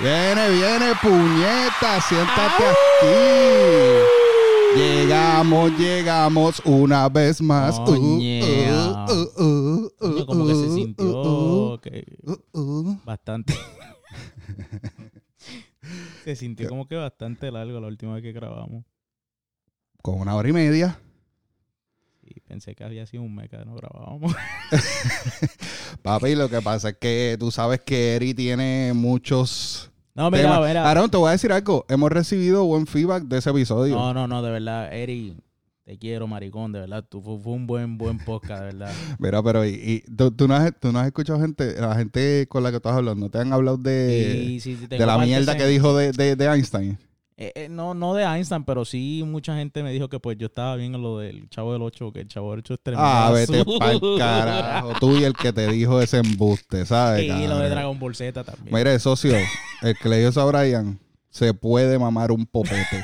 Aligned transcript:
Viene, 0.00 0.50
viene, 0.50 0.92
puñeta, 1.00 2.00
siéntate 2.00 2.64
aquí. 2.64 3.06
Llegamos, 4.76 5.70
llegamos 5.78 6.60
una 6.64 7.08
vez 7.08 7.40
más. 7.40 7.78
Uh, 7.78 7.84
Coño. 7.84 9.04
uh, 9.38 9.88
uh, 10.00 10.26
como 10.26 10.48
que 10.48 10.54
se 10.56 10.68
sintió 10.70 11.80
bastante. 13.04 13.54
se 16.24 16.34
sintió 16.34 16.68
como 16.68 16.88
que 16.88 16.96
bastante 16.96 17.52
largo 17.52 17.78
la 17.78 17.86
última 17.86 18.14
vez 18.14 18.24
que 18.24 18.32
grabamos. 18.32 18.84
Con 20.02 20.20
una 20.20 20.34
hora 20.34 20.48
y 20.48 20.52
media. 20.52 20.98
Y 22.34 22.40
pensé 22.40 22.74
que 22.74 22.84
había 22.84 23.06
sido 23.06 23.22
un 23.22 23.34
meca 23.34 23.58
que 23.58 23.64
no 23.64 23.74
grabábamos. 23.74 24.34
Papi, 26.02 26.34
lo 26.34 26.48
que 26.48 26.60
pasa 26.62 26.90
es 26.90 26.96
que 26.98 27.36
tú 27.38 27.50
sabes 27.50 27.80
que 27.80 28.16
Eri 28.16 28.34
tiene 28.34 28.92
muchos 28.94 29.90
No, 30.14 30.30
mira, 30.30 30.44
temas. 30.44 30.66
mira. 30.68 30.90
Aaron, 30.90 31.10
te 31.10 31.16
voy 31.16 31.28
a 31.28 31.32
decir 31.32 31.52
algo. 31.52 31.84
Hemos 31.88 32.10
recibido 32.10 32.64
buen 32.64 32.86
feedback 32.86 33.24
de 33.24 33.38
ese 33.38 33.50
episodio. 33.50 33.94
No, 33.96 34.12
no, 34.14 34.26
no, 34.26 34.42
de 34.42 34.50
verdad, 34.50 34.92
Eri, 34.92 35.36
te 35.84 35.98
quiero, 35.98 36.26
maricón, 36.26 36.72
de 36.72 36.80
verdad. 36.80 37.04
Tú, 37.08 37.22
fue, 37.22 37.38
fue 37.38 37.52
un 37.52 37.66
buen, 37.66 37.96
buen 37.98 38.18
podcast, 38.18 38.60
de 38.60 38.66
verdad. 38.66 38.92
Mira, 39.18 39.42
pero 39.42 39.64
y, 39.64 39.70
y 39.70 40.00
tú, 40.16 40.30
tú 40.32 40.48
no 40.48 40.54
has, 40.56 40.72
tú 40.80 40.92
no 40.92 40.98
has 40.98 41.06
escuchado 41.06 41.40
gente, 41.40 41.80
la 41.80 41.94
gente 41.94 42.46
con 42.48 42.62
la 42.62 42.70
que 42.70 42.76
estás 42.78 42.94
hablando, 42.94 43.30
¿te 43.30 43.38
han 43.38 43.52
hablado 43.52 43.76
de, 43.76 44.42
Sí, 44.46 44.60
sí, 44.60 44.76
sí, 44.80 44.88
tengo 44.88 45.00
de 45.00 45.06
la 45.06 45.18
mierda 45.18 45.56
que 45.56 45.66
dijo 45.66 45.96
de, 45.96 46.12
de, 46.12 46.36
de 46.36 46.44
Einstein? 46.46 46.98
Eh, 47.36 47.52
eh, 47.56 47.68
no, 47.68 47.94
no 47.94 48.14
de 48.14 48.22
Einstein, 48.22 48.62
pero 48.62 48.84
sí 48.84 49.24
mucha 49.26 49.56
gente 49.56 49.82
me 49.82 49.92
dijo 49.92 50.08
que 50.08 50.20
pues 50.20 50.38
yo 50.38 50.46
estaba 50.46 50.76
bien 50.76 50.94
en 50.94 51.02
lo 51.02 51.18
del 51.18 51.48
Chavo 51.50 51.72
del 51.72 51.82
8, 51.82 52.12
que 52.12 52.20
el 52.20 52.28
Chavo 52.28 52.52
del 52.52 52.60
8 52.60 52.74
es 52.74 52.80
tremendo. 52.80 53.08
Ah, 53.08 53.32
vete 53.32 53.64
pa'l 53.78 54.00
carajo. 54.18 54.92
Tú 55.00 55.16
y 55.16 55.24
el 55.24 55.32
que 55.32 55.52
te 55.52 55.66
dijo 55.68 56.00
ese 56.00 56.18
embuste, 56.18 56.86
¿sabes? 56.86 57.24
Y 57.24 57.46
lo 57.48 57.58
de? 57.58 57.70
Dragon 57.70 57.98
Ball 57.98 58.14
Z 58.14 58.44
también. 58.44 58.72
Mire, 58.72 58.98
socio, 59.00 59.36
el 59.82 59.96
que 59.98 60.08
le 60.08 60.20
dio 60.20 60.28
eso 60.28 60.40
a 60.40 60.44
Brian 60.44 61.00
se 61.34 61.52
puede 61.52 61.98
mamar 61.98 62.30
un 62.30 62.46
popete. 62.46 63.02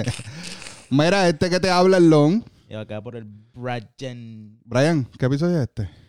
Mira, 0.90 1.28
este 1.28 1.50
que 1.50 1.60
te 1.60 1.68
habla 1.68 1.98
el 1.98 2.08
long. 2.08 2.42
Y 2.70 2.74
acá 2.74 3.02
por 3.02 3.16
el 3.16 3.26
Brian. 3.52 4.58
Brian, 4.64 5.06
¿qué 5.18 5.26
episodio 5.26 5.56
es 5.56 5.68
este? 5.68 6.05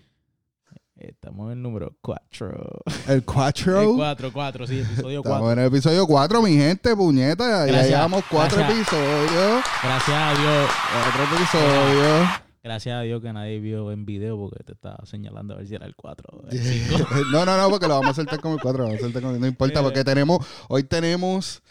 Estamos 1.00 1.48
en 1.52 1.58
el 1.58 1.62
número 1.62 1.96
4. 2.02 2.82
El 3.08 3.24
4. 3.24 3.94
4, 3.96 4.34
4, 4.34 4.68
sí, 4.68 4.80
episodio 4.80 5.20
Estamos 5.20 5.40
4. 5.40 5.52
en 5.54 5.60
el 5.60 5.66
episodio 5.68 6.08
4, 6.08 6.42
mi 6.42 6.58
gente, 6.58 6.96
puñeta. 6.96 7.46
Ya 7.48 7.66
Gracias. 7.66 7.90
llevamos 7.90 8.24
cuatro 8.30 8.58
Gracias. 8.58 8.80
episodios. 8.80 9.64
Gracias 9.84 10.18
a 10.18 10.34
Dios. 10.42 10.70
Cuatro 10.94 11.24
episodios. 11.36 12.28
Gracias 12.64 12.96
a 12.98 13.02
Dios 13.02 13.22
que 13.22 13.32
nadie 13.32 13.60
vio 13.60 13.92
en 13.92 14.06
video 14.06 14.38
porque 14.38 14.64
te 14.64 14.74
estaba 14.74 14.98
señalando 15.06 15.54
a 15.54 15.58
ver 15.58 15.68
si 15.68 15.76
era 15.76 15.86
el 15.86 15.96
4 15.96 16.28
o 16.34 16.48
el 16.50 16.60
5. 16.60 17.08
no, 17.32 17.46
no, 17.46 17.58
no, 17.58 17.70
porque 17.70 17.88
lo 17.88 17.94
vamos 17.94 18.10
a 18.12 18.14
soltar 18.16 18.42
como 18.42 18.56
el 18.56 18.62
4. 18.62 18.84
Vamos 18.84 18.98
a 18.98 19.02
soltar 19.04 19.22
como- 19.22 19.38
no 19.38 19.48
importa, 19.48 19.82
porque 19.84 20.04
tenemos, 20.04 20.46
hoy 20.68 20.84
tenemos 20.84 21.62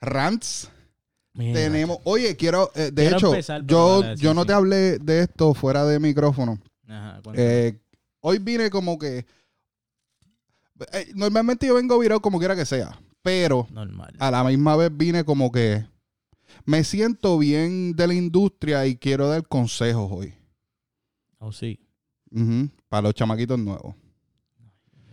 rants. 0.00 0.70
Tenemos, 1.34 1.98
oye, 2.04 2.34
quiero, 2.36 2.70
eh, 2.74 2.90
de 2.92 3.08
Quiero 3.10 3.34
hecho, 3.34 3.60
yo, 3.66 4.14
yo 4.14 4.32
no 4.32 4.46
te 4.46 4.54
hablé 4.54 4.98
de 4.98 5.22
esto 5.22 5.52
fuera 5.52 5.84
de 5.84 5.98
micrófono. 6.00 6.58
Ajá. 6.88 7.20
Eh, 7.34 7.78
hoy 8.28 8.38
vine 8.40 8.70
como 8.70 8.98
que, 8.98 9.24
eh, 10.92 11.12
normalmente 11.14 11.66
yo 11.66 11.74
vengo 11.76 11.96
virado 11.98 12.20
como 12.20 12.38
quiera 12.40 12.56
que 12.56 12.64
sea, 12.66 12.98
pero 13.22 13.68
Normal. 13.70 14.14
a 14.18 14.30
la 14.32 14.42
misma 14.42 14.74
vez 14.74 14.90
vine 14.94 15.22
como 15.24 15.52
que 15.52 15.86
me 16.64 16.82
siento 16.82 17.38
bien 17.38 17.94
de 17.94 18.06
la 18.08 18.14
industria 18.14 18.84
y 18.86 18.96
quiero 18.96 19.28
dar 19.28 19.46
consejos 19.46 20.10
hoy. 20.10 20.34
Oh, 21.38 21.52
sí. 21.52 21.78
Ujú, 22.32 22.68
para 22.88 23.02
los 23.02 23.14
chamaquitos 23.14 23.58
nuevos. 23.58 23.94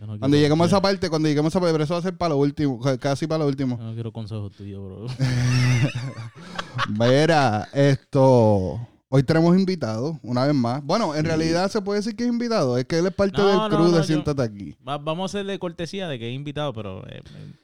No 0.00 0.18
Cuando 0.18 0.36
lleguemos 0.36 0.64
a 0.64 0.68
esa 0.68 0.82
parte, 0.82 1.08
cuando 1.08 1.28
lleguemos 1.28 1.46
a 1.46 1.52
esa 1.52 1.60
parte, 1.60 1.72
pero 1.72 1.84
eso 1.84 1.94
va 1.94 2.00
a 2.00 2.02
ser 2.02 2.16
para 2.18 2.30
lo 2.30 2.38
último, 2.38 2.80
ca- 2.80 2.98
casi 2.98 3.26
para 3.28 3.44
lo 3.44 3.48
último. 3.48 3.78
yo 3.78 3.84
no 3.84 3.94
quiero 3.94 4.12
consejos 4.12 4.52
tuyos, 4.52 4.82
bro. 4.84 5.06
Mira, 6.98 7.68
esto. 7.72 8.86
Hoy 9.10 9.22
tenemos 9.22 9.56
invitado, 9.56 10.18
una 10.22 10.44
vez 10.46 10.54
más. 10.54 10.84
Bueno, 10.84 11.14
en 11.14 11.24
realidad 11.24 11.70
se 11.70 11.80
puede 11.80 12.00
decir 12.00 12.16
que 12.16 12.24
es 12.24 12.30
invitado. 12.30 12.76
Es 12.78 12.84
que 12.86 12.98
él 12.98 13.06
es 13.06 13.14
parte 13.14 13.38
No, 13.40 13.48
del 13.48 13.70
crew 13.70 13.88
no, 13.90 13.96
de 13.98 14.02
Siéntate 14.02 14.42
aquí. 14.42 14.74
Va- 14.86 14.98
vamos 14.98 15.22
a 15.22 15.38
hacerle 15.38 15.58
cortesía 15.58 16.08
de 16.08 16.18
que 16.18 16.28
he 16.28 16.32
invitado, 16.32 16.72
pero 16.72 17.06
eh, 17.08 17.20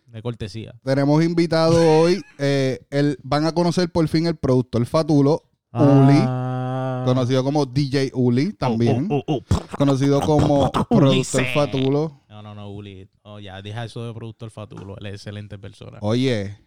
de 0.07 0.23
cortesía. 0.23 0.75
Tenemos 0.85 1.25
invitado 1.25 1.75
hoy. 2.01 2.23
eh, 2.39 2.81
el, 2.91 3.19
van 3.25 3.47
a 3.47 3.53
conocer 3.53 3.91
por 3.91 4.07
fin 4.07 4.27
el 4.27 4.37
productor 4.37 4.87
Fatulo, 4.87 5.43
Uli, 5.73 6.19
Ah. 6.23 7.03
conocido 7.07 7.43
como 7.43 7.67
DJ 7.67 8.13
Uli 8.15 8.53
también. 8.53 9.09
Oh, 9.11 9.23
oh, 9.27 9.35
oh, 9.39 9.43
oh. 9.51 9.77
Conocido 9.77 10.21
como 10.21 10.71
productor. 10.89 11.45
Fatulo. 11.55 12.21
No, 12.29 12.43
no, 12.43 12.55
no, 12.55 12.71
Uli. 12.71 13.09
Oh, 13.23 13.41
ya, 13.41 13.61
deja 13.63 13.85
eso 13.85 14.05
de 14.07 14.13
productor 14.15 14.51
Fatulo. 14.51 14.97
Él 14.99 15.07
es 15.07 15.15
excelente 15.15 15.59
persona. 15.59 15.99
Oye, 16.03 16.59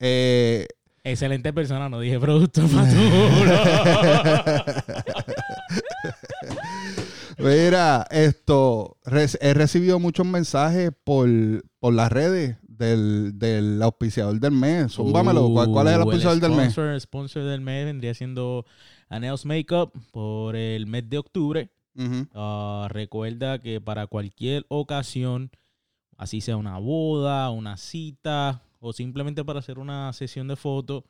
eh, 0.00 0.66
Excelente 1.04 1.52
persona, 1.52 1.88
no 1.90 2.00
dije 2.00 2.18
productor 2.18 2.66
Fatulo. 2.68 3.28
Mira, 7.38 8.06
esto, 8.10 8.96
he 9.40 9.54
recibido 9.54 9.98
muchos 9.98 10.24
mensajes 10.26 10.92
por, 11.04 11.28
por 11.80 11.92
las 11.94 12.10
redes 12.10 12.56
del, 12.62 13.32
del 13.38 13.82
auspiciador 13.82 14.38
del 14.40 14.52
mes. 14.52 14.92
Zúmbamelo. 14.92 15.50
¿Cuál, 15.50 15.68
cuál 15.70 15.88
es 15.88 15.94
el 15.94 16.00
Uh, 16.00 16.02
auspiciador 16.04 16.40
del 16.40 16.52
mes? 16.52 16.72
sponsor, 16.72 16.92
El 16.94 17.00
sponsor 17.00 17.42
del 17.44 17.60
mes 17.60 17.84
vendría 17.86 18.14
siendo 18.14 18.64
Anels 19.08 19.44
Makeup 19.44 19.92
por 20.12 20.56
el 20.56 20.86
mes 20.86 21.08
de 21.08 21.18
octubre. 21.18 21.70
Ah, 22.34 22.88
recuerda 22.90 23.58
que 23.60 23.80
para 23.80 24.06
cualquier 24.08 24.64
ocasión, 24.68 25.50
así 26.16 26.40
sea 26.40 26.56
una 26.56 26.78
boda, 26.78 27.50
una 27.50 27.76
cita 27.76 28.62
o 28.86 28.92
simplemente 28.92 29.42
para 29.46 29.60
hacer 29.60 29.78
una 29.78 30.12
sesión 30.12 30.46
de 30.46 30.56
fotos, 30.56 31.04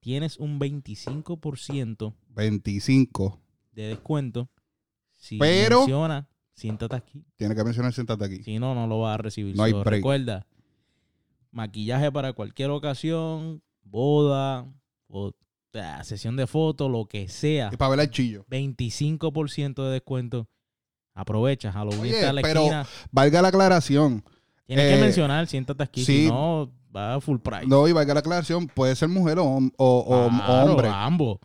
tienes 0.00 0.38
un 0.38 0.58
25% 0.58 2.14
25. 2.30 3.38
de 3.72 3.82
descuento. 3.88 4.48
Si 5.14 5.36
Pero- 5.36 5.80
menciona, 5.80 6.26
siéntate 6.54 6.96
aquí. 6.96 7.22
Tiene 7.36 7.54
que 7.54 7.62
mencionar, 7.64 7.92
siéntate 7.92 8.24
aquí. 8.24 8.42
Si 8.44 8.58
no, 8.58 8.74
no 8.74 8.86
lo 8.86 9.00
vas 9.00 9.14
a 9.14 9.18
recibir. 9.18 9.54
No 9.56 9.62
hay 9.64 9.72
break. 9.74 9.86
recuerda, 9.88 10.46
maquillaje 11.50 12.10
para 12.10 12.32
cualquier 12.32 12.70
ocasión, 12.70 13.62
boda, 13.82 14.66
o, 15.08 15.32
ah, 15.74 16.02
sesión 16.04 16.36
de 16.36 16.46
fotos, 16.46 16.90
lo 16.90 17.04
que 17.04 17.28
sea. 17.28 17.68
Y 17.70 17.76
para 17.76 17.90
ver 17.90 18.00
el 18.00 18.10
chillo. 18.10 18.46
25% 18.48 19.84
de 19.84 19.90
descuento. 19.92 20.48
Aprovecha, 21.12 21.72
Halloween 21.72 22.00
Oye, 22.00 22.10
está 22.14 22.30
a 22.30 22.32
la 22.32 22.40
pero- 22.40 22.60
esquina. 22.62 22.86
Valga 23.10 23.42
la 23.42 23.48
aclaración. 23.48 24.24
Tienes 24.68 24.84
eh, 24.92 24.94
que 24.94 25.00
mencionar, 25.00 25.46
siéntate 25.48 25.82
aquí, 25.82 26.04
sí. 26.04 26.24
si 26.24 26.28
no, 26.28 26.70
va 26.94 27.14
a 27.14 27.20
full 27.20 27.38
price. 27.38 27.66
No, 27.66 27.88
y 27.88 27.92
valga 27.92 28.14
la 28.14 28.20
aclaración. 28.20 28.68
Puede 28.68 28.94
ser 28.94 29.08
mujer 29.08 29.40
o, 29.40 29.44
o- 29.46 29.60
o- 29.78 30.26
o 30.26 30.28
Claro, 30.30 30.70
hombre. 30.72 30.88
ambos. 30.92 31.38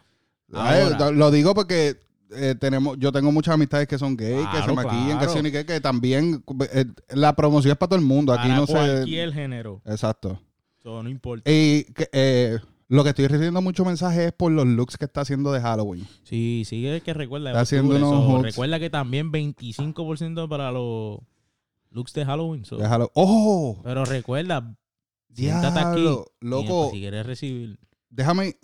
Ay, 0.53 0.83
lo 1.15 1.31
digo 1.31 1.55
porque 1.55 1.95
eh, 2.35 2.53
tenemos, 2.59 2.97
yo 2.99 3.11
tengo 3.11 3.31
muchas 3.31 3.55
amistades 3.55 3.87
que 3.87 3.97
son 3.97 4.15
gay, 4.15 4.43
que 4.51 4.61
se 4.61 4.71
maquillan, 4.73 5.17
que 5.19 5.25
claro. 5.25 5.41
ni 5.41 5.51
que, 5.51 5.65
que 5.65 5.81
también 5.81 6.43
eh, 6.71 6.85
la 7.09 7.33
promoción 7.35 7.71
es 7.71 7.77
para 7.77 7.89
todo 7.89 7.99
el 7.99 8.05
mundo. 8.05 8.33
Aquí 8.33 8.49
Para 8.49 8.55
no 8.59 8.67
se. 8.67 8.73
cualquier 8.73 9.33
género. 9.33 9.81
Exacto. 9.85 10.39
So, 10.83 11.01
no 11.01 11.09
importa. 11.09 11.49
Y 11.49 11.85
eh, 12.11 12.59
lo 12.89 13.03
que 13.03 13.09
estoy 13.09 13.27
recibiendo 13.27 13.61
muchos 13.61 13.85
mensajes 13.87 14.19
es 14.27 14.33
por 14.33 14.51
los 14.51 14.67
looks 14.67 14.97
que 14.97 15.05
está 15.05 15.21
haciendo 15.21 15.51
de 15.53 15.61
Halloween. 15.61 16.05
Sí, 16.23 16.63
sí, 16.65 16.85
es 16.85 17.01
que 17.01 17.13
recuerda. 17.13 17.51
Está 17.51 17.61
es 17.61 17.69
haciendo 17.69 17.95
unos 17.95 18.41
recuerda 18.43 18.79
que 18.79 18.89
también 18.89 19.31
25% 19.31 20.49
para 20.49 20.71
los 20.71 21.19
looks 21.93 22.13
de 22.13 22.25
Halloween. 22.25 22.65
so. 22.65 22.77
De 22.77 23.07
¡Oh! 23.13 23.79
Pero 23.83 24.03
recuerda, 24.05 24.75
siéntate 25.33 25.79
aquí. 25.79 26.01
Loco, 26.41 26.89
Si 26.91 26.99
quieres 26.99 27.25
recibir. 27.25 27.79
déjame. 28.09 28.57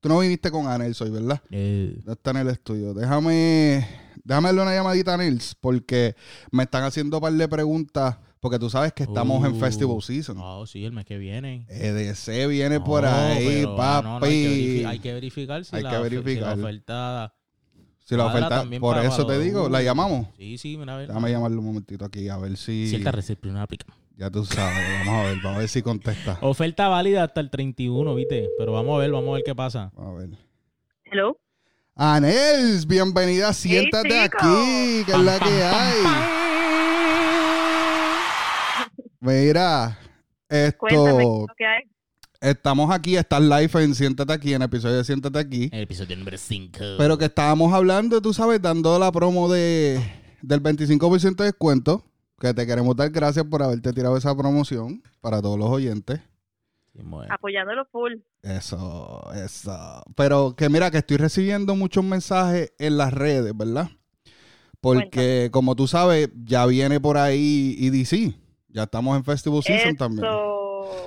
Tú 0.00 0.08
no 0.08 0.20
viniste 0.20 0.50
con 0.52 0.68
Anels 0.68 1.00
hoy, 1.00 1.10
¿verdad? 1.10 1.40
Eh, 1.50 1.98
No 2.04 2.12
está 2.12 2.30
en 2.30 2.36
el 2.36 2.48
estudio. 2.48 2.94
Déjame, 2.94 3.84
déjame 4.22 4.46
darle 4.48 4.62
una 4.62 4.72
llamadita 4.74 5.14
a 5.14 5.16
Nils 5.16 5.56
porque 5.60 6.14
me 6.52 6.62
están 6.62 6.84
haciendo 6.84 7.16
un 7.16 7.20
par 7.22 7.32
de 7.32 7.48
preguntas 7.48 8.16
porque 8.38 8.60
tú 8.60 8.70
sabes 8.70 8.92
que 8.92 9.02
estamos 9.02 9.44
en 9.44 9.54
Uh, 9.54 9.58
Festival 9.58 10.00
Season. 10.00 10.36
No, 10.36 10.64
sí, 10.66 10.84
el 10.84 10.92
mes 10.92 11.04
que 11.04 11.18
viene. 11.18 11.66
EDC 11.68 12.46
viene 12.46 12.78
No, 12.78 12.84
por 12.84 13.04
ahí, 13.04 13.44
pero, 13.44 13.82
ah, 13.82 14.00
no, 14.04 14.14
no, 14.14 14.20
papi. 14.20 14.32
hay, 14.32 14.42
que 14.44 14.48
verifi- 14.48 14.86
hay 14.86 14.98
que 15.00 15.14
verificar 15.14 15.64
si, 15.64 15.74
Hay 15.76 15.82
la, 15.82 15.90
que 15.90 15.96
si 15.96 16.02
verificar. 16.02 16.56
la 16.56 16.62
oferta. 16.64 17.34
Si 18.08 18.16
la 18.16 18.24
oferta, 18.24 18.48
también 18.48 18.80
por 18.80 18.96
para- 18.96 19.06
eso 19.06 19.26
te 19.26 19.38
digo, 19.38 19.68
la 19.68 19.80
uh. 19.80 19.82
llamamos. 19.82 20.28
Sí, 20.38 20.56
sí, 20.56 20.78
mira 20.78 20.94
a 20.94 20.96
ver. 20.96 21.08
Déjame 21.08 21.30
llamarle 21.30 21.58
un 21.58 21.66
momentito 21.66 22.06
aquí 22.06 22.30
a 22.30 22.38
ver 22.38 22.56
si. 22.56 22.88
Cierta 22.88 23.12
recepción 23.12 23.54
una 23.54 23.66
pica. 23.66 23.84
Ya 24.16 24.30
tú 24.30 24.46
sabes, 24.46 25.04
vamos 25.04 25.14
a 25.14 25.28
ver, 25.28 25.36
vamos 25.42 25.56
a 25.56 25.58
ver 25.58 25.68
si 25.68 25.82
contesta. 25.82 26.38
Oferta 26.42 26.88
válida 26.88 27.22
hasta 27.24 27.40
el 27.40 27.50
31, 27.50 28.14
¿viste? 28.14 28.48
Pero 28.58 28.72
vamos 28.72 28.96
a 28.96 29.00
ver, 29.00 29.12
vamos 29.12 29.28
a 29.28 29.32
ver 29.34 29.42
qué 29.44 29.54
pasa. 29.54 29.92
Vamos 29.94 30.14
a 30.16 30.18
ver. 30.20 30.30
Hello. 31.04 31.38
Anels, 31.94 32.86
bienvenida, 32.86 33.52
siéntate 33.52 34.20
aquí, 34.20 35.04
que 35.04 35.12
es 35.12 35.18
la 35.18 35.38
que 35.38 35.62
hay. 35.62 36.02
Mira, 39.20 39.98
Cuéntame 40.78 41.22
esto, 41.24 41.46
¿qué 41.58 41.66
hay? 41.66 41.82
Estamos 42.40 42.90
aquí, 42.90 43.16
estás 43.16 43.40
live 43.40 43.70
en 43.82 43.94
Siéntate 43.94 44.32
aquí, 44.32 44.54
en 44.54 44.62
episodio 44.62 44.96
de 44.96 45.04
Siéntate 45.04 45.38
aquí. 45.38 45.68
El 45.72 45.82
episodio 45.82 46.16
número 46.16 46.38
5. 46.38 46.78
Pero 46.98 47.18
que 47.18 47.26
estábamos 47.26 47.72
hablando, 47.72 48.20
tú 48.20 48.32
sabes, 48.32 48.60
dando 48.60 48.98
la 48.98 49.10
promo 49.12 49.50
de 49.50 50.00
del 50.42 50.62
25% 50.62 51.36
de 51.36 51.44
descuento. 51.44 52.04
que 52.40 52.54
te 52.54 52.66
queremos 52.66 52.94
dar 52.94 53.10
gracias 53.10 53.44
por 53.44 53.62
haberte 53.62 53.92
tirado 53.92 54.16
esa 54.16 54.36
promoción 54.36 55.02
para 55.20 55.42
todos 55.42 55.58
los 55.58 55.68
oyentes. 55.68 56.20
Sí, 56.92 57.02
bueno. 57.02 57.32
Apoyándolo 57.34 57.84
full. 57.86 58.14
Eso, 58.42 59.28
eso. 59.34 60.02
Pero 60.14 60.54
que 60.56 60.68
mira, 60.68 60.90
que 60.90 60.98
estoy 60.98 61.16
recibiendo 61.16 61.74
muchos 61.74 62.04
mensajes 62.04 62.72
en 62.78 62.96
las 62.96 63.12
redes, 63.12 63.56
¿verdad? 63.56 63.90
Porque, 64.80 65.48
como 65.52 65.74
tú 65.74 65.88
sabes, 65.88 66.30
ya 66.44 66.64
viene 66.66 67.00
por 67.00 67.16
ahí 67.16 67.76
EDC. 67.80 68.36
Ya 68.68 68.84
estamos 68.84 69.16
en 69.16 69.24
Festival 69.24 69.62
Season 69.64 69.96
también. 69.96 70.28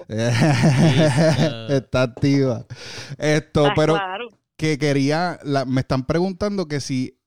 Está 1.69 2.03
activa. 2.03 2.65
Esto, 3.17 3.65
Ah, 3.67 3.73
pero 3.75 3.93
claro. 3.93 4.29
que 4.57 4.77
quería, 4.77 5.39
la- 5.43 5.65
me 5.65 5.81
están 5.81 6.05
preguntando 6.05 6.67
que 6.67 6.79
si, 6.79 7.17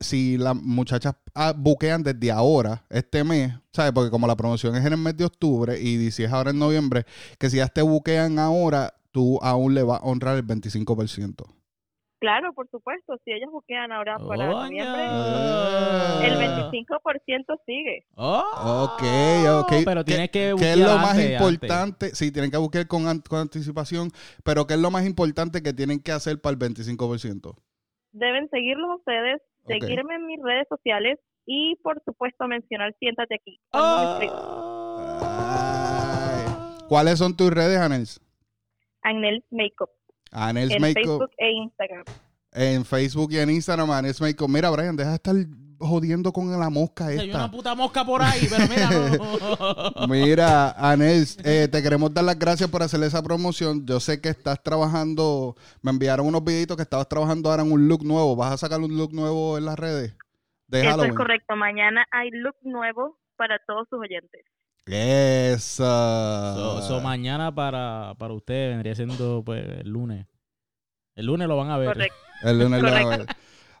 si 0.00 0.36
las 0.38 0.54
muchachas 0.56 1.14
ah, 1.34 1.54
buquean 1.56 2.02
desde 2.02 2.30
ahora, 2.30 2.84
este 2.90 3.24
mes, 3.24 3.54
¿sabes? 3.72 3.92
Porque 3.92 4.10
como 4.10 4.26
la 4.26 4.36
promoción 4.36 4.76
es 4.76 4.84
en 4.84 4.92
el 4.92 4.98
mes 4.98 5.16
de 5.16 5.24
octubre 5.24 5.80
y 5.80 5.96
DC 5.96 6.24
es 6.24 6.32
ahora 6.32 6.50
en 6.50 6.58
noviembre, 6.58 7.04
que 7.38 7.48
si 7.50 7.56
ya 7.58 7.68
te 7.68 7.82
buquean 7.82 8.38
ahora, 8.38 8.94
tú 9.12 9.38
aún 9.42 9.74
le 9.74 9.82
vas 9.82 10.00
a 10.00 10.04
honrar 10.04 10.36
el 10.36 10.46
25%. 10.46 11.44
Claro, 12.22 12.52
por 12.54 12.68
supuesto. 12.70 13.18
Si 13.24 13.32
ellos 13.32 13.50
buquean 13.50 13.90
ahora 13.90 14.16
para 14.16 14.48
Oña. 14.48 14.64
noviembre, 14.84 15.02
Ah. 15.04 16.20
el 16.22 16.38
25% 16.38 17.58
sigue. 17.66 18.06
Oh, 18.14 18.92
Ok, 18.94 19.02
ok. 19.64 19.72
Pero 19.84 20.04
¿Qué- 20.04 20.12
tienes 20.12 20.30
que 20.30 20.54
¿Qué 20.56 20.70
es 20.72 20.76
lo 20.78 20.84
buquear 20.84 21.00
más 21.00 21.10
antes, 21.18 21.32
importante? 21.32 22.14
Sí, 22.14 22.30
tienen 22.30 22.52
que 22.52 22.58
buscar 22.58 22.86
con, 22.86 23.02
con 23.28 23.38
anticipación, 23.40 24.10
pero 24.44 24.68
¿qué 24.68 24.74
es 24.74 24.80
lo 24.80 24.92
más 24.92 25.04
importante 25.04 25.64
que 25.64 25.72
tienen 25.72 26.00
que 26.00 26.12
hacer 26.12 26.40
para 26.40 26.52
el 26.52 26.58
25%? 26.60 27.56
Deben 28.12 28.48
seguirlos 28.50 28.98
ustedes, 29.00 29.42
seguirme 29.66 30.14
en 30.14 30.26
mis 30.26 30.40
redes 30.40 30.68
sociales 30.68 31.18
y, 31.44 31.74
por 31.82 32.00
supuesto, 32.04 32.46
mencionar 32.46 32.94
Siéntate 33.00 33.34
aquí. 33.34 33.58
Ay. 33.72 34.28
¿Cuáles 36.88 37.18
son 37.18 37.36
tus 37.36 37.50
redes, 37.50 37.78
Anels? 37.80 38.20
Agnels 39.02 39.42
Makeup. 39.50 39.90
Anels 40.32 40.72
en 40.72 40.80
Makeup. 40.80 41.04
Facebook 41.04 41.30
e 41.38 41.50
Instagram. 41.52 42.04
En 42.54 42.84
Facebook 42.84 43.32
y 43.32 43.38
en 43.38 43.50
Instagram, 43.50 43.90
Anels 43.90 44.20
Makeup. 44.20 44.48
Mira, 44.48 44.70
Brian, 44.70 44.96
deja 44.96 45.10
de 45.10 45.16
estar 45.16 45.34
jodiendo 45.78 46.32
con 46.32 46.50
la 46.58 46.70
mosca 46.70 47.06
Hay 47.06 47.16
una 47.16 47.24
esta. 47.24 47.50
puta 47.50 47.74
mosca 47.74 48.04
por 48.04 48.22
ahí, 48.22 48.46
pero 48.48 48.68
mira, 48.68 48.90
no. 49.98 50.06
Mira, 50.08 50.70
Anels, 50.72 51.38
eh, 51.44 51.66
te 51.70 51.82
queremos 51.82 52.12
dar 52.14 52.24
las 52.24 52.38
gracias 52.38 52.70
por 52.70 52.82
hacer 52.82 53.02
esa 53.02 53.22
promoción. 53.22 53.84
Yo 53.86 53.98
sé 54.00 54.20
que 54.20 54.28
estás 54.28 54.62
trabajando, 54.62 55.56
me 55.80 55.90
enviaron 55.90 56.26
unos 56.26 56.44
videitos 56.44 56.76
que 56.76 56.84
estabas 56.84 57.08
trabajando 57.08 57.50
ahora 57.50 57.62
en 57.62 57.72
un 57.72 57.88
look 57.88 58.04
nuevo. 58.04 58.36
¿Vas 58.36 58.52
a 58.52 58.58
sacar 58.58 58.80
un 58.80 58.96
look 58.96 59.12
nuevo 59.12 59.58
en 59.58 59.64
las 59.64 59.78
redes? 59.78 60.14
De 60.68 60.80
Eso 60.80 60.90
Halloween. 60.90 61.10
es 61.10 61.16
correcto. 61.16 61.56
Mañana 61.56 62.06
hay 62.12 62.30
look 62.30 62.56
nuevo 62.62 63.18
para 63.36 63.58
todos 63.66 63.88
sus 63.90 63.98
oyentes. 63.98 64.44
Eso. 64.86 65.84
So, 65.84 66.82
so 66.82 67.00
mañana 67.00 67.54
para, 67.54 68.14
para 68.18 68.34
ustedes 68.34 68.70
vendría 68.70 68.94
siendo 68.94 69.42
pues 69.44 69.64
el 69.80 69.88
lunes. 69.88 70.26
El 71.14 71.26
lunes 71.26 71.48
lo 71.48 71.56
van 71.56 71.70
a 71.70 71.78
ver. 71.78 71.88
Correcto. 71.88 72.16
El 72.42 72.58
lunes 72.58 72.82
lo 72.82 72.90
va 72.90 72.98
a 72.98 73.06
ver. 73.06 73.26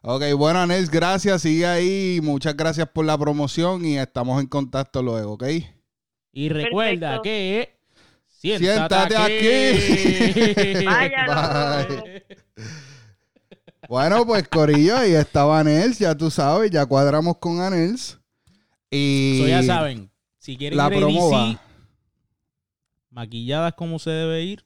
Ok, 0.02 0.22
bueno, 0.36 0.60
Anels, 0.60 0.90
gracias. 0.90 1.42
Sigue 1.42 1.66
ahí. 1.66 2.20
Muchas 2.22 2.56
gracias 2.56 2.88
por 2.88 3.04
la 3.04 3.16
promoción 3.16 3.84
y 3.84 3.98
estamos 3.98 4.40
en 4.40 4.48
contacto 4.48 5.02
luego, 5.02 5.32
¿ok? 5.32 5.44
Y 6.32 6.48
recuerda 6.48 7.20
Perfecto. 7.20 7.22
que 7.22 7.82
Siéntate 8.42 9.16
aquí. 9.16 10.84
Bye. 10.86 12.24
Bueno, 13.88 14.26
pues 14.26 14.48
Corillo, 14.48 14.96
ahí 14.96 15.12
estaba 15.12 15.60
Anels, 15.60 15.98
ya 15.98 16.16
tú 16.16 16.30
sabes, 16.30 16.70
ya 16.70 16.86
cuadramos 16.86 17.36
con 17.38 17.60
Anels. 17.60 18.18
Y 18.90 19.38
So, 19.40 19.48
ya 19.48 19.62
saben, 19.62 20.10
si 20.42 20.56
quieren 20.56 20.76
la 20.76 20.90
promo 20.90 21.30
va. 21.30 21.62
maquilladas 23.10 23.74
como 23.74 24.00
se 24.00 24.10
debe 24.10 24.42
ir, 24.42 24.64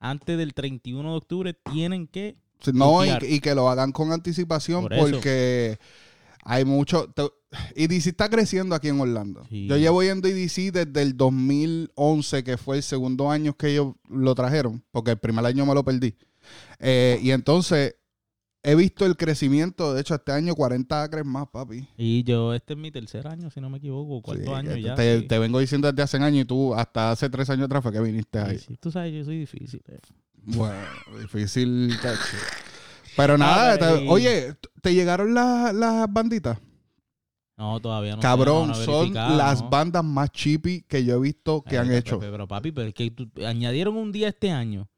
antes 0.00 0.38
del 0.38 0.54
31 0.54 1.10
de 1.10 1.16
octubre 1.16 1.54
tienen 1.70 2.06
que... 2.06 2.38
No, 2.72 3.04
y, 3.04 3.38
que 3.40 3.54
lo 3.54 3.68
hagan 3.68 3.92
con 3.92 4.10
anticipación 4.10 4.88
Por 4.88 4.96
porque 4.98 5.78
hay 6.44 6.64
mucho... 6.64 7.08
te- 7.10 7.30
EDC 7.74 8.06
está 8.06 8.30
creciendo 8.30 8.74
aquí 8.74 8.88
en 8.88 9.00
Orlando. 9.00 9.44
Sí. 9.50 9.66
Yo 9.66 9.76
llevo 9.76 10.02
yendo 10.02 10.28
a 10.28 10.30
EDC 10.30 10.72
desde 10.72 11.02
el 11.02 11.14
2011, 11.14 12.42
que 12.42 12.56
fue 12.56 12.78
el 12.78 12.82
segundo 12.82 13.30
año 13.30 13.54
que 13.54 13.68
ellos 13.68 13.94
lo 14.08 14.34
trajeron, 14.34 14.82
porque 14.90 15.10
el 15.10 15.18
primer 15.18 15.44
año 15.44 15.66
me 15.66 15.74
lo 15.74 15.84
perdí. 15.84 16.14
Eh, 16.78 17.18
y 17.22 17.32
entonces 17.32 17.96
he 18.62 18.74
visto 18.74 19.06
el 19.06 19.16
crecimiento, 19.16 19.94
de 19.94 20.00
hecho 20.00 20.14
este 20.14 20.32
año 20.32 20.54
40 20.54 21.02
acres 21.02 21.24
más, 21.24 21.46
papi. 21.48 21.88
Y 21.96 22.22
yo, 22.24 22.52
este 22.54 22.74
es 22.74 22.78
mi 22.78 22.90
tercer 22.90 23.26
año, 23.26 23.50
si 23.50 23.60
no 23.60 23.70
me 23.70 23.78
equivoco, 23.78 24.20
cuarto 24.22 24.44
Sí, 24.44 24.50
año 24.52 24.76
ya. 24.76 24.94
Te, 24.94 25.20
sí. 25.20 25.26
te 25.26 25.38
vengo 25.38 25.58
diciendo 25.58 25.90
desde 25.90 26.02
hace 26.02 26.16
años 26.18 26.42
y 26.42 26.44
tú 26.44 26.74
hasta 26.74 27.10
hace 27.12 27.30
tres 27.30 27.48
años 27.50 27.66
atrás 27.66 27.82
fue 27.82 27.92
que 27.92 28.00
viniste 28.00 28.38
ahí. 28.38 28.58
sí, 28.58 28.76
Tú 28.80 28.90
sabes, 28.90 29.12
yo 29.14 29.24
soy 29.24 29.38
difícil. 29.38 29.82
eh. 29.88 29.98
Bueno, 30.44 30.76
difícil. 31.20 31.90
cacho. 32.02 32.18
Pero 33.16 33.36
nada, 33.36 33.72
Ah, 33.74 33.78
te- 33.78 34.04
y- 34.04 34.08
oye, 34.08 34.54
¿te 34.82 34.94
llegaron 34.94 35.34
las, 35.34 35.74
las 35.74 36.12
banditas? 36.12 36.58
No, 37.56 37.80
todavía 37.80 38.14
no. 38.14 38.22
Cabrón, 38.22 38.72
son 38.74 39.12
las 39.12 39.62
¿no? 39.62 39.68
bandas 39.70 40.04
más 40.04 40.30
chippy 40.30 40.82
que 40.82 41.04
yo 41.04 41.16
he 41.16 41.20
visto 41.20 41.62
que 41.62 41.70
Ay, 41.76 41.78
han 41.78 41.86
pero, 41.88 41.98
hecho. 41.98 42.18
Pero, 42.20 42.30
pero, 42.32 42.46
papi, 42.48 42.70
pero 42.70 42.88
es 42.88 42.94
que 42.94 43.10
tú- 43.10 43.28
añadieron 43.44 43.96
un 43.96 44.12
día 44.12 44.28
este 44.28 44.50
año. 44.52 44.88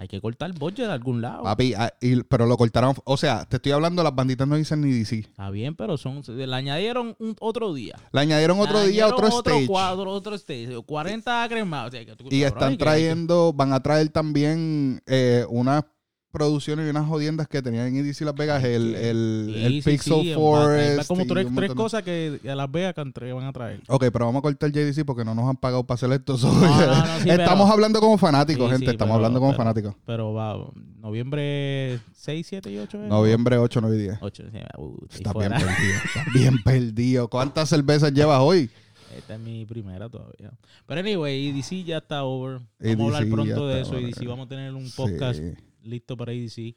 Hay 0.00 0.06
que 0.06 0.20
cortar 0.20 0.48
el 0.50 0.56
budget 0.56 0.86
de 0.86 0.92
algún 0.92 1.20
lado. 1.20 1.42
Papi, 1.42 1.74
ah, 1.74 1.92
y- 2.00 2.22
pero 2.22 2.46
lo 2.46 2.56
cortaron. 2.56 2.94
O 3.04 3.16
sea, 3.16 3.44
te 3.46 3.56
estoy 3.56 3.72
hablando, 3.72 4.02
las 4.04 4.14
banditas 4.14 4.46
no 4.46 4.54
dicen 4.54 4.80
ni 4.80 4.92
DC. 4.92 5.18
Está 5.18 5.50
bien, 5.50 5.74
pero 5.74 5.98
son 5.98 6.22
le 6.26 6.54
añadieron 6.54 7.16
un, 7.18 7.34
otro 7.40 7.74
día. 7.74 7.96
Le 8.12 8.20
añadieron 8.20 8.60
otro 8.60 8.78
Le 8.80 8.88
día, 8.90 9.06
añadieron 9.06 9.32
otro, 9.32 9.52
stage. 9.52 9.66
cuadro, 9.66 10.10
otro 10.12 10.34
stage. 10.36 10.68
40 10.86 11.42
acres 11.42 11.66
más. 11.66 11.88
O 11.88 11.90
sea, 11.90 12.04
que 12.06 12.14
tú- 12.14 12.26
Y 12.30 12.42
cabrón, 12.42 12.46
están 12.46 12.70
que- 12.74 12.78
trayendo, 12.78 13.52
van 13.52 13.72
a 13.72 13.80
traer 13.82 14.08
también 14.10 15.02
eh, 15.06 15.44
unas 15.48 15.82
producciones 16.30 16.86
y 16.86 16.90
unas 16.90 17.06
jodiendas 17.06 17.48
que 17.48 17.62
tenían 17.62 17.86
en 17.86 17.96
EDC 18.04 18.20
Las 18.22 18.34
Vegas, 18.34 18.62
el, 18.64 18.94
el, 18.94 19.50
Sí, 19.54 19.64
el 19.64 19.82
sí, 19.82 19.90
Pixel 19.90 20.20
sí, 20.22 20.30
va 20.30 20.36
Forest. 20.36 21.08
Como 21.08 21.26
tres, 21.26 21.46
tres 21.54 21.74
cosas 21.74 22.02
que 22.02 22.40
a 22.48 22.54
Las 22.54 22.70
Vegas 22.70 22.94
que 22.94 23.32
van 23.32 23.44
a 23.46 23.52
traer. 23.52 23.80
Ok, 23.88 24.04
pero 24.12 24.26
vamos 24.26 24.40
a 24.40 24.42
cortar 24.42 24.70
JDC 24.70 25.04
porque 25.04 25.24
no 25.24 25.34
nos 25.34 25.48
han 25.48 25.56
pagado 25.56 25.84
para 25.84 25.94
hacer 25.96 26.12
esto. 26.12 26.36
No, 26.36 26.48
estamos 27.24 27.26
pero- 27.26 27.66
hablando 27.72 28.00
como 28.00 28.18
fanáticos, 28.18 28.70
gente. 28.70 28.90
estamos 28.90 29.12
pero- 29.12 29.14
hablando 29.16 29.40
como 29.40 29.52
pero- 29.52 29.58
fanáticos. 29.58 29.94
Pero 30.04 30.32
va, 30.34 30.56
noviembre 31.00 31.98
6, 32.14 32.46
7 32.46 32.70
y 32.72 32.78
8. 32.78 32.98
Noviembre 32.98 33.56
8, 33.58 33.80
9 33.80 33.96
y 33.96 34.00
10. 34.00 34.18
8. 34.20 34.42
Uh, 34.78 34.96
estoy 35.04 35.16
Está 35.18 35.32
bien 35.32 35.50
perdido. 35.52 35.94
Está 36.04 36.24
bien 36.34 36.62
perdido. 36.62 37.28
¿Cuántas 37.28 37.68
cervezas 37.68 38.12
llevas 38.12 38.40
hoy? 38.40 38.70
Esta 39.16 39.34
es 39.34 39.40
mi 39.40 39.64
primera 39.64 40.08
todavía. 40.08 40.52
Pero 40.86 41.00
anyway, 41.00 41.48
EDC 41.48 41.84
ya 41.84 41.98
está 41.98 42.22
over. 42.24 42.60
Vamos 42.60 42.68
EDC 42.78 43.00
a 43.00 43.04
hablar 43.04 43.24
ya 43.24 43.30
pronto 43.34 43.66
de 43.68 43.80
eso. 43.80 43.96
EDC, 43.96 44.26
vamos 44.28 44.46
a 44.46 44.48
tener 44.50 44.74
un 44.74 44.88
podcast 44.92 45.40
Sí. 45.40 45.54
Listo 45.82 46.16
para 46.16 46.32
EDC. 46.32 46.74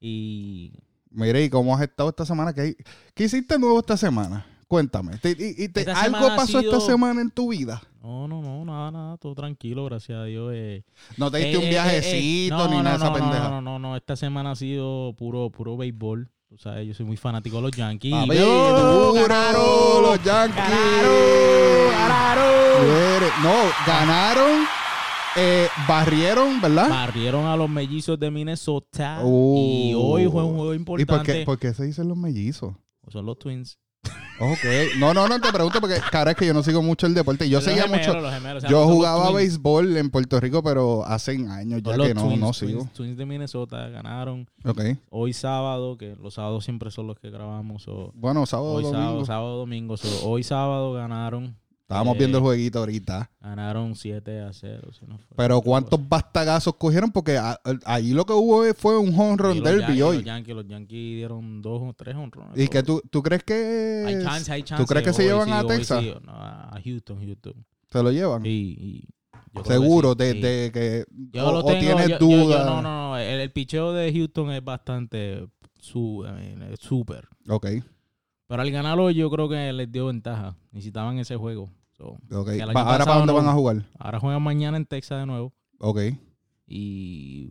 Y 0.00 0.72
Mire, 1.10 1.44
¿y 1.44 1.50
cómo 1.50 1.74
has 1.76 1.82
estado 1.82 2.08
esta 2.08 2.24
semana? 2.24 2.52
¿Qué, 2.52 2.74
qué 3.14 3.24
hiciste 3.24 3.58
nuevo 3.58 3.78
esta 3.80 3.96
semana? 3.96 4.46
Cuéntame. 4.66 5.18
Te- 5.18 5.30
y- 5.38 5.64
y 5.64 5.68
te- 5.68 5.90
¿Algo 5.90 6.28
pasó 6.34 6.58
esta 6.60 6.80
semana 6.80 7.20
en 7.20 7.30
tu 7.30 7.50
vida? 7.50 7.82
no, 8.02 8.26
no, 8.26 8.40
no, 8.42 8.64
nada, 8.64 8.90
nada, 8.90 9.16
todo 9.18 9.34
tranquilo, 9.34 9.84
gracias 9.84 10.18
a 10.18 10.24
Dios. 10.24 10.50
eh. 10.54 10.82
No 11.18 11.30
te 11.30 11.38
diste 11.38 11.52
Eh, 11.52 11.58
un 11.58 11.64
eh, 11.64 11.68
viajecito 11.68 12.64
eh, 12.64 12.68
ni 12.70 12.76
no, 12.78 12.82
nada 12.82 12.98
de 12.98 13.04
no, 13.04 13.04
esa 13.04 13.12
pendeja. 13.14 13.48
No, 13.50 13.60
no, 13.60 13.78
no, 13.78 13.96
esta 13.96 14.16
semana 14.16 14.52
ha 14.52 14.56
sido 14.56 15.14
puro, 15.16 15.50
puro 15.50 15.76
béisbol. 15.76 16.30
Tú 16.48 16.58
sabes, 16.58 16.86
yo 16.88 16.94
soy 16.94 17.06
muy 17.06 17.16
fanático 17.16 17.56
de 17.56 17.62
los 17.62 17.70
Yankees. 17.72 18.12
Papi, 18.12 18.38
¡Oh, 18.42 19.12
ganaron! 19.12 20.02
los 20.02 20.24
Yankees. 20.24 20.56
¡Ganaron! 20.56 21.92
¡Ganaron! 21.92 23.42
No, 23.42 23.54
ganaron, 23.86 24.64
eh, 25.36 25.68
barrieron, 25.88 26.60
¿verdad? 26.60 26.88
Barrieron 26.88 27.46
a 27.46 27.56
los 27.56 27.68
mellizos 27.68 28.18
de 28.18 28.30
Minnesota. 28.30 29.20
Uh. 29.22 29.56
y 29.56 29.94
hoy 29.94 30.28
fue 30.30 30.44
un 30.44 30.56
juego 30.56 30.72
¿Y 30.74 30.76
importante. 30.76 31.06
por 31.16 31.24
qué, 31.24 31.44
por 31.44 31.58
qué 31.58 31.74
se 31.74 31.84
dicen 31.84 32.08
los 32.08 32.16
mellizos? 32.16 32.74
Son 33.08 33.26
los 33.26 33.38
Twins. 33.38 33.78
Ok. 34.40 34.58
No, 34.98 35.14
no, 35.14 35.28
no 35.28 35.40
te 35.40 35.52
pregunto 35.52 35.80
porque, 35.80 36.00
cara, 36.10 36.32
es 36.32 36.36
que 36.36 36.46
yo 36.46 36.52
no 36.54 36.62
sigo 36.64 36.82
mucho 36.82 37.06
el 37.06 37.14
deporte. 37.14 37.48
Yo 37.48 37.58
Los 37.58 37.64
seguía 37.64 37.84
gemelos, 37.84 38.06
mucho. 38.08 38.20
los 38.20 38.34
gemelos, 38.34 38.56
o 38.56 38.60
sea, 38.62 38.70
Yo 38.70 38.86
jugaba 38.88 39.30
béisbol 39.30 39.96
en 39.96 40.10
Puerto 40.10 40.40
Rico, 40.40 40.62
pero 40.64 41.04
hace 41.04 41.32
años 41.48 41.80
ya 41.84 41.96
los 41.96 42.08
que 42.08 42.14
no, 42.14 42.22
Twins, 42.22 42.40
no 42.40 42.46
Twins, 42.52 42.56
sigo. 42.56 42.88
Twins 42.92 43.16
de 43.16 43.26
Minnesota 43.26 43.88
ganaron 43.90 44.48
Ok. 44.64 44.80
hoy 45.10 45.32
sábado, 45.32 45.96
que 45.96 46.16
los 46.20 46.34
sábados 46.34 46.64
siempre 46.64 46.90
son 46.90 47.06
los 47.06 47.18
que 47.20 47.30
grabamos. 47.30 47.86
o 47.86 48.10
Bueno, 48.14 48.44
sábado, 48.46 48.72
hoy 48.72 48.82
domingo. 48.82 49.00
sábado, 49.04 49.24
sábado, 49.26 49.56
domingo. 49.58 49.96
so, 49.96 50.28
hoy 50.28 50.42
sábado 50.42 50.92
ganaron. 50.94 51.56
Estábamos 51.92 52.14
eh, 52.14 52.18
viendo 52.18 52.38
el 52.38 52.44
jueguito 52.44 52.78
ahorita. 52.78 53.30
Ganaron 53.40 53.94
7 53.94 54.40
a 54.40 54.52
0. 54.52 54.88
si 54.98 55.06
no 55.06 55.18
fue 55.18 55.36
Pero 55.36 55.60
¿cuántos 55.60 56.08
bastagazos 56.08 56.74
cogieron? 56.76 57.10
Porque 57.12 57.36
a- 57.36 57.52
a- 57.52 57.78
ahí 57.84 58.12
lo 58.12 58.24
que 58.24 58.32
hubo 58.32 58.62
fue 58.74 58.98
un 58.98 59.08
home 59.18 59.36
run 59.36 59.62
derby 59.62 60.00
hoy. 60.02 60.16
Los 60.16 60.24
Yankees, 60.24 60.54
los 60.54 60.66
Yankees 60.66 61.16
dieron 61.16 61.60
dos 61.62 61.82
o 61.82 61.92
tres 61.94 62.14
honrones. 62.16 62.58
¿Y 62.58 62.68
que 62.68 62.82
tú, 62.82 63.02
tú 63.10 63.22
crees 63.22 63.42
que 63.44 64.04
Hay 64.06 64.22
chance, 64.22 64.52
hay 64.52 64.62
chance. 64.62 64.82
tú 64.82 64.86
crees 64.88 65.04
que 65.04 65.12
se 65.12 65.24
llevan 65.24 65.46
sí, 65.46 65.52
a 65.52 65.66
Texas? 65.66 66.02
sí, 66.02 66.14
no, 66.24 66.32
a 66.32 66.80
Houston, 66.84 67.18
Houston. 67.24 67.66
se 67.90 68.02
lo 68.02 68.10
llevan? 68.10 68.42
Sí, 68.42 68.76
y 68.78 69.00
yo 69.54 69.62
creo 69.62 69.64
que 69.64 69.70
Seguro, 69.72 70.12
sí, 70.12 70.40
de, 70.40 70.70
que 70.72 71.04
Yo 71.32 71.46
o, 71.48 71.52
lo 71.52 71.58
o 71.58 71.64
tengo, 71.64 71.78
tienes 71.80 72.08
yo- 72.08 72.18
yo- 72.20 72.50
yo- 72.50 72.58
no, 72.64 72.80
no, 72.80 72.82
no. 72.82 73.18
El, 73.18 73.40
el 73.40 73.52
picheo 73.52 73.92
de 73.92 74.10
Houston 74.12 74.50
es 74.52 74.64
bastante 74.64 75.46
su, 75.78 76.24
súper. 76.80 77.28
Ok. 77.48 77.66
Pero 78.46 78.62
al 78.62 78.70
ganarlo 78.70 79.10
yo 79.10 79.30
creo 79.30 79.48
que 79.48 79.72
les 79.72 79.90
dio 79.90 80.06
ventaja. 80.06 80.56
Necesitaban 80.72 81.18
ese 81.18 81.36
juego. 81.36 81.70
So, 82.02 82.18
¿Ahora 82.36 82.72
pasado 82.72 83.04
para 83.04 83.14
dónde 83.18 83.32
van 83.32 83.46
a 83.46 83.52
jugar? 83.52 83.84
Ahora 83.98 84.18
juegan 84.18 84.42
mañana 84.42 84.76
en 84.76 84.86
Texas 84.86 85.20
de 85.20 85.26
nuevo 85.26 85.52
Ok. 85.78 86.00
y 86.66 87.50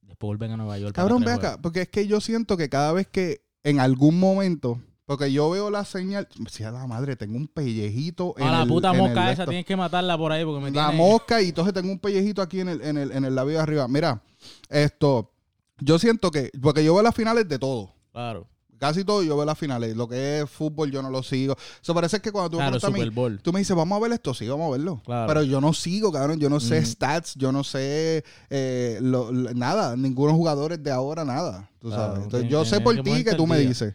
después 0.00 0.28
vuelven 0.28 0.52
a 0.52 0.56
Nueva 0.56 0.78
York. 0.78 0.94
Cabrón, 0.94 1.22
ve 1.22 1.32
acá, 1.32 1.58
porque 1.60 1.82
es 1.82 1.88
que 1.88 2.06
yo 2.06 2.20
siento 2.20 2.56
que 2.56 2.68
cada 2.70 2.92
vez 2.92 3.06
que 3.08 3.42
en 3.64 3.78
algún 3.80 4.18
momento, 4.18 4.80
porque 5.04 5.30
yo 5.32 5.50
veo 5.50 5.70
la 5.70 5.84
señal, 5.84 6.28
si 6.50 6.64
a 6.64 6.70
la 6.70 6.86
madre, 6.86 7.16
tengo 7.16 7.36
un 7.36 7.46
pellejito 7.48 8.34
en 8.38 8.46
Ah, 8.46 8.52
la 8.52 8.62
el- 8.62 8.68
puta 8.68 8.88
en 8.90 8.94
el 8.94 9.00
mosca 9.02 9.32
esa 9.32 9.44
tienes 9.46 9.66
que 9.66 9.76
matarla 9.76 10.16
por 10.16 10.32
ahí 10.32 10.44
porque 10.44 10.64
me 10.64 10.70
La 10.70 10.88
tiene... 10.88 11.02
mosca 11.04 11.42
y 11.42 11.48
entonces 11.48 11.74
tengo 11.74 11.90
un 11.92 11.98
pellejito 11.98 12.40
aquí 12.40 12.60
en 12.60 12.68
el, 12.70 12.80
en 12.82 12.96
el, 12.96 13.12
en 13.12 13.24
el 13.24 13.34
labio 13.34 13.54
de 13.56 13.60
arriba. 13.62 13.86
Mira, 13.88 14.22
esto, 14.70 15.30
yo 15.78 15.98
siento 15.98 16.30
que, 16.30 16.50
porque 16.62 16.82
yo 16.84 16.94
veo 16.94 17.02
las 17.02 17.14
finales 17.14 17.46
de 17.48 17.58
todo. 17.58 17.92
Claro, 18.12 18.46
Casi 18.78 19.04
todo 19.04 19.22
yo 19.22 19.36
veo 19.36 19.44
las 19.44 19.58
finales. 19.58 19.96
Lo 19.96 20.08
que 20.08 20.40
es 20.40 20.50
fútbol 20.50 20.90
yo 20.90 21.02
no 21.02 21.10
lo 21.10 21.22
sigo. 21.22 21.56
Eso 21.82 21.94
parece 21.94 22.20
que 22.20 22.32
cuando 22.32 22.50
tú 22.50 22.56
me 22.58 22.62
claro, 22.70 22.92
mí. 22.92 23.38
Tú 23.42 23.52
dices, 23.52 23.76
vamos 23.76 23.96
a 23.96 24.00
ver 24.02 24.12
esto, 24.12 24.32
sí, 24.34 24.46
vamos 24.48 24.68
a 24.68 24.70
verlo. 24.72 25.02
Claro. 25.04 25.26
Pero 25.26 25.42
yo 25.42 25.60
no 25.60 25.72
sigo, 25.72 26.12
cabrón. 26.12 26.38
Yo 26.38 26.48
no 26.48 26.60
sé 26.60 26.84
stats, 26.84 27.34
yo 27.34 27.52
no 27.52 27.64
sé 27.64 28.24
eh, 28.50 28.98
lo- 29.02 29.32
lo- 29.32 29.52
nada. 29.54 29.96
Ningunos 29.96 30.34
jugadores 30.36 30.82
de 30.82 30.90
ahora, 30.90 31.24
nada. 31.24 31.70
Tú 31.80 31.88
Claro, 31.88 32.02
sabes. 32.14 32.24
Entonces, 32.24 32.50
yo 32.50 32.62
que- 32.62 32.68
sé 32.68 32.80
por 32.80 32.94
que 32.96 33.02
ti 33.02 33.10
ponerte 33.10 33.30
que 33.30 33.36
tú 33.36 33.46
me 33.46 33.58
dices. 33.58 33.94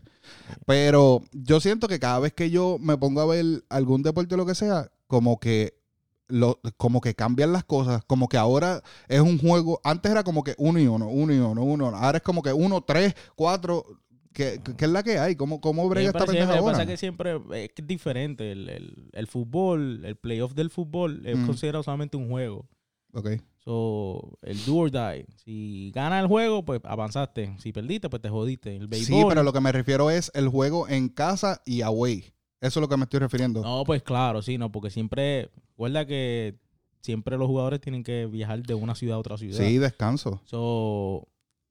Pero 0.66 1.22
yo 1.32 1.60
siento 1.60 1.88
que 1.88 2.00
cada 2.00 2.20
vez 2.20 2.34
que 2.34 2.50
yo 2.50 2.78
me 2.80 2.98
pongo 2.98 3.22
a 3.22 3.26
ver 3.26 3.64
algún 3.70 4.04
deporte 4.04 4.36
o 4.36 4.38
lo 4.38 4.46
que 4.46 4.56
sea, 4.56 4.90
como 5.08 5.40
que 5.40 5.82
lo, 6.28 6.60
como 6.78 7.02
que 7.02 7.14
cambian 7.16 7.52
las 7.52 7.64
cosas, 7.64 8.02
como 8.08 8.28
que 8.28 8.38
ahora 8.38 8.82
es 9.08 9.20
un 9.20 9.38
juego, 9.38 9.80
antes 9.84 10.12
era 10.12 10.24
como 10.24 10.44
que 10.44 10.56
uno 10.58 10.80
y 10.80 10.88
uno, 10.88 11.08
uno 11.10 11.34
y 11.34 11.38
uno, 11.38 11.62
uno, 11.64 11.88
ahora 11.96 12.18
es 12.18 12.24
como 12.24 12.42
que 12.42 12.54
uno, 12.54 12.82
tres, 12.82 13.14
cuatro, 13.36 13.86
¿qué, 14.34 14.60
qué 14.78 14.86
es 14.86 14.92
la 14.92 15.04
que 15.04 15.18
hay? 15.20 15.36
¿Cómo, 15.36 15.62
cómo 15.62 15.88
brega 15.90 16.08
esta 16.08 16.20
pendeja 16.26 16.46
siempre, 16.46 16.58
ahora? 16.60 16.74
pasa 16.74 16.86
que 16.86 16.98
siempre 16.98 17.36
es 17.54 17.70
que 17.74 17.82
es 17.82 17.88
diferente. 17.88 18.52
El, 18.52 18.70
el, 18.70 19.10
el 19.14 19.28
fútbol, 19.28 20.04
el 20.06 20.16
playoff 20.16 20.54
del 20.54 20.70
fútbol 20.70 21.26
es 21.26 21.38
Mm. 21.38 21.46
considerado 21.46 21.84
solamente 21.84 22.18
un 22.18 22.30
juego. 22.30 22.68
Ok. 23.14 23.30
So, 23.60 24.38
el 24.42 24.66
do 24.66 24.76
or 24.76 24.92
die. 24.92 25.26
Si 25.46 25.92
gana 25.96 26.20
el 26.20 26.28
juego, 26.28 26.66
pues 26.66 26.82
avanzaste. 26.84 27.56
Si 27.60 27.72
perdiste, 27.72 28.10
pues 28.10 28.22
te 28.22 28.30
jodiste. 28.30 28.76
El 28.76 28.88
béisbol. 28.88 29.20
Sí, 29.22 29.26
pero 29.30 29.44
lo 29.44 29.54
que 29.54 29.62
me 29.62 29.72
refiero 29.72 30.10
es 30.12 30.32
el 30.34 30.50
juego 30.50 30.90
en 30.90 31.08
casa 31.10 31.62
y 31.66 31.82
away. 31.82 32.26
Eso 32.60 32.80
es 32.80 32.82
lo 32.82 32.90
que 32.90 32.98
me 32.98 33.04
estoy 33.04 33.20
refiriendo. 33.22 33.62
No, 33.62 33.84
pues 33.86 34.04
claro, 34.04 34.42
sí, 34.42 34.58
no, 34.58 34.72
porque 34.72 34.90
siempre. 34.90 35.50
Recuerda 35.70 36.06
que 36.06 36.56
siempre 37.02 37.38
los 37.38 37.48
jugadores 37.48 37.82
tienen 37.82 38.04
que 38.04 38.26
viajar 38.26 38.64
de 38.64 38.74
una 38.74 38.96
ciudad 38.96 39.16
a 39.16 39.20
otra 39.20 39.38
ciudad. 39.38 39.58
sí, 39.58 39.78
descanso. 39.78 40.42
So, 40.46 41.28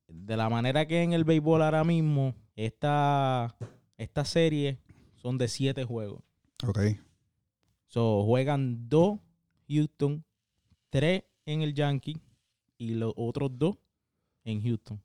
de 0.09 0.37
la 0.37 0.49
manera 0.51 0.87
que 0.87 1.03
en 1.03 1.13
el 1.15 1.25
béisbol 1.25 1.63
ahora 1.63 1.85
mismo, 1.85 2.35
esta, 2.57 3.57
esta 3.97 4.25
serie 4.25 4.79
son 5.17 5.39
de 5.39 5.49
siete 5.49 5.85
juegos. 5.85 6.23
Ok. 6.67 6.79
So, 7.87 8.25
juegan 8.25 8.89
dos 8.89 9.19
Houston, 9.69 10.25
tres 10.91 11.25
en 11.47 11.63
el 11.63 11.75
Yankee 11.75 12.21
y 12.79 12.95
los 12.95 13.13
otros 13.17 13.51
dos 13.59 13.77
en 14.45 14.63
Houston. 14.63 15.01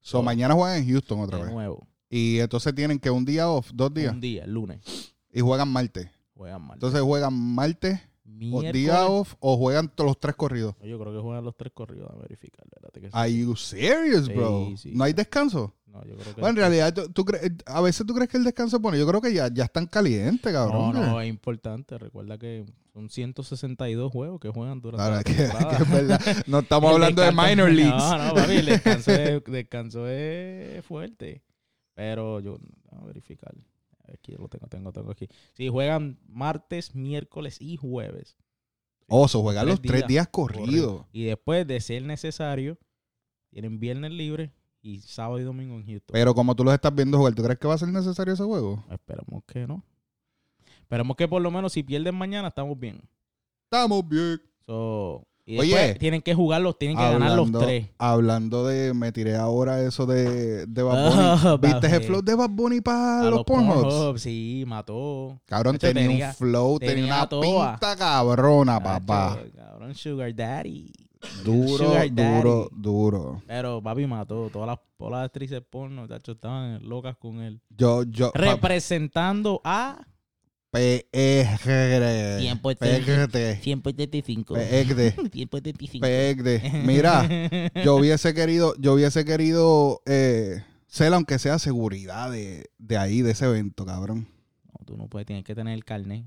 So, 0.00 0.22
mañana 0.22 0.54
juegan 0.54 0.82
en 0.82 0.88
Houston 0.88 1.20
otra 1.20 1.38
de 1.38 1.44
vez. 1.44 1.52
nuevo. 1.52 1.86
Y 2.10 2.38
entonces 2.38 2.74
tienen 2.74 2.98
que 2.98 3.10
un 3.10 3.24
día 3.24 3.50
off, 3.50 3.70
dos 3.74 3.92
días. 3.92 4.12
Un 4.12 4.20
día, 4.20 4.44
el 4.44 4.52
lunes. 4.52 5.14
Y 5.30 5.40
juegan 5.40 5.68
martes. 5.68 6.10
Juegan 6.34 6.62
mal. 6.62 6.74
Entonces 6.74 7.00
juegan 7.02 7.34
martes, 7.34 8.00
Miércoles- 8.28 8.72
día 8.72 9.06
off, 9.06 9.34
o 9.40 9.56
juegan 9.56 9.88
todos 9.88 10.08
los 10.08 10.20
tres 10.20 10.34
corridos. 10.36 10.74
Yo 10.82 10.98
creo 10.98 11.12
que 11.12 11.20
juegan 11.20 11.44
los 11.44 11.56
tres 11.56 11.72
corridos 11.72 12.10
a 12.10 12.16
verificar. 12.16 12.64
que 12.92 13.00
sí. 13.00 13.08
Are 13.12 13.32
you 13.32 13.54
serious, 13.56 14.28
bro? 14.28 14.70
sí, 14.76 14.92
¿No 14.94 15.04
hay 15.04 15.12
descanso? 15.12 15.74
No, 15.86 16.04
yo 16.04 16.16
creo 16.16 16.34
que 16.34 16.40
Bueno, 16.40 16.48
en 16.50 16.56
realidad, 16.56 16.92
tú, 16.94 17.08
tú 17.10 17.24
crees- 17.24 17.50
a 17.66 17.80
veces 17.80 18.06
tú 18.06 18.14
crees 18.14 18.28
que 18.30 18.36
el 18.36 18.44
descanso 18.44 18.76
es 18.76 18.82
bueno. 18.82 18.98
Yo 18.98 19.06
creo 19.06 19.20
que 19.22 19.32
ya, 19.32 19.48
ya 19.52 19.64
están 19.64 19.86
calientes, 19.86 20.52
No, 20.52 20.58
cabrón. 20.58 20.92
no, 20.94 21.20
es 21.20 21.28
importante. 21.28 21.96
Recuerda 21.98 22.36
que 22.38 22.66
son 22.92 23.08
162 23.08 24.12
juegos 24.12 24.38
que 24.40 24.50
juegan 24.50 24.80
durante 24.80 25.02
Ahora 25.02 25.16
la 25.16 25.24
que, 25.24 25.32
temporada. 25.34 25.68
que 25.76 25.82
es 25.82 25.90
verdad. 25.90 26.20
No 26.46 26.58
estamos 26.60 26.92
hablando 26.92 27.22
de 27.22 27.32
minor 27.32 27.70
leagues. 27.70 27.94
No, 27.96 28.18
no, 28.18 28.34
papi, 28.34 28.52
el 28.56 28.66
descanso 28.66 29.12
es, 29.12 29.44
descanso 29.44 30.06
es 30.08 30.84
fuerte. 30.84 31.42
Pero 31.94 32.40
yo, 32.40 32.58
a 32.92 33.04
verificar. 33.04 33.54
Aquí 34.12 34.32
lo 34.32 34.48
tengo, 34.48 34.66
tengo, 34.68 34.92
tengo 34.92 35.10
aquí. 35.10 35.28
Sí, 35.54 35.68
juegan 35.68 36.18
martes, 36.26 36.94
miércoles 36.94 37.60
y 37.60 37.76
jueves. 37.76 38.36
Oso, 39.06 39.42
juegan 39.42 39.64
Tres 39.64 39.72
los 39.72 39.82
tres 39.82 40.00
días, 40.00 40.08
días 40.08 40.28
corridos. 40.28 41.06
Y 41.12 41.24
después 41.24 41.66
de 41.66 41.80
ser 41.80 42.02
necesario, 42.02 42.78
tienen 43.50 43.78
viernes 43.80 44.12
libre 44.12 44.52
y 44.82 45.00
sábado 45.00 45.38
y 45.38 45.42
domingo 45.42 45.76
en 45.76 45.86
Houston. 45.86 46.12
Pero 46.12 46.34
como 46.34 46.54
tú 46.54 46.64
los 46.64 46.74
estás 46.74 46.94
viendo 46.94 47.18
jugar, 47.18 47.34
¿tú 47.34 47.42
crees 47.42 47.58
que 47.58 47.68
va 47.68 47.74
a 47.74 47.78
ser 47.78 47.88
necesario 47.88 48.34
ese 48.34 48.44
juego? 48.44 48.84
Esperemos 48.90 49.42
que 49.46 49.66
no. 49.66 49.84
Esperemos 50.80 51.16
que 51.16 51.28
por 51.28 51.42
lo 51.42 51.50
menos 51.50 51.72
si 51.74 51.82
pierden 51.82 52.14
mañana 52.14 52.48
estamos 52.48 52.78
bien. 52.78 53.02
Estamos 53.64 54.08
bien. 54.08 54.40
So, 54.64 55.27
y 55.50 55.58
Oye, 55.58 55.74
después 55.76 55.98
tienen 55.98 56.20
que 56.22 56.34
jugarlos, 56.34 56.78
tienen 56.78 56.96
que 56.98 57.02
ganar 57.02 57.32
los 57.32 57.50
tres. 57.52 57.88
hablando 57.96 58.66
de, 58.66 58.92
me 58.92 59.12
tiré 59.12 59.34
ahora 59.36 59.82
eso 59.82 60.04
de, 60.04 60.66
de 60.66 60.82
Bad 60.82 61.06
Ah, 61.08 61.56
Bunny. 61.56 61.58
¿Viste 61.72 61.88
papi. 61.88 62.04
flow 62.06 62.22
de 62.22 62.34
Bad 62.34 62.50
Bunny 62.50 62.80
para 62.82 63.22
los, 63.24 63.30
los 63.30 63.44
Pornhubs? 63.44 63.82
Pornhub, 63.82 64.18
sí, 64.18 64.64
mató. 64.66 65.40
Cabrón, 65.46 65.78
tenía, 65.78 66.02
tenía- 66.08 66.28
un 66.28 66.34
flow, 66.34 66.78
tenía, 66.78 66.94
tenía 66.94 67.14
una 67.14 67.26
toa. 67.28 67.70
pinta 67.72 67.96
cabrona, 67.96 68.82
papá. 68.82 69.38
Cabrón, 69.56 69.94
Sugar 69.94 70.34
Daddy. 70.34 70.92
Duro, 71.44 71.78
Sugar 71.86 72.14
Daddy. 72.14 72.36
duro, 72.42 72.68
duro. 72.72 73.42
Pero 73.46 73.82
papi 73.82 74.06
mató. 74.06 74.50
Todas 74.52 74.68
las, 74.68 74.78
todas 74.96 75.12
las 75.14 75.24
actrices 75.24 75.62
porno, 75.68 76.06
tacho, 76.06 76.32
estaban 76.32 76.86
locas 76.88 77.16
con 77.16 77.40
él. 77.40 77.60
Yo, 77.70 78.02
yo, 78.04 78.30
Representando 78.34 79.60
a 79.64 79.98
PEGD. 80.70 82.40
175. 83.62 84.54
PEGD. 84.54 85.30
175. 85.32 86.00
PEGD. 86.06 86.84
Mira, 86.84 87.26
yo 87.84 87.96
hubiese 87.96 88.34
querido, 88.34 88.74
yo 88.78 88.94
hubiese 88.94 89.24
querido 89.24 90.02
eh, 90.06 90.62
ser, 90.86 91.14
aunque 91.14 91.38
sea 91.38 91.58
seguridad 91.58 92.30
de, 92.30 92.70
de 92.78 92.98
ahí, 92.98 93.22
de 93.22 93.30
ese 93.32 93.46
evento, 93.46 93.86
cabrón. 93.86 94.28
No, 94.66 94.84
tú 94.84 94.96
no 94.96 95.08
puedes, 95.08 95.26
tienes 95.26 95.44
que 95.44 95.54
tener 95.54 95.74
el 95.74 95.84
carnet. 95.84 96.24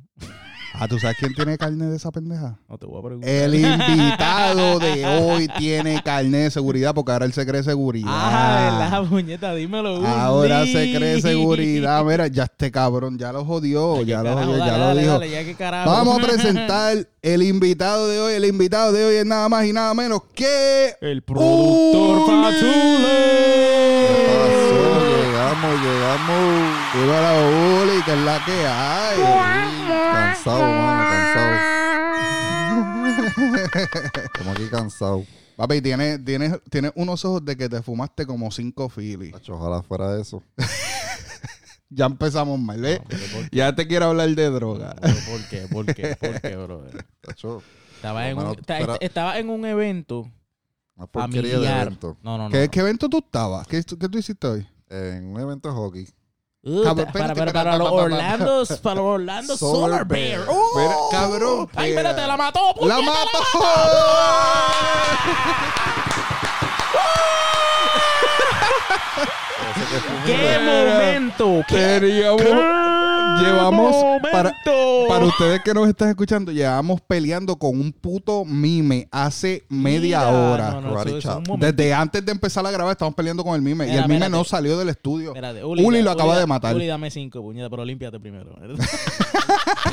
Ah, 0.74 0.88
¿tú 0.88 0.98
sabes 1.00 1.18
quién 1.20 1.34
tiene 1.34 1.58
carne 1.58 1.86
de 1.88 1.98
esa 1.98 2.12
pendeja? 2.12 2.58
No 2.70 2.78
te 2.78 2.86
voy 2.86 3.00
a 3.00 3.04
preguntar. 3.04 3.30
El 3.30 3.56
invitado 3.56 4.80
de 4.80 5.06
hoy 5.06 5.48
tiene 5.58 6.01
carne 6.01 6.38
de 6.40 6.51
seguridad 6.51 6.94
porque 6.94 7.12
ahora 7.12 7.25
él 7.25 7.34
se 7.34 7.46
cree 7.46 7.62
seguridad. 7.62 8.10
Ah, 8.12 8.90
la 8.92 9.04
puñeta, 9.10 9.54
dímelo. 9.54 10.00
Uli. 10.00 10.08
Ahora 10.08 10.66
se 10.66 10.94
cree 10.96 11.22
seguridad. 11.22 12.04
Mira, 12.06 12.28
ya 12.28 12.44
este 12.44 12.72
cabrón 12.72 13.18
ya 13.18 13.32
lo 13.34 13.44
jodió, 13.44 13.98
Ay, 13.98 14.06
ya 14.06 14.20
lo 14.20 14.30
carajo, 14.30 14.46
jodió, 14.51 14.58
dale, 14.60 14.72
ya 14.72 14.78
lo 14.78 14.96
dijo. 14.96 15.12
dale, 15.20 15.30
ya. 15.30 15.86
Vamos 15.86 16.20
a 16.20 16.22
presentar 16.28 17.08
el 17.22 17.44
invitado 17.44 18.08
de 18.08 18.20
hoy. 18.22 18.34
El 18.34 18.46
invitado 18.46 18.94
de 18.94 19.06
hoy 19.06 19.16
es 19.16 19.25
nada 19.25 19.50
más 19.50 19.66
y 19.66 19.74
nada 19.74 19.94
menos 19.94 20.22
que. 20.34 20.96
El 21.01 21.22
productor 21.22 22.20
Uli. 22.20 22.28
Fatule. 22.28 24.22
Llegamos, 25.62 26.71
llegamos. 26.94 27.44
Dímelo, 27.48 27.84
Uli, 27.84 28.02
que 28.04 28.12
es 28.14 28.20
la 28.20 28.46
que 28.46 28.68
hay. 28.68 29.18
Cansado, 30.14 30.60
mano, 30.62 31.04
cansado. 31.10 31.52
Como 34.38 34.52
aquí 34.52 34.68
cansado. 34.70 35.26
Papi, 35.56 35.82
tienes 35.82 36.24
tiene, 36.26 36.58
tiene 36.70 36.92
unos 36.96 37.24
ojos 37.26 37.46
de 37.46 37.56
que 37.56 37.70
te 37.70 37.82
fumaste 37.82 38.26
como 38.26 38.50
cinco 38.52 38.90
filis. 38.90 39.32
Tacho, 39.32 39.54
ojalá 39.56 39.82
fuera 39.84 40.20
eso. 40.20 40.42
Ya 41.94 42.06
empezamos 42.06 42.58
mal, 42.58 42.80
¿ves? 42.80 43.00
No, 43.02 43.06
pero 43.10 43.22
¿por 43.34 43.50
qué? 43.50 43.58
Ya 43.58 43.76
te 43.76 43.86
quiero 43.86 44.06
hablar 44.06 44.30
de 44.30 44.50
droga. 44.50 44.96
Pero 45.02 45.14
¿Por 45.30 45.46
qué? 45.50 45.68
¿Por 45.70 45.86
qué? 45.94 46.16
¿Por 46.16 46.40
qué, 46.40 46.56
brother? 46.56 47.06
Tacho, 47.20 47.62
Estaba 47.98 48.30
en, 48.30 48.38
un, 48.38 48.52
esta- 48.58 48.96
estaba 49.02 49.38
en 49.40 49.50
un 49.50 49.66
evento 49.66 50.32
una 50.96 51.08
porquería 51.08 51.42
de 51.42 51.52
familiar. 51.66 51.88
evento. 51.88 52.18
No, 52.24 52.38
no, 52.38 52.46
no. 52.46 52.50
¿Qué, 52.50 52.64
no. 52.64 52.72
qué 52.72 52.80
evento 52.80 53.10
tú 53.10 53.18
estabas? 53.18 53.68
¿Qué, 53.68 53.84
qué 53.84 54.08
tú 54.08 54.18
hiciste 54.18 54.48
hoy? 54.48 54.66
En 54.90 55.26
un 55.36 55.42
evento 55.42 55.68
de 55.68 55.76
hockey. 55.76 56.08
Uh, 56.63 56.84
Cabrón, 56.84 57.08
para, 57.12 57.34
para, 57.34 57.51
para 57.51 57.77
los. 57.77 57.91
Orlando, 57.91 58.63
para 58.84 58.96
los 58.96 59.06
Orlando 59.06 59.58
Solar, 59.58 59.82
Solar 59.82 60.06
Bear. 60.06 60.41
¡Uh! 60.48 61.10
Cabrón, 61.10 61.68
Ay, 61.75 61.89
espérate, 61.89 62.27
la 62.27 62.38
mató. 62.38 62.60
¡La 62.82 63.01
mató! 63.01 63.39
Ese 64.91 65.96
que 65.96 66.00
¡Qué 70.25 70.58
momento! 70.63 71.63
¡Qué 71.67 72.00
Teníamos, 72.00 72.41
llevamos 73.41 73.96
para, 74.31 74.51
momento! 74.51 75.05
para 75.08 75.25
ustedes 75.25 75.62
que 75.62 75.74
nos 75.74 75.88
están 75.88 76.10
escuchando, 76.10 76.51
llevamos 76.51 77.01
peleando 77.01 77.55
con 77.58 77.79
un 77.79 77.91
puto 77.91 78.43
mime 78.46 79.08
hace 79.12 79.65
media 79.70 80.20
Mira, 80.20 80.29
hora. 80.29 80.72
no, 80.72 80.81
no, 80.81 81.01
eso-. 81.03 81.41
Desde 81.58 81.93
antes 81.93 82.25
de 82.25 82.31
empezar 82.31 82.65
a 82.65 82.72
grabar 82.72 82.91
estamos 82.93 83.13
peleando 83.15 83.43
con 83.43 83.55
el 83.55 83.62
mime. 83.62 83.88
y 83.88 83.91
el 83.91 84.01
mime 84.03 84.15
espérate. 84.15 84.31
no 84.31 84.43
salió 84.43 84.77
del 84.77 84.89
estudio. 84.89 85.29
Espérate, 85.29 85.63
Uli 85.63 86.01
lo 86.01 86.12
acaba 86.12 86.38
de 86.38 86.46
matar. 86.46 86.75
Uli, 86.75 86.88
dame 86.88 87.12
cinco, 87.12 87.41
puñeta, 87.41 87.70
pero 87.70 87.86
límpiate 87.86 88.20
primero. 88.20 88.55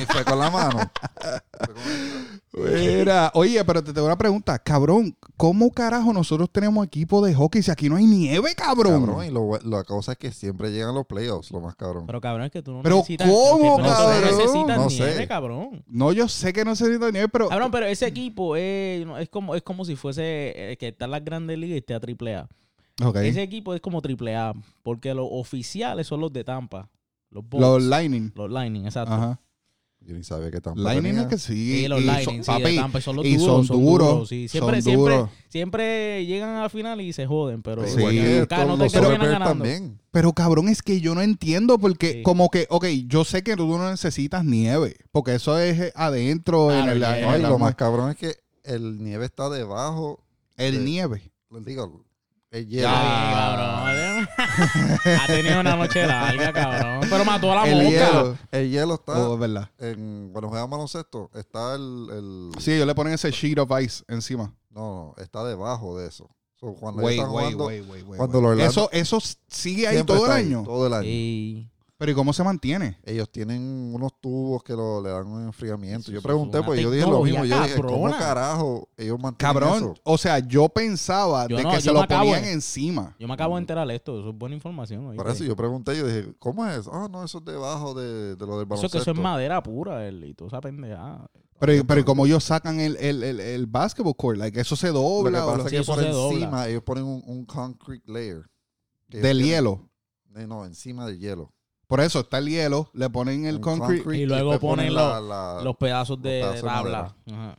Y 0.00 0.04
fue 0.06 0.24
con 0.24 0.38
la 0.38 0.50
mano. 0.50 0.78
Fue 1.20 1.74
con- 1.74 2.27
Mira, 2.52 3.30
oye, 3.34 3.62
pero 3.64 3.84
te 3.84 3.92
tengo 3.92 4.06
una 4.06 4.16
pregunta, 4.16 4.58
cabrón, 4.58 5.16
¿cómo 5.36 5.70
carajo 5.70 6.12
nosotros 6.12 6.50
tenemos 6.50 6.84
equipo 6.86 7.24
de 7.24 7.34
hockey 7.34 7.62
si 7.62 7.70
aquí 7.70 7.88
no 7.88 7.96
hay 7.96 8.06
nieve, 8.06 8.54
cabrón? 8.56 9.04
Cabrón, 9.04 9.26
y 9.26 9.30
lo- 9.30 9.58
la 9.64 9.84
cosa 9.84 10.12
es 10.12 10.18
que 10.18 10.32
siempre 10.32 10.70
llegan 10.72 10.94
los 10.94 11.06
playoffs, 11.06 11.50
lo 11.50 11.60
más 11.60 11.76
cabrón. 11.76 12.06
Pero 12.06 12.20
cabrón, 12.20 12.46
es 12.46 12.50
que 12.52 12.62
tú 12.62 12.72
no 12.72 12.82
Pero 12.82 12.96
necesitas. 12.96 13.28
¿cómo, 13.28 13.76
pero 13.76 13.88
cabrón? 13.88 14.20
No 14.22 14.26
necesitas 14.30 14.76
No 14.78 14.86
nieve, 14.88 15.14
sé. 15.14 15.28
cabrón. 15.28 15.84
No, 15.86 16.12
yo 16.12 16.26
sé 16.28 16.52
que 16.54 16.64
no 16.64 16.74
se 16.74 16.84
necesita 16.84 17.10
nieve, 17.10 17.28
pero 17.28 17.48
Cabrón, 17.48 17.70
pero 17.70 17.86
ese 17.86 18.06
equipo 18.06 18.56
es, 18.56 19.06
es 19.20 19.28
como 19.28 19.54
es 19.54 19.62
como 19.62 19.84
si 19.84 19.94
fuese 19.96 20.72
eh, 20.72 20.76
que 20.78 20.88
está 20.88 21.04
en 21.04 21.10
las 21.12 21.24
grandes 21.24 21.58
ligas 21.58 21.74
y 21.74 21.78
esté 21.78 21.94
a 21.94 22.00
triple 22.00 22.34
A. 22.34 22.48
Ok. 23.04 23.16
Ese 23.16 23.42
equipo 23.42 23.74
es 23.74 23.80
como 23.80 24.00
triple 24.02 24.34
A, 24.36 24.54
porque 24.82 25.12
los 25.14 25.28
oficiales 25.30 26.06
son 26.06 26.20
los 26.20 26.32
de 26.32 26.44
Tampa. 26.44 26.88
Los 27.30 27.44
los 27.52 27.60
Los, 27.60 27.82
Lightning. 27.82 28.32
Lightning, 28.48 28.86
exacto. 28.86 29.12
Ajá. 29.12 29.40
Yo 30.08 30.14
ni 30.14 30.24
sabía 30.24 30.50
que 30.50 30.58
tampoco 30.62 30.84
Lightning 30.88 31.10
tenía. 31.12 31.22
es 31.24 31.28
que 31.28 31.36
sí. 31.36 31.80
Sí, 31.82 31.86
los 31.88 32.00
y 32.00 32.04
Lightning, 32.04 32.42
son- 32.42 32.56
sí, 32.56 32.58
de 32.62 32.64
papi, 32.64 32.76
Tampa, 32.76 32.98
y 32.98 33.02
son 33.02 33.16
los 33.16 33.26
y 33.26 33.36
duros, 33.36 33.66
son 33.66 33.84
duros, 33.84 34.28
sí. 34.30 34.48
son 34.48 34.52
Siempre, 34.52 34.80
siempre, 34.80 35.14
duros. 35.16 35.30
siempre 35.50 36.24
llegan 36.26 36.56
a 36.56 36.62
la 36.62 36.68
final 36.70 36.98
y 37.02 37.12
se 37.12 37.26
joden, 37.26 37.62
pero 37.62 37.86
Sí. 37.86 37.96
nunca 37.98 38.64
no 38.64 38.78
te 38.78 38.84
los 38.84 38.92
terminan 38.92 39.20
Bears 39.20 39.32
ganando. 39.34 39.44
también. 39.64 40.00
Pero 40.10 40.32
cabrón, 40.32 40.68
es 40.70 40.80
que 40.80 41.02
yo 41.02 41.14
no 41.14 41.20
entiendo 41.20 41.78
porque 41.78 42.12
Sí. 42.14 42.22
como 42.22 42.48
que, 42.48 42.66
ok, 42.70 42.86
yo 43.06 43.24
sé 43.26 43.42
que 43.42 43.54
tú 43.54 43.66
no 43.76 43.90
necesitas 43.90 44.46
nieve, 44.46 44.96
porque 45.12 45.34
eso 45.34 45.58
es 45.58 45.78
eh, 45.78 45.92
adentro 45.94 46.70
en 46.72 46.78
Claro, 46.84 46.92
el, 46.92 47.00
ya, 47.00 47.18
en 47.18 47.24
No, 47.26 47.32
y 47.32 47.34
el- 47.34 47.42
lo 47.42 47.58
más 47.58 47.74
cabrón 47.74 48.10
es 48.10 48.16
que 48.16 48.34
el 48.64 49.04
nieve 49.04 49.26
está 49.26 49.50
debajo. 49.50 50.24
el 50.56 50.84
nieve. 50.86 51.30
Les 51.50 51.64
digo, 51.66 52.02
Ya, 52.50 52.58
hielo. 52.60 52.88
cabrón. 52.88 54.28
ha 55.20 55.26
tenido 55.26 55.60
una 55.60 55.76
noche 55.76 56.06
larga, 56.06 56.52
cabrón. 56.52 57.00
Pero 57.10 57.24
mató 57.24 57.52
a 57.52 57.56
la 57.56 57.68
El 57.70 57.84
mosca. 57.84 57.90
hielo. 57.90 58.38
El 58.50 58.70
hielo 58.70 58.94
está 58.94 59.12
Oh, 59.28 59.34
es 59.34 59.40
verdad. 59.40 59.70
en. 59.78 60.30
Cuando 60.32 60.48
juegan 60.48 60.70
baloncesto, 60.70 61.30
está 61.34 61.74
el. 61.74 62.08
el- 62.10 62.50
Sí, 62.60 62.72
ellos 62.72 62.86
le 62.86 62.94
ponen 62.94 63.12
ese 63.14 63.30
sheet 63.30 63.58
of 63.58 63.70
ice 63.80 64.02
encima. 64.08 64.54
No, 64.70 65.14
no, 65.16 65.22
está 65.22 65.44
debajo 65.44 65.98
de 65.98 66.08
eso. 66.08 66.28
So, 66.60 66.74
cuando 66.74 67.02
ellos 67.02 67.10
Wait, 67.10 67.18
están 67.20 67.32
wait, 67.34 67.44
jugando, 67.54 67.66
wait, 67.66 67.82
wait, 67.88 68.04
wait, 68.06 68.16
cuando 68.16 68.38
wait. 68.38 68.42
los 68.44 68.52
Orlando- 68.52 68.70
Eso, 68.90 69.18
eso 69.18 69.36
sigue 69.48 69.86
ahí 69.86 70.02
todo 70.04 70.26
el 70.26 70.32
ahí, 70.32 70.44
año. 70.46 70.62
Todo 70.64 70.86
el 70.88 70.94
año. 70.94 71.04
Y 71.08 71.68
Pero 71.98 72.12
¿y 72.12 72.14
cómo 72.14 72.32
se 72.32 72.44
mantiene? 72.44 72.96
Ellos 73.02 73.28
tienen 73.28 73.92
unos 73.92 74.12
tubos 74.20 74.62
que 74.62 74.72
lo, 74.72 75.02
le 75.02 75.10
dan 75.10 75.26
un 75.26 75.46
enfriamiento. 75.46 76.02
Eso 76.02 76.12
Yo 76.12 76.22
pregunté, 76.22 76.62
pues 76.62 76.80
yo 76.80 76.92
dije 76.92 77.04
lo 77.04 77.24
mismo. 77.24 77.44
Yo 77.44 77.60
dije, 77.60 77.74
¿cómo 77.82 78.08
carajo 78.10 78.88
ellos 78.96 79.18
mantienen 79.18 79.54
Cabrón, 79.54 79.76
eso? 79.78 79.94
o 80.04 80.16
sea, 80.16 80.38
yo 80.38 80.68
pensaba 80.68 81.48
Yo 81.48 81.56
de 81.56 81.64
no, 81.64 81.70
que 81.72 81.80
se 81.80 81.92
lo 81.92 82.00
acabo 82.00 82.30
ponían 82.30 82.44
encima. 82.44 83.16
yo 83.18 83.26
me 83.26 83.34
acabo 83.34 83.56
de 83.56 83.62
enterar 83.62 83.88
de 83.88 83.96
esto. 83.96 84.20
Eso 84.20 84.30
es 84.30 84.38
buena 84.38 84.54
información. 84.54 85.12
Por 85.16 85.28
eso 85.28 85.42
yo 85.42 85.56
pregunté, 85.56 85.98
yo 85.98 86.06
dije, 86.06 86.32
¿cómo 86.38 86.64
es 86.68 86.78
eso? 86.78 86.90
Ah, 86.94 87.08
no, 87.10 87.24
eso 87.24 87.38
es 87.38 87.44
debajo 87.44 87.94
de, 87.94 88.36
de 88.36 88.46
lo 88.46 88.58
del 88.58 88.62
Eso 88.62 88.66
baloncesto. 88.68 88.98
que 88.98 89.02
eso 89.02 89.10
es 89.10 89.18
madera 89.18 89.60
pura, 89.60 90.06
el, 90.06 90.22
y 90.22 90.34
toda 90.34 90.48
esa 90.48 90.60
pendejada. 90.60 91.28
Pero, 91.58 91.84
pero 91.84 92.00
¿y 92.00 92.04
cómo 92.04 92.26
ellos 92.26 92.44
sacan 92.44 92.78
el, 92.78 92.96
el, 92.98 93.24
el, 93.24 93.40
el 93.40 93.66
basketball 93.66 94.14
court? 94.14 94.38
Like, 94.38 94.60
eso 94.60 94.76
se 94.76 94.86
Lo 94.86 94.92
que 94.92 94.98
dobla. 95.00 95.44
o 95.44 95.48
pasa 95.48 95.58
lo- 95.58 95.64
es 95.64 95.70
Sí, 95.70 95.76
que 95.76 95.82
eso 95.82 95.94
por 95.96 96.04
se 96.04 96.10
dobla. 96.10 96.68
ellos 96.68 96.82
ponen 96.84 97.02
un, 97.02 97.24
un 97.26 97.44
concrete 97.44 98.04
layer. 98.12 98.42
del 99.08 99.20
tienen- 99.38 99.44
hielo. 99.44 99.90
Eh, 100.36 100.46
No, 100.46 100.64
encima 100.64 101.04
del 101.04 101.18
hielo. 101.18 101.52
Por 101.88 102.00
eso 102.00 102.20
está 102.20 102.38
el 102.38 102.48
hielo, 102.48 102.90
le 102.92 103.08
ponen 103.10 103.46
el 103.46 103.56
Un 103.56 103.60
concrete. 103.62 104.16
Y 104.16 104.26
luego 104.26 104.60
ponen 104.60 104.94
la- 104.94 105.20
la- 105.20 105.60
Los 105.64 105.74
pedazos 105.76 106.20
de, 106.22 106.40
Los 106.42 106.54
de 106.54 106.60
pedazos 106.60 106.84
de 106.84 106.90
tabla. 106.92 107.14
Ajá. 107.32 107.56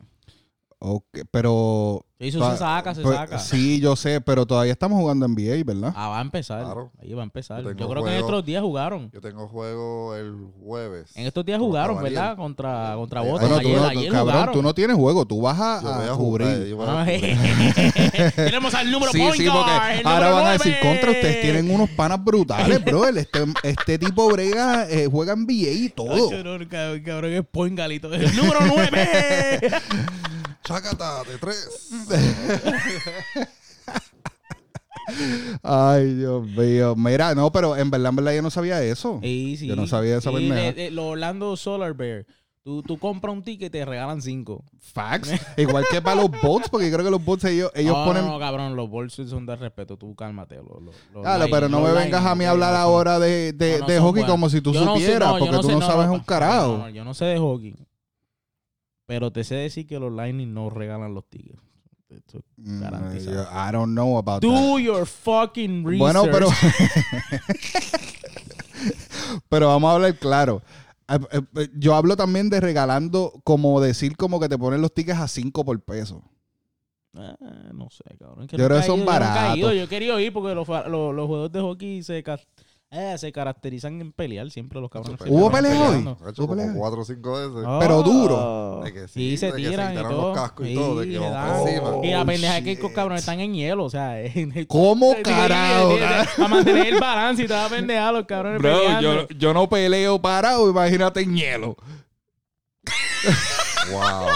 Ok, 0.82 1.04
pero. 1.30 2.06
Sí, 2.18 2.32
se 2.32 2.38
saca, 2.38 2.94
se 2.94 3.00
pues, 3.00 3.16
saca. 3.16 3.38
Sí, 3.38 3.80
yo 3.80 3.96
sé, 3.96 4.20
pero 4.20 4.44
todavía 4.44 4.72
estamos 4.72 4.98
jugando 4.98 5.26
NBA, 5.26 5.62
¿verdad? 5.64 5.92
Ah, 5.96 6.08
va 6.08 6.18
a 6.18 6.22
empezar. 6.22 6.62
Claro. 6.64 6.90
Ahí 7.00 7.14
va 7.14 7.22
a 7.22 7.24
empezar. 7.24 7.62
Yo 7.62 7.88
creo 7.88 8.04
que 8.04 8.10
en 8.10 8.16
estos 8.18 8.44
días 8.44 8.62
jugaron. 8.62 9.10
Yo 9.10 9.20
tengo 9.22 9.46
juego 9.48 10.14
el 10.14 10.34
jueves. 10.62 11.16
En 11.16 11.26
estos 11.26 11.44
días 11.46 11.58
jugaron. 11.58 12.02
¿verdad? 12.02 12.36
Contra, 12.36 12.94
contra 12.96 13.20
Boston. 13.22 13.48
Bueno, 13.48 13.62
tú 13.62 13.68
ayer, 13.68 13.80
no, 13.80 13.86
ayer 13.88 14.12
cabrón, 14.12 14.32
jugaron. 14.34 14.54
tú 14.54 14.62
no 14.62 14.74
tienes 14.74 14.96
juego, 14.96 15.24
tú 15.26 15.40
vas 15.42 15.58
a, 15.60 15.80
Yo 15.82 15.94
voy 15.94 16.08
a 16.08 16.12
cubrir. 16.12 16.48
jugar. 16.48 16.66
yo 16.66 16.76
voy 16.76 16.86
a 16.86 17.00
Ah, 17.00 17.04
cubrir. 17.04 18.32
Tenemos 18.36 18.74
al 18.74 18.90
número 18.90 19.12
Sí, 19.12 19.18
point 19.18 19.36
sí, 19.36 19.46
porque 19.50 20.02
ahora 20.04 20.30
van 20.30 20.46
a 20.46 20.52
decir 20.52 20.76
contra 20.82 21.10
ustedes 21.12 21.40
tienen 21.42 21.70
unos 21.70 21.88
panas 21.90 22.22
brutales, 22.22 22.84
bro. 22.84 23.06
Este, 23.08 23.44
este 23.62 23.98
tipo 23.98 24.28
brega, 24.30 24.86
eh, 24.90 25.08
juega 25.10 25.32
en 25.34 25.44
NBA 25.44 25.70
y 25.72 25.88
todo. 25.88 26.28
Cabrón, 26.30 26.68
cabrón, 27.04 27.32
es 27.32 27.44
point 27.50 27.76
galito. 27.78 28.12
El 28.12 28.34
número 28.36 28.60
9. 28.66 29.70
Chácata, 30.70 31.24
de 31.24 31.36
tres. 31.38 31.90
Ay, 35.64 36.14
Dios 36.14 36.46
mío. 36.46 36.94
Mira, 36.96 37.34
no, 37.34 37.50
pero 37.50 37.76
en 37.76 37.90
verdad, 37.90 38.10
en 38.10 38.16
verdad 38.16 38.32
yo 38.34 38.42
no 38.42 38.50
sabía 38.50 38.80
eso. 38.82 39.18
Sí, 39.22 39.56
sí. 39.58 39.66
Yo 39.66 39.74
no 39.74 39.86
sabía 39.88 40.18
esa 40.18 40.30
Sí, 40.30 40.36
pendeja. 40.36 40.62
de- 40.62 40.72
de- 40.74 40.90
Los 40.92 41.06
Orlando 41.06 41.56
Solar 41.56 41.94
Bear. 41.94 42.24
Tú, 42.62 42.82
tú 42.82 42.98
compras 42.98 43.32
un 43.34 43.42
ticket 43.42 43.68
y 43.68 43.70
te 43.70 43.84
regalan 43.84 44.20
cinco. 44.22 44.62
Facts. 44.78 45.30
Igual 45.56 45.84
que 45.90 46.00
para 46.02 46.20
los 46.22 46.30
bots, 46.42 46.68
porque 46.68 46.86
yo 46.88 46.92
creo 46.92 47.04
que 47.06 47.10
los 47.10 47.24
bots 47.24 47.44
ellos, 47.46 47.72
ellos 47.74 47.96
no, 47.96 48.04
ponen... 48.04 48.24
No, 48.24 48.32
no, 48.32 48.38
cabrón, 48.38 48.76
los 48.76 48.88
bolsos 48.88 49.28
son 49.30 49.46
de 49.46 49.56
respeto. 49.56 49.96
Tú 49.96 50.14
cálmate. 50.14 50.56
Los, 50.56 50.80
los, 50.82 50.94
los 51.12 51.22
Claro, 51.22 51.46
pero 51.50 51.68
no 51.68 51.80
me 51.80 51.90
vengas 51.92 52.24
a 52.24 52.34
mí 52.36 52.44
a 52.44 52.50
hablar 52.50 52.74
ahora 52.76 53.18
de, 53.18 53.52
de, 53.54 53.80
no, 53.80 53.80
no 53.80 53.86
de 53.92 53.98
hockey 53.98 54.24
como 54.24 54.48
si 54.50 54.60
tú 54.60 54.72
Yo 54.72 54.84
no 54.84 54.94
sé, 54.96 55.00
supieras, 55.02 55.32
porque 55.32 55.56
tú 55.56 55.62
sé, 55.64 55.72
no 55.72 55.80
sabes 55.80 56.06
un 56.08 56.18
no, 56.18 56.24
carajo. 56.24 56.76
no, 56.78 56.88
yo 56.90 57.02
no 57.02 57.14
sé 57.14 57.24
de 57.24 57.38
hockey. 57.38 57.74
Pero 59.10 59.32
te 59.32 59.42
sé 59.42 59.56
decir 59.56 59.88
que 59.88 59.98
los 59.98 60.12
Lightning 60.12 60.54
no 60.54 60.70
regalan 60.70 61.14
los 61.14 61.28
tickets. 61.28 61.58
Esto 62.10 62.38
es 62.38 62.44
Mm, 62.58 62.80
garantizado. 62.80 63.44
yo- 63.44 63.68
I 63.68 63.72
don't 63.72 63.92
know 63.92 64.18
about 64.18 64.40
that. 64.40 64.48
Do 64.48 64.78
your 64.78 65.04
fucking 65.04 65.84
research. 65.84 65.98
Bueno, 65.98 66.22
pero. 66.30 66.48
pero 69.48 69.66
vamos 69.68 69.90
a 69.90 69.94
hablar 69.94 70.14
claro. 70.16 70.62
Eh, 71.08 71.18
eh, 71.32 71.40
eh, 71.56 71.68
Yo 71.76 71.96
hablo 71.96 72.16
también 72.16 72.50
de 72.50 72.60
regalando, 72.60 73.40
como 73.42 73.80
decir, 73.80 74.16
como 74.16 74.38
que 74.38 74.48
te 74.48 74.56
ponen 74.56 74.80
los 74.80 74.94
tickets 74.94 75.18
a 75.18 75.26
5 75.28 75.64
por 75.64 75.80
peso. 75.80 76.22
Ah, 77.16 77.36
no 77.74 77.90
sé, 77.90 78.04
cabrón. 78.16 78.46
Que 78.46 78.56
Yo 78.56 78.66
creo 78.66 78.80
que 78.80 78.86
son 78.86 79.04
baratos. 79.04 79.58
Yo 79.58 79.70
he 79.72 79.88
querido 79.88 80.20
ir 80.20 80.32
porque 80.32 80.54
los, 80.54 80.68
los, 80.68 81.14
los 81.14 81.26
juegos 81.26 81.50
de 81.50 81.60
hockey 81.60 82.02
se, 82.04 82.22
eh, 82.92 83.14
se 83.18 83.30
caracterizan 83.32 84.00
en 84.00 84.12
pelear. 84.12 84.50
Siempre 84.50 84.80
los 84.80 84.90
cabrones. 84.90 85.20
¿Hubo 85.26 85.50
pasan 85.50 85.64
pelea 85.64 85.88
hoy? 85.88 86.32
¿Tú 86.34 86.46
como 86.46 86.56
peleas? 86.56 86.76
cuatro 86.76 87.00
o 87.02 87.04
cinco 87.04 87.32
veces. 87.34 87.68
Pero 87.80 87.98
Oh. 87.98 88.02
duro. 88.02 88.80
De 88.84 88.92
que 88.92 89.08
sí, 89.08 89.30
Sí, 89.30 89.36
se 89.36 89.46
de 89.46 89.52
que 89.52 89.62
se 89.64 89.70
tiran 89.70 89.92
y 89.92 89.96
todo. 89.96 90.28
los 90.28 90.36
cascos 90.36 90.66
y 90.66 90.74
todo, 90.74 91.00
de 91.00 91.08
que 91.08 91.18
dan. 91.18 91.60
encima. 91.60 91.90
Y 92.02 92.10
la 92.10 92.22
Oh, 92.22 92.26
pendeja 92.26 92.58
es 92.58 92.64
que 92.64 92.72
estos 92.72 92.90
cabrones 92.92 93.20
están 93.20 93.38
en 93.40 93.54
hielo, 93.54 93.84
o 93.84 93.90
sea, 93.90 94.20
eh, 94.24 94.66
¿Cómo 94.68 95.14
carajo? 95.22 95.96
Para 96.36 96.48
mantener 96.48 96.86
el 96.94 97.00
balance 97.00 97.44
y 97.44 97.46
toda 97.46 97.64
la 97.64 97.68
pendeja, 97.68 98.12
los 98.12 98.26
cabrones 98.26 98.60
peleando. 98.60 99.28
yo 99.28 99.54
no 99.54 99.68
peleo 99.68 100.20
parado, 100.20 100.68
imagínate 100.68 101.20
en 101.20 101.36
hielo. 101.36 101.76
Wow. 103.90 104.28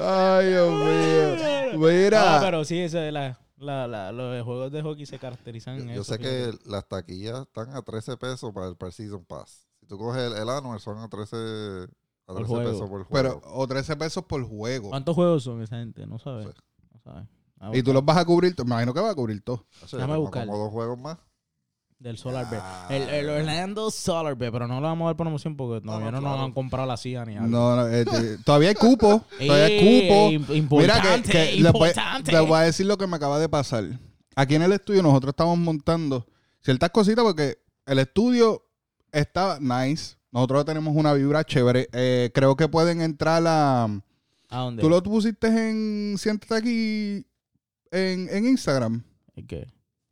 Ay, 0.00 0.48
Dios 0.48 0.70
mío. 0.72 1.78
Mira. 1.78 2.36
Ah, 2.36 2.40
pero 2.42 2.64
sí, 2.64 2.78
eso 2.80 2.98
es 3.00 3.12
la, 3.12 3.38
la, 3.56 3.86
la- 3.86 4.12
los 4.12 4.44
juegos 4.44 4.70
de 4.72 4.82
hockey 4.82 5.06
se 5.06 5.18
caracterizan 5.18 5.76
Yo, 5.78 5.82
en 5.82 5.88
yo 5.88 6.00
eso. 6.02 6.04
sé 6.04 6.18
fíjate. 6.18 6.58
que 6.58 6.70
las 6.70 6.86
taquillas 6.88 7.40
están 7.42 7.70
a 7.74 7.82
13 7.82 8.16
pesos 8.16 8.52
para 8.52 8.68
el, 8.68 8.76
el 8.78 8.92
Season 8.92 9.24
Pass. 9.24 9.66
Si 9.80 9.86
tú 9.86 9.98
coges 9.98 10.22
el, 10.22 10.32
el 10.34 10.48
Annual, 10.48 10.80
son 10.80 10.98
a 10.98 11.08
13, 11.08 11.36
a 11.36 11.86
Por 12.26 12.36
13 12.36 12.48
juego. 12.48 12.70
pesos 12.70 12.90
por 12.90 13.04
juego. 13.04 13.40
pero, 13.40 13.54
o 13.54 13.66
13 13.66 13.96
pesos 13.96 14.24
por 14.24 14.42
juego. 14.44 14.90
¿Cuántos 14.90 15.14
juegos 15.14 15.42
son 15.44 15.62
esa 15.62 15.76
gente? 15.78 16.06
No 16.06 16.18
sabes. 16.18 16.46
Sí. 16.48 16.52
No 16.92 17.00
sabes. 17.00 17.28
Ah, 17.58 17.70
Y 17.72 17.82
tú 17.82 17.92
los 17.94 18.04
vas 18.04 18.18
a 18.18 18.24
cubrir, 18.24 18.54
me 18.58 18.64
imagino 18.64 18.92
que 18.92 19.00
vas 19.00 19.12
a 19.12 19.14
cubrir 19.14 19.42
todo. 19.42 19.64
Déjame 19.90 20.16
buscarlo. 20.18 20.52
como 20.52 20.64
dos 20.64 20.72
juegos 20.72 20.98
más. 20.98 21.18
Del 21.98 22.18
Solar 22.18 22.48
Bear. 22.50 22.62
El, 22.90 23.08
el 23.08 23.28
Orlando 23.30 23.90
Solar 23.90 24.36
Bear, 24.36 24.52
pero 24.52 24.68
no 24.68 24.74
le 24.76 24.82
vamos 24.82 25.06
a 25.06 25.08
dar 25.08 25.16
promoción 25.16 25.56
porque 25.56 25.80
todavía 25.84 26.10
no, 26.10 26.20
no, 26.20 26.20
nos 26.20 26.30
claro. 26.32 26.44
han 26.44 26.52
comprado 26.52 26.86
la 26.86 26.96
CIA 26.98 27.24
ni 27.24 27.36
algo. 27.36 27.48
No, 27.48 27.76
no, 27.76 27.88
eh, 27.88 28.04
todavía 28.44 28.68
hay 28.68 28.74
cupo. 28.74 29.24
Todavía 29.38 29.64
hay 29.64 29.78
cupo. 29.78 30.30
im- 30.30 30.40
Mira 30.78 31.00
que, 31.00 31.08
importante, 31.08 31.32
que 31.32 31.52
les, 31.62 31.72
voy, 31.72 31.88
importante. 31.88 32.32
les 32.32 32.40
voy 32.46 32.58
a 32.58 32.60
decir 32.60 32.84
lo 32.86 32.98
que 32.98 33.06
me 33.06 33.16
acaba 33.16 33.38
de 33.38 33.48
pasar. 33.48 33.84
Aquí 34.34 34.54
en 34.54 34.62
el 34.62 34.72
estudio 34.72 35.02
nosotros 35.02 35.30
estamos 35.30 35.56
montando 35.58 36.26
ciertas 36.60 36.90
cositas 36.90 37.24
porque 37.24 37.56
el 37.86 37.98
estudio 37.98 38.62
está 39.10 39.58
nice. 39.58 40.16
Nosotros 40.30 40.66
tenemos 40.66 40.94
una 40.94 41.14
vibra 41.14 41.44
chévere. 41.44 41.88
Eh, 41.92 42.30
creo 42.34 42.56
que 42.56 42.68
pueden 42.68 43.00
entrar 43.00 43.42
a... 43.46 43.84
¿A 44.50 44.58
dónde? 44.58 44.82
¿Tú 44.82 44.90
lo 44.90 45.02
pusiste 45.02 45.46
en... 45.46 46.16
Siéntate 46.18 46.54
aquí 46.54 47.26
en, 47.90 48.28
en 48.30 48.46
Instagram? 48.46 49.02
¿El 49.34 49.46
qué? 49.46 49.66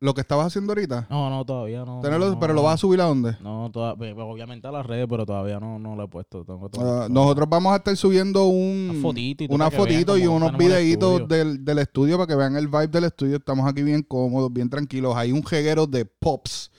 Lo 0.04 0.12
que 0.12 0.20
estabas 0.20 0.48
haciendo 0.48 0.72
ahorita. 0.72 1.06
No, 1.08 1.30
no, 1.30 1.46
todavía 1.46 1.78
no. 1.86 2.02
No, 2.02 2.38
pero 2.38 2.52
lo 2.52 2.62
vas 2.62 2.74
a 2.74 2.76
subir 2.76 3.00
a 3.00 3.04
dónde? 3.04 3.38
No, 3.40 3.70
toda- 3.72 3.94
obviamente 3.94 4.68
a 4.68 4.70
las 4.70 4.84
redes, 4.84 5.06
pero 5.08 5.24
todavía 5.24 5.58
no, 5.58 5.78
no 5.78 5.96
lo 5.96 6.04
he 6.04 6.08
puesto. 6.08 6.44
Tengo 6.44 6.68
todo- 6.68 7.04
Ah, 7.04 7.08
nosotros 7.08 7.48
vamos 7.48 7.72
a 7.72 7.76
estar 7.76 7.96
subiendo 7.96 8.44
un, 8.44 8.90
Una 8.90 9.00
fotito 9.00 9.44
y 9.44 9.46
todo 9.48 9.54
una 9.54 9.70
fotito 9.70 10.18
y 10.18 10.26
unos 10.26 10.58
videitos 10.58 11.20
estudio. 11.22 11.26
del, 11.26 11.64
del 11.64 11.78
estudio 11.78 12.18
para 12.18 12.26
que 12.26 12.34
vean 12.34 12.54
el 12.56 12.68
vibe 12.68 12.88
del 12.88 13.04
estudio. 13.04 13.36
Estamos 13.36 13.66
aquí 13.66 13.82
bien 13.82 14.02
cómodos, 14.02 14.52
bien 14.52 14.68
tranquilos. 14.68 15.16
Hay 15.16 15.32
un 15.32 15.42
jeguero 15.42 15.86
de 15.86 16.04
pops 16.04 16.70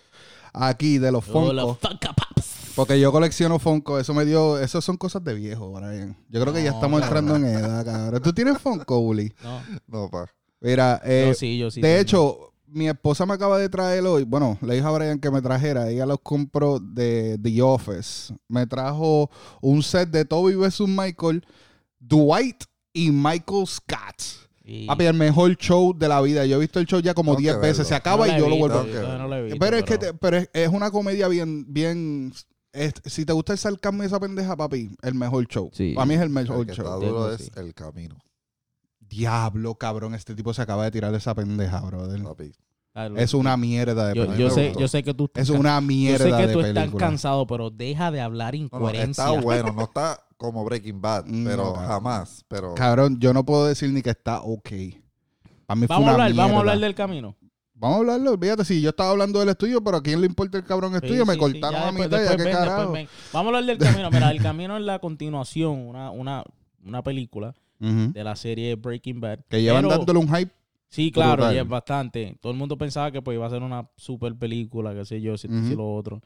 aquí, 0.54 1.00
de 1.00 1.12
los 1.12 1.26
Funko. 1.26 1.80
Porque 2.76 3.00
yo 3.00 3.12
colecciono 3.12 3.58
Funko. 3.58 3.98
Eso 4.00 4.14
me 4.14 4.24
dio... 4.26 4.60
Eso 4.60 4.82
son 4.82 4.98
cosas 4.98 5.24
de 5.24 5.34
viejo, 5.34 5.72
Brian. 5.72 6.16
Yo 6.30 6.42
creo 6.42 6.54
que 6.54 6.64
ya 6.64 6.70
estamos 6.72 7.02
entrando 7.02 7.36
en 7.38 7.46
edad, 7.46 7.84
cabrón. 7.86 8.22
¿Tú 8.22 8.34
tienes 8.34 8.60
Funko, 8.60 9.00
Uli? 9.00 9.34
No, 9.44 9.62
No, 9.88 10.10
pa. 10.12 10.28
Mira, 10.62 11.02
eh, 11.04 11.26
yo 11.30 11.34
sí, 11.34 11.58
yo 11.58 11.72
sí. 11.72 11.82
de 11.82 12.00
hecho, 12.00 12.54
mi 12.76 12.88
esposa 12.90 13.26
me 13.26 13.34
acaba 13.34 13.58
de 13.58 13.70
traer 13.70 14.06
hoy, 14.06 14.24
bueno, 14.24 14.58
le 14.62 14.76
dije 14.76 14.86
a 14.86 14.92
Brian 14.92 15.20
que 15.20 15.32
me 15.32 15.42
trajera, 15.42 15.90
ella 15.90 16.06
los 16.06 16.20
compró 16.22 16.80
de 16.80 17.40
The 17.42 17.62
Office. 17.62 18.36
Me 18.50 18.68
trajo 18.68 19.30
un 19.62 19.82
set 19.82 20.10
de 20.10 20.26
Toby 20.26 20.56
vs. 20.56 20.82
Michael, 20.82 21.46
Dwight 22.00 22.64
y 22.94 23.12
Michael 23.12 23.66
Scott. 23.66 24.22
Y- 24.64 24.88
Papi, 24.88 25.06
el 25.06 25.14
mejor 25.14 25.56
show 25.58 25.94
de 25.98 26.08
la 26.08 26.20
vida. 26.22 26.46
Yo 26.46 26.58
he 26.58 26.60
visto 26.60 26.80
el 26.80 26.86
show 26.86 27.00
ya 27.00 27.14
como 27.14 27.32
Tengo 27.36 27.38
que 27.38 27.44
10 27.44 27.62
veces. 27.62 27.88
Se 27.88 27.96
acaba 27.96 28.28
no 28.28 28.34
y 28.36 28.40
yo 28.40 28.50
lo 28.50 28.58
vuelvo 28.58 28.80
a 28.80 28.84
visto, 28.84 29.58
pero 29.60 29.78
es 29.78 29.84
que 29.84 29.98
te- 29.98 30.14
pero 30.14 30.38
es, 30.38 30.50
es 30.54 30.70
una 30.70 30.90
comedia 30.92 31.28
bien, 31.28 31.66
bien. 31.72 32.34
es- 32.74 32.94
si 33.06 33.24
te 33.26 33.32
gusta 33.32 33.54
el 33.54 33.60
sarcasmo 33.60 34.04
y 34.04 34.08
esa 34.08 34.20
pendeja, 34.20 34.58
papi, 34.58 34.90
el 35.02 35.14
mejor 35.16 35.46
show. 35.48 35.70
Sí. 35.72 35.94
Para 35.96 36.06
mí 36.08 36.16
es 36.16 36.20
el 36.20 36.28
El 36.28 36.34
mejor 36.34 36.66
que 36.66 36.74
show. 36.74 36.84
está 36.86 36.96
duro 37.06 37.38
sí. 37.38 37.44
es 37.44 37.58
el 37.58 37.74
camino, 37.74 38.18
Diablo, 39.00 39.76
cabrón, 39.76 40.16
este 40.16 40.34
tipo 40.36 40.54
se 40.54 40.62
acaba 40.64 40.84
de 40.84 40.92
tirar 40.92 41.12
de 41.12 41.20
esa 41.20 41.34
pendeja, 41.36 41.80
brother. 41.82 42.22
papi. 42.24 42.52
Claro, 42.96 43.18
Es 43.18 43.34
una 43.34 43.58
mierda 43.58 44.08
de 44.08 44.16
yo, 44.16 44.22
película. 44.26 44.38
yo 44.80 44.88
sé, 44.88 45.02
yo 45.04 45.04
que 45.04 45.14
tú 45.14 45.30
Es 45.36 45.50
una 45.50 45.76
yo 45.76 45.82
mierda 45.86 46.24
sé 46.24 46.32
que 46.32 46.48
de 46.48 46.54
tú 46.54 46.60
estás 46.62 46.84
película. 46.86 47.06
cansado, 47.08 47.46
pero 47.46 47.70
deja 47.70 48.10
de 48.10 48.22
hablar 48.22 48.54
No, 48.54 48.60
no, 48.60 48.66
incoherencia. 48.66 49.26
está 49.26 49.42
bueno, 49.42 49.74
no 49.74 49.84
está 49.84 50.24
como 50.38 50.64
Breaking 50.64 51.02
Bad, 51.02 51.26
No, 51.26 51.50
pero 51.50 51.74
jamás. 51.76 52.46
Pero 52.48 52.74
Cabrón, 52.74 53.20
yo 53.20 53.34
no 53.34 53.46
puedo 53.46 53.66
decir 53.66 53.90
ni 53.92 54.02
que 54.02 54.12
está 54.12 54.40
ok. 54.42 54.70
A 55.68 55.76
mí 55.76 55.88
fue 55.88 55.94
vamos 55.96 56.10
a 56.10 56.14
una 56.16 56.24
hablar, 56.26 56.30
vamos 56.30 56.38
a 56.38 56.46
mierda. 56.46 56.60
hablar 56.60 56.80
del 56.80 56.96
camino. 56.96 57.36
Vamos 57.74 57.98
a 57.98 58.00
hablarlo, 58.00 58.32
olvídate, 58.32 58.64
si 58.64 58.80
yo 58.82 58.92
estaba 58.92 59.10
hablando 59.10 59.40
del 59.42 59.50
estudio, 59.50 59.84
pero 59.84 59.98
a 59.98 60.02
quién 60.02 60.22
le 60.22 60.28
importa 60.28 60.58
el 60.58 60.64
cabrón 60.64 60.96
estudio, 60.96 61.24
Sí, 61.24 61.28
me 61.28 61.34
sí, 61.34 61.40
cortaron 61.40 61.82
a 61.82 61.92
mitad, 61.92 62.24
ya 62.24 62.38
qué 62.38 62.50
carajo. 62.50 62.94
ven. 62.94 63.10
Vamos 63.34 63.54
a 63.54 63.58
hablar 63.58 63.78
del 63.78 63.78
camino. 63.86 64.10
Mira, 64.10 64.32
el 64.32 64.42
camino 64.42 64.78
es 64.78 64.84
la 64.84 65.00
continuación, 65.00 65.86
una, 65.86 66.10
una, 66.12 66.46
una 66.86 67.04
película 67.04 67.54
de 67.80 68.24
la 68.24 68.38
serie 68.38 68.76
Breaking 68.76 69.20
Bad. 69.20 69.40
Que 69.50 69.62
llevan 69.62 69.86
dándole 69.90 70.18
un 70.20 70.34
hype. 70.34 70.54
Sí, 70.90 71.12
claro, 71.12 71.44
brutal. 71.44 71.56
y 71.56 71.58
es 71.60 71.68
bastante. 71.68 72.38
Todo 72.42 72.52
el 72.52 72.58
mundo 72.58 72.78
pensaba 72.78 73.12
que 73.12 73.22
pues 73.22 73.36
iba 73.36 73.46
a 73.46 73.50
ser 73.50 73.62
una 73.64 73.90
super 73.98 74.36
película, 74.36 74.94
qué 74.94 75.06
sé 75.06 75.22
yo, 75.22 75.38
si 75.38 75.48
lo 75.76 75.94
otro. 75.94 76.22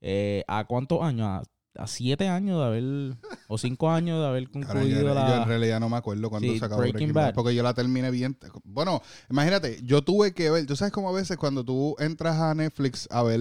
Eh, 0.00 0.44
¿A 0.46 0.64
cuántos 0.64 1.02
años? 1.02 1.26
A, 1.26 1.42
a 1.82 1.86
siete 1.86 2.28
años 2.28 2.58
de 2.60 2.66
haber, 2.66 3.16
o 3.48 3.56
cinco 3.56 3.90
años 3.90 4.20
de 4.20 4.26
haber 4.26 4.50
concluido 4.50 5.00
yo, 5.00 5.08
yo 5.08 5.14
la... 5.14 5.42
en 5.42 5.48
realidad 5.48 5.80
no 5.80 5.88
me 5.88 5.96
acuerdo 5.96 6.28
cuando 6.28 6.52
Sí, 6.52 6.58
se 6.58 6.64
acabó 6.64 6.82
Breaking 6.82 7.12
Bad, 7.12 7.26
Bad. 7.28 7.34
Porque 7.34 7.54
yo 7.54 7.62
la 7.62 7.72
terminé 7.74 8.10
bien. 8.10 8.36
Bueno, 8.64 9.00
imagínate, 9.30 9.80
yo 9.82 10.02
tuve 10.02 10.34
que 10.34 10.50
ver. 10.50 10.66
Tú 10.66 10.76
sabes 10.76 10.92
como 10.92 11.08
a 11.08 11.12
veces 11.12 11.36
cuando 11.36 11.64
tú 11.64 11.96
entras 11.98 12.36
a 12.36 12.54
Netflix 12.54 13.08
a 13.10 13.22
ver 13.22 13.40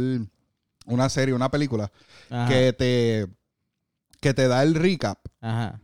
una 0.85 1.09
serie, 1.09 1.33
una 1.35 1.51
película, 1.51 1.91
Ajá, 2.29 2.47
que 2.49 2.73
te 2.73 3.27
que 4.21 4.33
te 4.33 4.47
da 4.47 4.63
el 4.63 4.75
recap. 4.75 5.19
ajá. 5.41 5.79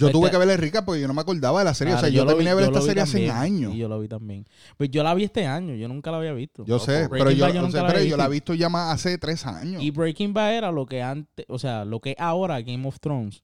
Yo 0.00 0.06
Pues 0.06 0.12
tuve 0.12 0.30
que 0.30 0.38
ver 0.38 0.48
el 0.48 0.58
recap 0.58 0.84
porque 0.84 1.00
yo 1.00 1.06
no 1.08 1.14
me 1.14 1.20
acordaba 1.20 1.58
de 1.58 1.64
la 1.66 1.74
serie. 1.74 1.92
Claro, 1.92 2.06
o 2.06 2.10
sea, 2.10 2.16
yo, 2.16 2.24
lo 2.24 2.30
terminé 2.30 2.50
vi- 2.50 2.56
de 2.56 2.62
ver 2.62 2.64
yo 2.64 2.70
esta 2.78 2.86
serie 2.86 3.02
hace 3.02 3.26
también, 3.26 3.36
años. 3.36 3.74
Y 3.74 3.78
yo 3.78 3.88
lo 3.88 4.00
vi 4.00 4.08
también. 4.08 4.46
Pues 4.78 4.90
yo 4.90 5.02
la 5.02 5.12
vi 5.14 5.24
este 5.24 5.46
año, 5.46 5.74
yo 5.74 5.88
nunca 5.88 6.10
la 6.10 6.16
había 6.16 6.32
visto. 6.32 6.64
Yo 6.64 6.78
sé, 6.78 7.06
Breaking 7.06 7.10
pero 7.18 7.30
yo, 7.32 7.44
Bad 7.44 7.52
yo 7.54 7.60
o 7.60 7.62
nunca 7.64 7.72
sea, 7.78 7.82
la 7.82 7.92
pero 7.92 8.04
yo 8.04 8.16
la 8.16 8.24
he 8.26 8.28
visto. 8.30 8.54
ya 8.54 8.68
más 8.68 8.94
hace 8.94 9.18
tres 9.18 9.44
años. 9.46 9.82
Y 9.82 9.90
Breaking 9.90 10.32
Bad 10.32 10.54
era 10.54 10.72
lo 10.72 10.86
que 10.86 11.02
antes, 11.02 11.44
o 11.48 11.58
sea, 11.58 11.84
lo 11.84 12.00
que 12.00 12.16
ahora 12.18 12.60
Game 12.62 12.88
of 12.88 12.98
Thrones. 12.98 13.42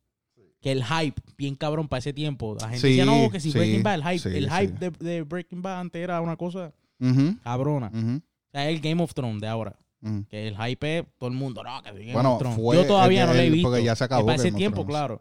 Que 0.63 0.73
el 0.73 0.83
hype, 0.85 1.21
bien 1.37 1.55
cabrón 1.55 1.87
para 1.87 1.99
ese 1.99 2.13
tiempo. 2.13 2.57
La 2.59 2.69
gente 2.71 2.81
Sí, 2.81 2.97
decía, 2.97 3.05
no, 3.05 3.31
que 3.31 3.39
si 3.39 3.53
sí, 3.53 3.59
Breaking 3.59 3.83
Bad, 3.85 3.95
el 3.97 4.03
hype, 4.03 4.19
sí, 4.19 4.37
el 4.37 4.51
hype 4.51 4.73
de, 4.79 4.91
de 4.91 5.23
Breaking 5.23 5.63
Bad 5.63 5.81
antes 5.81 6.03
era 6.03 6.21
una 6.21 6.37
cosa 6.37 6.73
cabrona. 7.45 7.89
O 7.95 8.21
sea, 8.53 8.69
el 8.71 8.81
Game 8.81 9.03
of 9.03 9.13
Thrones 9.15 9.41
de 9.43 9.49
ahora. 9.49 9.77
Que 10.29 10.47
el 10.49 10.57
hype 10.57 10.99
es 10.99 11.05
todo 11.19 11.29
el 11.29 11.35
mundo, 11.37 11.63
no, 11.65 11.83
que 11.83 11.91
Game 11.91 12.13
Bueno, 12.13 12.35
of 12.35 12.39
Thrones. 12.39 12.59
Yo 12.75 12.87
todavía 12.87 13.23
el- 13.23 13.29
no 13.29 13.35
la 13.35 13.43
he 13.43 13.51
visto. 13.51 13.69
porque 13.69 13.83
ya 13.85 13.97
se 13.97 14.05
acabó 14.05 14.21
Es 14.31 14.37
para 14.37 14.49
ese 14.49 14.57
tiempo, 14.57 14.87
claro. 14.87 15.21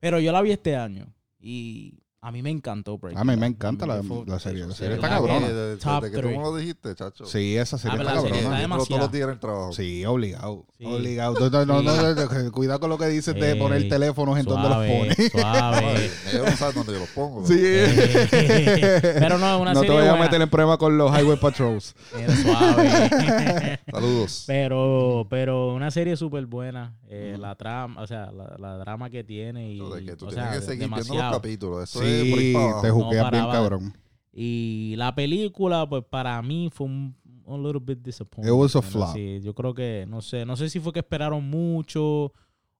Pero 0.00 0.20
yo 0.20 0.32
la 0.32 0.42
vi 0.42 0.52
este 0.52 0.76
año. 0.76 1.12
Y 1.38 2.00
a 2.22 2.32
mí 2.32 2.42
me 2.42 2.50
encantó 2.50 2.98
Breaking 2.98 3.20
A 3.20 3.24
mí 3.24 3.36
me 3.36 3.46
encanta 3.46 3.86
la- 3.86 4.02
la 4.26 4.38
serie, 4.40 4.66
la 4.66 4.74
serie 4.74 4.96
está 4.96 5.08
cabrona. 5.08 5.48
Desde, 5.48 6.10
que 6.10 6.18
tú 6.18 6.26
me 6.28 6.38
lo 6.38 6.56
dijiste, 6.56 6.92
chacho. 6.96 7.24
Sí, 7.24 7.56
esa 7.56 7.78
serie 7.78 7.98
Ah, 8.00 8.02
está 8.02 8.20
serie 8.22 8.42
cabrona. 8.42 8.76
todos 8.78 8.90
los 9.00 9.12
días 9.12 9.24
en 9.26 9.30
el 9.34 9.38
trabajo. 9.38 9.72
Sí, 9.72 10.04
obligado. 10.04 10.66
Sí. 10.76 10.84
Obligado. 10.86 11.34
No, 11.38 11.50
no, 11.50 11.64
no, 11.66 11.82
no, 11.82 12.14
no, 12.14 12.42
no, 12.42 12.52
cuidado 12.52 12.80
con 12.80 12.90
lo 12.90 12.98
que 12.98 13.06
dices 13.06 13.32
de 13.36 13.54
poner 13.54 13.88
teléfonos 13.88 14.36
en 14.40 14.44
donde 14.46 14.68
los 14.68 14.76
pones. 14.78 15.30
Suave. 15.30 16.10
Ellos 16.32 16.50
no 16.50 16.56
saben 16.56 16.74
dónde 16.74 16.92
yo 16.94 16.98
los 16.98 17.08
pongo. 17.10 17.46
Sí. 17.46 17.54
Pero 18.30 19.38
no, 19.38 19.54
es 19.54 19.60
una 19.60 19.74
no 19.74 19.80
te 19.82 19.86
serie 19.86 20.00
vayas 20.02 20.16
a 20.16 20.20
meter 20.20 20.40
en 20.42 20.50
problema 20.50 20.78
con 20.78 20.98
los 20.98 21.16
Highway 21.16 21.38
Patrols. 21.38 21.94
Suave. 22.42 23.78
Saludos. 23.90 24.44
pero, 24.48 25.26
pero 25.30 25.72
una 25.74 25.90
serie 25.90 26.16
súper 26.16 26.46
buena. 26.46 26.96
Eh, 27.08 27.36
La 27.38 27.54
trama, 27.54 28.02
o 28.02 28.06
sea, 28.06 28.30
la, 28.32 28.56
la 28.58 28.76
drama 28.78 29.08
que 29.10 29.22
tiene 29.22 29.72
y, 29.72 29.78
de 29.78 30.04
que 30.04 30.16
tú 30.16 30.26
o 30.26 30.28
tienes 30.28 30.44
sea, 30.50 30.54
que 30.54 30.60
seguir 30.62 30.78
viendo 30.88 30.96
los 30.96 31.06
demasiado. 31.06 31.32
capítulos. 31.36 31.82
Eso 31.84 32.02
es 32.02 32.24
por 32.30 32.38
ahí 32.38 32.46
Sí, 32.46 32.52
para 32.52 32.64
abajo. 32.66 32.82
te 32.82 32.90
juqueas 32.90 33.30
bien 33.30 33.44
cabrón. 33.46 33.96
Y 34.32 34.94
la 34.96 35.14
película, 35.14 35.88
pues 35.88 36.04
para 36.08 36.40
mí 36.42 36.68
fue 36.72 36.86
un, 36.86 37.16
un 37.44 37.62
little 37.62 37.80
bit 37.80 38.00
disappointing. 38.02 38.52
It 38.52 38.58
was 38.60 38.76
a 38.76 38.80
Pero 38.80 38.90
flop. 38.92 39.12
Sí, 39.14 39.40
yo 39.42 39.54
creo 39.54 39.72
que, 39.72 40.04
no 40.08 40.20
sé, 40.20 40.44
no 40.44 40.56
sé 40.56 40.68
si 40.68 40.80
fue 40.80 40.92
que 40.92 40.98
esperaron 40.98 41.48
mucho 41.48 42.32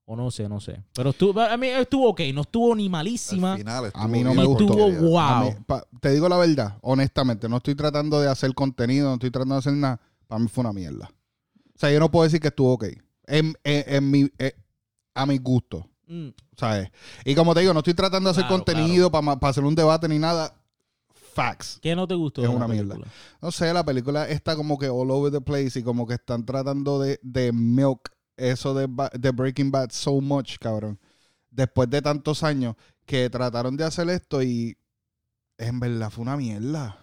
o 0.05 0.15
no 0.15 0.29
sé, 0.29 0.47
no 0.47 0.59
sé. 0.59 0.83
Pero 0.93 1.09
estuvo, 1.09 1.39
a 1.41 1.57
mí 1.57 1.67
estuvo 1.67 2.09
ok, 2.09 2.21
no 2.33 2.41
estuvo 2.41 2.75
ni 2.75 2.89
malísima. 2.89 3.53
Al 3.53 3.59
final 3.59 3.91
A 3.93 4.07
mí 4.07 4.23
no 4.23 4.33
me 4.33 4.45
gustó. 4.45 4.65
Estuvo 4.65 5.19
A 5.19 5.39
wow. 5.39 5.49
mí, 5.49 5.55
pa- 5.65 5.85
te 5.99 6.11
digo 6.11 6.29
la 6.29 6.37
verdad, 6.37 6.77
honestamente, 6.81 7.49
no 7.49 7.57
estoy 7.57 7.75
tratando 7.75 8.19
de 8.21 8.29
hacer 8.29 8.53
contenido, 8.53 9.07
no 9.07 9.13
estoy 9.15 9.31
tratando 9.31 9.55
de 9.55 9.59
hacer 9.59 9.73
nada. 9.73 9.99
Para 10.27 10.39
mí 10.39 10.47
fue 10.49 10.61
una 10.61 10.73
mierda. 10.73 11.09
O 11.75 11.79
sea, 11.79 11.91
yo 11.91 11.99
no 11.99 12.11
puedo 12.11 12.23
decir 12.25 12.39
que 12.39 12.47
estuvo 12.49 12.73
ok. 12.73 12.85
En, 13.27 13.53
en- 13.63 13.95
en 13.95 14.11
mi, 14.11 14.31
eh, 14.39 14.53
a 15.13 15.25
mi 15.25 15.37
gusto. 15.37 15.87
Mm, 16.07 16.29
¿Sabes? 16.55 16.89
Y 17.25 17.35
como 17.35 17.53
te 17.53 17.59
digo, 17.59 17.73
no 17.73 17.79
estoy 17.79 17.93
tratando 17.93 18.29
de 18.29 18.31
hacer 18.31 18.45
Claro, 18.47 18.63
contenido 18.63 19.11
para 19.11 19.37
hacer 19.41 19.63
un 19.63 19.75
debate 19.75 20.07
ni 20.07 20.17
nada. 20.19 20.53
Facts. 21.33 21.77
¿Qué 21.81 21.95
no 21.95 22.07
te 22.07 22.15
gustó? 22.15 22.41
Es 22.41 22.49
de 22.49 22.55
una 22.55 22.67
mierda. 22.67 22.97
No 23.41 23.51
sé, 23.51 23.71
la 23.71 23.85
película 23.85 24.27
está 24.27 24.55
como 24.55 24.77
que 24.79 24.89
all 24.89 25.11
over 25.11 25.31
the 25.31 25.41
place 25.41 25.77
y 25.79 25.83
como 25.83 26.07
que 26.07 26.15
están 26.15 26.43
tratando 26.45 26.99
de, 26.99 27.19
de 27.21 27.51
milk 27.53 28.09
eso 28.37 28.73
de, 28.73 28.87
de 29.19 29.31
Breaking 29.31 29.69
Bad 29.69 29.89
so 29.91 30.19
much, 30.19 30.57
cabrón. 30.57 30.99
Después 31.51 31.89
de 31.91 32.01
tantos 32.01 32.41
años 32.43 32.75
que 33.05 33.29
trataron 33.29 33.77
de 33.77 33.83
hacer 33.83 34.09
esto 34.09 34.41
y 34.41 34.77
en 35.59 35.79
verdad 35.79 36.09
fue 36.09 36.23
una 36.23 36.37
mierda. 36.37 36.99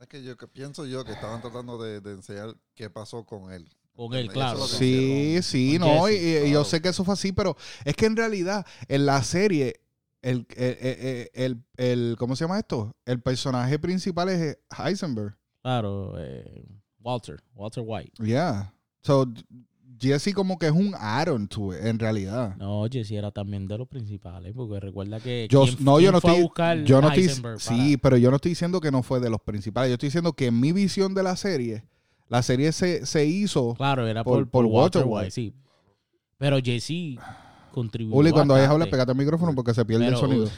Es 0.00 0.06
que 0.08 0.22
yo 0.24 0.36
que 0.36 0.48
pienso 0.48 0.84
yo 0.86 1.04
que 1.04 1.12
estaban 1.12 1.40
tratando 1.40 1.80
de, 1.80 2.00
de 2.00 2.12
enseñar 2.12 2.56
qué 2.74 2.88
pasó 2.90 3.24
con 3.24 3.52
él. 3.52 3.68
Con 3.94 4.14
él, 4.14 4.28
claro. 4.30 4.66
Sí, 4.66 5.38
sí, 5.42 5.78
Con 5.78 5.88
no, 5.88 6.08
y, 6.08 6.14
Jesse, 6.16 6.48
y 6.48 6.52
yo 6.52 6.64
sé 6.64 6.80
que 6.80 6.88
eso 6.88 7.04
fue 7.04 7.14
así, 7.14 7.32
pero 7.32 7.56
es 7.84 7.94
que 7.94 8.06
en 8.06 8.16
realidad 8.16 8.64
en 8.88 9.04
la 9.06 9.22
serie, 9.22 9.80
el, 10.22 10.46
el, 10.56 10.76
el, 10.80 11.30
el- 11.34 11.64
el- 11.76 12.16
¿cómo 12.18 12.34
se 12.36 12.44
llama 12.44 12.58
esto? 12.58 12.94
El 13.04 13.20
personaje 13.20 13.78
principal 13.78 14.28
es 14.30 14.58
Heisenberg. 14.78 15.36
Claro, 15.62 16.14
eh, 16.18 16.64
Walter, 17.00 17.42
Walter 17.54 17.82
White. 17.86 18.12
Yeah. 18.24 18.72
So, 19.02 19.26
Jesse 19.98 20.32
como 20.32 20.58
que 20.58 20.66
es 20.66 20.72
un 20.72 20.94
add-on 20.98 21.46
to 21.48 21.74
it, 21.74 21.84
en 21.84 21.98
realidad. 21.98 22.56
No, 22.56 22.86
Jesse 22.90 23.12
era 23.12 23.30
también 23.30 23.66
de 23.68 23.76
los 23.76 23.86
principales, 23.86 24.54
porque 24.54 24.80
recuerda 24.80 25.20
que 25.20 25.46
Yo, 25.50 25.64
¿quién- 25.64 25.76
no, 25.84 26.00
yo 26.00 26.10
no 26.12 26.20
fue 26.22 26.30
a 26.30 26.34
estoy, 26.34 26.42
buscar 26.44 26.84
yo 26.84 27.02
no 27.02 27.10
estoy, 27.12 27.42
para- 27.42 27.58
sí, 27.58 27.96
pero 27.98 28.16
yo 28.16 28.30
no 28.30 28.36
estoy 28.36 28.52
diciendo 28.52 28.80
que 28.80 28.90
no 28.90 29.02
fue 29.02 29.20
de 29.20 29.28
los 29.28 29.40
principales. 29.42 29.90
Yo 29.90 29.94
estoy 29.94 30.06
diciendo 30.06 30.32
que 30.32 30.46
en 30.46 30.58
mi 30.58 30.72
visión 30.72 31.12
de 31.12 31.22
la 31.22 31.36
serie, 31.36 31.84
la 32.30 32.42
serie 32.42 32.70
se, 32.70 33.04
se 33.04 33.26
hizo. 33.26 33.74
Claro, 33.74 34.06
era 34.06 34.22
por- 34.24 34.48
por, 34.48 34.70
por, 34.70 35.30
sí. 35.30 35.52
Pero 36.38 36.58
Jesse 36.62 37.18
contribuyó 37.72 38.16
Uli, 38.16 38.30
cuando 38.30 38.54
vayas 38.54 38.68
a 38.68 38.72
hablar, 38.72 38.88
pégate 38.88 39.10
el 39.12 39.18
micrófono 39.18 39.52
porque 39.54 39.74
se 39.74 39.84
pierde 39.84 40.06
Pero, 40.06 40.16
el 40.16 40.20
sonido. 40.20 40.48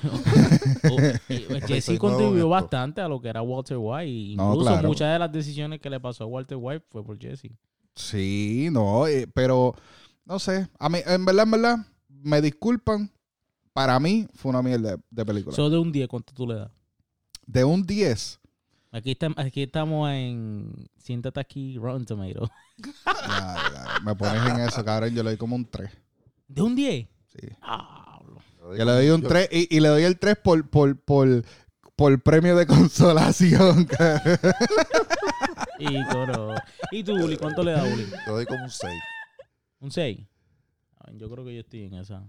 Jesse 1.67 1.99
contribuyó 1.99 2.51
bastante 2.51 3.01
a 3.01 3.09
lo 3.09 3.21
que 3.23 3.29
era 3.29 3.41
Walter 3.41 3.79
White. 3.81 4.37
No, 4.37 4.51
Incluso 4.51 4.71
claro. 4.71 4.89
muchas 4.89 5.13
de 5.15 5.19
las 5.19 5.33
decisiones 5.33 5.81
que 5.81 5.89
le 5.89 5.99
pasó 5.99 6.25
a 6.25 6.27
Walter 6.27 6.59
White 6.61 6.85
fue 6.91 7.03
por 7.03 7.19
Jesse. 7.19 7.51
Sí, 7.97 8.69
no, 8.71 9.07
eh, 9.07 9.27
pero 9.33 9.75
no 10.27 10.39
sé. 10.39 10.69
A 10.79 10.91
mí, 10.91 10.99
en 11.07 11.25
verdad, 11.25 11.45
en 11.45 11.51
verdad, 11.51 11.77
me 12.09 12.41
disculpan. 12.43 13.11
Para 13.73 13.99
mí 13.99 14.29
fue 14.35 14.51
una 14.51 14.61
mierda 14.61 14.97
de, 14.97 15.03
de 15.11 15.25
película. 15.25 15.57
So, 15.57 15.71
de 15.71 15.79
un 15.79 15.91
10, 15.91 16.07
¿cuánto 16.07 16.35
tú 16.35 16.47
le 16.47 16.57
das? 16.57 16.71
de 17.47 17.65
un 17.65 17.83
10, 17.83 18.41
Aquí, 18.93 19.13
está- 19.13 19.33
aquí 19.37 19.63
estamos 19.63 20.11
en... 20.11 20.71
Siéntate 20.99 21.41
aquí, 21.41 21.79
Rotten 21.79 22.05
Tomato. 22.05 22.51
ya, 23.07 23.57
ya, 23.73 24.01
me 24.05 24.15
pones 24.15 24.47
en 24.51 24.61
eso, 24.61 24.85
cabrón. 24.85 25.15
Yo 25.15 25.23
le 25.23 25.31
doy 25.31 25.37
como 25.39 25.57
un 25.57 25.65
3. 25.65 25.91
¿De 26.49 26.63
un 26.63 26.77
10? 26.77 27.09
Sí. 27.29 27.47
Diablo. 27.61 28.41
Yo 28.77 28.85
le 28.85 28.93
doy 28.93 29.09
un 29.11 29.23
Yo- 29.23 29.29
3 29.29 29.49
y, 29.51 29.77
y 29.77 29.81
le 29.81 29.89
doy 29.89 30.03
el 30.05 30.19
3 30.19 30.37
por, 30.45 30.69
por, 30.69 30.97
por, 31.01 31.43
por 31.97 32.23
premio 32.23 32.55
de 32.55 32.67
consolación. 32.69 33.89
Y, 35.79 36.05
coro. 36.09 36.55
¿Y 36.91 37.03
tú, 37.03 37.15
Uli? 37.15 37.37
¿Cuánto 37.39 37.63
le 37.63 37.73
das, 37.73 37.85
Uli? 37.93 38.07
Yo 38.27 38.33
doy 38.35 38.47
como 38.47 38.65
un 38.65 38.71
6. 38.71 38.93
¿Un 39.81 39.91
6? 39.91 40.21
Yo 41.15 41.31
creo 41.31 41.45
que 41.45 41.55
yo 41.55 41.61
estoy 41.61 41.85
en 41.85 41.95
esa. 41.95 42.23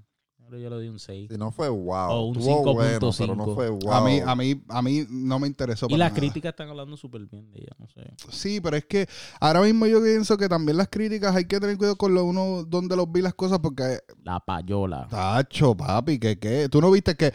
Yo 0.52 0.70
le 0.70 0.76
doy 0.76 0.88
un 0.88 1.00
6. 1.00 1.30
Si 1.32 1.38
no 1.38 1.52
fue 1.52 1.68
wow. 1.68 2.12
O 2.12 2.28
un 2.28 2.38
Estuvo 2.38 2.74
bueno, 2.76 3.00
5.5. 3.12 3.16
pero 3.18 3.36
no 3.36 3.56
fue 3.56 3.70
wow. 3.70 3.92
A 3.92 4.06
mí, 4.06 4.20
a 4.24 4.36
mí, 4.36 4.64
a 4.70 4.82
mí 4.84 5.06
no 5.10 5.40
me 5.40 5.48
interesó. 5.48 5.88
Y 5.88 5.90
para 5.90 5.98
las 5.98 6.12
nada. 6.12 6.20
críticas 6.20 6.50
están 6.52 6.70
hablando 6.70 6.96
súper 6.96 7.26
bien 7.26 7.50
de 7.52 7.60
ella, 7.62 7.76
no 7.80 7.88
sé. 7.88 8.14
Sí, 8.30 8.62
pero 8.62 8.78
es 8.78 8.86
que 8.86 9.08
ahora 9.40 9.62
mismo 9.62 9.88
yo 9.88 10.02
pienso 10.02 10.38
que 10.38 10.48
también 10.48 10.78
las 10.78 10.90
críticas 10.90 11.36
hay 11.36 11.46
que 11.46 11.60
tener 11.60 11.78
cuidado 11.78 11.96
con 11.98 12.14
lo 12.14 12.24
uno 12.24 12.64
donde 12.64 12.96
los 12.96 13.12
vi 13.12 13.22
las 13.22 13.34
cosas 13.34 13.60
porque 13.60 14.00
La 14.24 14.40
payola. 14.40 15.08
Tacho, 15.10 15.76
papi, 15.76 16.20
que 16.20 16.38
qué. 16.38 16.70
Tú 16.70 16.82
no 16.82 16.92
viste 16.92 17.16
que. 17.16 17.34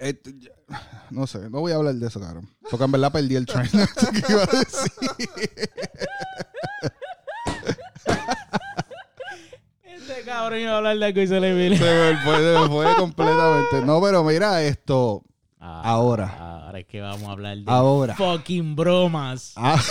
eh, 0.00 0.18
no 1.10 1.26
sé, 1.26 1.48
no 1.50 1.60
voy 1.60 1.72
a 1.72 1.76
hablar 1.76 1.94
de 1.94 2.06
eso, 2.06 2.18
cabrón. 2.18 2.48
Porque 2.70 2.84
en 2.84 2.92
verdad 2.92 3.12
perdí 3.12 3.36
el 3.36 3.46
tren. 3.46 3.66
Qué 4.26 4.32
iba 4.32 4.42
a 4.42 4.46
decir. 4.46 4.90
Este 10.08 10.22
cabrón 10.22 10.60
iba 10.60 10.72
a 10.72 10.76
hablar 10.76 10.98
de 10.98 11.04
algo 11.06 11.20
y 11.20 11.26
se 11.26 11.40
le 11.40 11.52
vino. 11.54 11.76
Se 11.76 11.82
me 11.84 12.16
fue, 12.24 12.36
se 12.36 12.58
me 12.60 12.68
fue 12.68 12.94
completamente. 12.98 13.80
No, 13.84 14.00
pero 14.00 14.22
mira 14.24 14.62
esto. 14.62 15.22
Ah, 15.58 15.82
Ahora. 15.84 16.62
Ahora 16.66 16.78
es 16.80 16.86
que 16.86 17.00
vamos 17.00 17.28
a 17.28 17.32
hablar 17.32 17.56
de 17.56 17.64
Ahora. 17.66 18.14
fucking 18.14 18.76
bromas. 18.76 19.52
Ah, 19.56 19.80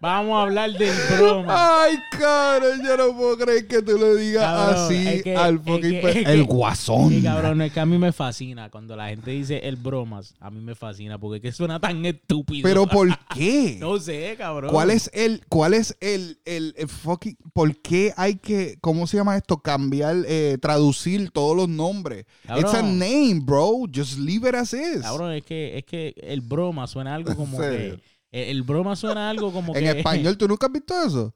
Vamos 0.00 0.38
a 0.38 0.42
hablar 0.42 0.72
del 0.72 0.94
broma. 1.18 1.82
Ay, 1.84 1.98
cabrón, 2.18 2.80
yo 2.86 2.96
no 2.96 3.14
puedo 3.16 3.36
creer 3.36 3.66
que 3.68 3.82
tú 3.82 3.98
lo 3.98 4.14
digas 4.14 4.44
Cabrón, 4.44 4.84
así 4.86 5.06
es 5.08 5.22
que- 5.22 5.36
al 5.36 5.56
es 5.56 5.60
fucking 5.60 5.80
que- 5.90 5.98
es 6.08 6.14
que- 6.14 6.32
El 6.32 6.44
guasón. 6.44 7.10
Sí, 7.10 7.22
cabrón, 7.22 7.60
es 7.60 7.72
que 7.72 7.80
a 7.80 7.84
mí 7.86 7.98
me 7.98 8.10
fascina 8.12 8.70
cuando 8.70 8.96
la 8.96 9.08
gente 9.10 9.30
dice 9.30 9.58
el 9.68 9.76
bromas. 9.76 10.34
A 10.40 10.50
mí 10.50 10.60
me 10.60 10.74
fascina 10.74 11.18
porque 11.18 11.36
es 11.36 11.42
que 11.42 11.52
suena 11.52 11.78
tan 11.80 12.04
estúpido. 12.06 12.62
Pero 12.62 12.86
¿por 12.86 13.08
qué? 13.34 13.76
No 13.78 13.98
sé, 13.98 14.34
cabrón. 14.38 14.70
¿Cuál 14.70 14.90
es 14.90 15.10
el, 15.12 15.42
cuál 15.50 15.74
es 15.74 15.94
el, 16.00 16.38
el, 16.46 16.74
el 16.78 16.88
fucking, 16.88 17.36
por 17.52 17.76
qué 17.82 18.14
hay 18.16 18.36
que, 18.36 18.78
cómo 18.80 19.06
se 19.06 19.18
llama 19.18 19.36
esto? 19.36 19.58
Cambiar, 19.58 20.16
eh, 20.26 20.56
traducir 20.62 21.30
todos 21.30 21.54
los 21.54 21.68
nombres. 21.68 22.24
Cabrón. 22.46 22.64
It's 22.64 22.74
a 22.74 22.82
name, 22.82 23.40
bro. 23.42 23.82
Just 23.94 24.18
leave 24.18 24.48
it 24.48 24.54
as 24.54 24.72
is. 24.72 25.02
Cabrón, 25.02 25.32
es 25.32 25.44
que, 25.44 25.76
es 25.76 25.84
que 25.84 26.14
el 26.22 26.40
broma 26.40 26.86
suena 26.86 27.14
algo 27.14 27.34
como 27.36 27.58
que. 27.58 28.00
El, 28.32 28.48
el 28.48 28.62
broma 28.62 28.94
suena 28.96 29.30
algo 29.30 29.52
como 29.52 29.74
en 29.74 29.84
que. 29.84 29.90
español, 29.98 30.36
¿tú 30.38 30.46
nunca 30.48 30.66
has 30.66 30.72
visto 30.72 30.94
eso? 31.02 31.34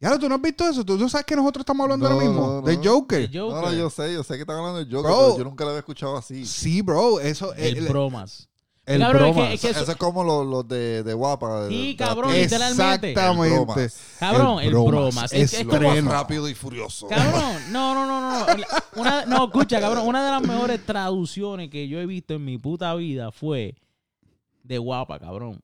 Ya, 0.00 0.18
¿tú 0.18 0.28
no 0.30 0.36
has 0.36 0.40
visto 0.42 0.66
eso? 0.66 0.82
¿Tú 0.84 0.96
no 0.96 1.08
sabes 1.10 1.26
que 1.26 1.36
nosotros 1.36 1.60
estamos 1.62 1.84
hablando 1.84 2.08
No, 2.08 2.14
ahora 2.14 2.26
mismo? 2.26 2.46
no, 2.46 2.62
De 2.62 2.76
no. 2.78 2.82
Joker. 2.82 3.20
El 3.20 3.32
No, 3.34 3.50
Joker. 3.50 3.62
no, 3.70 3.72
yo 3.74 3.90
sé, 3.90 4.14
yo 4.14 4.22
sé 4.24 4.34
que 4.34 4.40
están 4.40 4.56
hablando 4.56 4.78
de 4.78 4.84
Joker, 4.86 5.02
Bro. 5.10 5.18
pero 5.26 5.38
yo 5.38 5.44
nunca 5.44 5.64
lo 5.64 5.70
había 5.70 5.80
escuchado 5.80 6.16
así. 6.16 6.46
Sí, 6.46 6.80
bro. 6.80 7.20
Eso, 7.20 7.52
El, 7.54 7.76
el, 7.76 7.88
bromas. 7.88 8.48
el 8.86 8.98
Cabrón, 9.02 9.22
es 9.22 9.28
que- 9.28 9.32
bromas. 9.34 9.54
es 9.54 9.60
que 9.60 9.68
Eso, 9.68 9.80
eso- 9.82 9.92
es 9.92 9.98
como 9.98 10.24
los, 10.24 10.46
los 10.46 10.66
de, 10.66 11.02
de 11.02 11.12
Guapa. 11.12 11.68
Sí, 11.68 11.94
cabrón, 11.98 12.32
literalmente. 12.32 13.10
Exactamente. 13.10 13.46
El 13.46 13.64
bromas. 13.66 13.98
Cabrón, 14.18 14.62
el 14.62 14.70
bromas. 14.74 15.32
Es- 15.34 15.52
es 15.52 15.66
Lo 15.66 15.72
más 15.74 15.82
estreno. 15.82 16.10
rápido 16.10 16.48
y 16.48 16.54
furioso. 16.54 17.06
Cabrón, 17.06 17.52
no, 17.70 17.94
no, 17.94 18.06
no, 18.06 18.20
no. 18.22 18.46
no. 18.46 18.56
Una, 18.96 19.26
no, 19.26 19.44
escucha, 19.44 19.80
cabrón. 19.82 20.06
Una 20.08 20.24
de 20.24 20.30
las 20.30 20.40
mejores 20.42 20.86
traducciones 20.86 21.68
que 21.68 21.88
yo 21.88 22.00
he 22.00 22.06
visto 22.06 22.32
en 22.32 22.44
mi 22.46 22.56
puta 22.56 22.94
vida 22.94 23.30
fue 23.32 23.74
de 24.62 24.78
guapa, 24.78 25.18
cabrón. 25.18 25.60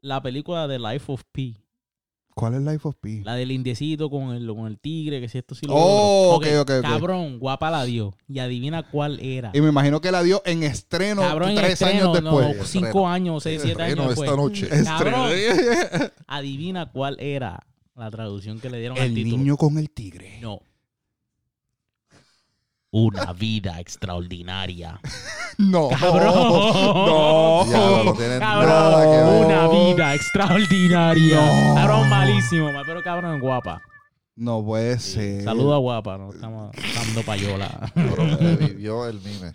La 0.00 0.22
película 0.22 0.68
de 0.68 0.78
Life 0.78 1.10
of 1.12 1.22
Pi. 1.32 1.56
¿Cuál 2.34 2.52
es 2.54 2.60
Life 2.60 2.86
of 2.86 2.96
Pi? 3.00 3.22
La 3.24 3.34
del 3.34 3.50
indiecito 3.50 4.10
con 4.10 4.30
el, 4.34 4.46
con 4.46 4.66
el 4.66 4.78
tigre, 4.78 5.22
que 5.22 5.28
si 5.28 5.38
esto 5.38 5.54
sí 5.54 5.64
lo 5.66 5.72
Oh, 5.74 6.34
ok, 6.36 6.46
ok, 6.60 6.70
ok. 6.78 6.82
Cabrón, 6.82 7.38
guapa 7.38 7.70
la 7.70 7.84
dio. 7.84 8.14
Y 8.28 8.40
adivina 8.40 8.82
cuál 8.90 9.18
era. 9.20 9.52
Y 9.54 9.60
me 9.62 9.70
imagino 9.70 10.02
que 10.02 10.12
la 10.12 10.22
dio 10.22 10.42
en 10.44 10.62
estreno 10.62 11.22
cabrón, 11.22 11.50
en 11.50 11.56
tres 11.56 11.80
estreno, 11.80 12.12
años 12.12 12.22
no, 12.22 12.38
después. 12.40 12.68
cinco 12.68 12.86
Estreno. 12.88 13.08
años, 13.08 13.42
seis, 13.42 13.62
siete 13.62 13.80
Estreno 13.82 14.02
años 14.02 14.16
después. 14.18 14.30
esta 14.30 14.42
noche. 14.42 14.84
Cabrón. 14.84 15.30
Estreno. 15.32 16.10
Adivina 16.26 16.92
cuál 16.92 17.16
era 17.20 17.66
la 17.94 18.10
traducción 18.10 18.60
que 18.60 18.68
le 18.68 18.80
dieron 18.80 18.98
al 18.98 19.04
El 19.04 19.14
título. 19.14 19.36
niño 19.38 19.56
con 19.56 19.78
el 19.78 19.90
tigre. 19.90 20.38
No. 20.42 20.60
Una 22.98 23.34
vida 23.34 23.78
extraordinaria. 23.78 24.98
No. 25.58 25.90
Cabrón. 25.90 26.34
No. 26.34 27.66
Ya, 27.70 28.04
no 28.04 28.12
tienen 28.16 28.38
Cabrón, 28.40 28.68
nada 28.70 29.02
que 29.02 29.22
ver. 29.22 29.44
una 29.46 29.68
vida 29.68 30.14
extraordinaria. 30.14 31.68
No. 31.68 31.74
Cabrón, 31.74 32.08
malísimo, 32.08 32.72
ma, 32.72 32.82
pero 32.86 33.02
cabrón, 33.02 33.38
guapa. 33.38 33.82
No 34.34 34.64
puede 34.64 34.98
ser. 34.98 35.44
Saluda 35.44 35.74
a 35.74 35.78
guapa, 35.78 36.16
no 36.16 36.30
estamos 36.30 36.74
dando 36.94 37.22
payola. 37.22 37.92
Pero 37.94 38.16
revivió 38.38 39.06
el 39.06 39.20
mime. 39.20 39.52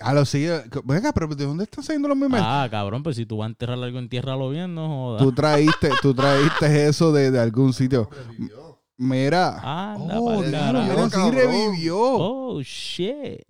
Ah, 0.00 0.12
lo 0.12 0.24
sigue. 0.24 0.60
Venga, 0.82 1.12
pero 1.12 1.28
¿de 1.28 1.44
dónde 1.46 1.62
están 1.62 1.84
saliendo 1.84 2.08
los 2.08 2.16
memes? 2.16 2.40
ah, 2.44 2.66
cabrón, 2.68 3.04
pues 3.04 3.14
si 3.14 3.26
tú 3.26 3.36
vas 3.36 3.46
a 3.46 3.50
enterrar 3.50 3.78
algo, 3.78 4.00
entiérralo 4.00 4.50
bien, 4.50 4.74
no 4.74 4.88
jodas. 4.88 5.22
Tú 5.22 5.32
traíste, 5.32 5.90
tú 6.02 6.12
traíste 6.14 6.88
eso 6.88 7.12
de, 7.12 7.30
de 7.30 7.38
algún 7.40 7.72
sitio. 7.72 8.10
Revivió. 8.10 8.73
Mira. 8.96 9.58
Anda, 9.92 10.20
oh, 10.20 10.40
mira, 10.40 11.10
sí 11.10 11.30
revivió. 11.30 11.98
Oh, 11.98 12.60
shit. 12.62 13.42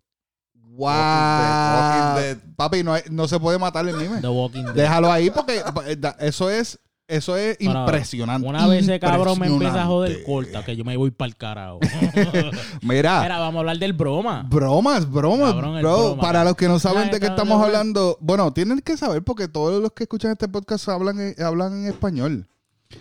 Wow. 0.77 0.89
Walking 0.89 2.21
Dead, 2.23 2.37
Walking 2.37 2.55
Papi, 2.57 2.83
no, 2.83 2.93
hay- 2.95 3.03
no 3.11 3.29
se 3.29 3.39
puede 3.39 3.59
matar 3.59 3.87
el 3.87 3.97
meme. 3.97 4.21
The 4.21 4.29
Walking 4.29 4.65
Dead. 4.65 4.75
Déjalo 4.75 5.13
ahí 5.13 5.31
porque 5.31 5.59
eh, 5.87 5.97
eso 6.21 6.51
es, 6.51 6.81
eso 7.07 7.37
es 7.37 7.57
impresionante. 7.61 8.49
Una 8.49 8.67
vez 8.67 8.83
ese 8.83 8.99
cabrón 8.99 9.39
me 9.39 9.47
empieza 9.47 9.83
a 9.83 9.87
joder, 9.87 10.25
corta, 10.25 10.65
que 10.65 10.75
yo 10.75 10.85
me 10.85 10.97
voy 10.97 11.11
para 11.13 11.29
el 11.29 11.37
carajo. 11.37 11.79
Mira, 12.83 13.23
Mira, 13.23 13.39
vamos 13.39 13.57
a 13.57 13.59
hablar 13.61 13.79
del 13.79 13.93
broma. 13.93 14.45
bromas, 14.49 15.09
bromas, 15.09 15.53
Cabrón, 15.53 15.81
bro. 15.81 15.97
broma, 15.97 16.23
Para 16.23 16.43
los 16.43 16.57
que 16.57 16.67
no 16.67 16.79
saben 16.81 17.11
de 17.11 17.21
qué 17.21 17.27
estamos 17.27 17.63
hablando, 17.63 18.17
bueno, 18.21 18.53
tienen 18.53 18.81
que 18.81 18.97
saber 18.97 19.23
porque 19.23 19.47
todos 19.47 19.81
los 19.81 19.93
que 19.93 20.05
escuchan 20.05 20.33
este 20.33 20.49
podcast 20.49 20.89
hablan, 20.89 21.21
en- 21.21 21.41
hablan 21.43 21.73
en 21.83 21.87
español. 21.89 22.49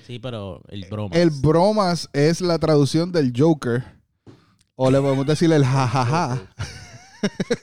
Sí, 0.07 0.19
pero 0.19 0.61
el 0.69 0.85
broma. 0.85 1.15
El 1.15 1.29
bromas 1.29 2.09
es 2.13 2.41
la 2.41 2.57
traducción 2.59 3.11
del 3.11 3.31
Joker. 3.35 3.83
O 4.75 4.89
le 4.89 4.99
podemos 4.99 5.25
decir 5.27 5.51
el 5.53 5.63
jajaja. 5.65 6.41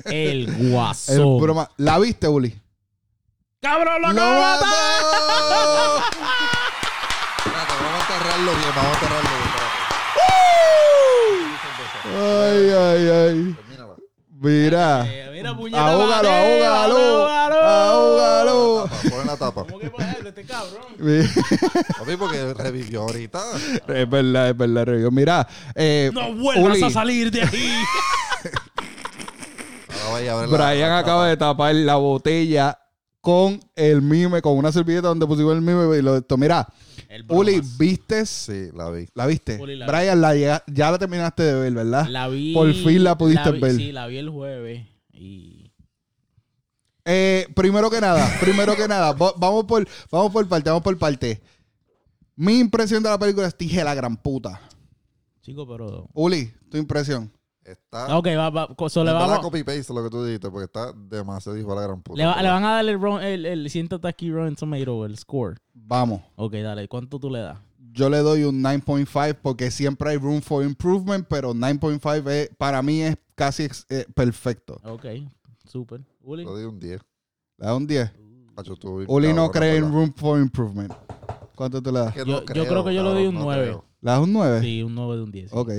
El 0.04 0.48
El 0.48 0.70
guasón. 0.72 1.40
broma. 1.40 1.68
¿La 1.76 1.98
viste, 1.98 2.28
Uli? 2.28 2.56
¡Cabrón, 3.60 4.00
lo 4.02 4.12
¡Lo 4.12 4.20
acabo 4.22 4.34
de 4.34 4.40
matar! 4.40 4.68
mató! 4.68 5.96
Espérate, 7.38 7.72
vamos 7.82 8.00
a 8.00 8.14
enterrarlo 8.14 8.50
bien, 8.52 8.72
vamos 8.74 8.90
a 8.90 8.94
enterrarlo 8.94 9.30
bien. 9.30 9.50
Ay, 12.12 12.70
ay, 12.70 13.08
ay. 13.08 13.54
Termínala. 13.54 13.94
Mira. 14.40 15.06
Eh, 15.06 15.30
Mira, 15.32 15.56
puñeta, 15.56 15.86
Ahógalo, 15.88 16.28
ahógalo. 16.30 17.28
Ahógalo. 17.62 18.88
Pon 19.10 19.26
la 19.26 19.36
tapa. 19.36 19.64
¿Cómo 19.64 19.78
que 19.78 19.90
este 20.40 20.52
cabrón? 20.52 20.82
Papi, 21.98 22.16
porque 22.18 22.54
revivió 22.54 23.02
ahorita. 23.02 23.40
Es 23.88 24.08
verdad, 24.10 24.50
es 24.50 24.56
verdad, 24.56 24.84
Rey. 24.86 25.04
Mira, 25.10 25.46
eh, 25.74 26.10
No 26.12 26.34
vuelvas 26.34 26.76
Uli, 26.76 26.82
a 26.84 26.90
salir 26.90 27.30
de 27.30 27.42
ahí. 27.42 27.72
Ahora 29.88 30.12
vaya 30.12 30.32
a 30.32 30.40
ver 30.40 30.48
la- 30.48 30.70
Brian 30.70 30.92
acaba 30.92 31.28
de 31.28 31.36
tapar 31.36 31.74
la 31.74 31.96
botella 31.96 32.78
con 33.20 33.60
el 33.76 34.00
mime, 34.02 34.40
con 34.40 34.56
una 34.56 34.72
servilleta 34.72 35.08
donde 35.08 35.26
pusimos 35.26 35.54
el 35.54 35.60
mime 35.60 35.98
y 35.98 36.02
lo 36.02 36.16
esto. 36.16 36.36
Mira, 36.36 36.66
Uli. 37.28 37.60
¿vistes? 37.78 38.30
Sí, 38.30 38.68
la 38.74 38.90
vi. 38.90 39.06
¿La 39.14 39.26
viste? 39.26 39.58
Uli, 39.60 39.76
la 39.76 39.86
Brian, 39.86 40.20
la 40.20 40.34
llega- 40.34 40.62
ya 40.68 40.90
la 40.90 40.98
terminaste 40.98 41.42
de 41.42 41.54
ver, 41.54 41.72
¿verdad? 41.74 42.06
La 42.08 42.28
vi. 42.28 42.54
Por 42.54 42.72
fin 42.72 43.04
la 43.04 43.18
pudiste 43.18 43.50
vi- 43.52 43.60
ver. 43.60 43.74
Sí, 43.76 43.92
la 43.92 44.06
vi 44.06 44.18
el 44.18 44.30
jueves. 44.30 44.86
Y. 45.12 45.59
Eh, 47.12 47.48
primero 47.56 47.90
que 47.90 48.00
nada, 48.00 48.24
primero 48.40 48.76
que 48.76 48.86
nada, 48.86 49.12
va- 49.12 49.34
vamos 49.36 49.64
por, 49.64 49.86
vamos 50.12 50.30
por 50.32 50.46
parte, 50.48 50.70
vamos 50.70 50.82
por 50.84 50.96
parte. 50.96 51.40
Mi 52.36 52.58
impresión 52.58 53.02
de 53.02 53.08
la 53.10 53.18
película 53.18 53.46
es 53.48 53.58
dije 53.58 53.82
la 53.82 53.94
gran 53.94 54.16
puta. 54.16 54.60
Chico, 55.42 55.66
pero. 55.66 56.08
Uli, 56.14 56.52
tu 56.70 56.76
impresión. 56.78 57.30
Está. 57.64 58.16
Ok, 58.16 58.26
va, 58.28 58.50
va. 58.50 58.68
so 58.88 59.04
le, 59.04 59.12
vamos, 59.12 59.38
copy 59.40 59.62
paste 59.62 59.92
lo 59.92 60.02
que 60.04 60.10
tú 60.10 60.24
dijiste, 60.24 60.50
porque 60.50 60.64
está 60.64 60.92
demasiado 60.92 61.58
hijo 61.58 61.70
de 61.70 61.76
la 61.76 61.82
gran 61.86 62.00
puta. 62.02 62.16
le, 62.18 62.26
va- 62.26 62.40
le 62.42 62.48
van 62.48 62.64
a 62.64 62.72
dar 62.74 62.88
el, 62.88 62.98
ron- 62.98 63.22
el, 63.22 63.44
el 63.46 63.68
siéntate 63.70 64.06
aquí 64.08 64.30
Rotten 64.30 64.56
Tomato, 64.56 65.04
el 65.04 65.16
score. 65.18 65.58
Vamos. 65.74 66.22
Ok, 66.36 66.54
dale. 66.54 66.86
¿Cuánto 66.88 67.18
tú 67.18 67.28
le 67.30 67.40
das? 67.40 67.58
Yo 67.92 68.08
le 68.08 68.18
doy 68.18 68.44
un 68.44 68.62
9.5 68.62 69.38
porque 69.42 69.70
siempre 69.72 70.10
hay 70.10 70.16
room 70.16 70.40
for 70.42 70.64
improvement, 70.64 71.26
pero 71.28 71.54
9.5 71.54 72.28
es- 72.30 72.50
para 72.56 72.80
mí 72.82 73.02
es 73.02 73.16
casi 73.34 73.64
ex- 73.64 73.84
eh, 73.90 74.06
perfecto. 74.14 74.80
Ok, 74.84 75.06
súper. 75.66 76.00
Uli. 76.22 76.44
Yo 76.44 76.56
di 76.56 76.64
un 76.64 76.78
10. 76.78 77.00
Le 77.58 77.66
da 77.66 77.74
un 77.74 77.86
10. 77.86 78.10
Hacho, 78.56 78.72
estuvo 78.74 78.96
bien 78.98 79.06
Uli 79.10 79.28
no 79.28 79.34
cabrón, 79.34 79.50
cree 79.52 79.76
en 79.76 79.82
¿verdad? 79.84 79.94
room 79.96 80.12
for 80.14 80.40
improvement. 80.40 80.92
¿Cuánto 81.54 81.82
te 81.82 81.92
le 81.92 81.98
das? 82.00 82.08
Es 82.16 82.24
que 82.24 82.30
Yo- 82.30 82.40
no 82.40 82.54
yo 82.54 82.66
creo 82.66 82.84
que 82.84 82.94
yo 82.94 83.02
le 83.02 83.10
doy 83.10 83.26
un 83.26 83.34
no 83.34 83.44
nueve. 83.44 83.62
creo. 83.64 83.84
¿Le 84.00 84.10
das 84.10 84.20
un 84.20 84.32
9? 84.32 84.60
Sí, 84.60 84.82
un 84.82 84.94
9 84.94 85.16
de 85.16 85.22
un 85.22 85.30
10. 85.30 85.50
sí. 85.50 85.56
Ok. 85.56 85.70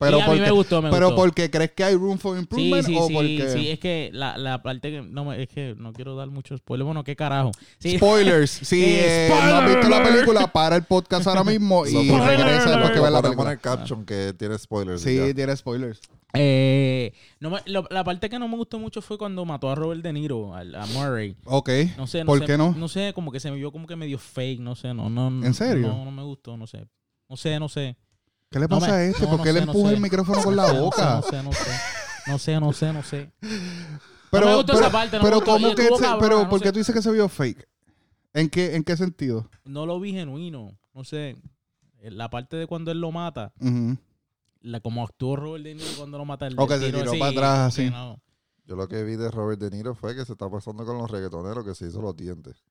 Pero, 0.00 0.18
a 0.18 0.20
mí 0.20 0.26
porque, 0.26 0.40
me 0.42 0.50
gustó, 0.52 0.80
me 0.80 0.90
pero 0.90 1.06
gustó. 1.06 1.22
porque 1.22 1.50
crees 1.50 1.72
que 1.72 1.82
hay 1.82 1.96
room 1.96 2.18
for 2.18 2.38
improvement 2.38 2.86
sí, 2.86 2.96
o 2.96 3.08
sí, 3.08 3.14
porque... 3.14 3.50
sí, 3.52 3.68
es 3.68 3.80
que 3.80 4.10
la, 4.12 4.38
la 4.38 4.62
parte 4.62 4.92
que 4.92 5.02
no 5.02 5.32
es 5.32 5.48
que 5.48 5.74
no 5.76 5.92
quiero 5.92 6.14
dar 6.14 6.28
mucho 6.30 6.56
spoiler, 6.56 6.84
bueno, 6.84 7.02
qué 7.02 7.16
carajo. 7.16 7.50
Sí, 7.80 7.96
Spoilers. 7.96 8.50
Si 8.62 8.80
Eh, 8.84 9.26
eh, 9.26 9.28
no 9.28 9.56
has 9.56 9.66
visto 9.74 9.88
la 9.88 10.04
película, 10.04 10.46
para 10.52 10.76
el 10.76 10.84
podcast 10.84 11.26
ahora 11.26 11.42
mismo 11.42 11.84
y 11.84 11.94
regresa 12.10 12.70
después 12.70 12.90
que 12.92 13.00
veas 13.00 13.12
la 13.12 13.22
película. 13.22 13.50
el 13.52 13.58
caption 13.58 14.04
que 14.06 14.32
tiene 14.38 14.56
spoilers. 14.56 15.02
Sí, 15.02 15.16
ya. 15.16 15.34
tiene 15.34 15.56
spoilers. 15.56 16.00
Eh, 16.34 17.12
no 17.40 17.50
me- 17.50 17.62
lo- 17.66 17.86
la 17.90 18.04
parte 18.04 18.28
que 18.30 18.38
no 18.38 18.46
me 18.46 18.56
gustó 18.56 18.78
mucho 18.78 19.02
fue 19.02 19.18
cuando 19.18 19.44
mató 19.44 19.68
a 19.70 19.74
Robert 19.74 20.02
De 20.02 20.12
Niro, 20.12 20.54
a, 20.54 20.62
Murray. 20.94 21.34
Ok. 21.44 21.70
No 21.96 22.06
sé, 22.06 22.20
no 22.20 22.26
¿Por 22.26 22.38
sé, 22.40 22.44
qué 22.46 22.56
no? 22.56 22.72
No 22.76 22.86
sé, 22.86 23.12
como 23.14 23.32
que 23.32 23.40
se 23.40 23.50
me 23.50 23.56
vio 23.56 23.72
como 23.72 23.86
que 23.88 23.96
medio 23.96 24.18
fake, 24.18 24.60
no 24.60 24.76
sé, 24.76 24.94
no, 24.94 25.10
no. 25.10 25.26
¿En 25.44 25.54
serio? 25.54 25.88
No, 25.88 26.04
no 26.04 26.10
me 26.12 26.22
gustó, 26.22 26.56
no 26.56 26.66
sé. 26.68 26.86
No 27.28 27.36
sé, 27.36 27.58
no 27.58 27.68
sé. 27.68 27.96
¿Qué 28.50 28.58
le 28.58 28.66
No 28.66 28.68
pasa 28.78 28.86
me- 28.88 28.92
a 28.92 29.04
este? 29.04 29.22
no, 29.22 29.28
¿Por 29.30 29.38
no 29.38 29.44
qué 29.44 29.52
le 29.52 29.60
sé, 29.60 29.66
no 29.66 29.72
empuja 29.72 29.88
sé. 29.90 29.94
el 29.96 30.00
micrófono 30.00 30.42
con 30.42 30.56
la 30.56 30.72
No 30.72 30.80
boca? 30.84 31.14
No 31.16 31.22
sé, 31.22 31.42
no 31.42 31.52
sé. 31.52 31.70
No 32.26 32.38
sé, 32.38 32.60
no 32.60 32.72
sé, 32.72 32.92
no 32.92 33.02
sé. 33.02 33.30
Pero, 34.30 34.46
me 34.46 34.54
gustó 34.56 34.72
pero, 34.74 34.84
esa 34.84 34.92
parte, 34.92 35.16
no 35.18 35.22
pero 35.24 35.36
me 35.40 35.44
gustó. 35.44 35.52
¿cómo 35.52 35.74
que 35.74 35.88
pero 36.20 36.42
no 36.44 36.48
¿por 36.50 36.58
sé. 36.58 36.64
qué 36.64 36.72
tú 36.72 36.78
dices 36.78 36.94
que 36.94 37.02
se 37.02 37.10
vio 37.10 37.28
fake? 37.28 37.66
¿En 38.34 38.50
qué, 38.50 38.76
en 38.76 38.84
qué 38.84 38.96
sentido? 38.96 39.48
No 39.64 39.86
lo 39.86 39.98
vi 40.00 40.12
genuino. 40.12 40.78
No 40.94 41.04
sé. 41.04 41.36
Eh, 42.00 42.10
La 42.10 42.28
parte 42.30 42.56
de 42.56 42.66
cuando 42.66 42.90
él 42.90 43.00
lo 43.00 43.10
mata, 43.12 43.52
la, 44.60 44.80
como 44.80 45.02
actuó 45.04 45.36
Robert 45.36 45.64
De 45.64 45.74
Niro 45.74 45.86
cuando 45.96 46.18
lo 46.18 46.24
mata 46.24 46.46
el 46.46 46.54
O 46.58 46.66
que 46.66 46.78
se 46.78 46.86
tiró 46.92 47.10
así, 47.10 47.18
para 47.18 47.30
atrás, 47.32 47.58
así. 47.74 47.90
no. 47.90 48.20
Yo 48.66 48.76
lo 48.76 48.86
que 48.86 49.02
vi 49.02 49.16
de 49.16 49.30
Robert 49.30 49.58
De 49.60 49.70
Niro 49.70 49.94
fue 49.94 50.14
que 50.14 50.24
se 50.26 50.32
está 50.32 50.50
pasando 50.50 50.84
con 50.84 50.98
los 50.98 51.10
reggaetoneros 51.10 51.64
que 51.64 51.74
se 51.74 51.86
hizo 51.86 52.02
los 52.02 52.14
dientes. 52.14 52.62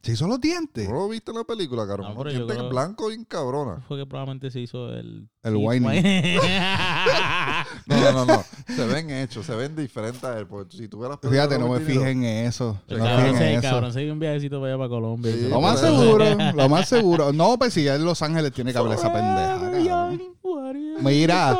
¿Se 0.00 0.12
hizo 0.12 0.28
los 0.28 0.40
dientes? 0.40 0.88
¿No 0.88 0.94
lo 0.94 1.08
viste 1.08 1.32
en 1.32 1.38
la 1.38 1.44
película, 1.44 1.84
cabrón? 1.86 2.06
No, 2.06 2.12
Unos 2.12 2.22
pero 2.24 2.30
yo 2.30 2.36
dientes 2.46 2.56
creo- 2.56 2.70
blancos 2.70 3.08
bien 3.08 3.24
cabrona. 3.24 3.82
Fue 3.88 3.98
que 3.98 4.06
probablemente 4.06 4.50
se 4.50 4.60
hizo 4.60 4.92
el... 4.94 5.28
El 5.42 5.56
whining. 5.56 6.38
No, 7.86 7.96
no, 8.00 8.12
no, 8.12 8.24
no. 8.26 8.44
Se 8.74 8.86
ven 8.86 9.10
hechos, 9.10 9.44
se 9.46 9.54
ven 9.56 9.74
diferentes 9.74 10.22
a 10.22 10.38
él. 10.38 10.46
Porque 10.46 10.76
si 10.76 10.88
tú 10.88 10.98
películas 11.00 11.18
Fíjate, 11.30 11.58
no 11.58 11.68
me 11.68 11.80
fijé 11.80 12.10
en 12.10 12.22
eso. 12.24 12.80
El 12.86 12.98
No 12.98 13.04
me 13.04 13.10
cabrón, 13.10 13.26
fijé 13.26 13.38
se, 13.38 13.44
en 13.44 13.50
el 13.52 13.58
eso. 13.58 13.70
cabrón 13.70 13.92
se 13.92 14.00
dio 14.00 14.12
un 14.12 14.18
viajecito 14.18 14.60
para 14.60 14.72
allá 14.74 14.78
para 14.78 14.88
Colombia. 14.90 15.32
Sí, 15.32 15.48
Lo 15.48 15.60
más 15.60 15.80
seguro, 15.80 16.24
lo 16.54 16.68
más 16.68 16.88
seguro. 16.88 17.32
No, 17.32 17.58
pues 17.58 17.74
si 17.74 17.84
ya 17.84 17.94
en 17.96 18.04
Los 18.04 18.22
Ángeles 18.22 18.52
tiene 18.52 18.72
que 18.72 18.78
haber 18.78 18.92
esa 18.92 19.12
pendeja. 19.12 19.58
cabrón. 19.88 20.34
Mira, 21.00 21.58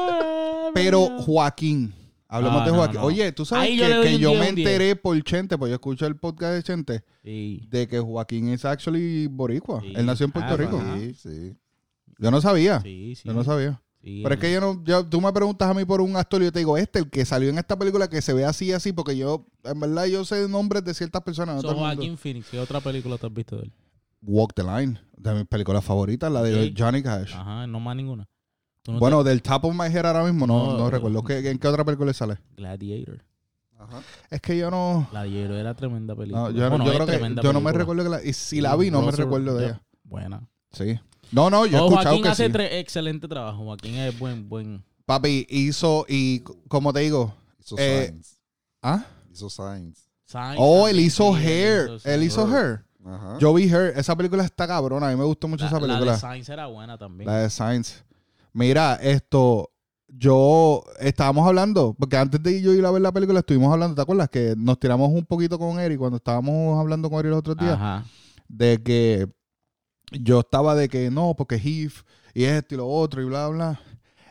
Pero 0.75 1.09
Joaquín, 1.21 1.95
hablemos 2.29 2.65
de 2.65 2.71
Joaquín. 2.71 3.01
no. 3.01 3.07
Oye, 3.07 3.33
tú 3.33 3.45
sabes 3.45 3.71
Ahí 3.71 3.77
que, 3.79 4.19
yo 4.19 4.31
10, 4.31 4.41
me 4.41 4.49
un 4.51 4.55
10. 4.55 4.69
enteré 4.69 4.97
por 4.97 5.21
Chente, 5.23 5.57
pues 5.59 5.71
yo 5.71 5.75
escucho 5.75 6.07
el 6.07 6.17
podcast 6.17 6.55
de 6.55 6.63
Chente, 6.63 7.05
Sí. 7.25 7.67
de 7.71 7.89
que 7.89 7.99
Joaquín 7.99 8.49
es 8.49 8.65
actually 8.65 9.27
boricua. 9.27 9.81
Sí. 9.81 9.93
Él 9.97 10.07
nació 10.07 10.27
en 10.27 10.33
Puerto 10.33 10.55
Ah, 10.55 10.57
Rico. 10.57 10.83
Sí, 10.99 11.15
sí. 11.15 11.57
Yo 12.19 12.31
no 12.31 12.41
sabía. 12.41 12.81
Sí, 12.81 13.15
sí. 13.17 13.23
Yo 13.29 13.33
no 13.35 13.45
sabía. 13.45 13.81
sí, 14.03 14.21
Pero 14.23 14.35
es 14.35 14.41
que 14.41 14.53
yo 14.53 14.61
no, 14.61 14.83
yo- 14.85 15.05
tú 15.07 15.21
me 15.21 15.33
preguntas 15.33 15.69
a 15.71 15.75
mí 15.75 15.85
por 15.85 16.01
un 16.01 16.17
actor 16.17 16.41
y 16.43 16.47
yo 16.47 16.53
te 16.53 16.59
digo, 16.61 16.77
este, 16.77 17.01
el 17.01 17.11
que 17.11 17.25
salió 17.25 17.49
en 17.49 17.59
esta 17.59 17.79
película 17.79 18.09
que 18.09 18.23
se 18.23 18.33
ve 18.33 18.45
así, 18.45 18.73
así, 18.73 18.93
porque 18.93 19.17
yo, 19.17 19.47
en 19.65 19.79
verdad, 19.81 20.07
yo 20.07 20.25
sé 20.25 20.49
nombres 20.49 20.85
de 20.85 20.95
ciertas 20.95 21.23
personas. 21.23 21.63
So. 21.63 21.75
Joaquín 21.75 22.17
Phoenix, 22.17 22.49
¿qué 22.51 22.59
otra 22.61 22.81
película 22.81 23.19
te 23.19 23.27
has 23.27 23.33
visto 23.33 23.57
de 23.57 23.63
él? 23.65 23.73
Walk 24.23 24.53
the 24.55 24.63
Line, 24.65 25.01
de 25.17 25.35
mis 25.35 25.47
películas 25.47 25.85
favoritas, 25.85 26.31
la 26.33 26.43
de. 26.43 26.75
Johnny 26.77 27.03
Cash. 27.03 27.35
Ajá, 27.35 27.67
no 27.69 27.79
más 27.81 27.95
ninguna. 27.97 28.29
¿Tú 28.89 28.93
no 28.95 29.01
bueno, 29.01 29.23
del 29.23 29.43
top 29.43 29.67
of 29.67 29.75
my 29.75 29.85
head 29.87 30.07
ahora 30.07 30.25
mismo 30.25 30.47
no, 30.47 30.59
No, 30.65 30.71
no 30.73 30.77
pero- 30.87 30.91
recuerdo. 30.91 31.23
¿Qué- 31.23 31.51
¿En 31.51 31.59
qué 31.59 31.69
otra 31.69 31.85
película 31.85 32.11
sale? 32.15 32.39
Gladiator. 32.57 33.23
Ajá. 33.79 34.01
Es 34.31 34.41
que 34.41 34.57
yo 34.57 34.71
no... 34.71 35.07
Gladiator 35.11 35.57
era 35.57 35.75
tremenda 35.75 36.17
película. 36.17 36.45
no, 36.45 36.51
yo, 36.51 36.63
no- 36.65 36.71
Bueno, 36.79 36.85
yo 36.87 36.93
creo 37.05 37.07
que 37.35 37.43
yo 37.43 37.53
no 37.53 37.61
me 37.61 37.71
recuerdo 37.73 38.03
que 38.05 38.09
la... 38.09 38.25
Y 38.25 38.33
si 38.33 38.63
la 38.63 38.75
vi, 38.77 38.91
no 38.91 39.03
me 39.03 39.13
recuerdo 39.13 39.55
de 39.59 39.67
ella. 39.67 39.83
Buena. 40.05 40.41
Sí. 40.73 40.99
No, 41.33 41.51
no, 41.51 41.67
yo 41.67 41.77
he 41.77 41.81
escuchado 41.83 42.05
Joaquín 42.05 42.23
que 42.23 42.29
hace 42.31 42.47
sí. 42.47 42.53
tre- 42.53 42.69
excelente 42.79 43.29
trabajo. 43.29 43.63
Joaquín 43.65 43.95
es 43.97 44.19
buen, 44.19 44.49
buen. 44.49 44.83
Papi, 45.05 45.47
hizo, 45.51 46.07
y 46.09 46.41
como 46.69 46.91
te 46.95 47.01
digo, 47.01 47.35
Hizo 47.61 47.77
Eh, 47.79 48.07
Signs. 48.09 48.39
¿ah? 48.83 49.05
Hizo 49.31 49.51
Signs. 49.51 50.09
Signs 50.25 50.57
Oh, 50.57 50.89
él 50.89 50.99
hizo 51.01 51.35
sí, 51.37 51.43
Hair. 51.45 52.01
sí. 52.01 52.09
Él 52.09 52.23
hizo 52.23 52.47
Hair. 52.47 52.85
Ajá. 53.05 53.37
Yo 53.39 53.53
vi 53.53 53.65
Hair. 53.71 53.93
Esa 53.97 54.17
película 54.17 54.45
está 54.45 54.67
cabrona. 54.67 55.09
A 55.09 55.11
mí 55.11 55.17
me 55.17 55.25
gustó 55.25 55.47
mucho 55.49 55.65
La, 55.65 55.69
esa 55.69 55.81
la 55.81 55.87
película. 55.87 56.13
de 56.13 56.19
Signs 56.19 56.49
era 56.49 56.67
buena 56.67 56.97
también. 56.97 57.29
La 57.31 57.39
de 57.41 57.51
Science. 57.51 58.03
Mira, 58.53 58.95
esto, 58.97 59.71
yo 60.09 60.83
estábamos 60.99 61.47
hablando, 61.47 61.95
porque 61.99 62.17
antes 62.17 62.43
de 62.43 62.61
yo 62.63 62.73
ir 62.73 62.85
a 62.85 62.91
ver 62.91 63.03
la 63.03 63.13
película 63.13 63.41
estuvimos 63.41 63.73
hablando, 63.73 63.95
¿te 63.95 64.03
acuerdas? 64.03 64.29
Que 64.31 64.55
nos 64.57 64.79
tiramos 64.81 65.11
un 65.11 65.25
poquito 65.25 65.59
con 65.59 65.79
Eric 65.79 65.99
cuando 65.99 66.17
estábamos 66.17 66.79
hablando 66.79 67.11
con 67.11 67.21
Eric 67.21 67.31
los 67.31 67.39
otros 67.41 67.57
días, 67.57 67.75
Ajá. 67.75 68.05
de 68.49 68.83
que 68.83 69.29
yo 70.13 70.41
estaba 70.41 70.75
de 70.75 70.89
que 70.89 71.11
no, 71.11 71.35
porque 71.37 71.57
Heath 71.57 72.05
y 72.35 72.45
esto 72.45 72.75
y 72.75 72.79
lo 72.79 72.89
otro 72.89 73.21
y 73.23 73.27
bla, 73.27 73.49
bla. 73.49 73.81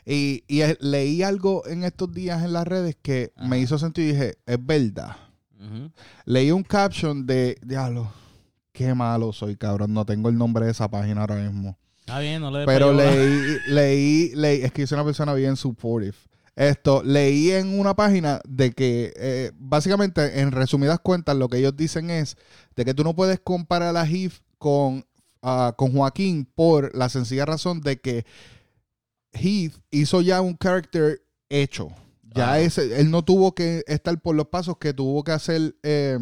Y, 0.06 0.43
y 0.47 0.62
leí 0.80 1.21
algo 1.21 1.67
en 1.67 1.84
estos 1.84 2.12
días 2.13 2.43
en 2.43 2.53
las 2.53 2.65
redes 2.65 2.95
que 3.01 3.34
Ajá. 3.36 3.47
me 3.47 3.60
hizo 3.60 3.77
sentido 3.77 4.08
y 4.08 4.12
dije, 4.13 4.38
es 4.45 4.65
verdad. 4.65 5.15
Leí 6.25 6.51
un 6.51 6.63
caption 6.63 7.25
de, 7.25 7.58
diablo, 7.62 8.12
qué 8.71 8.93
malo 8.93 9.34
soy, 9.34 9.56
cabrón, 9.56 9.93
no 9.93 10.06
tengo 10.06 10.30
el 10.30 10.38
nombre 10.38 10.65
de 10.65 10.71
esa 10.71 10.89
página 10.89 11.21
ahora 11.21 11.36
mismo. 11.36 11.77
Está 12.08 12.20
bien, 12.20 12.41
no 12.41 12.50
le 12.52 12.65
Pero 12.65 12.93
leí, 12.93 13.58
leí, 13.67 14.32
leí, 14.34 14.62
es 14.62 14.72
que 14.72 14.84
yo 14.84 14.88
soy 14.88 14.96
una 14.96 15.04
persona 15.04 15.34
bien 15.34 15.58
supportive. 15.58 16.15
Esto, 16.56 17.04
leí 17.04 17.52
en 17.52 17.78
una 17.78 17.98
página 17.98 18.39
de 18.48 18.72
que, 18.72 19.12
eh, 19.17 19.52
básicamente, 19.56 20.39
en 20.39 20.54
resumidas 20.54 21.00
cuentas, 21.02 21.36
lo 21.36 21.50
que 21.50 21.58
ellos 21.58 21.76
dicen 21.76 22.10
es 22.10 22.38
de 22.78 22.86
que 22.86 22.93
tú 22.93 23.04
no 23.04 23.13
puedes 23.13 23.41
comparar 23.41 23.98
a 23.98 24.08
Heath 24.08 24.36
con, 24.58 25.06
ah, 25.41 25.74
con 25.78 25.91
Joaquín 25.91 26.46
por 26.56 26.96
la 26.96 27.10
sencilla 27.10 27.46
razón 27.46 27.82
de 27.82 28.00
que 28.00 28.26
Heath 29.34 29.74
hizo 29.91 30.22
ya 30.22 30.39
un 30.39 30.56
character 30.56 31.22
hecho. 31.50 31.89
Ya 32.24 32.54
Ah. 32.54 32.60
ese, 32.62 33.02
él 33.02 33.12
no 33.12 33.22
tuvo 33.26 33.54
que 33.54 33.84
estar 33.86 34.17
por 34.22 34.34
los 34.34 34.48
pasos 34.48 34.78
que 34.78 34.93
tuvo 34.93 35.26
que 35.26 35.34
hacer 35.34 35.76
eh, 35.84 36.17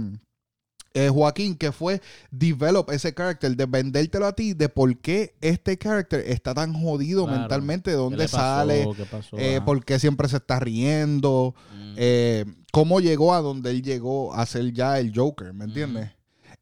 eh, 0.96 1.10
Joaquín, 1.10 1.56
que 1.56 1.72
fue 1.72 2.02
develop 2.32 2.90
ese 2.90 3.14
character, 3.14 3.56
de 3.56 3.66
vendértelo 3.68 4.26
a 4.26 4.34
ti, 4.34 4.54
de 4.54 4.70
por 4.70 4.98
qué 4.98 5.36
este 5.42 5.78
character 5.78 6.24
está 6.26 6.54
tan 6.56 6.74
jodido 6.74 7.26
Claro. 7.26 7.40
mentalmente, 7.42 7.92
de 7.92 7.98
¿Qué 7.98 8.02
dónde 8.02 8.24
pasó? 8.24 8.38
sale, 8.38 8.88
¿Qué 8.98 9.06
pasó? 9.06 9.38
eh, 9.38 9.62
por 9.64 9.84
qué 9.86 10.00
siempre 10.00 10.28
se 10.30 10.38
está 10.38 10.60
riendo, 10.60 11.54
Mm. 11.74 11.94
eh, 11.98 12.46
cómo 12.72 13.00
llegó 13.02 13.34
a 13.34 13.42
donde 13.42 13.70
él 13.72 13.84
llegó 13.84 14.34
a 14.34 14.46
ser 14.46 14.72
ya 14.74 14.98
el 15.00 15.12
Joker, 15.16 15.54
¿me 15.54 15.66
entiendes? 15.66 16.10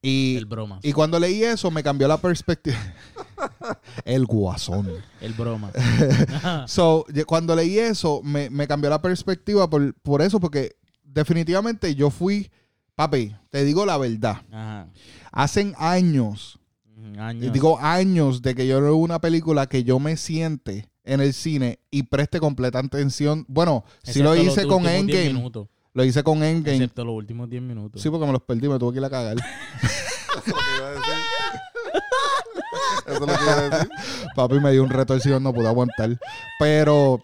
Y, 0.02 0.36
el 0.36 0.46
broma. 0.48 0.80
y 0.84 0.91
cuando 0.91 1.17
leí 1.17 1.43
eso 1.43 1.72
me 1.72 1.82
cambió 1.82 2.08
la 2.10 2.17
perspectiva. 2.17 2.76
el 4.06 4.26
guasón. 4.26 4.89
El 5.22 5.34
broma. 5.34 5.72
So, 6.67 7.06
cuando 7.26 7.56
leí 7.56 7.78
eso, 7.80 8.22
me, 8.24 8.50
me 8.50 8.67
cambió 8.67 8.89
la 8.89 9.02
perspectiva 9.02 9.69
por, 9.69 9.93
por 10.02 10.22
eso, 10.22 10.39
porque 10.39 10.76
definitivamente 11.04 11.96
yo 11.96 12.10
fui, 12.10 12.52
papi, 12.95 13.36
te 13.49 13.63
digo 13.63 13.86
la 13.86 13.97
verdad, 13.97 14.41
Ajá. 14.51 14.88
hacen 15.32 15.73
años, 15.77 16.60
y 16.95 17.17
Años. 17.19 17.53
digo 17.53 17.77
años 17.79 18.41
de 18.41 18.56
que 18.56 18.65
yo 18.67 18.79
no 18.79 18.86
veo 18.88 18.95
una 18.95 19.19
película 19.19 19.67
que 19.67 19.84
yo 19.84 19.99
me 19.99 20.15
siente 20.17 20.89
en 21.03 21.19
el 21.21 21.34
cine 21.34 21.79
y 21.91 22.03
preste 22.03 22.39
completa 22.39 22.79
atención. 22.79 23.45
Bueno, 23.49 23.84
si 24.03 24.23
lo 24.23 24.34
Excepto 24.34 24.51
hice 24.62 24.67
con 24.67 24.84
últimos 24.84 25.06
10 25.08 25.25
Endgame, 25.27 25.67
lo 25.93 26.03
hice 26.06 26.23
con 26.23 26.43
Endgame. 26.43 26.77
Excepto 26.77 27.03
los 27.06 27.15
últimos 27.15 27.49
10 27.49 27.62
minutos. 27.62 28.01
Sí, 28.01 28.10
porque 28.10 28.25
me 28.25 28.32
los 28.32 28.41
perdí, 28.41 28.67
me 28.69 28.79
tuve 28.79 28.93
que 28.93 28.99
ir 28.99 29.06
a 29.06 29.10
cagar. 29.10 29.36
Eso 29.38 30.39
es 30.39 30.47
lo 30.47 30.53
que 30.56 30.75
iba 30.77 30.88
a 30.88 30.91
decir. 30.91 31.13
Eso 33.06 33.13
es 33.15 33.19
lo 33.19 33.25
que 33.27 33.34
iba 33.43 33.53
a 33.53 33.69
decir. 33.69 33.89
Papi 34.36 34.60
me 34.60 34.71
dio 34.71 34.84
un 34.84 34.89
retorcido, 34.89 35.39
no 35.39 35.53
pude 35.53 35.67
aguantar. 35.67 36.17
Pero 36.58 37.21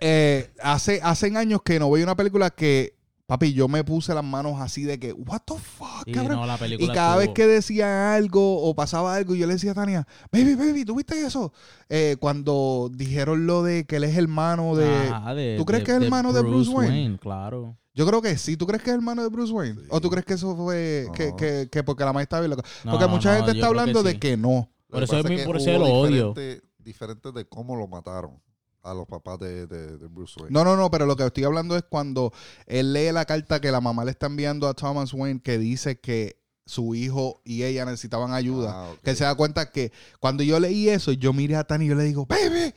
eh, 0.00 0.50
hace, 0.60 1.00
hacen 1.02 1.36
años 1.36 1.62
que 1.62 1.78
no 1.78 1.90
veía 1.90 2.04
una 2.04 2.16
película 2.16 2.50
que, 2.50 2.95
papi, 3.26 3.52
yo 3.52 3.66
me 3.68 3.82
puse 3.84 4.14
las 4.14 4.24
manos 4.24 4.60
así 4.60 4.84
de 4.84 4.98
que, 4.98 5.12
what 5.12 5.40
the 5.44 5.54
fuck, 5.54 6.04
Sí, 6.04 6.12
cabrón. 6.12 6.36
no, 6.40 6.46
la 6.46 6.58
y 6.78 6.88
cada 6.88 7.16
vez 7.16 7.30
que 7.30 7.46
decía 7.46 8.14
algo 8.14 8.62
o 8.62 8.74
pasaba 8.74 9.16
algo, 9.16 9.34
yo 9.34 9.46
le 9.46 9.54
decía 9.54 9.72
a 9.72 9.74
Tania, 9.74 10.06
baby, 10.32 10.54
baby, 10.54 10.84
¿tú 10.84 10.94
viste 10.94 11.18
eso? 11.26 11.52
Eh, 11.88 12.16
cuando 12.20 12.90
dijeron 12.94 13.46
lo 13.46 13.62
de 13.62 13.84
que 13.84 13.96
él 13.96 14.04
es 14.04 14.16
hermano 14.16 14.76
de... 14.76 14.88
Ajá, 15.08 15.34
de- 15.34 15.56
¿Tú 15.58 15.64
crees 15.64 15.82
que 15.84 15.90
es 15.96 16.00
hermano 16.02 16.32
de 16.32 16.42
Bruce 16.42 16.70
Wayne? 16.70 17.18
Claro. 17.18 17.76
Yo 17.94 18.06
creo 18.06 18.20
que 18.20 18.36
sí. 18.36 18.56
¿Tú 18.58 18.66
crees 18.66 18.82
que 18.82 18.90
es 18.90 18.94
hermano 18.96 19.22
de 19.22 19.28
Bruce 19.30 19.52
Wayne? 19.52 19.80
Sí. 19.80 19.86
¿O 19.90 20.00
tú 20.00 20.10
crees 20.10 20.24
que 20.26 20.34
eso 20.34 20.54
fue... 20.54 21.06
Que, 21.14 21.28
No. 21.30 21.36
que, 21.36 21.68
que 21.72 21.82
porque 21.82 22.04
la 22.04 22.12
madre 22.12 22.24
está 22.24 22.38
bien 22.40 22.50
loca? 22.50 22.62
Porque 22.84 23.04
no, 23.06 23.08
mucha 23.10 23.30
no, 23.30 23.36
gente 23.36 23.50
está 23.52 23.60
que 23.60 23.66
hablando 23.66 24.02
de 24.02 24.18
que 24.18 24.36
no. 24.36 24.70
Por 24.90 25.02
eso 25.02 25.18
es 25.18 25.24
mi- 25.28 25.36
que 25.36 25.44
por 25.44 25.56
eso 25.56 25.72
lo 25.78 25.86
odio. 25.86 26.34
Diferente 26.78 27.32
de 27.32 27.44
cómo 27.46 27.74
lo 27.74 27.88
mataron 27.88 28.40
a 28.86 28.94
los 28.94 29.06
papás 29.06 29.38
de, 29.38 29.66
de, 29.66 29.98
de 29.98 30.06
Bruce 30.06 30.34
Wayne. 30.38 30.52
No, 30.52 30.64
no, 30.64 30.76
no, 30.76 30.90
pero 30.90 31.06
lo 31.06 31.16
que 31.16 31.26
estoy 31.26 31.44
hablando 31.44 31.76
es 31.76 31.82
cuando 31.82 32.32
él 32.66 32.92
lee 32.92 33.12
la 33.12 33.24
carta 33.24 33.60
que 33.60 33.70
la 33.70 33.80
mamá 33.80 34.04
le 34.04 34.12
está 34.12 34.26
enviando 34.26 34.68
a 34.68 34.74
Thomas 34.74 35.12
Wayne 35.12 35.40
que 35.42 35.58
dice 35.58 36.00
que 36.00 36.40
su 36.66 36.94
hijo 36.94 37.40
y 37.44 37.62
ella 37.62 37.84
necesitaban 37.84 38.32
ayuda. 38.32 38.72
Ah. 38.74 38.94
Que 39.02 39.14
se 39.14 39.24
da 39.24 39.34
cuenta 39.34 39.70
que 39.70 39.92
cuando 40.20 40.42
yo 40.42 40.60
leí 40.60 40.88
eso, 40.88 41.12
yo 41.12 41.32
miré 41.32 41.56
a 41.56 41.64
Tani 41.64 41.86
y 41.86 41.88
yo 41.88 41.94
le 41.94 42.04
digo, 42.04 42.26
baby, 42.26 42.74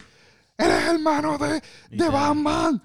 eres 0.57 0.83
hermano 0.87 1.37
de, 1.37 1.61
de 1.89 2.09
Batman. 2.09 2.81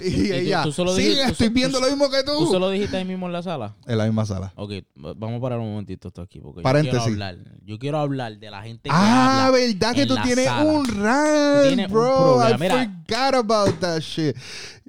Y, 0.00 0.32
ella, 0.32 0.62
tú 0.62 0.72
solo 0.72 0.92
sí, 0.94 1.02
dijiste- 1.02 1.24
tú 1.26 1.32
estoy 1.32 1.48
viendo 1.48 1.80
lo 1.80 1.86
mismo 1.88 2.08
que 2.10 2.22
¿Tú 2.22 2.32
tú. 2.38 2.46
solo 2.50 2.70
dijiste 2.70 2.96
ahí 2.96 3.04
mismo 3.04 3.26
en 3.26 3.32
la 3.32 3.42
sala? 3.42 3.74
En 3.86 3.98
la 3.98 4.04
misma 4.04 4.24
sala. 4.26 4.52
Ok, 4.56 4.70
va- 5.04 5.14
vamos 5.16 5.38
a 5.38 5.40
parar 5.40 5.58
un 5.58 5.70
momentito 5.70 6.08
esto 6.08 6.22
aquí. 6.22 6.40
Porque 6.40 6.62
Paréntesis. 6.62 6.98
Yo 6.98 7.04
quiero 7.04 7.24
hablar, 7.24 7.38
yo 7.64 7.78
quiero 7.78 7.98
hablar 7.98 8.38
de 8.38 8.50
la 8.50 8.62
gente 8.62 8.82
que 8.88 8.90
Ah, 8.94 9.46
habla. 9.46 9.58
verdad 9.58 9.94
que 9.94 10.02
en 10.02 10.08
tú 10.08 10.14
la 10.14 10.22
tienes 10.22 10.44
sala. 10.46 10.64
un 10.64 10.86
rant, 11.02 11.66
tienes 11.68 11.90
bro. 11.90 12.40
I 12.48 12.56
Mira. 12.58 12.74
forgot 13.06 13.34
about 13.34 13.80
that 13.80 14.00
shit. 14.00 14.36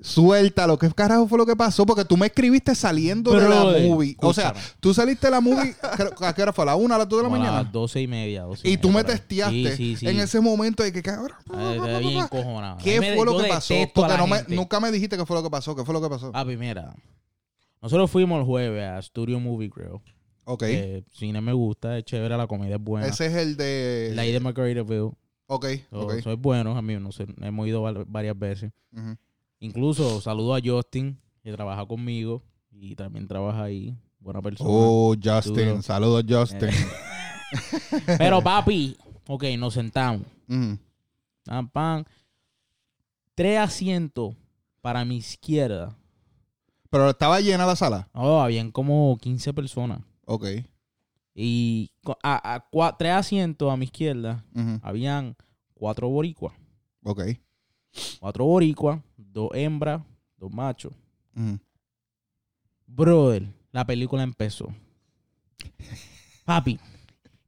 Suéltalo. 0.01 0.77
¿Qué 0.77 0.89
carajo 0.91 1.27
fue 1.27 1.37
lo 1.37 1.45
que 1.45 1.55
pasó? 1.55 1.85
Porque 1.85 2.05
tú 2.05 2.17
me 2.17 2.27
escribiste 2.27 2.73
saliendo 2.75 3.31
de 3.31 3.41
la 3.41 3.47
Brother, 3.47 3.87
movie. 3.87 4.15
O 4.19 4.33
sea, 4.33 4.53
tú 4.79 4.93
saliste 4.93 5.27
de 5.27 5.31
la 5.31 5.41
movie. 5.41 5.75
¿A 6.21 6.33
qué 6.33 6.41
hora 6.41 6.53
fue? 6.53 6.63
¿A 6.63 6.67
la 6.67 6.75
una, 6.75 6.95
a 6.95 6.97
las 6.99 7.09
dos 7.09 7.19
de 7.19 7.23
la 7.23 7.29
Como 7.29 7.35
a 7.35 7.39
mañana? 7.39 7.63
las 7.63 7.71
doce 7.71 8.01
y 8.01 8.07
media. 8.07 8.43
12 8.43 8.69
Y 8.69 8.77
tú 8.77 8.89
me 8.89 8.95
media, 9.03 9.07
testeaste 9.15 9.75
Sí, 9.75 9.95
sí, 9.95 9.95
sí. 9.97 10.07
en 10.07 10.19
ese 10.19 10.39
momento 10.39 10.83
de 10.83 10.91
que, 10.93 11.01
cabrón. 11.01 11.37
Bien 11.99 12.27
cojonado. 12.27 12.77
¿Qué 12.83 12.97
A 12.97 13.15
fue 13.15 13.25
lo 13.25 13.37
que 13.37 13.47
pasó? 13.47 13.73
a 13.73 13.87
Porque 13.93 14.17
no 14.17 14.27
me- 14.27 14.43
nunca 14.47 14.79
me 14.79 14.91
dijiste 14.91 15.17
qué 15.17 15.25
fue 15.25 15.35
lo 15.37 15.43
que 15.43 15.49
pasó. 15.49 15.75
¿Qué 15.75 15.83
fue 15.83 15.93
lo 15.93 16.01
que 16.01 16.09
pasó? 16.09 16.31
Papi, 16.31 16.57
mira. 16.57 16.95
Nosotros 17.81 18.11
fuimos 18.11 18.39
el 18.39 18.45
jueves 18.45 18.83
a 18.83 19.01
Studio 19.01 19.39
Movie 19.39 19.69
Grill. 19.73 19.99
ok. 20.45 20.63
Eh, 20.63 21.03
cine 21.13 21.39
me 21.41 21.53
gusta, 21.53 21.97
es 21.97 22.03
chévere, 22.05 22.35
la 22.35 22.47
comida 22.47 22.75
es 22.75 22.81
buena. 22.81 23.07
Ese 23.07 23.27
es 23.27 23.33
el 23.35 23.55
de. 23.55 24.11
La 24.15 24.23
de 24.23 24.39
Margaritaville. 24.39 25.11
Ok, 25.51 25.65
So- 25.89 26.01
ok. 26.01 26.19
so 26.21 26.31
es 26.31 26.39
bueno, 26.39 26.77
a 26.77 26.81
mí 26.81 26.95
no 26.99 27.11
sé, 27.11 27.25
hemos 27.41 27.67
ido 27.67 27.81
varias 28.07 28.37
veces. 28.37 28.71
Ujú. 28.93 29.15
Incluso 29.59 30.21
saludo 30.21 30.55
a 30.55 30.59
Justin, 30.63 31.19
que 31.43 31.51
trabaja 31.51 31.85
conmigo 31.85 32.41
y 32.71 32.95
también 32.95 33.27
trabaja 33.27 33.63
ahí. 33.63 33.95
Buena 34.19 34.41
persona. 34.41 34.69
Oh, 34.71 35.15
Justin. 35.21 35.81
Saludos, 35.81 36.23
Justin. 36.27 36.69
Eh. 36.69 36.75
Pero 38.17 38.41
papi, 38.41 38.97
ok, 39.27 39.43
nos 39.57 39.73
sentamos. 39.73 40.25
Pam, 41.45 41.69
pam. 41.69 42.03
tres 43.35 43.59
asientos 43.59 44.35
para 44.81 45.03
mi 45.05 45.17
izquierda. 45.17 45.95
Pero 46.89 47.09
estaba 47.09 47.39
llena 47.39 47.65
la 47.65 47.75
sala. 47.75 48.09
Oh, 48.13 48.39
habían 48.41 48.71
como 48.71 49.17
15 49.21 49.53
personas. 49.53 50.01
Ok. 50.25 50.45
Y 51.35 51.91
a, 52.23 52.55
a 52.55 52.69
cua- 52.69 52.95
tres 52.97 53.13
asientos 53.13 53.71
a 53.71 53.77
mi 53.77 53.85
izquierda 53.85 54.43
habían 54.81 55.35
cuatro 55.73 56.09
boricuas. 56.09 56.53
Ok. 57.03 57.21
Cuatro 58.19 58.45
boricuas, 58.45 58.99
dos 59.31 59.49
hembras, 59.53 60.01
dos 60.37 60.51
machos. 60.51 60.93
Ujú. 61.35 61.59
Brother, 62.87 63.47
la 63.71 63.85
película 63.85 64.23
empezó. 64.23 64.67
Papi. 66.45 66.79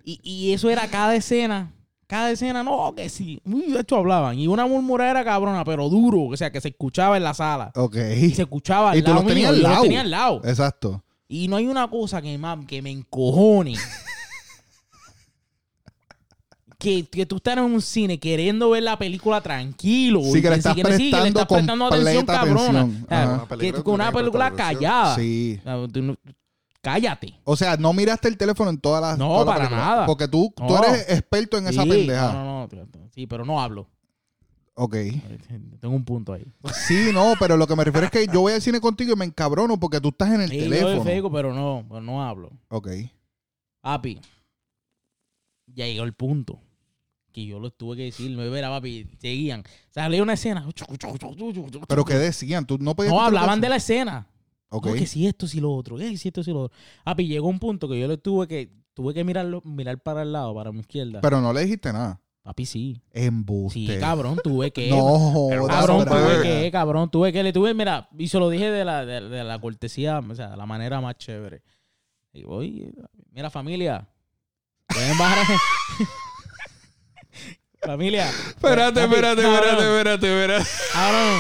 Y, 0.03 0.19
y 0.23 0.53
eso 0.53 0.69
era 0.69 0.87
cada 0.87 1.15
escena. 1.15 1.71
Cada 2.07 2.31
escena, 2.31 2.61
no, 2.61 2.93
que 2.95 3.07
sí. 3.09 3.41
Uy, 3.45 3.71
de 3.71 3.79
hecho 3.79 3.95
hablaban. 3.95 4.37
Y 4.37 4.47
una 4.47 4.65
murmuradera 4.67 5.23
cabrona, 5.23 5.63
pero 5.63 5.87
duro. 5.89 6.23
O 6.25 6.37
sea, 6.37 6.51
que 6.51 6.59
se 6.59 6.69
escuchaba 6.69 7.15
en 7.17 7.23
la 7.23 7.33
sala. 7.33 7.71
Ok. 7.75 7.95
Y 8.17 8.31
se 8.31 8.41
escuchaba 8.41 8.91
al 8.91 8.97
Y 8.97 9.01
tú 9.01 9.11
lado 9.11 9.21
los 9.23 9.27
tenías 9.31 9.49
al 9.49 9.55
yo 9.55 9.61
los 9.61 9.71
lado. 9.71 9.83
tenía 9.83 10.01
al 10.01 10.11
lado. 10.11 10.41
Exacto. 10.43 11.03
Y 11.29 11.47
no 11.47 11.55
hay 11.55 11.67
una 11.67 11.89
cosa 11.89 12.21
que, 12.21 12.37
que 12.67 12.81
me 12.81 12.91
encojone. 12.91 13.75
Que, 16.81 17.05
que 17.05 17.25
tú 17.25 17.35
estás 17.37 17.57
en 17.57 17.63
un 17.63 17.81
cine 17.81 18.19
queriendo 18.19 18.71
ver 18.71 18.83
la 18.83 18.97
película 18.97 19.39
tranquilo. 19.41 20.21
Sí, 20.23 20.39
y 20.39 20.41
que 20.41 20.49
le 20.49 20.55
estás 20.55 20.75
que 20.75 20.83
le 20.83 20.89
estás 20.95 21.21
prestando 21.21 21.45
prestando 21.47 21.85
atención 21.85 22.25
cabrona. 22.25 22.79
atención. 22.81 23.03
O 23.03 23.07
sea, 23.07 23.23
Ajá. 23.23 23.33
Una 23.33 23.41
que 23.43 23.55
película 23.55 23.83
con 23.83 23.93
una 23.93 24.11
película 24.11 24.51
callada. 24.51 25.15
Sí. 25.15 25.59
O 25.59 25.63
sea, 25.63 25.87
tú 25.87 26.01
no- 26.01 26.15
cállate. 26.81 27.33
O 27.43 27.55
sea, 27.55 27.77
no 27.77 27.93
miraste 27.93 28.27
el 28.27 28.35
teléfono 28.37 28.69
en 28.71 28.79
todas 28.79 29.01
las. 29.01 29.17
No, 29.17 29.45
para 29.45 29.69
nada. 29.69 30.05
Porque 30.07 30.27
tú, 30.27 30.51
tú 30.57 30.63
No. 30.63 30.83
eres 30.83 31.09
experto 31.09 31.57
en 31.57 31.67
esa 31.67 31.83
pendeja. 31.83 32.33
No, 32.33 32.43
no, 32.43 32.67
no. 32.67 33.09
Sí, 33.13 33.27
pero 33.27 33.45
no 33.45 33.61
hablo. 33.61 33.87
Ok. 34.73 34.95
Tengo 35.79 35.95
un 35.95 36.03
punto 36.03 36.33
ahí. 36.33 36.45
Sí, 36.87 37.11
no, 37.13 37.33
pero 37.39 37.57
lo 37.57 37.67
que 37.67 37.75
me 37.75 37.83
refiero 37.83 38.05
es 38.07 38.11
que 38.11 38.25
yo 38.27 38.41
voy 38.41 38.53
al 38.53 38.61
cine 38.61 38.81
contigo 38.81 39.13
y 39.13 39.15
me 39.15 39.25
encabrono 39.25 39.79
porque 39.79 40.01
tú 40.01 40.09
estás 40.09 40.31
en 40.33 40.41
el 40.41 40.49
Sí, 40.49 40.57
yo 40.57 40.63
teléfono. 40.63 41.03
fego, 41.03 41.31
pero 41.31 41.53
no, 41.53 41.85
pero 41.87 42.01
no 42.01 42.23
hablo. 42.23 42.49
Ok. 42.69 42.89
Papi, 43.81 44.19
ya 45.67 45.85
llegó 45.85 46.03
el 46.03 46.13
punto 46.13 46.59
que 47.31 47.45
yo 47.45 47.59
lo 47.59 47.71
tuve 47.71 47.97
que 47.97 48.03
decir. 48.03 48.31
No 48.31 48.43
era, 48.55 48.69
papi, 48.69 49.07
seguían. 49.19 49.63
Salía 49.89 50.21
una 50.21 50.33
escena. 50.33 50.67
Pero 51.87 52.05
¿qué 52.05 52.15
decían? 52.15 52.65
Tú 52.65 52.77
no 52.79 52.95
podías. 52.95 53.13
Hablaban 53.13 53.61
de 53.61 53.69
la 53.69 53.77
escena. 53.77 54.27
Ok. 54.69 54.87
No, 54.87 54.93
que 54.93 55.05
si 55.05 55.27
esto, 55.27 55.47
si 55.47 55.59
lo 55.59 55.71
otro. 55.71 55.97
Que 55.97 56.17
si 56.17 56.29
esto, 56.29 56.43
si 56.43 56.51
lo 56.51 56.63
otro. 56.63 56.77
Papi, 57.03 57.27
llegó 57.27 57.47
un 57.47 57.59
punto 57.59 57.89
que 57.89 57.99
yo 57.99 58.07
le 58.07 58.17
tuve 58.17 58.47
que 58.47 58.81
tuve 58.93 59.13
que 59.13 59.23
mirarlo, 59.23 59.61
mirar 59.63 59.97
para 59.99 60.21
el 60.21 60.31
lado, 60.31 60.53
para 60.53 60.71
mi 60.71 60.79
izquierda. 60.79 61.21
Pero 61.21 61.41
no 61.41 61.53
le 61.53 61.61
dijiste 61.61 61.91
nada. 61.91 62.19
Papi, 62.43 62.65
sí. 62.65 63.01
Embuste. 63.11 63.79
Sí, 63.79 63.99
cabrón, 63.99 64.39
tuve 64.43 64.71
que. 64.71 64.89
No, 64.91 65.47
Cabrón, 65.67 66.05
tuve 66.05 66.41
que, 66.41 66.71
cabrón, 66.71 67.11
tuve 67.11 67.33
que, 67.33 67.43
le 67.43 67.53
tuve, 67.53 67.73
mira, 67.73 68.09
y 68.17 68.27
se 68.27 68.39
lo 68.39 68.49
dije 68.49 68.71
de 68.71 68.83
la, 68.83 69.05
de, 69.05 69.21
de 69.21 69.43
la 69.43 69.59
cortesía, 69.59 70.19
o 70.19 70.35
sea, 70.35 70.49
de 70.49 70.57
la 70.57 70.65
manera 70.65 70.99
más 71.01 71.17
chévere. 71.17 71.61
Y 72.33 72.43
voy, 72.43 72.93
mira, 73.31 73.49
familia, 73.49 74.07
pueden 74.87 75.17
bajar. 75.17 75.45
familia. 77.85 78.29
Espérate, 78.29 79.01
espérate, 79.03 79.41
espérate, 79.41 79.81
espérate, 79.81 80.27
espérate. 80.41 80.65
Cabrón, 80.93 81.39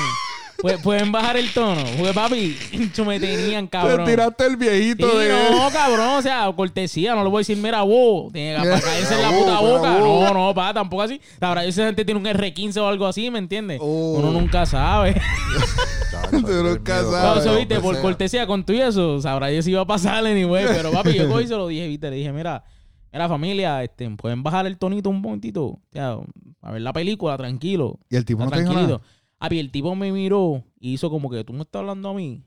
pu- 0.57 0.81
pueden 0.81 1.11
bajar 1.11 1.37
el 1.37 1.53
tono. 1.53 1.83
Porque, 1.97 2.13
papi, 2.13 2.57
me 3.05 3.19
tenían, 3.19 3.67
cabrón. 3.67 4.05
Te 4.05 4.11
tiraste 4.11 4.45
el 4.45 4.51
Sí, 4.53 4.55
viejito 4.57 5.19
de. 5.19 5.29
no, 5.51 5.69
cabrón, 5.71 6.07
o 6.17 6.21
sea, 6.21 6.51
cortesía, 6.55 7.13
no 7.13 7.23
le 7.23 7.29
voy 7.29 7.39
a 7.39 7.41
decir, 7.41 7.57
mira, 7.57 7.83
vos, 7.83 8.31
tiene 8.33 8.59
que 8.61 8.69
para 8.69 8.81
caerse 8.81 9.13
en 9.15 9.21
la 9.21 9.29
puta 9.29 9.59
boca. 9.59 9.89
No, 9.99 10.33
no, 10.33 10.53
pa, 10.55 10.73
tampoco 10.73 11.03
así. 11.03 11.21
Ahora, 11.39 11.63
esa 11.63 11.85
gente 11.85 12.03
tiene 12.05 12.19
un 12.19 12.25
R15 12.25 12.77
o 12.77 12.87
algo 12.87 13.05
así, 13.05 13.29
¿me 13.29 13.37
entiendes? 13.39 13.79
Oh. 13.81 14.15
Uno 14.17 14.31
nunca 14.31 14.65
sabe. 14.65 15.13
Tú 16.31 16.39
nunca 16.41 17.03
sabes. 17.03 17.45
No, 17.45 17.55
viste, 17.55 17.79
por 17.79 17.93
sea. 17.95 18.01
cortesía 18.01 18.47
con 18.47 18.63
tú 18.65 18.73
y 18.73 18.81
eso, 18.81 19.21
sabrá 19.21 19.47
Dios 19.47 19.65
si 19.65 19.71
iba 19.71 19.81
a 19.81 19.85
pasar 19.85 20.25
anyway. 20.25 20.65
Pero 20.67 20.91
papi, 20.91 21.13
yo 21.13 21.27
cogí 21.29 21.43
y 21.43 21.47
se 21.47 21.55
lo 21.55 21.67
dije, 21.67 21.87
viste, 21.87 22.09
le 22.09 22.15
dije, 22.17 22.31
mira, 22.31 22.63
mira 23.11 23.27
familia, 23.29 23.83
este, 23.83 24.09
pueden 24.11 24.43
bajar 24.43 24.65
el 24.67 24.77
tonito 24.77 25.09
un 25.09 25.21
momentito, 25.21 25.63
o 25.65 25.79
sea, 25.91 26.17
a 26.61 26.71
ver 26.71 26.81
la 26.81 26.93
película, 26.93 27.37
tranquilo. 27.37 27.99
Y 28.09 28.15
el 28.15 28.25
tipo 28.25 28.43
no 28.43 28.49
te 28.51 28.59
dijo 28.59 28.71
tranquilito. 28.71 28.99
nada. 28.99 29.11
Papi, 29.37 29.59
el 29.59 29.71
tipo 29.71 29.95
me 29.95 30.11
miró 30.11 30.63
y 30.79 30.93
hizo 30.93 31.09
como 31.09 31.29
que 31.29 31.43
tú 31.43 31.51
me 31.53 31.61
estás 31.63 31.79
hablando 31.79 32.09
a 32.09 32.13
mí 32.13 32.43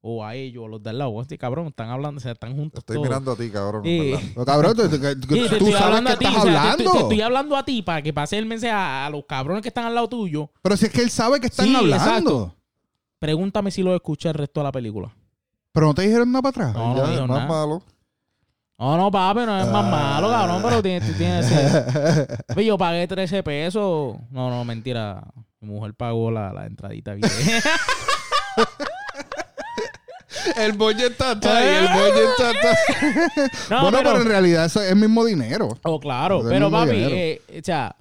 o 0.00 0.24
a 0.24 0.34
ellos, 0.34 0.64
a 0.64 0.68
los 0.68 0.82
de 0.82 0.90
al 0.90 0.98
lado. 0.98 1.20
Este 1.20 1.36
cabrón, 1.36 1.66
están 1.66 1.90
hablando, 1.90 2.18
o 2.18 2.20
sea, 2.22 2.32
están 2.32 2.54
juntos 2.56 2.78
estoy 2.78 2.96
todos. 2.96 3.06
mirando 3.08 3.32
a 3.32 3.36
ti, 3.36 3.50
cabrón. 3.50 3.82
Sí. 3.84 4.14
Pero, 4.32 4.46
cabrón, 4.46 4.74
tú, 4.76 4.82
tú- 4.88 4.96
Sí, 4.96 5.20
tú 5.20 5.34
estoy 5.34 5.58
sabes 5.72 5.80
hablando 5.82 6.08
que 6.10 6.14
a 6.14 6.18
ti, 6.18 6.24
estás 6.24 6.38
o 6.38 6.42
sea, 6.44 6.52
te- 6.52 6.58
hablando. 6.58 6.84
te, 6.92 6.96
te 6.96 7.02
estoy 7.02 7.20
hablando 7.20 7.56
a 7.56 7.64
ti 7.64 7.82
para 7.82 8.00
que 8.02 8.12
pase 8.14 8.38
el 8.38 8.46
mensaje 8.46 8.70
a, 8.72 9.06
a 9.06 9.10
los 9.10 9.24
cabrones 9.26 9.60
que 9.62 9.68
están 9.68 9.84
al 9.84 9.94
lado 9.94 10.08
tuyo. 10.08 10.50
Pero 10.62 10.76
si 10.76 10.86
es 10.86 10.92
que 10.92 11.02
él 11.02 11.10
sabe 11.10 11.38
que 11.40 11.48
están 11.48 11.66
Sí, 11.66 11.74
hablando. 11.74 11.96
exacto. 12.06 12.54
Pregúntame 13.18 13.70
si 13.70 13.82
lo 13.82 13.94
escuché 13.94 14.28
el 14.28 14.34
resto 14.36 14.60
de 14.60 14.64
la 14.64 14.72
película. 14.72 15.12
Pero 15.72 15.86
no 15.88 15.94
te 15.94 16.02
dijeron 16.02 16.30
nada 16.32 16.42
para 16.50 16.68
atrás. 16.70 16.74
No, 16.74 16.96
Ya, 16.96 17.02
no 17.06 17.12
es 17.12 17.18
más 17.20 17.28
nada. 17.28 17.46
malo. 17.46 17.82
No, 18.78 18.96
no, 18.96 19.10
papi, 19.10 19.40
no 19.40 19.58
es 19.60 19.66
más 19.66 19.84
Ah. 19.84 19.90
malo, 19.90 20.30
cabrón, 20.30 20.62
pero 20.62 20.80
tienes, 20.82 21.10
tú 21.10 21.18
tienes 21.18 21.50
ese- 21.50 22.54
Yo 22.64 22.78
pagué 22.78 23.08
13 23.08 23.42
pesos. 23.42 24.16
No, 24.30 24.50
no, 24.50 24.64
mentira. 24.64 25.24
Mi 25.60 25.70
mujer 25.70 25.94
pagó 25.94 26.30
la, 26.30 26.52
la 26.52 26.66
entradita. 26.66 27.14
¿viste? 27.14 27.28
el 30.56 30.72
bolle 30.74 31.06
está 31.08 31.32
ahí, 31.32 31.68
el 31.68 31.88
bolle 31.88 32.24
está 32.30 32.50
ahí. 32.50 32.56
No, 33.70 33.82
bueno, 33.82 33.98
pero... 33.98 34.10
pero, 34.12 34.22
en 34.22 34.28
realidad 34.28 34.64
eso 34.66 34.80
es 34.82 34.90
el 34.92 34.96
mismo 34.96 35.24
dinero. 35.24 35.68
Oh, 35.82 35.98
claro. 35.98 36.42
Pero, 36.48 36.70
papi, 36.70 36.92
eh, 36.94 37.42
o 37.60 37.64
sea, 37.64 37.94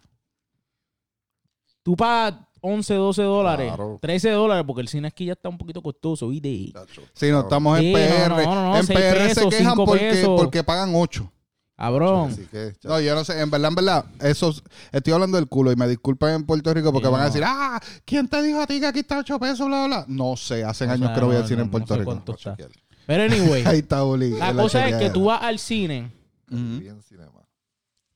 tú 1.83 1.95
pagas 1.95 2.35
11, 2.73 2.93
12 2.93 3.21
dólares, 3.23 3.67
Claro. 3.67 3.97
13 4.01 4.29
dólares, 4.31 4.63
porque 4.67 4.81
el 4.81 4.87
cine 4.87 5.07
aquí 5.07 5.25
ya 5.25 5.33
está 5.33 5.49
un 5.49 5.57
poquito 5.57 5.81
costoso, 5.81 6.27
¿viste? 6.29 6.71
Chacho. 6.73 7.01
Si 7.13 7.29
no 7.31 7.41
estamos 7.41 7.79
en 7.79 7.85
Sí, 7.85 7.93
PR. 7.93 8.29
no, 8.29 8.37
no, 8.55 8.55
no, 8.71 8.77
en 8.77 8.83
seis 8.85 8.99
PR 8.99 9.19
se 9.29 9.35
pesos, 9.35 9.49
quejan 9.49 9.71
cinco 9.73 9.85
porque, 9.85 10.09
pesos. 10.09 10.41
porque 10.41 10.63
pagan 10.63 10.91
8. 10.93 11.31
Cabrón. 11.75 12.31
Así 12.31 12.45
que, 12.47 12.73
chacho. 12.73 12.87
No, 12.89 12.99
yo 12.99 13.13
no 13.13 13.23
sé, 13.23 13.39
en 13.39 13.51
verdad, 13.51 13.69
en 13.69 13.75
verdad, 13.75 14.05
eso, 14.19 14.51
estoy 14.91 15.13
hablando 15.13 15.37
del 15.37 15.47
culo 15.47 15.71
y 15.71 15.75
me 15.75 15.87
disculpen 15.87 16.29
en 16.29 16.43
Puerto 16.45 16.73
Rico 16.73 16.91
porque 16.91 17.07
Sí, 17.07 17.11
van 17.11 17.21
a 17.21 17.25
no. 17.25 17.29
decir, 17.29 17.43
ah, 17.45 17.79
¿quién 18.03 18.27
te 18.27 18.41
dijo 18.41 18.59
a 18.59 18.65
ti 18.65 18.79
que 18.79 18.87
aquí 18.87 18.99
está 18.99 19.19
8 19.19 19.39
pesos, 19.39 19.67
bla, 19.67 19.85
bla, 19.85 19.97
bla? 19.99 20.05
No 20.07 20.35
sé, 20.35 20.63
hace 20.63 20.85
O 20.87 20.91
años 20.91 21.11
que 21.11 21.19
no 21.21 21.27
voy 21.27 21.35
no, 21.35 21.41
al 21.41 21.47
cine 21.47 21.57
no, 21.57 21.63
en 21.65 21.69
Puerto 21.71 21.93
no 21.93 21.95
sé 21.95 21.99
Rico. 21.99 22.11
cuánto 22.11 22.31
está. 22.33 22.51
Chequear. 22.55 22.71
Pero, 23.05 23.23
anyway, 23.23 23.63
Ahí 23.67 23.79
está 23.79 24.03
Uli. 24.03 24.31
la 24.31 24.53
cosa 24.53 24.89
es 24.89 24.95
que 24.97 25.09
tú 25.11 25.25
vas 25.25 25.41
al 25.43 25.59
cine, 25.59 26.11
Ujú. 26.51 26.79
Bien 26.79 27.01
cinema. 27.03 27.47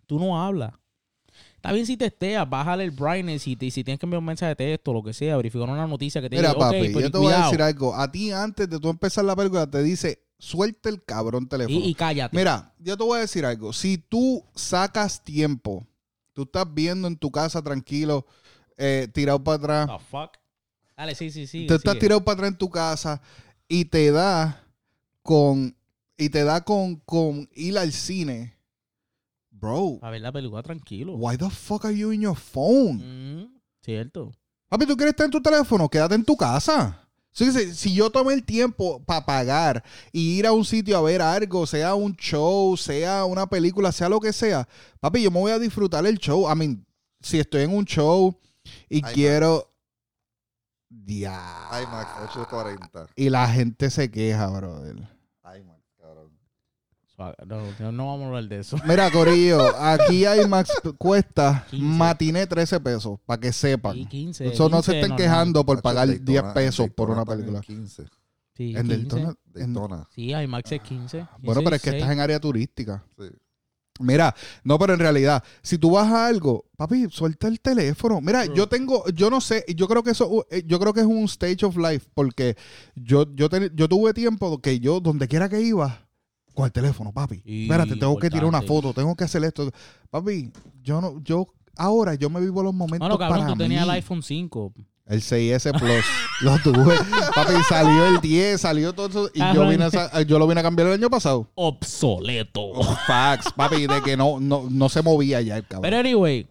tú 0.08 0.20
no 0.20 0.42
hablas. 0.44 0.74
Está 1.62 1.72
bien 1.74 1.86
si 1.86 1.96
testeas, 1.96 2.50
bájale 2.50 2.84
el 2.84 2.90
brightness 2.90 3.46
y, 3.46 3.56
te- 3.56 3.70
si 3.70 3.84
tienes 3.84 4.00
que 4.00 4.08
enviar 4.08 4.18
un 4.18 4.26
mensaje 4.26 4.50
de 4.50 4.56
texto, 4.56 4.94
lo 4.94 5.04
que 5.04 5.14
sea, 5.14 5.38
verificar 5.38 5.70
una 5.70 5.86
noticia 5.86 6.20
que 6.20 6.28
te 6.28 6.36
Mira, 6.38 6.50
diga, 6.54 6.60
papi, 6.60 6.88
pero 6.88 7.00
yo 7.02 7.12
te 7.12 7.18
voy 7.20 7.32
a 7.34 7.44
decir 7.46 7.62
algo. 7.62 7.96
A 7.96 8.12
ti, 8.12 8.32
antes 8.32 8.68
de 8.68 8.80
tú 8.80 8.90
empezar 8.90 9.24
la 9.26 9.36
película, 9.36 9.70
te 9.70 9.84
dice, 9.84 10.24
suelta 10.40 10.90
el 10.90 11.04
cabrón 11.04 11.48
teléfono. 11.48 11.78
y, 11.80 11.90
y 11.90 11.94
cállate. 11.94 12.36
Mira, 12.36 12.74
yo 12.80 12.98
te 12.98 13.04
voy 13.04 13.20
a 13.20 13.22
decir 13.22 13.46
algo. 13.46 13.74
Si 13.74 14.00
tú 14.00 14.44
sacas 14.56 15.24
tiempo, 15.24 15.86
tú 16.34 16.42
estás 16.44 16.66
viendo 16.74 17.08
en 17.08 17.16
tu 17.16 17.30
casa 17.30 17.62
tranquilo, 17.62 18.26
eh, 18.76 19.08
tirado 19.14 19.44
para 19.44 19.58
atrás, 19.58 19.88
The 20.00 20.04
fuck? 20.10 20.32
Dale, 20.98 21.14
sí, 21.14 21.30
sí, 21.30 21.46
sí. 21.46 21.68
tú 21.68 21.76
estás 21.76 22.00
tirado 22.00 22.24
para 22.26 22.34
atrás 22.38 22.52
en 22.54 22.58
tu 22.58 22.72
casa 22.72 23.22
y 23.68 23.86
te 23.86 24.10
da 24.12 24.64
con 25.22 25.76
y 26.18 26.30
te 26.30 26.44
da 26.44 26.62
con, 26.62 26.96
con 26.98 27.48
ir 27.54 27.78
al 27.78 27.92
cine, 27.92 28.56
bro. 29.62 30.00
A 30.02 30.10
ver 30.10 30.22
la 30.22 30.32
película 30.32 30.64
tranquilo. 30.64 31.14
Why 31.14 31.38
the 31.38 31.50
fuck 31.50 31.86
are 31.86 31.96
you 31.96 32.12
in 32.12 32.22
your 32.22 32.36
phone? 32.36 32.98
Mm, 32.98 33.60
cierto. 33.82 34.32
Papi, 34.68 34.86
¿tú 34.86 34.98
quieres 34.98 35.12
estar 35.12 35.26
en 35.26 35.32
tu 35.32 35.42
teléfono? 35.42 35.88
Quédate 35.88 36.16
en 36.16 36.26
tu 36.26 36.36
casa. 36.36 36.98
Sí, 37.34 37.52
sí, 37.54 37.74
si 37.74 37.94
yo 37.94 38.10
tomé 38.10 38.34
el 38.34 38.44
tiempo 38.44 39.02
para 39.06 39.26
pagar 39.26 39.84
y 40.12 40.38
ir 40.38 40.46
a 40.46 40.52
un 40.52 40.66
sitio 40.66 40.98
a 40.98 41.02
ver 41.02 41.22
algo, 41.22 41.66
sea 41.66 41.96
un 41.96 42.14
show, 42.16 42.76
sea 42.76 43.24
una 43.24 43.48
película, 43.48 43.94
sea 43.94 44.10
lo 44.10 44.20
que 44.20 44.34
sea, 44.34 44.68
papi, 45.00 45.24
yo 45.24 45.32
me 45.32 45.40
voy 45.40 45.52
a 45.52 45.60
disfrutar 45.60 46.06
el 46.06 46.18
show. 46.18 46.52
I 46.52 46.56
mean, 46.58 46.86
si 47.22 47.40
estoy 47.40 47.64
en 47.64 47.74
un 47.74 47.86
show 47.86 48.38
y 48.90 49.00
IMAX. 49.00 49.14
quiero... 49.14 49.68
Ya. 50.90 51.70
IMAX 51.72 52.10
840. 52.32 53.08
Y 53.16 53.30
la 53.30 53.48
gente 53.48 53.90
se 53.90 54.12
queja, 54.12 54.48
brother. 54.48 55.08
Suave, 57.16 57.36
No, 57.80 57.92
no, 57.92 58.08
vamos 58.08 58.24
a 58.24 58.28
hablar 58.28 58.48
de 58.48 58.60
eso. 58.60 58.78
Mira, 58.88 59.12
Corillo, 59.12 59.60
aquí 59.80 60.26
IMAX 60.26 60.72
cuesta 60.98 61.66
15. 61.70 61.86
matiné 61.86 62.48
13 62.48 62.80
pesos, 62.80 63.20
para 63.26 63.40
que 63.40 63.52
sepan. 63.54 63.98
Y 63.98 64.06
15. 64.06 64.48
Eso 64.48 64.70
no 64.70 64.82
se 64.82 64.92
15 64.92 64.98
estén 64.98 65.10
normal. 65.10 65.18
quejando 65.18 65.66
por 65.66 65.82
pagar 65.82 66.10
en 66.10 66.24
10 66.26 66.42
Daytona- 66.44 66.54
pesos 66.54 66.86
en 66.88 66.94
por 66.94 67.10
una 67.10 67.24
Daytona 67.26 67.36
película. 67.38 67.62
también 67.62 67.82
15. 67.86 68.04
Sí, 68.56 68.76
En 68.76 68.88
15. 68.88 68.96
Daytona. 68.98 69.36
en- 69.56 69.74
Daytona. 69.74 70.08
Sí, 70.16 70.32
IMAX 70.34 70.72
es 70.72 70.82
15. 70.82 71.28
Bueno, 71.40 71.62
pero 71.64 71.76
es 71.76 71.82
que 71.82 71.90
estás 71.92 72.12
en 72.12 72.20
área 72.20 72.40
turística. 72.40 73.04
Sí. 73.18 73.26
Mira, 74.00 74.34
no, 74.64 74.80
pero 74.80 74.94
en 74.94 75.00
realidad, 75.00 75.44
si 75.62 75.78
tú 75.78 75.92
vas 75.92 76.12
a 76.12 76.26
algo, 76.26 76.66
papi, 76.76 77.08
suelta 77.12 77.48
el 77.48 77.60
teléfono. 77.60 78.20
Mira, 78.20 78.46
Bro. 78.46 78.56
yo 78.56 78.68
tengo, 78.68 79.08
yo 79.10 79.30
no 79.30 79.42
sé, 79.42 79.64
yo 79.76 79.88
creo 79.88 80.02
que 80.02 80.12
eso, 80.12 80.48
eh, 80.50 80.64
yo 80.66 80.80
creo 80.80 80.92
que 80.94 81.02
es 81.02 81.06
un 81.06 81.26
stage 81.26 81.64
of 81.66 81.78
life, 81.78 82.08
porque 82.16 82.56
yo, 82.96 83.26
yo, 83.36 83.48
ten- 83.50 83.72
yo 83.76 83.88
tuve 83.88 84.14
tiempo 84.14 84.60
que 84.60 84.80
yo, 84.80 85.02
donde 85.02 85.28
quiera 85.28 85.50
que 85.50 85.62
iba, 85.62 86.08
con 86.54 86.66
el 86.66 86.72
teléfono, 86.72 87.12
papi. 87.12 87.42
Y 87.46 87.64
Espérate, 87.64 87.96
tengo 87.96 88.18
que 88.18 88.30
tirar 88.30 88.46
una 88.46 88.62
foto, 88.62 88.94
tengo 88.94 89.16
que 89.16 89.24
hacer 89.24 89.44
esto. 89.44 89.72
Papi, 90.10 90.52
yo 90.82 91.02
no, 91.02 91.22
yo, 91.24 91.48
ahora 91.78 92.16
yo 92.16 92.30
me 92.30 92.40
vivo 92.42 92.62
los 92.64 92.74
momentos 92.74 93.08
Bueno, 93.08 93.18
cabrón, 93.18 93.40
para 93.40 93.52
tú 93.54 93.58
tenías 93.58 93.84
el 93.84 93.90
iPhone 93.92 94.22
5. 94.24 94.74
El 95.08 95.20
6S 95.22 95.78
Plus. 95.78 96.06
lo 96.42 96.58
tuve. 96.60 96.96
Papi, 97.36 97.54
salió 97.68 98.08
el 98.08 98.22
10, 98.22 98.62
salió 98.62 98.94
todo 98.94 99.08
eso. 99.08 99.30
Y 99.34 99.40
yo, 99.54 99.68
vine 99.68 99.86
a 99.86 99.90
sa- 99.90 100.22
yo 100.22 100.40
lo 100.40 100.48
vine 100.48 100.60
a 100.62 100.64
cambiar 100.64 100.88
el 100.88 100.94
año 100.94 101.10
pasado. 101.10 101.50
Obsoleto. 101.56 102.74
Fax, 103.08 103.52
papi, 103.54 103.88
de 103.88 104.02
que 104.04 104.16
no, 104.16 104.40
no, 104.40 104.68
no 104.70 104.90
se 104.90 105.02
movía 105.02 105.42
ya 105.42 105.58
el 105.58 105.64
cabrón. 105.68 105.82
Pero 105.82 105.98
anyway, 105.98 106.48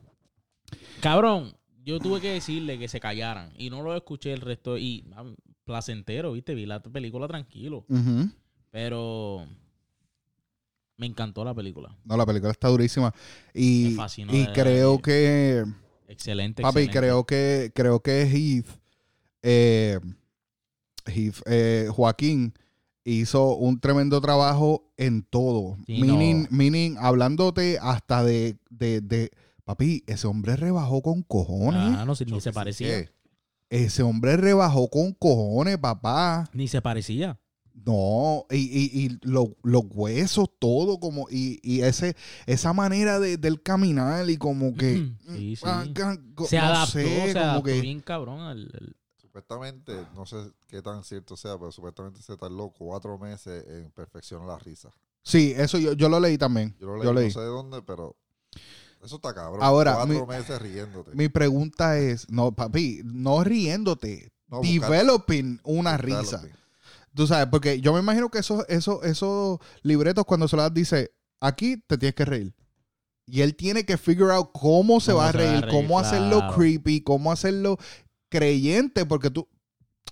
cabrón, 1.01 1.55
yo 1.85 1.99
tuve 2.01 2.21
que 2.21 2.33
decirle 2.33 2.79
que 2.79 2.89
se 2.89 3.01
callaran 3.01 3.53
y 3.57 3.71
no 3.71 3.83
lo 3.83 3.97
escuché 3.97 4.33
el 4.33 4.41
resto 4.41 4.77
y 4.77 5.05
placentero, 5.65 6.33
¿viste? 6.33 6.55
Vi 6.55 6.67
la 6.67 6.83
película 6.83 7.29
tranquilo, 7.29 7.87
pero 8.71 9.47
me 11.01 11.07
encantó 11.07 11.43
la 11.45 11.55
película. 11.55 11.97
No, 12.05 12.17
la 12.17 12.27
película 12.27 12.53
está 12.53 12.69
durísima. 12.69 13.13
Y, 13.55 13.95
fascinó 13.97 14.33
y 14.37 14.47
creo 14.49 14.97
de- 14.97 15.03
que. 15.03 15.65
Excelente, 16.07 16.63
Papi, 16.63 16.81
excelente. 16.83 16.99
creo 16.99 17.25
que 17.25 17.73
creo 17.75 18.01
que 18.01 18.23
Heath, 18.23 18.67
eh, 19.43 19.99
Heath, 21.07 21.41
eh, 21.47 21.89
Joaquín 21.91 22.53
hizo 23.05 23.55
un 23.57 23.81
tremendo 23.81 24.21
trabajo 24.21 24.93
en 24.97 25.23
todo. 25.23 25.79
Sí, 25.87 26.01
meaning, 26.01 26.43
no. 26.43 26.49
meaning, 26.51 26.97
hablándote 26.99 27.79
hasta 27.81 28.23
de, 28.23 28.57
de, 28.71 29.01
de- 29.01 29.31
Papi, 29.65 30.03
ese 30.09 30.27
hombre 30.27 30.57
rebajó 30.57 31.01
con 31.01 31.23
cojones. 31.23 31.81
Ah, 31.99 32.05
no, 32.05 32.15
sé, 32.17 32.27
ni 32.27 32.41
se 32.41 32.53
parecía. 32.53 33.09
Ese 33.69 34.03
hombre 34.03 34.37
rebajó 34.37 34.91
con 34.91 35.13
cojones, 35.15 35.79
papá. 35.79 36.51
Ni 36.53 36.67
se 36.67 36.83
parecía. 36.83 37.39
No, 37.75 38.45
y, 38.51 38.57
y, 38.57 39.05
y 39.07 39.19
lo- 39.23 39.57
los 39.63 39.83
huesos, 39.91 40.49
todo 40.59 41.01
como, 41.01 41.27
y, 41.31 41.59
y 41.63 41.81
ese, 41.83 42.15
esa 42.47 42.73
manera 42.73 43.19
de, 43.19 43.37
del 43.39 43.63
caminar 43.63 44.29
y 44.29 44.37
como 44.37 44.75
que 44.75 45.11
Sí, 45.35 45.57
sí. 45.57 45.63
ah, 45.65 45.85
ah, 46.03 46.17
go- 46.35 46.47
Se 46.47 46.59
no 46.59 46.65
adaptó, 46.65 46.93
sé, 46.93 47.05
se 47.05 47.33
como 47.33 47.45
adaptó 47.45 47.63
que- 47.65 47.81
bien 47.81 48.01
cabrón 48.01 48.41
al... 48.41 48.71
al- 48.75 48.97
Supuestamente, 49.17 49.95
no 50.17 50.27
sé 50.27 50.37
qué 50.67 50.83
tan 50.83 51.05
cierto 51.05 51.37
sea, 51.37 51.57
pero 51.57 51.71
supuestamente 51.71 52.21
se 52.21 52.37
tardó 52.37 52.71
cuatro 52.71 53.17
meses 53.17 53.65
en 53.69 53.91
perfeccionar 53.93 54.49
la 54.49 54.59
risa. 54.59 54.91
Sí, 55.23 55.55
eso 55.57 55.79
yo, 55.79 55.93
yo 55.93 56.09
lo 56.09 56.19
leí 56.19 56.37
también. 56.37 56.75
Yo 56.81 56.89
lo 56.97 57.05
Yo 57.05 57.13
leí, 57.13 57.27
no 57.29 57.31
sé 57.35 57.39
de 57.41 57.47
dónde, 57.47 57.81
pero 57.83 58.17
eso 59.03 59.17
está 59.17 59.33
cabrón. 59.33 59.63
Ahora, 59.63 59.95
cuatro 59.95 60.27
mi- 60.27 60.33
meses 60.35 60.61
riéndote. 60.61 61.13
Mi 61.15 61.29
pregunta 61.29 61.97
es, 61.99 62.29
no, 62.29 62.51
papi, 62.53 63.03
no 63.05 63.45
riéndote, 63.45 64.33
No, 64.49 64.59
buscar- 64.63 64.91
developing 64.91 65.61
una 65.63 65.97
risa. 65.97 66.43
Tú 67.15 67.27
sabes, 67.27 67.47
porque 67.51 67.81
yo 67.81 67.93
me 67.93 68.01
imagino 68.01 68.29
que 68.31 68.39
esos, 68.39 68.65
esos, 68.69 69.05
esos 69.05 69.59
libretos 69.83 70.25
cuando 70.25 70.47
se 70.49 70.57
las 70.57 70.73
dice, 70.73 71.11
aquí 71.41 71.77
te 71.87 71.99
tienes 71.99 72.15
que 72.15 72.25
reír. 72.25 72.55
Y 73.27 73.43
él 73.43 73.55
tiene 73.55 73.85
que 73.85 73.97
figure 73.97 74.33
out 74.33 74.51
cómo 74.53 75.01
se 75.01 75.13
Cómo 75.13 75.23
va 75.23 75.29
a 75.29 75.33
se 75.33 75.39
va 75.39 75.45
a 75.45 75.61
reír, 75.61 75.69
cómo 75.71 75.99
hacerlo 75.99 76.43
creepy, 76.55 77.01
cómo 77.03 77.33
hacerlo 77.33 77.79
creyente, 78.29 79.07
porque 79.07 79.31
tú... 79.31 79.49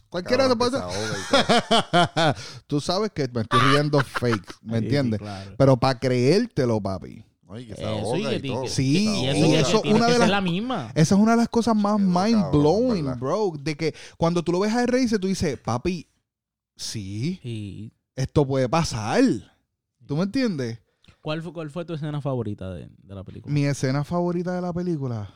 Cualquiera 0.09 0.49
te 0.49 0.57
puede... 0.57 0.71
todo. 0.71 0.89
tú 2.67 2.81
sabes 2.81 3.11
que 3.13 3.29
me 3.29 3.43
estoy 3.43 3.61
riendo 3.61 4.01
fake, 4.01 4.57
¿me 4.63 4.79
entiendes? 4.79 5.19
sí, 5.19 5.25
claro. 5.25 5.55
Pero 5.59 5.77
para 5.77 5.99
creértelo, 5.99 6.81
papi. 6.81 7.25
Que 7.55 7.73
Eso, 7.73 8.17
y 8.17 8.25
que 8.25 8.37
y 8.37 8.51
todo. 8.51 8.67
Sí, 8.67 9.09
y 9.09 9.55
eso, 9.55 9.81
y 9.83 9.93
una 9.93 10.09
de 10.09 10.19
las- 10.19 10.29
la 10.29 10.41
misma. 10.41 10.93
Esa 10.95 11.15
es 11.15 11.21
una 11.21 11.31
de 11.33 11.39
las 11.39 11.49
cosas 11.49 11.75
más 11.75 11.99
mind 11.99 12.51
blowing, 12.53 13.19
bro. 13.19 13.53
De 13.59 13.75
que 13.75 13.95
cuando 14.19 14.43
tú 14.43 14.53
lo 14.53 14.61
ves 14.61 14.75
a 14.75 14.85
reírse, 14.85 15.19
tú 15.19 15.29
dices, 15.29 15.59
papi, 15.59 16.07
sí, 16.79 17.41
Y- 17.43 17.93
esto 18.17 18.47
puede 18.47 18.69
pasar. 18.69 19.23
¿Tú 20.07 20.17
me 20.17 20.23
entiendes? 20.23 20.81
¿Cuál 21.21 21.43
fue, 21.43 21.53
¿Cuál 21.53 21.71
fue 21.71 21.85
tu 21.85 21.93
escena 21.95 22.21
favorita 22.21 22.73
de, 22.73 22.89
de 22.97 23.15
la 23.15 23.23
película? 23.25 23.53
Mi 23.53 23.65
escena 23.65 24.05
favorita 24.05 24.55
de 24.55 24.63
la 24.63 24.73
película. 24.73 25.29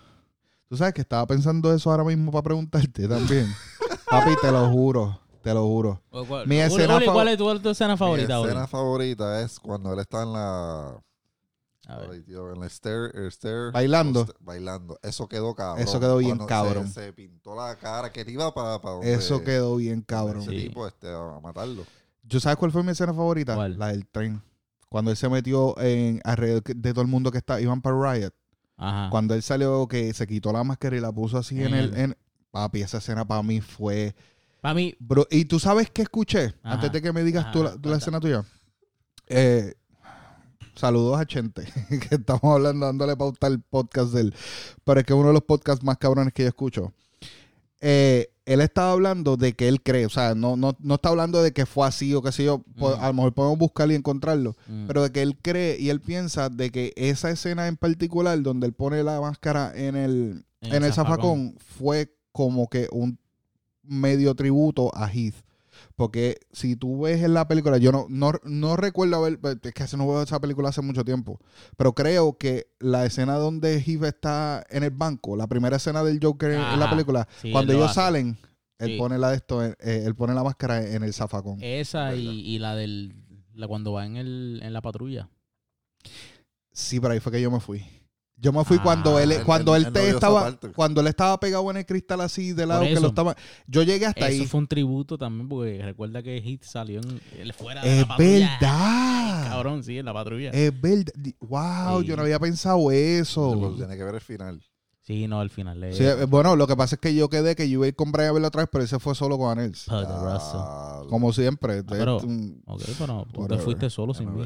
Tú 0.68 0.76
sabes 0.76 0.94
que 0.94 1.02
estaba 1.02 1.26
pensando 1.26 1.72
eso 1.74 1.90
ahora 1.90 2.04
mismo 2.04 2.32
para 2.32 2.42
preguntarte 2.44 3.06
también. 3.06 3.46
papi, 4.10 4.30
te 4.40 4.50
lo 4.50 4.70
juro, 4.70 5.20
te 5.42 5.52
lo 5.52 5.64
juro. 5.66 6.00
¿Cuál, 6.08 6.26
cuál- 6.26 6.46
mi 6.46 6.56
escena 6.56 6.98
fav- 6.98 7.12
¿cuál 7.12 7.28
es 7.28 7.36
tu, 7.36 7.60
tu 7.60 7.68
escena 7.70 7.96
favorita? 7.96 8.38
Mi 8.38 8.44
escena 8.44 8.66
favorita 8.66 9.42
es 9.42 9.60
cuando 9.60 9.92
él 9.92 9.98
está 9.98 10.22
en 10.22 10.32
la. 10.32 11.02
A 11.88 11.98
ver. 11.98 12.10
Ay, 12.12 12.22
Dios, 12.22 12.54
en 12.54 12.60
la 12.60 12.68
stair, 12.68 13.10
el 13.14 13.30
stair- 13.32 13.72
Bailando. 13.72 14.26
bailando. 14.40 14.98
Eso 15.02 15.28
quedó 15.28 15.54
cabrón. 15.54 15.82
Eso 15.82 15.98
quedó 15.98 16.18
bien 16.18 16.36
Cuando 16.36 16.46
cabrón. 16.46 16.88
Se, 16.88 17.06
se 17.06 17.12
pintó 17.12 17.56
la 17.56 17.76
cara 17.76 18.12
que 18.12 18.20
él 18.20 18.28
iba 18.30 18.54
para. 18.54 18.78
donde- 18.78 19.12
Eso 19.12 19.42
quedó 19.42 19.76
bien 19.76 20.02
cabrón. 20.02 20.42
Ese 20.42 20.50
Sí. 20.52 20.68
tipo 20.68 20.86
este, 20.86 21.08
a 21.12 21.40
matarlo. 21.42 21.84
¿Yo 22.22 22.38
sabes 22.38 22.56
cuál 22.56 22.70
fue 22.70 22.82
mi 22.84 22.92
escena 22.92 23.12
favorita? 23.12 23.54
¿Cuál? 23.56 23.78
La 23.78 23.88
del 23.88 24.06
tren. 24.06 24.40
Cuando 24.88 25.10
él 25.10 25.16
se 25.16 25.28
metió 25.28 25.76
en 25.80 26.20
alrededor 26.24 26.62
de 26.62 26.92
todo 26.92 27.02
el 27.02 27.08
mundo 27.08 27.30
que 27.32 27.38
está, 27.38 27.60
iban 27.60 27.82
para 27.82 28.14
Riot. 28.14 28.32
Ajá. 28.76 29.10
Cuando 29.10 29.34
él 29.34 29.42
salió, 29.42 29.88
que 29.88 30.12
se 30.14 30.26
quitó 30.26 30.52
la 30.52 30.62
máscara 30.62 30.96
y 30.96 31.00
la 31.00 31.10
puso 31.12 31.36
así 31.38 31.62
en 31.62 31.74
el... 31.74 31.92
Mm. 31.92 31.96
En, 31.96 32.16
papi, 32.50 32.82
esa 32.82 32.98
escena 32.98 33.24
para 33.26 33.42
mí 33.42 33.60
fue... 33.60 34.14
Para 34.60 34.74
mí, 34.74 34.94
Bro, 35.00 35.26
y 35.30 35.46
tú 35.46 35.58
sabes 35.58 35.90
qué 35.90 36.02
escuché, 36.02 36.54
Ajá. 36.62 36.74
antes 36.74 36.92
de 36.92 37.02
que 37.02 37.12
me 37.12 37.24
digas 37.24 37.44
Ajá, 37.46 37.52
tú 37.52 37.62
la, 37.64 37.76
tú 37.76 37.88
la 37.88 37.96
escena 37.96 38.20
tuya. 38.20 38.44
Eh, 39.28 39.74
saludos 40.74 41.20
a 41.20 41.26
Chente, 41.26 41.64
que 42.08 42.14
estamos 42.16 42.42
hablando, 42.44 42.86
dándole 42.86 43.16
pauta 43.16 43.46
al 43.46 43.60
podcast 43.60 44.12
de 44.12 44.22
él. 44.22 44.34
Pero 44.84 45.00
es 45.00 45.06
que 45.06 45.12
es 45.12 45.18
uno 45.18 45.28
de 45.28 45.34
los 45.34 45.42
podcasts 45.42 45.84
más 45.84 45.98
cabrones 45.98 46.32
que 46.32 46.42
yo 46.42 46.48
escucho. 46.48 46.92
Eh, 47.80 48.28
él 48.44 48.60
estaba 48.60 48.92
hablando 48.92 49.36
de 49.36 49.52
que 49.54 49.68
él 49.68 49.82
cree, 49.82 50.06
o 50.06 50.08
sea, 50.10 50.34
no, 50.34 50.56
no, 50.56 50.76
no 50.80 50.94
está 50.96 51.10
hablando 51.10 51.42
de 51.42 51.52
que 51.52 51.64
fue 51.66 51.86
así 51.86 52.12
o 52.14 52.22
qué 52.22 52.32
sé 52.32 52.44
yo, 52.44 52.62
Mm. 52.76 52.84
a 53.00 53.06
lo 53.08 53.14
mejor 53.14 53.34
podemos 53.34 53.58
buscarlo 53.58 53.92
y 53.92 53.96
encontrarlo, 53.96 54.56
mm, 54.66 54.86
pero 54.86 55.02
de 55.02 55.12
que 55.12 55.22
él 55.22 55.36
cree 55.40 55.78
y 55.78 55.90
él 55.90 56.00
piensa 56.00 56.48
de 56.48 56.70
que 56.70 56.92
esa 56.96 57.30
escena 57.30 57.68
en 57.68 57.76
particular, 57.76 58.40
donde 58.42 58.66
él 58.66 58.72
pone 58.72 59.02
la 59.04 59.20
máscara 59.20 59.72
en 59.76 59.94
el, 59.94 60.44
en 60.60 60.82
el 60.84 60.92
zafacón 60.92 61.56
fue 61.78 62.14
como 62.32 62.68
que 62.68 62.88
un 62.92 63.18
medio 63.82 64.34
tributo 64.34 64.90
a 64.94 65.08
Heath. 65.12 65.34
Porque 65.96 66.38
si 66.52 66.74
tú 66.76 67.02
ves 67.02 67.22
en 67.22 67.34
la 67.34 67.46
película, 67.48 67.78
yo 67.78 67.92
no, 67.92 68.06
no, 68.08 68.32
no 68.44 68.76
recuerdo 68.76 69.16
haber, 69.16 69.38
es 69.62 69.72
que 69.72 69.96
no 69.96 70.08
veo 70.08 70.22
esa 70.22 70.40
película 70.40 70.70
hace 70.70 70.80
mucho 70.82 71.04
tiempo, 71.04 71.38
pero 71.76 71.94
creo 71.94 72.38
que 72.38 72.68
la 72.80 73.04
escena 73.04 73.34
donde 73.36 73.78
Heath 73.80 74.04
está 74.04 74.64
en 74.70 74.82
el 74.84 74.90
banco, 74.90 75.36
la 75.36 75.46
primera 75.46 75.76
escena 75.76 76.02
del 76.02 76.18
Joker 76.22 76.52
en- 76.52 76.60
en 76.60 76.80
la 76.80 76.88
película, 76.90 77.28
sí, 77.42 77.52
cuando 77.52 77.72
ellos 77.72 77.86
hace. 77.90 77.94
salen, 78.00 78.38
él 78.78 78.92
Sí. 78.92 78.98
pone 78.98 79.18
la 79.18 79.30
de 79.30 79.36
esto, 79.36 79.62
eh, 79.64 79.74
él 79.80 80.14
pone 80.14 80.34
la 80.34 80.42
máscara 80.42 80.82
en 80.84 81.02
el 81.02 81.12
zafacón. 81.12 81.58
Esa 81.62 82.14
y, 82.14 82.26
y 82.28 82.58
la 82.58 82.74
del. 82.74 83.14
La 83.54 83.68
cuando 83.68 83.92
va 83.92 84.06
en, 84.06 84.16
el, 84.16 84.60
en 84.62 84.72
la 84.72 84.80
patrulla. 84.80 85.28
Sí, 86.72 86.98
pero 87.00 87.12
ahí 87.12 87.20
fue 87.20 87.30
que 87.32 87.40
yo 87.42 87.50
me 87.50 87.60
fui. 87.60 87.84
Yo 88.42 88.52
me 88.52 88.64
fui 88.64 88.76
Ah, 88.80 88.82
cuando 88.82 89.18
él, 89.20 89.30
él- 89.30 89.44
cuando 89.44 89.76
él- 89.76 89.92
te 89.92 90.10
estaba, 90.10 90.58
cuando 90.74 91.00
él 91.00 91.06
estaba 91.06 91.38
pegado 91.38 91.70
en 91.70 91.76
el 91.76 91.86
cristal 91.86 92.20
así 92.22 92.52
de 92.52 92.66
lado 92.66 92.82
que 92.82 92.90
eso. 92.92 93.00
lo 93.00 93.08
estaba. 93.08 93.36
Yo 93.68 93.84
llegué 93.84 94.04
hasta 94.04 94.28
Eso 94.28 94.42
ahí. 94.42 94.48
fue 94.48 94.58
un 94.58 94.66
tributo 94.66 95.16
también, 95.16 95.48
porque 95.48 95.80
recuerda 95.80 96.24
que 96.24 96.42
Hit 96.42 96.64
salió 96.64 97.00
en, 97.00 97.20
él 97.38 97.52
fuera 97.52 97.82
de 97.82 97.92
Es 97.92 98.00
la 98.00 98.08
patrulla. 98.08 98.58
verdad. 98.60 99.48
Cabrón, 99.48 99.84
sí, 99.84 99.96
en 99.98 100.04
la 100.06 100.12
patrulla. 100.12 100.50
Es 100.50 100.80
verdad. 100.80 101.12
Wow, 101.40 102.00
Sí. 102.02 102.06
yo 102.08 102.16
no 102.16 102.22
había 102.22 102.40
pensado 102.40 102.90
eso. 102.90 103.56
Pues 103.58 103.76
tiene 103.76 103.96
que 103.96 104.02
ver 104.02 104.16
el 104.16 104.20
final. 104.20 104.60
Sí, 105.04 105.26
no, 105.28 105.40
al 105.40 105.50
final 105.50 105.80
le. 105.80 105.92
Sí, 105.94 106.04
bueno, 106.28 106.54
lo 106.56 106.66
que 106.66 106.76
pasa 106.76 106.96
es 106.96 107.00
que 107.00 107.14
yo 107.14 107.28
quedé 107.28 107.54
que 107.56 107.68
yo 107.68 107.74
iba 107.78 107.84
a 107.84 107.88
ir 107.88 107.94
con 107.96 108.10
Brian 108.12 108.30
a 108.30 108.32
verlo 108.32 108.48
otra 108.48 108.62
vez, 108.62 108.68
pero 108.72 108.82
ese 108.84 108.98
fue 108.98 109.14
solo 109.14 109.38
con 109.38 109.50
Anels. 109.56 109.86
Ah, 109.88 111.02
Como 111.08 111.32
siempre. 111.32 111.78
Ah, 111.78 111.84
pero- 111.88 112.16
Es 112.18 112.24
un- 112.24 112.62
Ok, 112.66 112.82
pero 112.98 113.26
tú 113.32 113.46
te 113.46 113.58
fuiste 113.58 113.88
solo 113.90 114.14
sin 114.14 114.34
mí. 114.34 114.44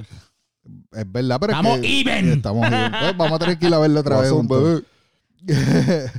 Es 0.92 1.12
verdad, 1.12 1.38
pero 1.40 1.52
¡Estamos 1.52 1.76
es 1.76 1.80
que, 1.82 2.00
even! 2.00 2.32
Estamos 2.32 2.66
even. 2.66 2.90
Pues 3.00 3.16
vamos 3.16 3.32
a 3.32 3.38
tener 3.38 3.58
que 3.58 3.66
ir 3.66 3.74
a 3.74 3.78
verlo 3.78 4.00
otra 4.00 4.20
vez. 4.20 4.30
un 4.32 4.46
bebé. 4.48 4.82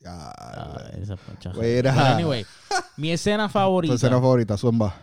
Ya, 0.00 0.30
Ah, 0.36 0.90
esa. 1.00 1.16
Mira. 1.58 2.14
Anyway, 2.14 2.44
mi 2.98 3.10
escena 3.10 3.46
tu 3.48 3.52
favorita, 3.54 3.94
escena 3.94 4.16
favorita, 4.20 4.58
Zumba. 4.58 4.94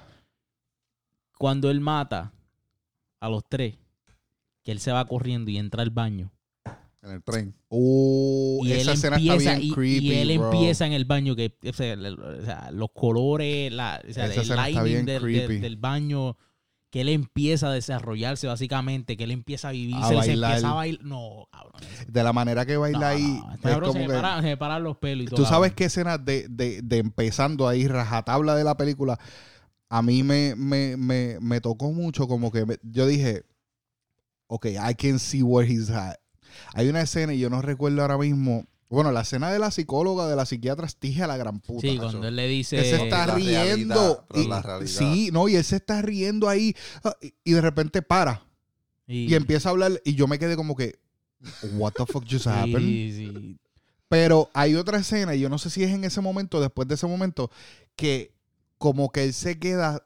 cuando 1.39 1.71
él 1.71 1.79
mata 1.81 2.31
a 3.19 3.27
los 3.29 3.43
tres, 3.49 3.75
que 4.63 4.71
él 4.71 4.79
se 4.79 4.91
va 4.91 5.03
corriendo 5.05 5.49
y 5.49 5.57
entra 5.57 5.81
al 5.81 5.89
baño. 5.89 6.31
En 7.01 7.09
el 7.13 7.23
tren. 7.23 7.55
Uh, 7.69 8.63
y 8.63 8.73
él 8.73 8.79
esa 8.81 8.91
escena 8.93 9.15
está 9.17 9.33
empieza, 9.33 9.55
bien 9.55 9.71
y, 9.71 9.73
creepy. 9.73 10.07
y 10.07 10.13
él 10.13 10.37
bro. 10.37 10.51
empieza 10.51 10.85
en 10.85 10.93
el 10.93 11.05
baño, 11.05 11.35
que 11.35 11.57
o 11.67 11.73
sea, 11.73 11.95
los 12.71 12.89
colores, 12.93 13.71
la, 13.73 13.99
o 14.07 14.13
sea, 14.13 14.25
Esa 14.27 14.35
el 14.35 14.41
escena 14.41 14.67
está 14.67 14.81
lighting 14.83 14.83
bien 14.93 15.05
del, 15.07 15.21
creepy. 15.23 15.47
del- 15.53 15.61
del 15.61 15.77
baño, 15.77 16.37
que 16.91 17.01
él 17.01 17.09
empieza 17.09 17.67
a 17.69 17.71
desarrollarse 17.71 18.45
básicamente, 18.47 19.15
que 19.17 19.23
él 19.23 19.31
empieza 19.31 19.69
a 19.69 19.71
vivir, 19.71 19.95
A 19.95 20.07
se, 20.09 20.33
empieza 20.33 20.69
a 20.69 20.73
bailar. 20.73 21.03
No, 21.05 21.47
cabrón. 21.51 21.81
De 22.07 22.23
la 22.23 22.33
manera 22.33 22.65
que 22.65 22.75
baila 22.77 22.99
No, 22.99 23.05
ahí. 23.07 23.23
no, 23.23 23.53
este 23.53 23.67
es 23.69 23.73
cabrón 23.73 23.93
se, 23.93 23.99
como 23.99 24.11
que- 24.11 24.41
se 24.49 24.57
paran 24.57 24.83
los 24.83 24.97
pelos 24.97 25.23
y 25.25 25.29
todo. 25.29 25.37
Tú 25.37 25.45
sabes 25.45 25.73
qué 25.73 25.85
escena 25.85 26.17
de, 26.17 26.47
de, 26.49 26.81
de 26.83 26.97
empezando 26.97 27.67
ahí, 27.67 27.87
rajatabla 27.87 28.55
de 28.55 28.63
la 28.65 28.75
película, 28.75 29.17
a 29.89 30.01
mí 30.01 30.21
me, 30.23 30.53
me, 30.55 30.95
me, 30.97 31.37
me 31.39 31.61
tocó 31.61 31.91
mucho 31.91 32.27
como 32.27 32.51
que 32.51 32.65
yo 32.83 33.07
dije, 33.07 33.43
ok, 34.47 34.65
I 34.67 34.93
can 34.95 35.17
see 35.17 35.41
where 35.43 35.67
he's 35.69 35.89
at. 35.89 36.15
Hay 36.73 36.89
una 36.89 37.01
escena 37.01 37.33
y 37.33 37.39
yo 37.39 37.49
no 37.49 37.61
recuerdo 37.61 38.01
ahora 38.01 38.17
mismo, 38.17 38.65
bueno, 38.91 39.11
la 39.11 39.21
escena 39.21 39.51
de 39.51 39.57
la 39.59 39.71
psicóloga, 39.71 40.27
de 40.27 40.35
la 40.35 40.45
psiquiatra, 40.45 40.87
tije 40.87 41.23
a 41.23 41.27
la 41.27 41.37
gran 41.37 41.59
puta. 41.59 41.87
Sí, 41.87 41.97
cuando 41.97 42.27
él 42.27 42.35
le 42.35 42.47
dice. 42.47 42.75
que 42.75 42.83
se 42.83 43.03
está 43.03 43.25
La 43.25 43.35
riendo. 43.35 43.95
realidad, 43.95 44.25
pero 44.29 44.43
y- 44.43 44.47
la 44.47 44.61
realidad. 44.61 44.91
sí, 44.91 45.29
no, 45.31 45.47
y 45.47 45.55
él 45.55 45.63
se 45.63 45.77
está 45.77 46.01
riendo 46.01 46.49
ahí 46.49 46.75
ah, 47.03 47.15
y, 47.43 47.51
de 47.51 47.61
repente 47.61 48.01
para 48.01 48.43
y, 49.07 49.31
y 49.31 49.35
empieza 49.35 49.69
a 49.69 49.71
hablar 49.71 50.01
y 50.03 50.15
yo 50.15 50.27
me 50.27 50.37
quedé 50.37 50.55
como 50.55 50.75
que, 50.75 50.99
what 51.73 51.93
the 51.93 52.05
fuck 52.05 52.25
just 52.29 52.47
happened? 52.47 52.79
sí, 52.79 53.13
sí. 53.15 53.57
Pero 54.09 54.49
hay 54.53 54.75
otra 54.75 54.97
escena, 54.99 55.35
y 55.35 55.39
yo 55.39 55.47
no 55.47 55.57
sé 55.57 55.69
si 55.69 55.83
es 55.83 55.91
en 55.91 56.03
ese 56.03 56.19
momento, 56.19 56.59
después 56.59 56.85
de 56.85 56.95
ese 56.95 57.07
momento, 57.07 57.49
que 57.95 58.33
como 58.77 59.09
que 59.09 59.23
él 59.23 59.33
se 59.33 59.57
queda 59.57 60.05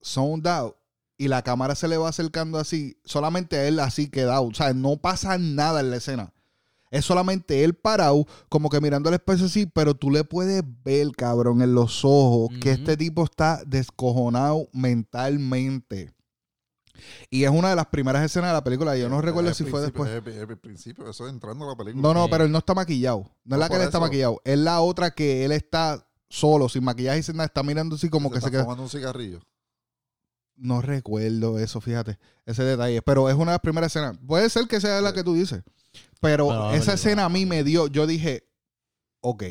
sound 0.00 0.48
out 0.48 0.74
y 1.16 1.28
la 1.28 1.42
cámara 1.42 1.76
se 1.76 1.86
le 1.86 1.96
va 1.96 2.08
acercando 2.08 2.58
así, 2.58 2.98
solamente 3.04 3.68
él 3.68 3.78
así 3.78 4.08
quedado. 4.10 4.42
O 4.46 4.52
sea, 4.54 4.74
no 4.74 4.96
pasa 4.96 5.38
nada 5.38 5.78
en 5.78 5.90
la 5.90 5.96
escena. 5.98 6.32
Es 6.90 7.04
solamente 7.04 7.64
él 7.64 7.74
parado, 7.74 8.26
como 8.48 8.70
que 8.70 8.80
mirando 8.80 9.08
al 9.08 9.14
espejo 9.14 9.46
así, 9.46 9.66
pero 9.66 9.94
tú 9.94 10.10
le 10.10 10.24
puedes 10.24 10.62
ver, 10.84 11.10
cabrón, 11.12 11.62
en 11.62 11.74
los 11.74 12.04
ojos 12.04 12.50
que 12.60 12.70
este 12.70 12.96
tipo 12.96 13.24
está 13.24 13.62
descojonado 13.66 14.68
mentalmente. 14.72 16.12
Y 17.30 17.44
es 17.44 17.50
una 17.50 17.70
de 17.70 17.76
las 17.76 17.86
primeras 17.86 18.24
escenas 18.24 18.50
de 18.50 18.54
la 18.54 18.64
película. 18.64 18.96
Yo 18.96 19.08
no 19.08 19.20
recuerdo 19.20 19.52
si 19.52 19.64
el 19.64 19.70
fue 19.70 19.80
después. 19.82 20.10
Es 20.10 20.26
el, 20.26 20.32
es 20.32 20.48
el 20.48 20.58
principio, 20.58 21.08
eso 21.08 21.26
es 21.26 21.32
entrando 21.32 21.64
a 21.66 21.68
la 21.70 21.76
película. 21.76 22.02
No, 22.02 22.14
no, 22.14 22.28
pero 22.28 22.44
él 22.44 22.52
no 22.52 22.58
está 22.58 22.74
maquillado. 22.74 23.30
No 23.44 23.56
es 23.56 23.60
la 23.60 23.68
que 23.68 23.76
él 23.76 23.82
está 23.82 23.98
eso. 23.98 24.06
maquillado. 24.06 24.40
Es 24.44 24.58
la 24.58 24.80
otra 24.80 25.10
que 25.10 25.44
él 25.44 25.52
está 25.52 26.06
solo, 26.28 26.68
sin 26.68 26.84
maquillaje 26.84 27.18
y 27.18 27.22
sin 27.22 27.36
nada. 27.36 27.46
Está 27.46 27.62
mirando 27.62 27.96
así 27.96 28.08
como 28.08 28.30
que 28.30 28.36
se 28.36 28.46
está 28.46 28.50
queda. 28.50 28.62
fumando 28.62 28.84
un 28.84 28.88
cigarrillo. 28.88 29.40
No 30.56 30.80
recuerdo 30.80 31.58
eso, 31.58 31.80
fíjate, 31.82 32.18
ese 32.46 32.62
detalle. 32.64 33.02
Pero 33.02 33.28
es 33.28 33.34
una 33.34 33.52
de 33.52 33.56
las 33.56 33.60
primeras 33.60 33.94
escenas. 33.94 34.16
Puede 34.26 34.48
ser 34.48 34.66
que 34.66 34.80
sea 34.80 35.00
la 35.02 35.12
que 35.12 35.22
tú 35.22 35.34
dices. 35.34 35.62
Pero 36.20 36.48
Pero, 36.48 36.70
esa 36.72 36.84
pero, 36.84 36.92
escena 36.94 37.24
a 37.24 37.28
mí 37.28 37.46
me 37.46 37.62
dio, 37.64 37.86
yo 37.88 38.06
dije, 38.06 38.44
ok, 39.20 39.44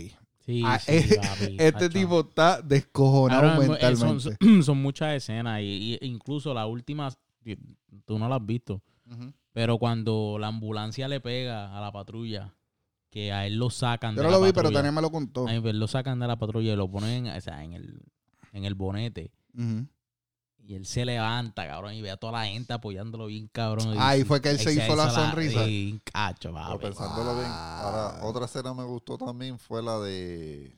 Sí, 0.46 0.62
Ah, 0.64 0.78
sí, 0.78 0.92
eh, 0.92 1.18
papi, 1.18 1.44
este 1.58 1.72
tacho. 1.72 1.90
tipo 1.90 2.20
está 2.20 2.62
descojonado 2.62 3.42
Ahora, 3.50 3.76
eh, 3.80 3.96
son, 3.96 4.18
mentalmente. 4.18 4.38
son- 4.64 4.78
muchas 4.82 5.16
escenas 5.16 5.60
y, 5.62 5.98
y 6.00 6.06
incluso 6.06 6.54
la 6.54 6.68
última, 6.68 7.12
tú 8.06 8.20
no 8.20 8.30
la 8.30 8.36
has 8.36 8.46
visto, 8.46 8.82
pero 9.54 9.80
cuando 9.80 10.38
la 10.40 10.48
ambulancia 10.48 11.08
le 11.08 11.20
pega 11.20 11.76
a 11.76 11.82
la 11.82 11.92
patrulla, 11.92 12.54
que 13.10 13.32
a 13.32 13.48
él 13.48 13.58
lo 13.58 13.70
sacan 13.72 14.16
Yo 14.16 14.22
de 14.22 14.24
no 14.28 14.32
la 14.32 14.38
lo 14.38 14.44
vi, 14.44 14.50
pero 14.52 14.64
patrulla. 14.66 14.80
Tania 14.80 14.92
me 14.92 15.02
lo 15.02 15.10
contó. 15.10 15.48
A 15.48 15.54
él 15.56 15.80
lo 15.80 15.88
sacan 15.88 16.20
de 16.20 16.28
la 16.28 16.38
patrulla 16.38 16.74
y 16.74 16.76
lo 16.76 16.92
ponen 16.92 17.28
o 17.28 17.42
sea, 17.42 17.64
en, 17.64 17.74
el, 17.74 18.02
en 18.54 18.66
el 18.66 18.76
bonete. 18.76 19.32
Ujú. 19.58 19.88
Y 20.68 20.74
él 20.74 20.86
se 20.88 21.06
levanta, 21.06 21.68
cabrón, 21.68 21.94
y 21.94 22.02
ve 22.02 22.10
a 22.10 22.18
toda 22.18 22.34
la 22.40 22.46
gente 22.48 22.74
apoyándolo 22.74 23.28
bien, 23.28 23.48
cabrón. 23.54 23.94
y 23.94 23.98
Ahí 24.00 24.24
fue 24.24 24.42
que 24.42 24.50
él 24.50 24.58
se 24.60 24.70
ahí 24.70 24.80
hizo 24.80 24.96
la 24.96 25.12
sonrisa. 25.12 25.64
sí, 25.64 26.02
cacho, 26.12 26.52
Pero 26.54 26.66
papi. 26.66 26.80
pensándolo 26.86 27.36
bien, 27.36 27.48
Ah. 27.52 27.82
ahora 27.84 28.26
otra 28.26 28.46
escena 28.46 28.74
me 28.74 28.84
gustó 28.84 29.16
también 29.18 29.60
fue 29.60 29.84
la 29.84 30.00
de. 30.00 30.76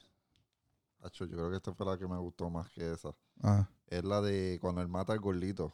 Acho, 1.04 1.24
yo 1.26 1.38
creo 1.38 1.50
que 1.52 1.56
esta 1.56 1.74
fue 1.74 1.86
la 1.86 1.98
que 1.98 2.06
me 2.06 2.18
gustó 2.18 2.50
más 2.50 2.68
que 2.70 2.92
esa. 2.92 3.12
Ah. 3.42 3.66
Es 3.88 4.04
la 4.04 4.20
de 4.20 4.58
cuando 4.60 4.82
él 4.82 4.90
mata 4.90 5.14
al 5.14 5.20
gordito. 5.20 5.74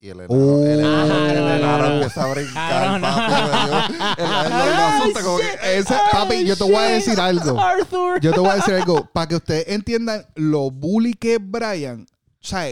Y 0.00 0.08
el 0.08 0.20
enano, 0.20 0.34
Oh. 0.34 0.64
el 0.64 0.80
enano, 0.80 1.14
Ah, 1.14 1.30
el 1.30 1.38
no, 1.38 1.50
enano 1.54 1.78
no, 1.78 1.88
no. 1.88 1.94
empieza 1.94 2.24
a 2.24 2.32
brincar, 2.34 3.00
no. 3.00 3.06
papi, 3.06 3.30
me 3.32 3.66
dio- 3.68 4.26
el- 4.26 4.52
el- 4.56 4.68
el 4.68 4.74
asunto 4.80 5.20
como 5.22 5.38
que- 5.38 5.78
Ese, 5.78 5.94
papi, 6.10 6.44
yo 6.46 6.56
te 6.56 6.64
voy 6.64 6.74
a 6.74 6.82
decir 6.82 7.20
algo. 7.20 7.60
Arthur. 7.60 8.20
Yo 8.20 8.32
te 8.32 8.40
voy 8.40 8.48
a 8.48 8.54
decir 8.56 8.74
algo. 8.74 9.04
Para 9.12 9.28
que 9.28 9.36
ustedes 9.36 9.68
entiendan 9.68 10.26
lo 10.34 10.70
bully 10.72 11.12
que 11.14 11.34
es 11.34 11.40
Brian. 11.40 12.06
O 12.42 12.46
sea, 12.46 12.66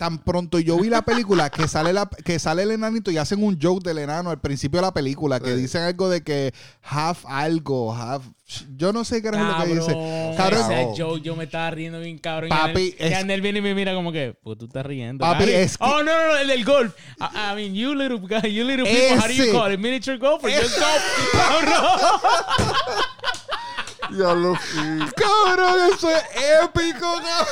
tan 0.00 0.16
pronto 0.16 0.58
yo 0.58 0.78
vi 0.78 0.88
la 0.88 1.02
película 1.02 1.50
que 1.50 1.68
sale, 1.68 1.92
la, 1.92 2.08
que 2.24 2.38
sale 2.38 2.62
el 2.62 2.70
enanito 2.70 3.10
y 3.10 3.18
hacen 3.18 3.44
un 3.44 3.58
joke 3.60 3.84
del 3.84 3.98
enano 3.98 4.30
al 4.30 4.40
principio 4.40 4.80
de 4.80 4.86
la 4.86 4.94
película. 4.94 5.40
Que 5.40 5.50
Sí. 5.54 5.60
dicen 5.60 5.82
algo 5.82 6.08
de 6.08 6.22
que 6.22 6.54
half 6.82 7.26
algo, 7.26 7.94
half. 7.94 8.24
Yo 8.76 8.94
no 8.94 9.04
sé 9.04 9.20
qué 9.20 9.28
es 9.28 9.34
lo 9.36 9.58
que 9.62 9.74
dice. 9.74 9.92
Cabrón, 9.92 10.36
Cabrón. 10.62 10.72
ese 10.72 11.02
joke, 11.02 11.20
yo 11.20 11.36
me 11.36 11.44
estaba 11.44 11.70
riendo 11.70 12.00
bien 12.00 12.16
cabrón. 12.18 12.48
Papi, 12.48 12.96
y 12.98 13.12
Anel, 13.12 13.42
viene 13.42 13.58
y 13.58 13.62
me 13.62 13.74
mira 13.74 13.92
como 13.92 14.10
que, 14.10 14.34
pues 14.42 14.56
tú 14.56 14.64
estás 14.64 14.86
riendo. 14.86 15.22
Papi, 15.22 15.44
es 15.50 15.76
que- 15.76 15.84
Oh, 15.84 16.02
no, 16.02 16.04
no, 16.04 16.26
no, 16.28 16.36
el 16.38 16.48
del 16.48 16.64
golf. 16.64 16.94
I, 17.20 17.24
I 17.52 17.54
mean, 17.56 17.74
you 17.74 17.94
little 17.94 18.18
guy, 18.20 18.50
you 18.50 18.64
little 18.64 18.86
people, 18.86 19.18
how 19.18 19.26
do 19.28 19.34
you 19.34 19.52
call 19.52 19.70
it? 19.70 19.78
Miniature 19.78 20.16
golf 20.16 20.42
or 20.42 20.50
just 20.50 20.78
golf? 20.78 21.02
Cabrón. 21.34 22.00
Ya 24.18 24.34
lo 24.34 24.56
sí. 24.56 25.12
Cabrón, 25.14 25.74
eso 25.94 26.10
es 26.10 26.22
épico, 26.64 27.00
cabrón. 27.00 27.46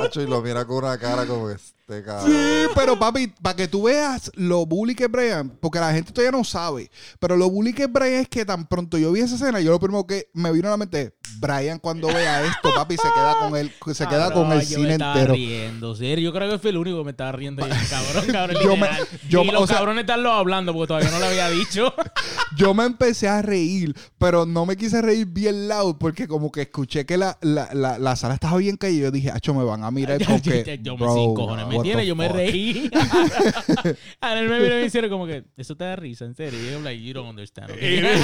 Acho, 0.00 0.20
y 0.20 0.26
lo 0.26 0.40
mira 0.42 0.64
con 0.64 0.78
una 0.78 0.98
cara 0.98 1.26
como 1.26 1.48
que 1.48 1.56
este 1.90 2.02
cabrón. 2.04 2.30
Sí, 2.30 2.68
pero 2.74 2.98
papi, 2.98 3.28
para 3.42 3.56
que 3.56 3.68
tú 3.68 3.84
veas 3.84 4.30
lo 4.34 4.66
bully 4.66 4.94
que 4.94 5.04
es 5.04 5.10
Brian, 5.10 5.50
porque 5.60 5.78
la 5.78 5.92
gente 5.92 6.12
todavía 6.12 6.36
no 6.36 6.44
sabe, 6.44 6.90
pero 7.18 7.36
lo 7.36 7.50
bully 7.50 7.72
que 7.72 7.84
es 7.84 7.92
Brian 7.92 8.20
es 8.22 8.28
que 8.28 8.44
tan 8.44 8.66
pronto 8.66 8.98
yo 8.98 9.12
vi 9.12 9.20
esa 9.20 9.34
escena, 9.36 9.60
yo 9.60 9.70
lo 9.70 9.80
primero 9.80 10.06
que 10.06 10.28
me 10.32 10.52
vino 10.52 10.68
a 10.68 10.72
la 10.72 10.76
mente, 10.76 11.14
Brian 11.38 11.78
cuando 11.78 12.08
vea 12.08 12.44
esto, 12.44 12.72
papi, 12.74 12.96
se 12.96 13.02
queda 13.14 13.36
con 13.38 13.56
el, 13.56 13.72
se 13.94 14.06
queda 14.06 14.32
con 14.32 14.52
el 14.52 14.60
yo 14.60 14.66
cine 14.76 14.82
me 14.88 14.92
estaba 14.92 15.12
entero. 15.14 15.34
riendo, 15.34 15.94
serio. 15.94 16.30
Yo 16.30 16.32
creo 16.32 16.50
que 16.50 16.58
fue 16.58 16.70
el 16.70 16.76
único 16.76 16.98
que 16.98 17.04
me 17.04 17.10
estaba 17.12 17.32
riendo. 17.32 17.66
Yo, 17.66 17.74
cabrón, 17.90 18.26
cabrón, 18.32 18.56
Yo 18.62 18.76
me- 18.76 18.88
literal. 18.88 19.08
yo 19.28 19.42
y 19.42 19.46
los 19.50 19.62
o 19.62 19.66
sea- 19.66 19.76
cabrones 19.76 20.02
están 20.02 20.22
lo 20.22 20.32
hablando 20.32 20.72
porque 20.72 20.88
todavía 20.88 21.10
no 21.10 21.18
lo 21.18 21.26
había 21.26 21.48
dicho. 21.50 21.92
Yo 22.56 22.74
me 22.74 22.84
empecé 22.84 23.28
a 23.28 23.42
reír, 23.42 23.94
pero 24.18 24.44
no 24.44 24.66
me 24.66 24.76
quise 24.76 25.00
reír 25.00 25.24
bien 25.26 25.68
loud 25.68 25.96
porque 25.98 26.26
como 26.26 26.50
que 26.50 26.62
escuché 26.62 27.06
que 27.06 27.16
la, 27.16 27.38
la, 27.40 27.68
la, 27.72 27.96
la 27.98 28.16
sala 28.16 28.34
estaba 28.34 28.56
bien 28.58 28.76
caída 28.76 28.98
y 28.98 29.00
yo 29.02 29.10
dije, 29.12 29.30
acho, 29.30 29.54
me 29.54 29.62
van 29.64 29.84
a 29.84 29.90
mirar 29.92 30.18
yo, 30.20 30.26
como 30.26 30.38
yo- 30.38 30.52
me 30.52 30.96
bro, 30.96 31.14
sin 31.14 31.34
cojones, 31.34 31.66
¿me 31.68 31.79
Yo 31.84 32.16
me 32.16 32.26
fuck?" 32.28 32.36
reí. 32.36 32.90
Ahora 34.20 34.40
él 34.40 34.48
me 34.48 34.60
miró 34.60 34.78
y 34.78 34.80
me 34.80 34.86
hicieron 34.86 35.10
como 35.10 35.26
que, 35.26 35.44
eso 35.56 35.76
te 35.76 35.84
da 35.84 35.96
risa, 35.96 36.24
en 36.24 36.34
serio. 36.34 36.58
Y 36.62 36.70
yo, 36.72 36.80
like, 36.80 37.02
you 37.02 37.12
don't 37.14 37.28
understand. 37.30 37.70
okay? 37.70 38.02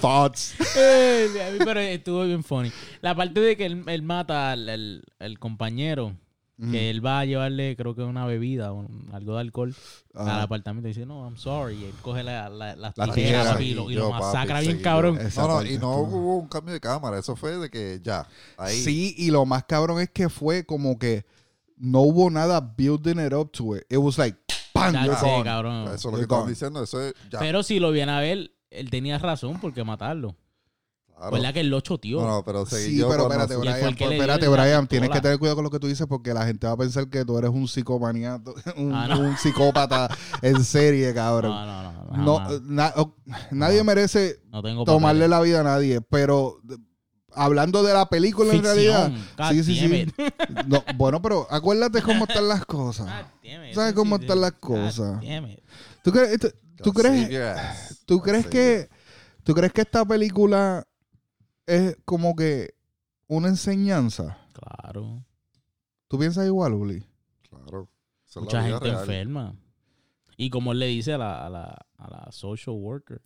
Thoughts. 0.00 0.54
Eh, 0.76 1.28
a 1.46 1.50
mí, 1.52 1.58
Pero 1.64 1.80
estuvo 1.80 2.24
bien 2.24 2.44
funny. 2.44 2.70
La 3.00 3.14
parte 3.14 3.40
de 3.40 3.56
que 3.56 3.66
él, 3.66 3.82
él 3.86 4.02
mata 4.02 4.52
al, 4.52 4.68
al- 4.68 5.02
al 5.18 5.38
compañero, 5.38 6.14
que 6.72 6.90
él 6.90 7.04
va 7.06 7.20
a 7.20 7.24
llevarle, 7.24 7.76
creo 7.76 7.94
que 7.94 8.02
una 8.02 8.26
bebida 8.26 8.72
o 8.72 8.84
algo 9.12 9.34
de 9.36 9.40
alcohol 9.42 9.74
al 10.14 10.28
Ah. 10.28 10.42
apartamento 10.42 10.88
y 10.88 10.90
dice, 10.92 11.06
no, 11.06 11.22
I'm 11.24 11.36
sorry. 11.36 11.76
Y 11.76 11.84
él 11.84 11.92
coge 12.02 12.24
la, 12.24 12.48
la, 12.48 12.74
las 12.74 12.98
La 12.98 13.06
tijeras 13.12 13.56
tijera. 13.58 13.62
y 13.62 13.74
lo, 13.74 13.88
y 13.90 13.94
lo 13.94 14.00
Yo, 14.00 14.10
papi, 14.10 14.22
masacra 14.24 14.58
bien 14.60 14.72
seguido. 14.72 14.82
cabrón. 14.90 15.18
No, 15.36 15.48
no, 15.48 15.64
y 15.64 15.78
no 15.78 15.98
hubo 15.98 16.36
un 16.38 16.48
cambio 16.48 16.74
de 16.74 16.80
cámara. 16.80 17.16
Eso 17.20 17.36
fue 17.36 17.56
de 17.58 17.70
que 17.70 18.00
ya. 18.02 18.26
Ahí. 18.56 18.76
Sí, 18.76 19.14
y 19.16 19.30
lo 19.30 19.46
más 19.46 19.64
cabrón 19.64 20.00
es 20.00 20.10
que 20.10 20.28
fue 20.28 20.64
como 20.66 20.98
que 20.98 21.24
no 21.78 22.00
hubo 22.02 22.30
nada 22.30 22.60
building 22.60 23.18
it 23.24 23.32
up 23.32 23.50
to 23.52 23.76
it. 23.76 23.84
It 23.90 23.98
was 23.98 24.18
like, 24.18 24.36
¡pam! 24.72 24.92
Ya 24.92 25.04
you're 25.06 25.44
cabrón. 25.44 25.84
Eso 25.88 25.94
es 25.94 26.04
lo 26.04 26.10
You're 26.10 26.16
que 26.18 26.22
estaban 26.22 26.42
gone. 26.44 26.50
diciendo. 26.52 26.82
Eso 26.82 27.02
es 27.02 27.14
ya. 27.30 27.38
Pero 27.38 27.62
si 27.62 27.78
lo 27.80 27.90
viene 27.90 28.12
a 28.12 28.20
ver, 28.20 28.50
él 28.70 28.90
tenía 28.90 29.18
razón 29.18 29.58
por 29.60 29.72
qué 29.72 29.84
matarlo. 29.84 30.36
Claro. 31.16 31.32
¿Verdad 31.32 31.52
que 31.52 31.60
él 31.60 31.68
lo 31.68 31.80
choteó? 31.80 32.20
No, 32.20 32.28
no, 32.28 32.44
pero 32.44 32.64
seguí 32.64 32.90
Sí, 32.90 32.96
yo 32.98 33.08
pero 33.08 33.24
espérate, 33.24 33.56
Brian, 33.56 33.74
le 33.74 33.80
dio 33.96 34.10
espérate, 34.12 34.46
Brian, 34.48 34.86
tienes 34.86 35.10
que 35.10 35.20
tener 35.20 35.36
cuidado 35.40 35.56
con 35.56 35.64
lo 35.64 35.70
que 35.70 35.80
tú 35.80 35.88
dices 35.88 36.06
porque 36.08 36.32
la 36.32 36.46
gente 36.46 36.68
va 36.68 36.74
a 36.74 36.76
pensar 36.76 37.08
que 37.10 37.24
tú 37.24 37.36
eres 37.36 37.50
un 37.50 37.66
psicomaniato, 37.66 38.54
un, 38.76 38.94
Ah, 38.94 39.08
no. 39.08 39.18
un 39.18 39.36
psicópata 39.36 40.08
en 40.42 40.62
serie, 40.62 41.12
cabrón. 41.12 41.50
no, 41.50 41.66
no, 41.66 41.82
no. 41.82 41.98
No, 42.24 42.36
jamás. 42.38 42.60
na- 42.62 42.92
o- 42.96 43.16
nadie 43.50 43.78
No. 43.78 43.84
merece 43.84 44.36
No 44.50 44.62
tengo 44.62 44.84
tomarle 44.84 45.26
la 45.26 45.40
vida 45.40 45.60
a 45.60 45.64
nadie, 45.64 46.00
pero 46.02 46.60
de- 46.62 46.76
hablando 47.34 47.82
de 47.82 47.94
la 47.94 48.08
película 48.08 48.52
en 48.52 48.62
realidad. 48.62 49.12
God 49.36 49.50
sí, 49.50 49.64
sí, 49.64 49.76
sí. 49.76 50.12
no, 50.66 50.82
bueno, 50.96 51.20
pero 51.22 51.46
acuérdate 51.50 52.02
cómo 52.02 52.24
están 52.24 52.48
las 52.48 52.64
cosas. 52.64 53.06
God. 53.42 53.74
¿Sabes 53.74 53.92
cómo 53.94 54.16
sí, 54.16 54.22
están 54.22 54.40
las 54.40 54.52
cosas? 54.52 55.20
¿Tú 56.02 56.12
crees, 56.12 56.38
tú 56.82 56.92
crees, 56.92 58.04
tú 58.06 58.20
crees 58.20 58.46
que, 58.46 58.88
tú 59.44 59.54
crees 59.54 59.72
que 59.72 59.82
esta 59.82 60.04
película 60.04 60.86
es 61.66 61.96
como 62.04 62.34
que 62.34 62.74
una 63.26 63.48
enseñanza? 63.48 64.38
Claro. 64.52 65.24
¿Tú 66.08 66.18
piensas 66.18 66.46
igual, 66.46 66.72
Uli? 66.72 67.06
Claro. 67.48 67.88
Mucha 68.36 68.62
gente 68.62 68.84
real. 68.84 69.00
enferma. 69.00 69.54
Y 70.40 70.50
como 70.50 70.70
él 70.70 70.78
le 70.78 70.86
dice 70.86 71.14
a 71.14 71.18
la, 71.18 71.44
a 71.44 71.50
la, 71.50 71.86
a 71.96 72.10
la 72.10 72.30
social 72.30 72.76
worker. 72.78 73.20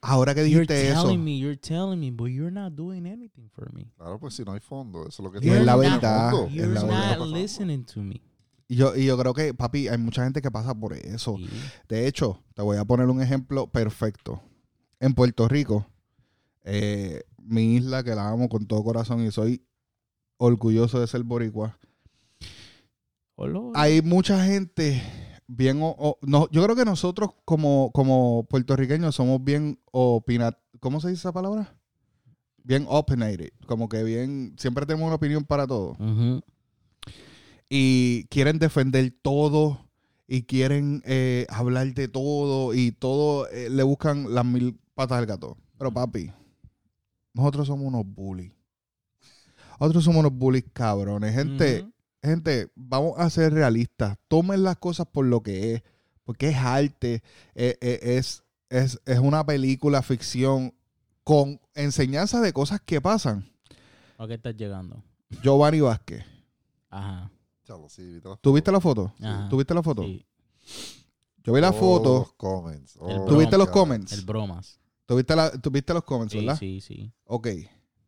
Ahora 0.00 0.34
que 0.34 0.40
You're 0.50 0.66
dijiste 0.66 0.88
eso, 0.90 1.04
telling 1.04 1.22
me, 1.24 1.38
you're 1.38 1.56
telling 1.56 2.00
me, 2.00 2.10
but 2.10 2.26
you're 2.26 2.50
not 2.50 2.72
doing 2.74 3.06
anything 3.06 3.48
for 3.50 3.72
me. 3.72 3.86
Claro, 3.96 4.18
pues 4.18 4.34
si 4.34 4.42
no 4.44 4.52
hay 4.52 4.58
fondo, 4.58 5.02
eso 5.06 5.08
es 5.10 5.20
lo 5.20 5.30
que 5.30 5.46
Y 5.46 5.50
es 5.50 5.64
la 5.64 5.76
verdad, 5.76 6.32
You're 6.50 6.74
la 6.74 6.82
verdad. 6.82 7.18
not 7.18 7.28
listening 7.28 7.84
to 7.84 8.00
me. 8.02 8.20
y 8.66 8.74
yo, 8.74 8.96
y 8.96 9.06
yo 9.06 9.16
creo 9.16 9.32
que, 9.32 9.54
papi, 9.54 9.86
hay 9.86 9.96
mucha 9.96 10.24
gente 10.24 10.42
que 10.42 10.50
pasa 10.50 10.74
por 10.74 10.92
eso. 10.92 11.36
Sí. 11.36 11.48
De 11.88 12.08
hecho, 12.08 12.42
te 12.54 12.62
voy 12.62 12.78
a 12.78 12.84
poner 12.84 13.06
un 13.06 13.22
ejemplo 13.22 13.68
perfecto. 13.68 14.42
En 14.98 15.14
Puerto 15.14 15.46
Rico, 15.46 15.86
eh, 16.64 17.22
mi 17.38 17.76
isla 17.76 18.02
que 18.02 18.16
la 18.16 18.28
amo 18.28 18.48
con 18.48 18.66
todo 18.66 18.82
corazón 18.82 19.24
y 19.24 19.30
soy 19.30 19.64
orgulloso 20.36 20.98
de 20.98 21.06
ser 21.06 21.22
boricua. 21.22 21.78
Hola. 23.36 23.60
Hay 23.74 24.02
mucha 24.02 24.42
gente 24.44 25.00
bien 25.46 25.80
o- 25.82 25.94
o- 25.98 26.18
no, 26.22 26.48
yo 26.50 26.62
creo 26.64 26.74
que 26.76 26.84
nosotros 26.84 27.30
como, 27.44 27.90
como 27.92 28.46
puertorriqueños 28.48 29.14
somos 29.14 29.42
bien 29.42 29.78
opinat 29.92 30.56
¿cómo 30.80 31.00
se 31.00 31.08
dice 31.08 31.20
esa 31.20 31.32
palabra? 31.32 31.74
Bien 32.62 32.84
opinionated, 32.88 33.50
como 33.66 33.88
que 33.88 34.02
bien 34.02 34.54
siempre 34.58 34.84
tenemos 34.86 35.06
una 35.06 35.16
opinión 35.16 35.44
para 35.44 35.66
todo 35.66 35.96
y 37.68 38.24
quieren 38.24 38.58
defender 38.58 39.12
todo 39.22 39.80
y 40.28 40.42
quieren 40.42 41.02
eh, 41.04 41.46
hablar 41.48 41.92
de 41.94 42.08
todo 42.08 42.74
y 42.74 42.92
todo 42.92 43.48
eh, 43.48 43.70
le 43.70 43.82
buscan 43.84 44.34
las 44.34 44.44
mil 44.44 44.78
patas 44.94 45.18
al 45.18 45.26
gato. 45.26 45.56
Pero 45.78 45.92
papi, 45.92 46.32
nosotros 47.34 47.66
somos 47.68 47.86
unos 47.86 48.04
bullies. 48.04 48.52
Nosotros 49.78 50.04
somos 50.04 50.20
unos 50.20 50.32
bullies 50.32 50.64
cabrones. 50.72 51.34
Gente. 51.34 51.84
Gente, 52.26 52.70
vamos 52.74 53.14
a 53.18 53.28
ser 53.30 53.52
realistas. 53.52 54.18
Tomen 54.28 54.62
las 54.62 54.76
cosas 54.76 55.06
por 55.06 55.24
lo 55.26 55.42
que 55.42 55.74
es. 55.74 55.82
Porque 56.24 56.48
es 56.48 56.56
arte, 56.56 57.22
eh, 57.54 57.78
eh, 57.80 58.00
es, 58.02 58.42
es, 58.68 59.00
es 59.06 59.18
una 59.20 59.46
película 59.46 60.02
ficción 60.02 60.74
con 61.22 61.60
enseñanzas 61.74 62.42
de 62.42 62.52
cosas 62.52 62.80
que 62.84 63.00
pasan. 63.00 63.48
¿A 64.18 64.26
qué 64.26 64.34
estás 64.34 64.56
llegando? 64.56 65.02
Giovanni 65.42 65.80
Vázquez. 65.80 66.24
Ajá. 66.90 67.30
Chalo, 67.64 67.88
sí, 67.88 68.02
viste 68.14 68.28
la 68.28 68.36
¿Tú 68.36 68.52
viste 68.52 68.72
la 68.72 68.80
foto? 68.80 69.12
Ajá. 69.22 69.48
¿Tú 69.48 69.56
viste 69.56 69.72
la 69.74 69.82
foto? 69.82 70.02
Sí, 70.02 70.24
Yo 71.44 71.52
vi 71.52 71.60
la 71.60 71.72
foto. 71.72 72.18
los 72.20 72.32
comments. 72.34 72.96
Oh, 72.98 73.24
¿Tú 73.26 73.38
viste 73.38 73.56
los 73.56 73.68
comments? 73.70 74.12
el 74.12 74.24
bromas. 74.24 74.80
¿Tú 75.06 75.14
viste, 75.16 75.36
la, 75.36 75.50
tú 75.52 75.70
viste 75.70 75.94
los 75.94 76.02
comments, 76.02 76.32
Sí, 76.32 76.38
verdad? 76.40 76.58
sí, 76.58 76.80
sí. 76.80 77.12
Ok. 77.24 77.48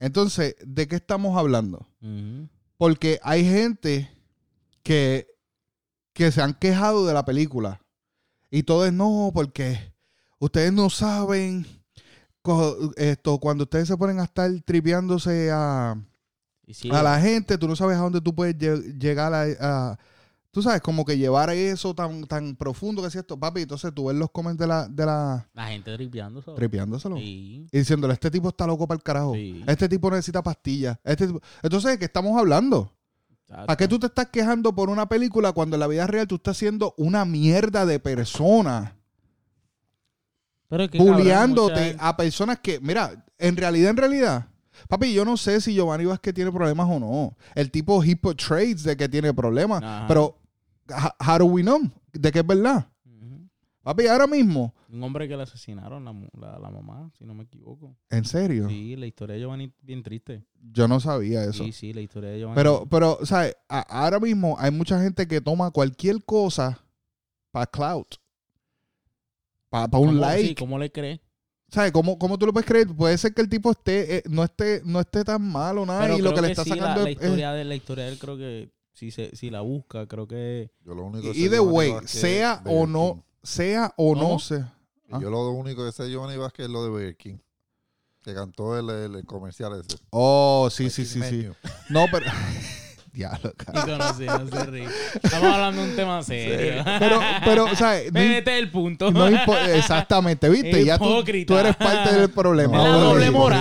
Entonces, 0.01 0.57
¿de 0.65 0.89
qué 0.89 0.97
estamos 0.97 1.37
hablando? 1.37 1.87
Ujú. 2.03 2.49
Porque 2.79 3.21
hay 3.23 3.45
gente 3.45 4.11
que, 4.83 5.27
que 6.15 6.33
se 6.33 6.41
han 6.41 6.55
quejado 6.55 7.07
de 7.07 7.13
la 7.13 7.25
película. 7.25 7.81
Y 8.51 8.63
todo 8.63 8.87
es 8.87 8.93
no, 8.93 9.31
porque 9.35 9.93
ustedes 10.39 10.73
no 10.73 10.89
saben 10.89 11.67
esto, 12.97 13.39
cuando 13.39 13.65
ustedes 13.65 13.89
se 13.89 13.97
ponen 13.99 14.21
a 14.21 14.25
estar 14.25 14.51
tripeándose 14.65 15.51
a, 15.53 16.03
sí, 16.73 16.89
a 16.91 17.03
la 17.03 17.21
gente, 17.21 17.59
tú 17.59 17.69
no 17.69 17.77
sabes 17.77 17.99
a 17.99 18.01
dónde 18.01 18.23
tú 18.23 18.35
puedes 18.35 18.57
lle- 18.57 18.99
llegar 18.99 19.35
a, 19.35 19.43
a- 19.61 19.99
Tú 20.51 20.63
sabes, 20.63 20.81
como 20.81 21.05
que 21.05 21.19
llevar 21.19 21.51
eso 21.51 21.95
tan, 21.95 22.25
tan 22.25 22.57
profundo 22.57 23.03
que 23.03 23.09
es 23.09 23.15
esto, 23.15 23.39
papi. 23.39 23.63
Entonces 23.63 23.93
tú 23.95 24.07
ves 24.07 24.17
los 24.17 24.31
comments 24.31 24.59
de 24.59 24.67
la, 24.67 24.89
de 24.89 25.05
la 25.07 25.47
la 25.53 25.67
gente 25.69 25.95
tripeando. 25.95 26.41
¿sabes? 26.43 26.59
tripeándoselo. 26.59 27.17
Sí. 27.17 27.67
Y 27.71 27.79
diciéndole, 27.79 28.15
este 28.15 28.31
tipo 28.31 28.49
está 28.49 28.67
loco 28.67 28.89
para 28.89 28.97
el 28.97 29.03
carajo. 29.03 29.35
Sí. 29.35 29.63
Este 29.67 29.89
tipo 29.89 30.11
necesita 30.11 30.43
pastillas. 30.43 30.99
Este 31.05 31.27
tipo- 31.27 31.41
Entonces, 31.63 31.93
¿de 31.93 31.99
qué 31.99 32.07
estamos 32.07 32.37
hablando? 32.39 32.93
¿Para 33.47 33.77
qué 33.77 33.89
tú 33.89 33.99
te 33.99 34.07
estás 34.07 34.27
quejando 34.29 34.75
por 34.75 34.91
una 34.91 35.09
película 35.09 35.53
cuando 35.53 35.77
en 35.77 35.81
la 35.81 35.87
vida 35.87 36.07
real 36.07 36.27
tú 36.27 36.35
estás 36.37 36.57
siendo 36.57 36.95
una 36.99 37.25
mierda 37.25 37.87
de 37.87 37.99
persona? 38.01 38.95
Pero 40.69 40.85
es 40.85 40.91
que, 40.91 40.99
cabrón, 40.99 41.17
Bulleándote 41.19 41.73
mucha 41.73 41.85
gente- 41.85 41.99
a 42.01 42.17
personas 42.17 42.59
que, 42.61 42.79
mira, 42.81 43.25
en 43.39 43.57
realidad, 43.57 43.91
en 43.91 43.97
realidad, 43.97 44.48
papi, 44.89 45.13
yo 45.15 45.25
no 45.25 45.37
sé 45.37 45.61
si 45.61 45.75
Giovanni 45.75 46.05
Vázquez 46.05 46.35
tiene 46.35 46.53
problemas 46.53 46.87
o 46.91 47.01
no. 47.01 47.37
El 47.55 47.71
tipo 47.71 48.03
he 48.05 48.15
portrays 48.17 48.83
de 48.85 48.97
que 48.97 49.09
tiene 49.09 49.33
problemas, 49.35 49.83
Ajá. 49.83 50.07
pero 50.07 50.39
how 51.27 51.39
do 51.39 51.47
we 51.47 51.63
know 51.63 51.81
de 52.13 52.31
que 52.33 52.39
es 52.41 52.47
verdad? 52.47 52.87
Papi, 53.83 54.07
ahora 54.07 54.27
mismo, 54.27 54.75
Un 54.93 55.03
hombre 55.03 55.27
que 55.29 55.35
le 55.37 55.45
asesinaron 55.45 56.05
la, 56.05 56.13
la, 56.39 56.59
la 56.59 56.71
mamá, 56.71 57.11
si 57.17 57.25
no 57.25 57.33
me 57.33 57.45
equivoco. 57.45 57.97
en 58.11 58.25
serio, 58.27 58.69
Sí, 58.69 58.97
la 58.97 59.07
historia 59.07 59.35
de 59.37 59.41
Giovanni 59.41 59.73
bien 59.81 60.03
triste. 60.03 60.45
yo 60.73 60.87
no 60.89 61.01
sabía 61.01 61.45
eso. 61.45 61.65
Sí, 61.65 61.73
sí, 61.73 61.93
la 61.95 62.03
historia 62.03 62.29
de 62.31 62.39
Giovanni. 62.41 62.57
Pero, 62.57 62.87
pero, 62.91 63.19
¿sabes? 63.25 63.57
A- 63.67 63.81
ahora 64.05 64.21
mismo 64.21 64.57
hay 64.59 64.71
mucha 64.73 65.01
gente 65.01 65.27
que 65.27 65.41
toma 65.41 65.71
cualquier 65.71 66.23
cosa 66.23 66.85
para 67.51 67.67
clout. 67.67 68.17
Para 69.71 69.85
un 69.99 70.09
¿Cómo- 70.09 70.21
like. 70.21 70.49
Sí, 70.49 70.55
¿cómo 70.55 70.79
le 70.79 70.91
crees? 70.93 71.21
¿Sabes? 71.71 71.93
¿Cómo, 71.93 72.19
¿Cómo 72.19 72.39
tú 72.39 72.47
lo 72.47 72.53
puedes 72.53 72.67
creer? 72.67 72.89
Puede 72.89 73.19
ser 73.19 73.35
que 73.35 73.43
el 73.43 73.49
tipo 73.49 73.71
esté, 73.71 74.17
eh, 74.19 74.23
no 74.29 74.43
esté, 74.45 74.81
no 74.85 75.01
esté 75.01 75.23
tan 75.25 75.43
malo 75.43 75.85
nada 75.85 76.01
Pero 76.03 76.17
y 76.19 76.23
lo 76.23 76.33
que 76.33 76.41
le 76.41 76.51
está 76.51 76.65
sí, 76.65 76.71
sacando 76.71 77.03
la, 77.05 77.11
es- 77.11 77.17
historia 77.17 77.53
de 77.53 77.65
la 77.65 77.75
historia 77.75 78.05
de 78.05 78.11
él 78.13 78.19
creo 78.19 78.37
que 78.39 78.71
si 78.95 79.11
se 79.11 79.37
si 79.37 79.51
la 79.51 79.61
busca, 79.61 80.07
creo 80.07 80.27
que 80.27 80.71
Yo 80.85 80.95
lo 80.95 81.05
único 81.05 81.31
que 81.31 81.39
Y 81.39 81.49
de 81.49 81.61
way, 81.61 81.95
sea 82.07 82.63
o 82.65 82.87
no, 82.87 83.23
sea 83.43 83.93
o 83.97 84.15
no, 84.15 84.21
¿Cómo? 84.23 84.39
sea. 84.39 84.75
Y 85.09 85.15
Ah. 85.15 85.19
Yo 85.23 85.31
lo 85.31 85.51
único 85.53 85.85
que 85.87 85.93
sé 85.93 86.03
de 86.05 86.11
Giovanni 86.11 86.37
Vázquez 86.37 86.67
es 86.67 86.71
lo 86.73 86.83
de 86.85 86.91
Burger 86.91 87.17
King. 87.17 87.39
Que 88.23 88.35
cantó 88.35 88.79
el, 88.79 88.89
el- 88.91 89.15
el 89.17 89.25
comercial 89.25 89.73
ese. 89.81 89.99
Oh, 90.11 90.69
sí, 90.71 90.91
sí, 90.91 91.03
King 91.03 91.09
sí, 91.09 91.21
sí. 91.23 91.37
Menu. 91.37 91.55
No, 91.91 92.07
pero. 92.11 92.27
Diablo, 93.19 93.53
y 93.53 93.65
cabrón. 93.65 93.99
conoce, 93.99 94.27
no 94.27 94.47
se 94.49 94.65
ríe. 94.67 94.89
Estamos 95.23 95.53
hablando 95.53 95.83
de 95.83 95.91
un 95.91 95.97
tema 95.97 96.23
serio. 96.23 96.85
Pero, 97.01 97.21
pero, 97.45 97.75
¿sabes? 97.77 98.05
No, 98.13 98.21
Vete 98.21 98.59
el 98.59 98.71
punto. 98.71 99.11
no 99.11 99.27
exactamente, 99.27 100.49
¿viste? 100.49 100.85
Ya 100.85 100.99
tú, 100.99 101.19
eres 101.59 101.77
parte 101.77 102.15
del 102.15 102.31
problema. 102.31 102.81
La 102.83 102.89
doble 102.91 103.31
moral, 103.31 103.61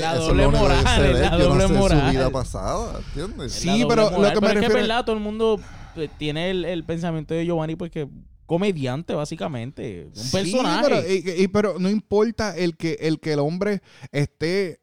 la 0.00 0.14
doble 0.16 0.48
moral, 0.48 0.84
la 0.84 1.36
doble 1.36 1.68
moral. 1.68 2.00
su 2.06 2.10
vida 2.10 2.30
pasada, 2.30 2.98
¿entiendes? 3.14 3.52
Sí, 3.52 3.84
pero 3.88 4.10
lo 4.10 4.32
que 4.32 4.40
me 4.40 4.48
Pero 4.48 4.60
es 4.60 4.60
que 4.60 4.66
es 4.66 4.72
verdad, 4.72 5.04
todo 5.04 5.14
el 5.16 5.22
mundo 5.22 5.60
eh, 5.96 6.08
tiene 6.18 6.50
el, 6.50 6.64
el 6.64 6.84
pensamiento 6.84 7.32
de 7.34 7.44
Giovanni 7.46 7.76
porque 7.76 8.08
comediante 8.44 9.14
básicamente, 9.14 10.06
un 10.06 10.14
Sí, 10.16 10.30
personaje. 10.32 10.82
pero, 10.84 11.00
y- 11.00 11.42
y- 11.44 11.48
pero 11.48 11.78
no 11.78 11.88
importa 11.90 12.56
el 12.56 12.76
que, 12.76 12.96
el 13.00 13.18
que 13.20 13.32
el 13.34 13.38
hombre 13.40 13.82
esté, 14.12 14.80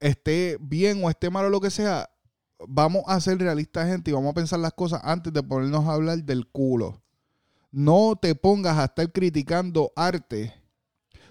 esté 0.00 0.56
bien 0.60 1.02
o 1.04 1.10
esté 1.10 1.30
malo 1.30 1.48
o 1.48 1.50
lo 1.50 1.60
que 1.60 1.70
sea. 1.70 2.08
Vamos 2.66 3.04
a 3.06 3.20
ser 3.20 3.38
realistas, 3.38 3.86
gente, 3.88 4.10
y 4.10 4.14
vamos 4.14 4.30
a 4.32 4.34
pensar 4.34 4.58
las 4.58 4.72
cosas 4.72 5.00
antes 5.04 5.32
de 5.32 5.42
ponernos 5.42 5.86
a 5.86 5.92
hablar 5.92 6.18
del 6.24 6.46
culo. 6.48 7.00
No 7.70 8.16
te 8.20 8.34
pongas 8.34 8.78
a 8.78 8.86
estar 8.86 9.12
criticando 9.12 9.92
arte 9.94 10.54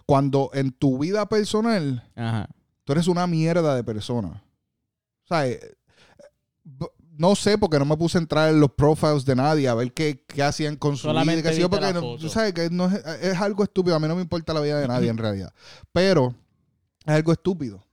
cuando 0.06 0.52
en 0.54 0.72
tu 0.72 1.00
vida 1.00 1.28
personal 1.28 2.10
Ajá. 2.16 2.48
tú 2.86 2.94
eres 2.94 3.08
una 3.08 3.28
mierda 3.28 3.76
de 3.76 3.84
persona. 3.84 4.42
O 5.26 5.28
sea, 5.28 5.48
eh, 5.48 5.60
b- 6.64 6.88
no 7.18 7.36
sé 7.36 7.58
porque 7.58 7.80
no 7.80 7.84
me 7.86 7.98
puse 7.98 8.18
a 8.18 8.22
entrar 8.22 8.50
en 8.50 8.60
los 8.62 8.72
profiles 8.72 9.26
de 9.26 9.36
nadie 9.36 9.68
a 9.68 9.74
ver 9.74 9.92
qué, 9.92 10.24
qué 10.28 10.44
hacían 10.44 10.76
con 10.78 10.96
su 10.96 11.08
Solamente 11.08 11.42
vida. 11.50 11.60
yo, 11.60 11.70
porque 11.70 11.92
no- 11.92 12.16
tú 12.18 12.30
sabes 12.30 12.54
que 12.54 12.70
no 12.70 12.86
es, 12.86 13.04
es 13.22 13.42
algo 13.42 13.64
estúpido. 13.64 13.96
A 13.96 14.00
mí 14.00 14.08
no 14.08 14.16
me 14.16 14.22
importa 14.22 14.54
la 14.54 14.62
vida 14.62 14.80
de 14.80 14.88
nadie 14.88 15.10
en 15.10 15.18
realidad. 15.18 15.52
Pero 15.92 16.34
es 17.04 17.14
algo 17.16 17.34
estúpido. 17.34 17.84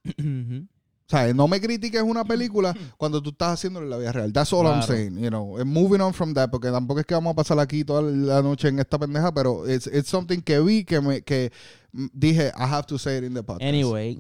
O 1.07 1.11
sea, 1.11 1.35
no 1.35 1.47
me 1.47 1.61
critiques 1.61 2.01
una 2.01 2.25
película 2.25 2.75
cuando 2.97 3.23
tú 3.23 3.31
estás 3.31 3.55
haciéndolo 3.55 3.85
en 3.85 3.91
la 3.91 3.99
vida 3.99 4.13
real. 4.13 4.33
That's 4.33 4.53
all 4.55 4.67
I'm 4.67 4.83
saying, 4.83 5.19
you 5.19 5.29
know. 5.29 5.59
And 5.59 5.71
moving 5.71 6.01
on 6.01 6.15
from 6.15 6.33
that, 6.33 6.49
porque 6.51 6.71
tampoco 6.71 7.01
es 7.01 7.07
que 7.07 7.15
vamos 7.15 7.33
a 7.33 7.35
pasar 7.35 7.59
aquí 7.59 7.85
toda 7.85 8.01
la 8.01 8.41
noche 8.41 8.69
en 8.69 8.79
esta 8.79 8.99
pendeja, 8.99 9.33
pero 9.35 9.69
it's, 9.69 9.87
it's 9.87 10.09
something 10.09 10.41
que 10.41 10.61
vi 10.61 10.85
que 10.85 11.03
me 11.03 11.21
que 11.21 11.53
dije, 11.93 12.53
I 12.57 12.63
have 12.63 12.87
to 12.87 12.99
say 12.99 13.19
it 13.19 13.25
in 13.25 13.35
the 13.35 13.43
podcast. 13.43 13.69
Anyway, 13.69 14.19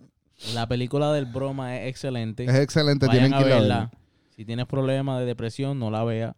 la 0.53 0.68
película 0.68 1.11
del 1.12 1.24
broma 1.24 1.78
es 1.78 1.89
excelente. 1.89 2.45
Es 2.45 2.55
excelente, 2.55 3.07
Vayan 3.07 3.30
tienen 3.30 3.35
a 3.35 3.39
que 3.39 3.45
verla. 3.45 3.61
verla. 3.61 3.91
Si 4.37 4.45
tienes 4.45 4.66
problemas 4.66 5.20
de 5.20 5.26
depresión, 5.26 5.78
no 5.78 5.91
la 5.91 6.05
veas. 6.05 6.35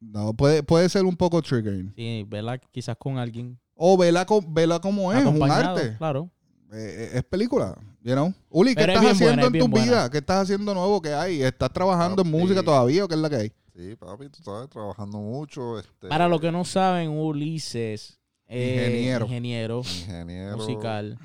No, 0.00 0.32
puede, 0.32 0.62
puede 0.62 0.88
ser 0.88 1.04
un 1.04 1.16
poco 1.16 1.42
triggering. 1.42 1.92
Sí, 1.96 2.24
vela 2.28 2.58
quizás 2.58 2.96
con 2.96 3.18
alguien. 3.18 3.58
O 3.74 3.96
vela 3.98 4.24
como 4.26 5.12
es, 5.12 5.24
un 5.24 5.50
arte. 5.50 5.96
Claro. 5.98 6.30
Eh, 6.72 7.10
es 7.14 7.24
película, 7.24 7.76
you 8.02 8.12
know. 8.12 8.32
Uli, 8.50 8.74
¿qué 8.74 8.82
Pero 8.82 8.92
es 8.92 8.98
estás 8.98 9.02
bien 9.02 9.12
haciendo 9.14 9.32
buena, 9.34 9.42
es 9.42 9.46
en 9.46 9.52
tu 9.52 9.58
bien 9.58 9.70
buena. 9.70 9.86
vida? 9.86 10.10
¿Qué 10.10 10.18
estás 10.18 10.42
haciendo 10.42 10.74
nuevo 10.74 11.00
que 11.00 11.14
hay? 11.14 11.42
¿Estás 11.42 11.72
trabajando 11.72 12.22
en 12.22 12.30
Papi. 12.30 12.42
música 12.42 12.62
todavía 12.62 13.04
o 13.04 13.08
qué 13.08 13.14
es 13.14 13.20
la 13.20 13.30
que 13.30 13.36
hay? 13.36 13.52
Sí, 13.74 13.94
papi, 13.96 14.28
tú 14.28 14.42
sabes, 14.42 14.68
trabajando 14.68 15.18
mucho. 15.18 15.78
Este, 15.78 16.08
Para 16.08 16.28
los 16.28 16.40
que 16.40 16.50
no 16.52 16.64
saben, 16.64 17.10
Ulises 17.10 18.18
es 18.46 18.70
Ingeniero. 18.70 19.24
ingeniero 19.26 19.82
ingeniero, 19.84 20.56
musical. 20.56 21.18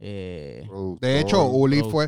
Eh, 0.00 0.68
De 1.00 1.20
hecho, 1.20 1.46
Uli 1.46 1.80
fue. 1.88 2.06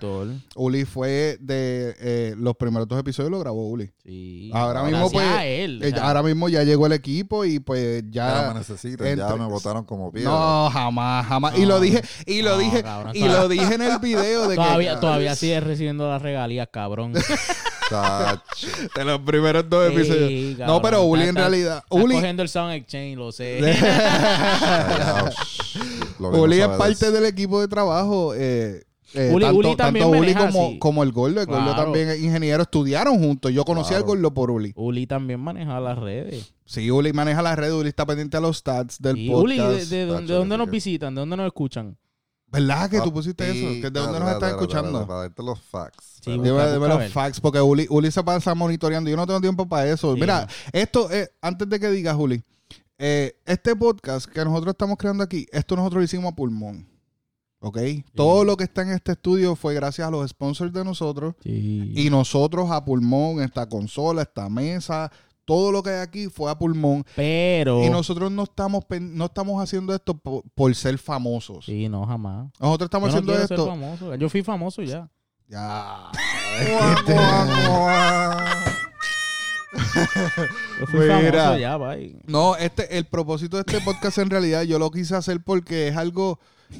Uli 0.56 0.84
fue 0.84 1.38
de 1.40 1.94
eh, 1.98 2.34
los 2.36 2.54
primeros 2.56 2.86
dos 2.88 2.98
episodios 2.98 3.30
lo 3.30 3.38
grabó 3.38 3.68
Uli. 3.68 3.90
Sí. 4.04 4.50
Ahora 4.52 4.82
mismo, 4.82 5.10
pues, 5.10 5.26
él. 5.44 5.80
Eh, 5.82 5.94
ahora 6.02 6.22
mismo 6.22 6.48
ya 6.48 6.62
llegó 6.64 6.86
el 6.86 6.92
equipo 6.92 7.44
y 7.44 7.58
pues 7.60 8.02
ya 8.10 8.42
ya. 8.42 8.48
me 8.52 8.58
necesitan, 8.58 9.16
ya 9.16 9.34
me 9.36 9.46
votaron 9.46 9.84
como 9.84 10.10
piedra. 10.12 10.30
No, 10.30 10.68
jamás, 10.70 11.26
jamás. 11.26 11.56
Y 11.56 11.62
No. 11.62 11.68
lo 11.68 11.80
dije, 11.80 12.02
y 12.26 12.42
lo 12.42 12.52
No, 12.52 12.58
dije, 12.58 12.82
cabrón, 12.82 13.12
y 13.14 13.20
todavía- 13.20 13.40
lo 13.40 13.48
dije 13.48 13.74
en 13.74 13.82
el 13.82 13.98
video 14.00 14.48
de 14.48 14.56
todavía, 14.56 14.94
que. 14.96 15.00
todavía 15.00 15.34
sigue 15.36 15.60
recibiendo 15.60 16.08
las 16.10 16.20
regalías, 16.20 16.68
cabrón. 16.70 17.12
De 18.96 19.04
los 19.04 19.20
primeros 19.20 19.70
dos 19.70 19.88
Sí, 19.88 19.94
episodios. 19.94 20.56
cabrón, 20.58 20.76
no, 20.76 20.82
pero 20.82 21.02
Uli 21.04 21.20
está- 21.22 21.30
en 21.30 21.36
realidad. 21.36 21.76
Está 21.88 21.94
Uli, 22.04 22.14
cogiendo 22.16 22.42
el 22.42 22.48
Sound 22.48 22.72
Exchange, 22.74 23.16
lo 23.16 23.30
sé. 23.30 23.60
Callao, 26.16 26.18
shh. 26.18 26.20
Lo 26.20 26.30
que 26.30 26.36
no 26.36 26.42
Uli 26.42 26.60
es 26.60 26.68
parte 26.68 27.06
es- 27.06 27.12
del 27.12 27.24
equipo 27.26 27.60
de 27.60 27.68
trabajo. 27.68 28.34
Eh, 28.34 28.82
eh, 29.14 29.30
Uli- 29.32 29.44
tanto, 29.44 29.58
Uli 29.58 29.76
también 29.76 30.04
tanto 30.04 30.18
Uli 30.18 30.34
como, 30.34 30.66
así. 30.66 30.78
como 30.78 31.02
el 31.02 31.12
Gordo. 31.12 31.40
El 31.40 31.46
Gordo 31.46 31.62
Claro. 31.64 31.82
también 31.84 32.08
es 32.10 32.20
ingeniero. 32.20 32.62
Estudiaron 32.62 33.18
juntos. 33.18 33.52
Yo 33.52 33.64
conocí 33.64 33.94
al 33.94 34.00
Claro. 34.04 34.14
Gordo 34.14 34.34
por 34.34 34.50
Uli. 34.50 34.72
Uli 34.76 35.06
también 35.06 35.40
maneja 35.40 35.78
las 35.80 35.98
redes. 35.98 36.52
Sí, 36.64 36.90
Uli 36.90 37.12
maneja 37.12 37.40
las 37.42 37.56
redes. 37.56 37.72
Uli 37.74 37.88
está 37.88 38.04
pendiente 38.04 38.36
a 38.36 38.40
los 38.40 38.56
stats 38.58 39.00
del 39.00 39.16
Y 39.18 39.32
Uli, 39.32 39.56
podcast. 39.58 39.88
¿de, 39.90 39.96
de, 39.96 40.06
dónde- 40.06 40.22
Tacho, 40.22 40.32
de 40.32 40.38
dónde 40.40 40.58
nos 40.58 40.70
visitan? 40.70 41.14
¿De 41.14 41.20
dónde 41.20 41.36
nos 41.36 41.46
escuchan? 41.46 41.96
¿Verdad 42.48 42.88
que 42.88 43.00
tú 43.00 43.12
pusiste 43.12 43.44
eso? 43.44 43.66
¿Que 43.82 43.90
¿De 43.90 44.00
dónde 44.00 44.20
nos 44.20 44.30
estás 44.32 44.50
escuchando? 44.52 45.04
Para 45.06 45.20
darte 45.22 45.42
los 45.42 45.60
facts. 45.60 46.20
Sí, 46.24 46.30
busca, 46.38 46.42
Dime, 46.72 46.78
busca 46.78 46.94
los 47.02 47.12
facts, 47.12 47.40
porque 47.40 47.60
Uli, 47.60 47.86
Uli 47.90 48.10
se 48.10 48.22
pasa 48.22 48.54
monitoreando. 48.54 49.10
Yo 49.10 49.16
no 49.16 49.26
tengo 49.26 49.40
tiempo 49.40 49.68
para 49.68 49.90
eso. 49.90 50.14
Sí, 50.14 50.20
Mira, 50.20 50.46
esto, 50.72 51.10
es 51.10 51.30
antes 51.42 51.68
de 51.68 51.80
que 51.80 51.90
digas, 51.90 52.14
Juli, 52.14 52.42
eh, 52.98 53.38
este 53.46 53.76
podcast 53.76 54.26
que 54.26 54.44
nosotros 54.44 54.72
estamos 54.72 54.96
creando 54.96 55.22
aquí, 55.22 55.46
esto 55.52 55.76
nosotros 55.76 56.00
lo 56.00 56.04
hicimos 56.04 56.32
a 56.32 56.36
pulmón. 56.36 56.88
¿Ok? 57.58 57.78
Todo 58.14 58.44
lo 58.44 58.56
que 58.56 58.64
está 58.64 58.82
en 58.82 58.90
este 58.90 59.12
estudio 59.12 59.56
fue 59.56 59.74
gracias 59.74 60.06
a 60.06 60.10
los 60.10 60.28
sponsors 60.28 60.72
de 60.72 60.84
nosotros. 60.84 61.34
Sí. 61.42 61.92
Y 61.96 62.10
nosotros 62.10 62.70
a 62.70 62.84
pulmón, 62.84 63.42
esta 63.42 63.68
consola, 63.68 64.22
esta 64.22 64.48
mesa, 64.48 65.10
todo 65.44 65.72
lo 65.72 65.82
que 65.82 65.90
hay 65.90 66.00
aquí 66.00 66.28
fue 66.28 66.50
a 66.50 66.58
pulmón. 66.58 67.04
Pero. 67.16 67.82
Y 67.82 67.90
nosotros 67.90 68.30
no 68.30 68.44
estamos, 68.44 68.84
no 69.00 69.24
estamos 69.24 69.62
haciendo 69.62 69.94
esto 69.94 70.16
por, 70.16 70.42
por 70.54 70.74
ser 70.74 70.98
famosos. 70.98 71.64
Sí, 71.64 71.88
no, 71.88 72.06
jamás. 72.06 72.50
Nosotros 72.60 72.86
estamos 72.88 73.08
Yo 73.08 73.20
no 73.22 73.32
haciendo 73.32 73.46
ser 73.46 73.58
esto. 73.58 73.66
famoso. 73.66 74.14
Yo 74.16 74.28
fui 74.28 74.42
famoso 74.42 74.82
ya. 74.82 75.10
Ya. 75.48 76.10
Yo 80.80 80.86
fui 80.86 81.00
Mira. 81.00 81.16
famoso 81.44 81.58
ya, 81.58 81.76
bye. 81.76 82.16
No, 82.26 82.56
este, 82.56 82.96
el 82.98 83.04
propósito 83.06 83.56
de 83.56 83.64
este 83.66 83.80
podcast 83.84 84.18
en 84.18 84.30
realidad 84.30 84.62
yo 84.62 84.78
lo 84.78 84.90
quise 84.90 85.14
hacer 85.16 85.40
porque 85.42 85.88
es 85.88 85.96
algo 85.96 86.38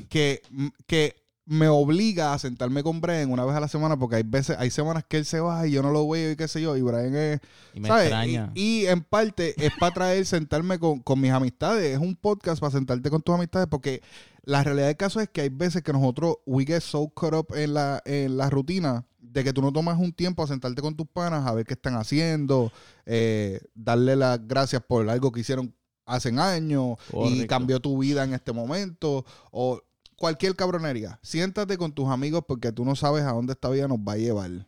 que, 0.09 0.43
que 0.87 1.17
me 1.49 1.69
obliga 1.69 2.33
a 2.33 2.39
sentarme 2.41 2.83
con 2.83 3.01
Brian 3.01 3.31
una 3.31 3.45
vez 3.45 3.55
a 3.55 3.61
la 3.61 3.69
semana 3.69 3.97
porque 3.97 4.17
hay 4.17 4.25
veces, 4.25 4.57
hay 4.59 4.71
semanas 4.71 5.05
que 5.09 5.17
él 5.19 5.25
se 5.25 5.39
va 5.39 5.65
y 5.67 5.71
yo 5.71 5.83
no 5.83 5.93
lo 5.93 6.09
veo 6.09 6.33
y 6.33 6.37
qué 6.37 6.49
sé 6.49 6.61
yo, 6.61 6.77
y 6.77 6.83
Brian 6.83 7.15
es, 7.15 7.41
Y 7.73 7.81
me 7.81 7.89
¿sabes? 7.89 8.05
extraña. 8.07 8.51
Y, 8.55 8.83
y 8.83 8.87
en 8.87 9.03
parte 9.03 9.55
es 9.65 9.73
para 9.79 9.95
traer, 9.95 10.27
sentarme 10.27 10.79
con, 10.81 10.99
con 11.01 11.21
mis 11.21 11.31
amistades, 11.31 11.93
es 11.95 11.99
un 12.01 12.17
podcast 12.17 12.61
para 12.61 12.73
sentarte 12.73 13.11
con 13.11 13.23
tus 13.23 13.35
amistades 13.35 13.69
porque 13.71 14.03
la 14.43 14.65
realidad 14.65 14.87
del 14.89 14.97
caso 14.97 15.21
es 15.21 15.29
que 15.29 15.43
hay 15.43 15.49
veces 15.49 15.83
que 15.83 15.93
nosotros, 15.93 16.37
we 16.47 16.65
get 16.65 16.81
so 16.81 17.09
caught 17.11 17.35
up 17.35 17.55
en 17.57 17.75
la, 17.75 18.03
en 18.05 18.37
la 18.37 18.51
rutina 18.51 19.05
de 19.37 19.45
que 19.45 19.53
tú 19.53 19.61
no 19.61 19.71
tomas 19.71 19.99
un 19.99 20.15
tiempo 20.15 20.43
a 20.43 20.47
sentarte 20.47 20.81
con 20.81 20.97
tus 20.97 21.07
panas 21.07 21.47
a 21.47 21.53
ver 21.53 21.67
qué 21.67 21.75
están 21.75 21.95
haciendo, 21.97 22.73
eh, 23.05 23.61
darle 23.75 24.17
las 24.17 24.49
gracias 24.49 24.83
por 24.83 25.07
algo 25.11 25.31
que 25.31 25.41
hicieron 25.41 25.75
hace 26.07 26.31
años 26.41 26.97
y 27.09 27.13
Correcto. 27.13 27.47
cambió 27.47 27.79
tu 27.79 27.99
vida 27.99 28.25
en 28.25 28.33
este 28.33 28.53
momento 28.53 29.27
o 29.51 29.83
cualquier 30.17 30.57
cabronería. 30.57 31.21
Siéntate 31.23 31.77
con 31.77 31.93
tus 31.93 32.09
amigos 32.09 32.45
porque 32.49 32.73
tú 32.73 32.87
no 32.87 32.97
sabes 32.97 33.25
a 33.25 33.33
dónde 33.33 33.53
esta 33.53 33.69
vida 33.69 33.87
nos 33.87 33.99
va 33.99 34.15
a 34.15 34.17
llevar. 34.17 34.67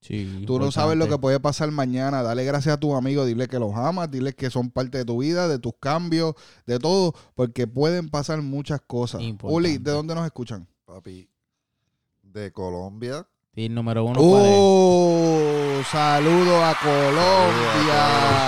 Sí, 0.00 0.44
Tú 0.46 0.58
no 0.58 0.72
sabes 0.72 0.96
lo 0.96 1.08
que 1.08 1.18
puede 1.18 1.38
pasar 1.38 1.70
mañana. 1.70 2.22
Dale 2.22 2.42
gracias 2.44 2.74
a 2.76 2.80
tus 2.80 2.94
amigos, 2.94 3.26
dile 3.26 3.48
que 3.48 3.58
los 3.58 3.74
amas, 3.74 4.10
dile 4.10 4.32
que 4.32 4.48
son 4.48 4.70
parte 4.70 4.96
de 4.96 5.04
tu 5.04 5.18
vida, 5.18 5.46
de 5.46 5.58
tus 5.58 5.74
cambios, 5.78 6.36
de 6.64 6.78
todo, 6.78 7.12
porque 7.34 7.66
pueden 7.66 8.08
pasar 8.08 8.40
muchas 8.40 8.80
cosas. 8.80 9.20
Importante. 9.20 9.54
Uli, 9.54 9.76
¿de 9.76 9.90
dónde 9.90 10.14
nos 10.14 10.24
escuchan? 10.24 10.66
Papi, 10.86 11.28
de 12.22 12.50
Colombia. 12.50 13.26
El 13.56 13.74
número 13.74 14.04
uno. 14.04 14.20
¡Oh! 14.22 15.82
Saludo 15.90 16.62
a 16.64 16.74
Colombia. 16.74 17.72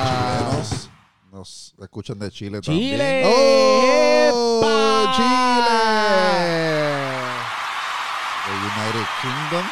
Chilenos. 0.04 0.90
Nos 1.32 1.74
escuchan 1.80 2.18
de 2.18 2.30
Chile, 2.30 2.60
¡Chile! 2.60 3.22
¡Oh! 3.24 4.60
¡Epa! 4.60 5.12
¡Chile! 5.16 5.68
también. 6.44 6.98
De 8.44 8.52
United 8.66 9.06
Kingdom. 9.22 9.66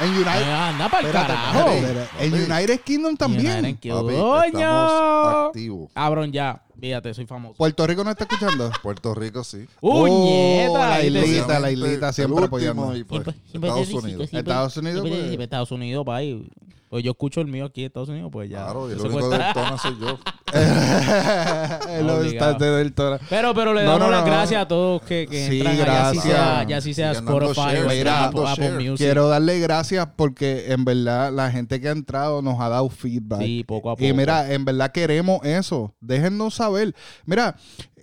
En 0.00 0.08
United, 0.10 0.48
Eh, 0.48 0.52
Anda 0.52 0.88
para 0.88 1.06
el 1.06 1.12
carajo. 1.12 1.70
en 2.18 2.34
United 2.52 2.80
Kingdom 2.80 3.16
también. 3.16 3.58
United 3.64 3.78
Kingdom. 3.80 4.06
Papi, 4.06 4.18
¡Coño! 4.18 4.58
estamos 4.58 5.46
activos. 5.48 5.90
Cabrón, 5.94 6.32
ya. 6.32 6.62
Fíjate, 6.82 7.14
soy 7.14 7.26
famoso. 7.26 7.54
Puerto 7.58 7.86
Rico 7.86 8.02
no 8.02 8.10
está 8.10 8.24
escuchando. 8.24 8.68
Puerto 8.82 9.14
Rico, 9.14 9.44
sí. 9.44 9.66
¡Uñeta! 9.80 10.72
Oh, 10.72 10.78
la 10.78 11.04
islita, 11.04 11.60
la 11.60 11.70
islita 11.70 12.12
siempre 12.12 12.44
apoyando. 12.46 12.96
y, 12.96 13.04
pues, 13.04 13.22
Siempre- 13.22 13.42
siempre 13.48 13.70
Estados 13.70 13.88
Unidos. 14.04 14.28
siempre- 14.30 14.38
Estados 14.40 14.76
Unidos, 14.76 15.00
pues. 15.08 15.38
Estados 15.40 15.70
Unidos, 15.70 16.04
pa' 16.04 16.16
ahí. 16.16 16.48
Pues 16.92 17.02
yo 17.02 17.12
escucho 17.12 17.40
el 17.40 17.46
mío 17.46 17.64
aquí 17.64 17.80
en 17.80 17.86
Estados 17.86 18.10
Unidos, 18.10 18.28
pues 18.30 18.50
ya. 18.50 18.64
Claro, 18.64 18.86
y 18.86 18.92
el 18.92 18.98
Eso 18.98 19.08
único 19.08 19.30
del 19.30 19.40
tono 19.54 19.78
soy 19.78 19.96
yo. 19.98 20.18
Del. 22.58 22.92
Pero, 23.30 23.54
pero 23.54 23.72
le 23.72 23.82
damos 23.82 24.00
no, 24.00 24.10
las 24.10 24.20
no. 24.20 24.26
gracias 24.26 24.60
a 24.60 24.68
todos 24.68 25.00
que, 25.00 25.26
que 25.26 25.48
Sí, 25.48 25.60
entran 25.60 25.74
allá, 25.74 25.86
sea, 25.86 26.12
gracias. 26.12 26.68
ya 26.68 26.76
así 26.76 26.92
sea 26.92 27.14
Sigan 27.14 27.24
dando 27.24 27.50
Spotify 27.52 27.76
share, 27.76 28.08
o 28.08 28.10
Apple, 28.10 28.42
Apple. 28.46 28.70
Music. 28.72 28.96
Quiero 28.98 29.28
darle 29.28 29.58
gracias 29.60 30.06
porque 30.16 30.70
en 30.70 30.84
verdad 30.84 31.32
la 31.32 31.50
gente 31.50 31.80
que 31.80 31.88
ha 31.88 31.92
entrado 31.92 32.42
nos 32.42 32.60
ha 32.60 32.68
dado 32.68 32.90
feedback. 32.90 33.40
Sí, 33.40 33.64
poco 33.66 33.88
a 33.88 33.96
poco. 33.96 34.04
Y 34.04 34.12
mira, 34.12 34.52
en 34.52 34.66
verdad 34.66 34.92
queremos 34.92 35.40
eso. 35.44 35.94
Déjennos 35.98 36.56
saber. 36.56 36.94
Mira, 37.24 37.56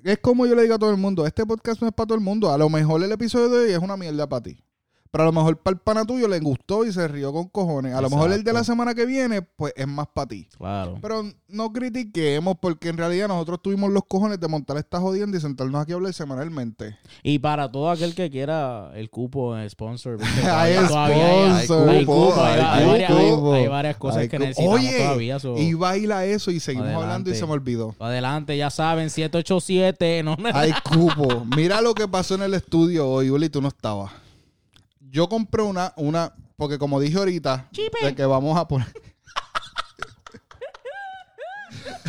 es 0.03 0.17
como 0.17 0.47
yo 0.47 0.55
le 0.55 0.63
digo 0.63 0.73
a 0.73 0.79
todo 0.79 0.89
el 0.89 0.97
mundo, 0.97 1.27
este 1.27 1.45
podcast 1.45 1.79
no 1.79 1.89
es 1.89 1.93
para 1.93 2.07
todo 2.07 2.17
el 2.17 2.23
mundo. 2.23 2.51
A 2.51 2.57
lo 2.57 2.69
mejor 2.69 3.03
el 3.03 3.11
episodio 3.11 3.49
de 3.49 3.67
hoy 3.67 3.71
es 3.71 3.77
una 3.77 3.97
mierda 3.97 4.27
para 4.27 4.41
ti. 4.41 4.63
Pero 5.11 5.23
a 5.23 5.25
lo 5.25 5.31
mejor 5.33 5.57
para 5.57 5.73
el 5.73 5.79
pana 5.79 6.05
tuyo 6.05 6.27
le 6.27 6.39
gustó 6.39 6.85
y 6.85 6.93
se 6.93 7.07
rió 7.07 7.33
con 7.33 7.47
cojones. 7.49 7.95
A 7.95 8.01
lo 8.01 8.11
mejor 8.11 8.31
el 8.31 8.43
de 8.43 8.53
la 8.53 8.63
semana 8.63 8.93
que 8.93 9.07
viene, 9.07 9.41
pues 9.41 9.73
es 9.75 9.87
más 9.87 10.05
para 10.13 10.27
ti. 10.27 10.47
Claro. 10.55 10.99
Pero 11.01 11.23
no 11.47 11.73
critiquemos 11.73 12.57
porque 12.61 12.89
en 12.89 12.97
realidad 12.97 13.27
nosotros 13.27 13.59
tuvimos 13.63 13.89
los 13.91 14.03
cojones 14.07 14.39
de 14.39 14.47
montar 14.47 14.77
esta 14.77 14.99
jodienda 14.99 15.35
y 15.37 15.41
sentarnos 15.41 15.81
aquí 15.81 15.93
a 15.93 15.95
hablar 15.95 16.13
semanalmente. 16.13 16.95
Y 17.23 17.39
para 17.39 17.71
todo 17.71 17.89
aquel 17.89 18.13
que 18.13 18.29
quiera 18.29 18.91
el 18.93 19.09
cupo 19.09 19.57
en 19.57 19.67
sponsor. 19.67 20.19
Hay 20.45 20.75
sponsor. 20.75 21.89
hay 21.89 22.05
cupo, 22.05 22.33
hay, 22.37 22.59
hay 22.61 22.85
varias, 22.87 23.11
hay 23.11 23.67
varias 23.67 23.97
cosas 23.97 24.27
que 24.27 24.37
necesitamos 24.37 24.79
Oye, 24.79 24.97
todavía. 24.99 25.39
so- 25.39 25.57
Y 25.57 25.73
baila 25.73 26.25
eso 26.25 26.51
y 26.51 26.59
seguimos 26.59 26.85
Adelante. 26.85 27.03
hablando 27.05 27.31
y 27.31 27.35
se 27.35 27.45
me 27.47 27.51
olvidó. 27.53 27.95
Adelante, 27.99 28.55
ya 28.57 28.69
saben, 28.69 29.09
787. 29.09 30.21
No, 30.23 30.37
Hay 30.53 30.71
cupo. 30.83 31.45
Mira 31.55 31.81
lo 31.81 31.95
que 31.95 32.07
pasó 32.07 32.35
en 32.35 32.43
el 32.43 32.53
estudio 32.53 33.09
hoy, 33.09 33.31
Uli, 33.31 33.49
tú 33.49 33.59
no 33.59 33.69
estabas. 33.69 34.11
Yo 35.09 35.27
compré 35.27 35.63
una, 35.63 35.91
una, 35.97 36.33
porque 36.55 36.77
como 36.77 36.99
dije 36.99 37.17
ahorita, 37.17 37.67
de 38.03 38.15
que 38.15 38.25
vamos 38.25 38.57
a 38.57 38.67
poner. 38.67 38.87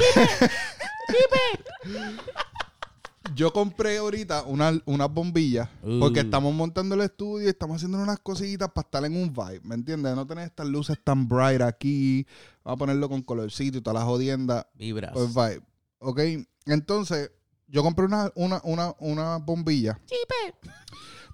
Yo 3.35 3.53
compré 3.53 3.99
ahorita 3.99 4.43
una, 4.43 4.73
unas 4.85 5.11
bombillas 5.11 5.69
porque 5.99 6.21
Uh. 6.21 6.25
estamos 6.25 6.53
montando 6.53 6.95
el 6.95 7.01
estudio 7.03 7.47
y 7.47 7.51
estamos 7.51 7.77
haciendo 7.77 7.99
unas 7.99 8.19
cositas 8.19 8.69
para 8.71 8.85
estar 8.87 9.05
en 9.05 9.17
un 9.17 9.33
vibe, 9.33 9.61
¿me 9.63 9.77
entiendes? 9.77 10.15
No 10.15 10.27
tener 10.27 10.45
estas 10.45 10.67
luces 10.67 10.99
tan 11.03 11.27
bright 11.29 11.63
aquí. 11.63 12.27
Vamos 12.65 12.77
a 12.77 12.79
ponerlo 12.79 13.09
con 13.09 13.23
colorcito 13.23 13.79
y 13.79 13.81
toda 13.81 14.01
la 14.01 14.05
jodienda. 14.05 14.69
Vibras. 14.75 15.13
Pues 15.13 15.33
vibe. 15.33 15.63
¿Ok? 16.01 16.21
Entonces, 16.67 17.31
yo 17.69 17.83
compré 17.83 18.05
una, 18.05 18.31
una, 18.35 18.61
una, 18.65 18.95
una 18.99 19.37
bombilla 19.39 19.99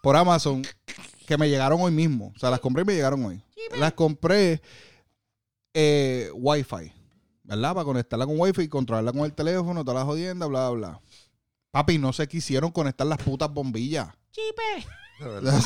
por 0.03 0.17
Amazon 0.17 0.63
que 1.27 1.37
me 1.37 1.49
llegaron 1.49 1.81
hoy 1.81 1.93
mismo. 1.93 2.33
O 2.35 2.39
sea, 2.39 2.51
las 2.51 2.61
compré 2.61 2.83
y 2.83 2.85
me 2.87 2.95
llegaron 2.95 3.25
hoy. 3.25 3.43
Las 3.79 3.93
compré 3.93 4.63
eh, 5.75 6.31
Wi-Fi, 6.35 6.93
¿verdad? 7.45 7.75
Para 7.75 7.85
conectarla 7.85 8.27
con 8.27 8.39
Wi-Fi 8.39 8.63
y 8.63 8.69
controlarla 8.69 9.13
con 9.13 9.23
el 9.23 9.35
teléfono, 9.35 9.85
toda 9.85 10.01
la 10.01 10.05
jodienda, 10.07 10.47
bla, 10.47 10.71
bla, 10.71 10.89
bla. 10.89 11.01
Papi, 11.71 11.99
no 11.99 12.13
se 12.13 12.27
quisieron 12.27 12.71
conectar 12.71 13.07
las 13.07 13.19
putas 13.19 13.53
bombillas. 13.53 14.09
De 15.19 15.25
verdad. 15.29 15.61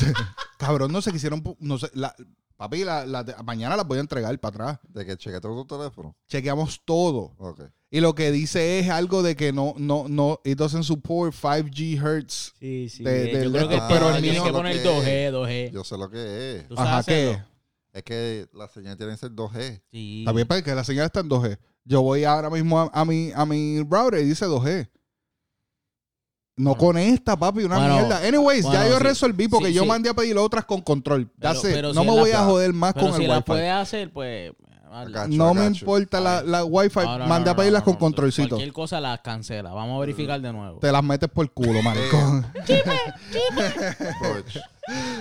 Cabrón, 0.59 0.93
no 0.93 1.03
se 1.03 1.13
quisieron. 1.13 1.43
No 1.61 1.79
se, 1.79 1.91
la, 1.95 2.15
papi, 2.57 2.85
la, 2.85 3.07
la- 3.07 3.25
mañana 3.45 3.77
las 3.77 3.87
voy 3.87 3.99
a 3.99 4.01
entregar 4.01 4.37
para 4.41 4.55
atrás. 4.75 4.79
De 4.89 5.07
que 5.07 5.17
chequeate 5.17 5.47
tu 5.47 5.65
teléfono. 5.67 6.17
Chequeamos 6.29 6.81
todo. 6.85 7.35
Ok. 7.39 7.61
Y 7.93 8.01
lo 8.01 8.15
que 8.15 8.31
dice 8.31 8.79
es 8.79 8.89
algo 8.89 9.23
de 9.25 9.35
que 9.35 9.53
no, 9.53 9.75
no, 9.77 10.07
no, 10.09 10.41
it 10.45 10.57
doesn't 10.57 10.85
support 10.85 11.35
5G 11.35 12.01
hertz. 12.01 12.55
Sí, 12.61 12.89
sí. 12.89 13.03
de- 13.03 13.25
de- 13.37 13.45
yo 13.45 13.51
creo 13.53 13.69
que 13.69 13.77
Ah, 13.77 13.89
pero 13.89 14.11
el 14.15 14.23
tiene 14.23 14.39
mío 14.39 14.45
que 14.45 14.53
poner 14.53 14.77
que- 14.81 14.89
2G, 14.89 15.31
2G. 15.33 15.71
Yo 15.73 15.83
sé 15.85 15.97
lo 15.99 16.09
que 16.09 16.57
es. 16.59 16.69
¿Tú 16.69 16.77
sabes 16.77 16.91
Ajá, 16.93 17.03
¿qué? 17.03 17.43
Es 17.93 18.03
que 18.05 18.47
la 18.55 18.69
señal 18.69 18.97
tiene 18.97 19.13
que 19.13 19.19
ser 19.19 19.33
2G. 19.33 19.83
Sí. 19.91 20.23
También 20.25 20.47
para 20.47 20.63
que 20.63 20.73
la 20.73 20.85
señal 20.85 21.07
está 21.07 21.19
en 21.21 21.29
2G. 21.29 21.59
Yo 21.85 22.03
voy 22.03 22.23
ahora 22.23 22.49
mismo 22.49 22.79
a, 22.79 22.91
a 22.93 23.05
mi, 23.05 23.33
a 23.35 23.45
mi 23.45 23.81
router 23.83 24.21
y 24.21 24.25
dice 24.27 24.47
2G. 24.47 24.89
No 26.57 26.75
Bueno. 26.75 26.79
conecta, 26.79 27.37
papi, 27.37 27.65
una 27.65 27.77
Bueno, 27.79 27.95
mierda. 27.97 28.19
Anyways, 28.27 28.65
ya 28.71 28.87
yo 28.87 28.99
sí. 28.99 29.03
resolví 29.03 29.49
porque 29.49 29.69
Sí, 29.69 29.75
yo 29.75 29.83
sí. 29.83 29.89
mandé 29.89 30.11
a 30.11 30.15
pedir 30.15 30.37
otras 30.37 30.65
con 30.67 30.83
control. 30.83 31.29
Pero- 31.41 31.93
no 31.95 32.03
si 32.03 32.07
me 32.07 32.13
voy 32.13 32.31
la- 32.31 32.43
a 32.43 32.45
joder 32.45 32.73
más 32.73 32.93
Pero 32.95 33.07
con 33.07 33.17
si 33.17 33.23
el 33.23 33.29
la 33.31 33.37
wifi. 33.39 33.47
puede 33.47 33.71
hacer, 33.71 34.13
pues... 34.13 34.53
No 35.29 35.55
me 35.55 35.67
importa 35.67 36.21
la, 36.21 36.43
la 36.43 36.65
wifi. 36.65 36.99
No, 37.01 37.19
no, 37.19 37.27
Mandé 37.27 37.47
no, 37.47 37.53
a 37.53 37.57
pedirlas 37.57 37.83
no, 37.83 37.85
con 37.85 37.95
no. 37.95 37.99
controlcito. 38.01 38.49
Cualquier 38.51 38.73
cosa 38.73 39.01
las 39.01 39.21
cancela. 39.21 39.73
Vamos 39.73 39.97
a 39.97 40.01
verificar 40.01 40.41
de 40.41 40.53
nuevo. 40.53 40.79
Te 40.81 40.91
las 40.91 41.03
metes 41.05 41.29
por 41.29 41.45
el 41.45 41.51
culo, 41.53 41.81
maricón. 41.83 42.45
Approach. 44.11 44.57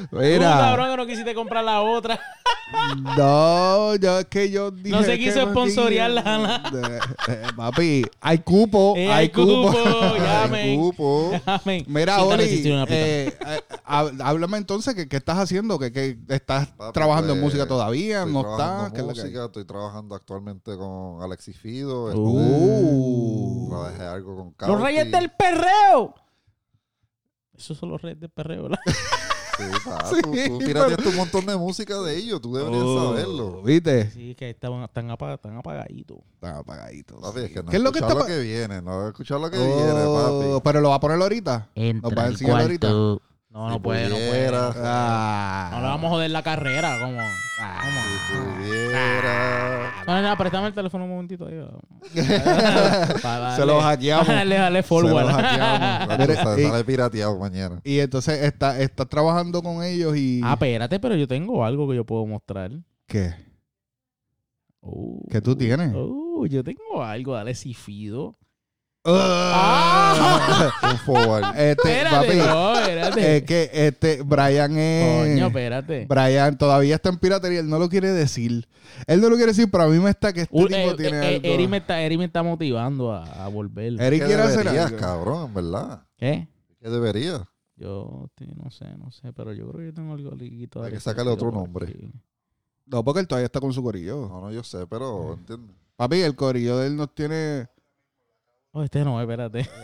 Tú, 0.09 0.17
Mira. 0.17 0.49
cabrón, 0.57 0.89
que 0.89 0.97
no 0.97 1.05
quisiste 1.05 1.35
comprar 1.35 1.63
la 1.63 1.81
otra. 1.81 2.19
No, 3.17 3.95
yo 3.95 4.19
es 4.19 4.25
que 4.25 4.49
yo 4.49 4.71
dije. 4.71 4.89
No 4.95 5.03
se 5.03 5.17
quiso 5.19 5.45
me- 5.45 5.51
sponsorearla, 5.51 6.63
Eh, 6.73 6.99
eh, 7.27 7.43
Papi, 7.55 8.03
hay 8.21 8.39
cupo. 8.39 8.93
Eh, 8.97 9.11
hay 9.11 9.29
cupo. 9.29 9.71
Llamen. 10.17 10.69
Ay, 10.69 10.77
cupo. 10.77 11.31
Llamen. 11.45 11.83
Mira, 11.87 12.23
Oli, 12.23 12.63
en 13.89 14.21
háblame 14.21 14.57
entonces, 14.57 14.93
¿qué, 14.95 15.07
qué 15.07 15.17
estás 15.17 15.37
haciendo? 15.37 15.79
¿Qué, 15.79 15.91
qué 15.91 16.17
estás 16.29 16.67
Papi, 16.69 16.93
trabajando 16.93 17.33
en 17.33 17.41
música 17.41 17.65
todavía? 17.67 18.19
Estoy 18.19 18.33
¿No 18.33 18.51
estás? 18.51 18.91
¿Qué 18.93 18.99
es 19.01 19.05
lo 19.07 19.13
que 19.13 19.19
hay? 19.19 19.25
música, 19.25 19.45
estoy 19.45 19.65
trabajando 19.65 20.15
actualmente 20.15 20.75
con 20.77 21.21
Alexis 21.21 21.57
Fido. 21.57 22.05
Uh. 22.15 23.67
Trabajé 23.69 24.03
algo 24.03 24.35
con 24.35 24.45
Los 24.45 24.55
Cauti. 24.57 24.83
reyes 24.83 25.11
del 25.11 25.31
perreo. 25.31 26.13
Esos 27.57 27.77
son 27.77 27.89
los 27.89 28.01
reyes 28.01 28.19
del 28.19 28.29
perreo, 28.29 28.63
¿verdad? 28.63 28.79
Sí, 29.59 29.65
pa, 29.83 30.05
Sí, 30.05 30.21
tú, 30.21 30.31
tú 30.31 30.59
pero- 30.65 30.85
tiraste 30.85 31.09
un 31.09 31.15
montón 31.17 31.45
de 31.45 31.57
música 31.57 31.99
de 31.99 32.15
ellos, 32.15 32.39
tú 32.39 32.53
deberías 32.55 32.81
Oh. 32.81 33.09
saberlo. 33.09 33.61
¿Viste? 33.61 34.09
Sí, 34.09 34.33
que 34.33 34.51
estaban, 34.51 34.83
están, 34.83 35.09
apag- 35.09 35.33
están 35.33 35.57
apagaditos. 35.57 36.19
Están 36.35 36.55
apagaditos. 36.55 37.19
Papi, 37.19 37.39
es 37.41 37.51
que 37.51 37.61
no 37.63 37.69
¿Qué 37.69 37.75
es 37.75 37.83
lo 37.83 37.91
que 37.91 37.99
escuchar 37.99 38.17
está 38.17 38.29
lo 38.31 38.35
que 38.37 38.39
viene, 38.41 38.81
no 38.81 39.07
escuchar 39.09 39.37
lo 39.41 39.51
que 39.51 39.57
Oh, 39.57 39.75
viene, 39.75 40.53
papi. 40.53 40.61
Pero 40.63 40.79
lo 40.79 40.89
va 40.91 40.95
a 40.95 40.99
poner 41.01 41.21
ahorita. 41.21 41.67
Nos 41.75 42.13
va 42.17 42.23
a 42.23 42.27
enseñar 42.27 42.61
ahorita. 42.61 42.87
No, 43.51 43.67
no 43.67 43.73
Si 43.75 43.79
puede, 43.79 44.09
no 44.09 44.15
puede. 44.15 44.29
pudiera. 44.29 44.61
No, 44.67 44.73
puede. 44.73 44.85
Ah. 44.87 45.69
No 45.71 45.77
le 45.81 45.87
vamos 45.87 46.05
a 46.05 46.09
joder 46.09 46.29
la 46.31 46.43
carrera, 46.43 46.99
como. 46.99 47.19
Si 47.19 48.35
pudiera. 48.37 49.91
No, 50.05 50.21
no, 50.21 50.37
préstame 50.37 50.67
el 50.67 50.73
teléfono 50.73 51.05
un 51.05 51.09
momentito 51.09 51.47
ahí. 51.47 51.55
Se 53.55 53.65
lo 53.65 53.81
hackeamos. 53.81 54.27
Dale, 54.27 54.55
dale 54.55 54.81
Se 54.83 54.87
forward. 54.87 55.25
lo 55.25 55.33
hackeamos. 55.33 56.35
Sale, 56.37 56.83
pirateado 56.83 57.39
mañana. 57.39 57.81
Y 57.83 57.99
entonces 57.99 58.43
está, 58.43 58.79
está 58.79 59.05
trabajando 59.05 59.61
con 59.63 59.83
ellos 59.83 60.15
y... 60.15 60.41
Ah, 60.43 60.53
espérate, 60.53 60.99
pero 60.99 61.15
yo 61.15 61.27
tengo 61.27 61.65
algo 61.65 61.89
que 61.89 61.95
yo 61.95 62.05
puedo 62.05 62.25
mostrar. 62.27 62.71
¿Qué? 63.07 63.33
Uh, 64.81 65.27
¿Qué 65.29 65.41
tú 65.41 65.55
tienes? 65.55 65.93
Uh, 65.95 66.45
yo 66.47 66.63
tengo 66.63 67.03
algo, 67.03 67.33
dale 67.33 67.55
si 67.55 67.73
Fido. 67.73 68.37
Ah. 69.05 70.71
Un 70.91 70.97
forward. 70.99 71.43
Este, 71.57 71.71
Espérate, 71.71 72.15
papi, 72.27 72.37
no, 72.37 72.75
espérate. 72.79 73.37
es 73.37 73.43
que 73.43 73.69
este, 73.73 74.21
Brian 74.23 74.77
es... 74.77 75.33
Coño, 75.35 75.47
espérate. 75.47 76.05
Brian 76.07 76.57
todavía 76.57 76.95
está 76.95 77.09
en 77.09 77.17
piratería, 77.17 77.59
él 77.61 77.69
no 77.69 77.79
lo 77.79 77.89
quiere 77.89 78.11
decir. 78.11 78.67
Él 79.07 79.21
no 79.21 79.29
lo 79.29 79.35
quiere 79.35 79.51
decir, 79.51 79.69
pero 79.71 79.83
a 79.85 79.87
mí 79.87 79.99
me 79.99 80.09
está 80.09 80.33
que 80.33 80.41
este 80.41 80.55
Un- 80.57 80.67
tipo 80.67 80.77
eh, 80.79 80.95
tiene 80.97 81.17
eh, 81.17 81.35
algo. 81.35 81.47
Eri, 81.47 81.67
me 81.67 81.77
está, 81.77 82.01
Eri 82.01 82.17
me 82.17 82.25
está 82.25 82.43
motivando 82.43 83.11
a, 83.13 83.23
a 83.45 83.47
volver. 83.47 83.99
Eri 84.01 84.19
¿Qué 84.19 84.25
quiere 84.25 84.41
hacer 84.43 84.67
algo. 84.67 84.97
cabrón, 84.97 85.47
en 85.47 85.53
verdad? 85.53 86.03
¿Qué? 86.17 86.47
¿Qué 86.81 86.89
debería? 86.89 87.47
Yo 87.77 88.29
no 88.57 88.69
sé, 88.71 88.85
no 88.97 89.09
sé, 89.11 89.31
pero 89.31 89.53
yo 89.53 89.67
creo 89.69 89.79
que 89.79 89.85
yo 89.85 89.93
tengo 89.93 90.13
algo 90.13 90.31
liguito. 90.31 90.83
Hay 90.83 90.91
que 90.91 90.99
sacarle 90.99 91.31
otro 91.31 91.51
nombre. 91.51 91.87
aquí. 91.87 92.11
No, 92.85 93.03
porque 93.03 93.21
él 93.21 93.27
todavía 93.27 93.45
está 93.45 93.61
con 93.61 93.71
su 93.71 93.81
corillo. 93.81 94.27
No, 94.27 94.41
no, 94.41 94.51
yo 94.51 94.63
sé, 94.63 94.85
pero 94.87 95.33
¿entiendes? 95.35 95.75
Papi, 95.95 96.21
el 96.21 96.35
corillo 96.35 96.77
de 96.77 96.87
él 96.87 96.95
nos 96.97 97.13
tiene... 97.13 97.67
Oh, 98.71 98.83
este 98.83 99.03
no, 99.03 99.19
espérate. 99.21 99.67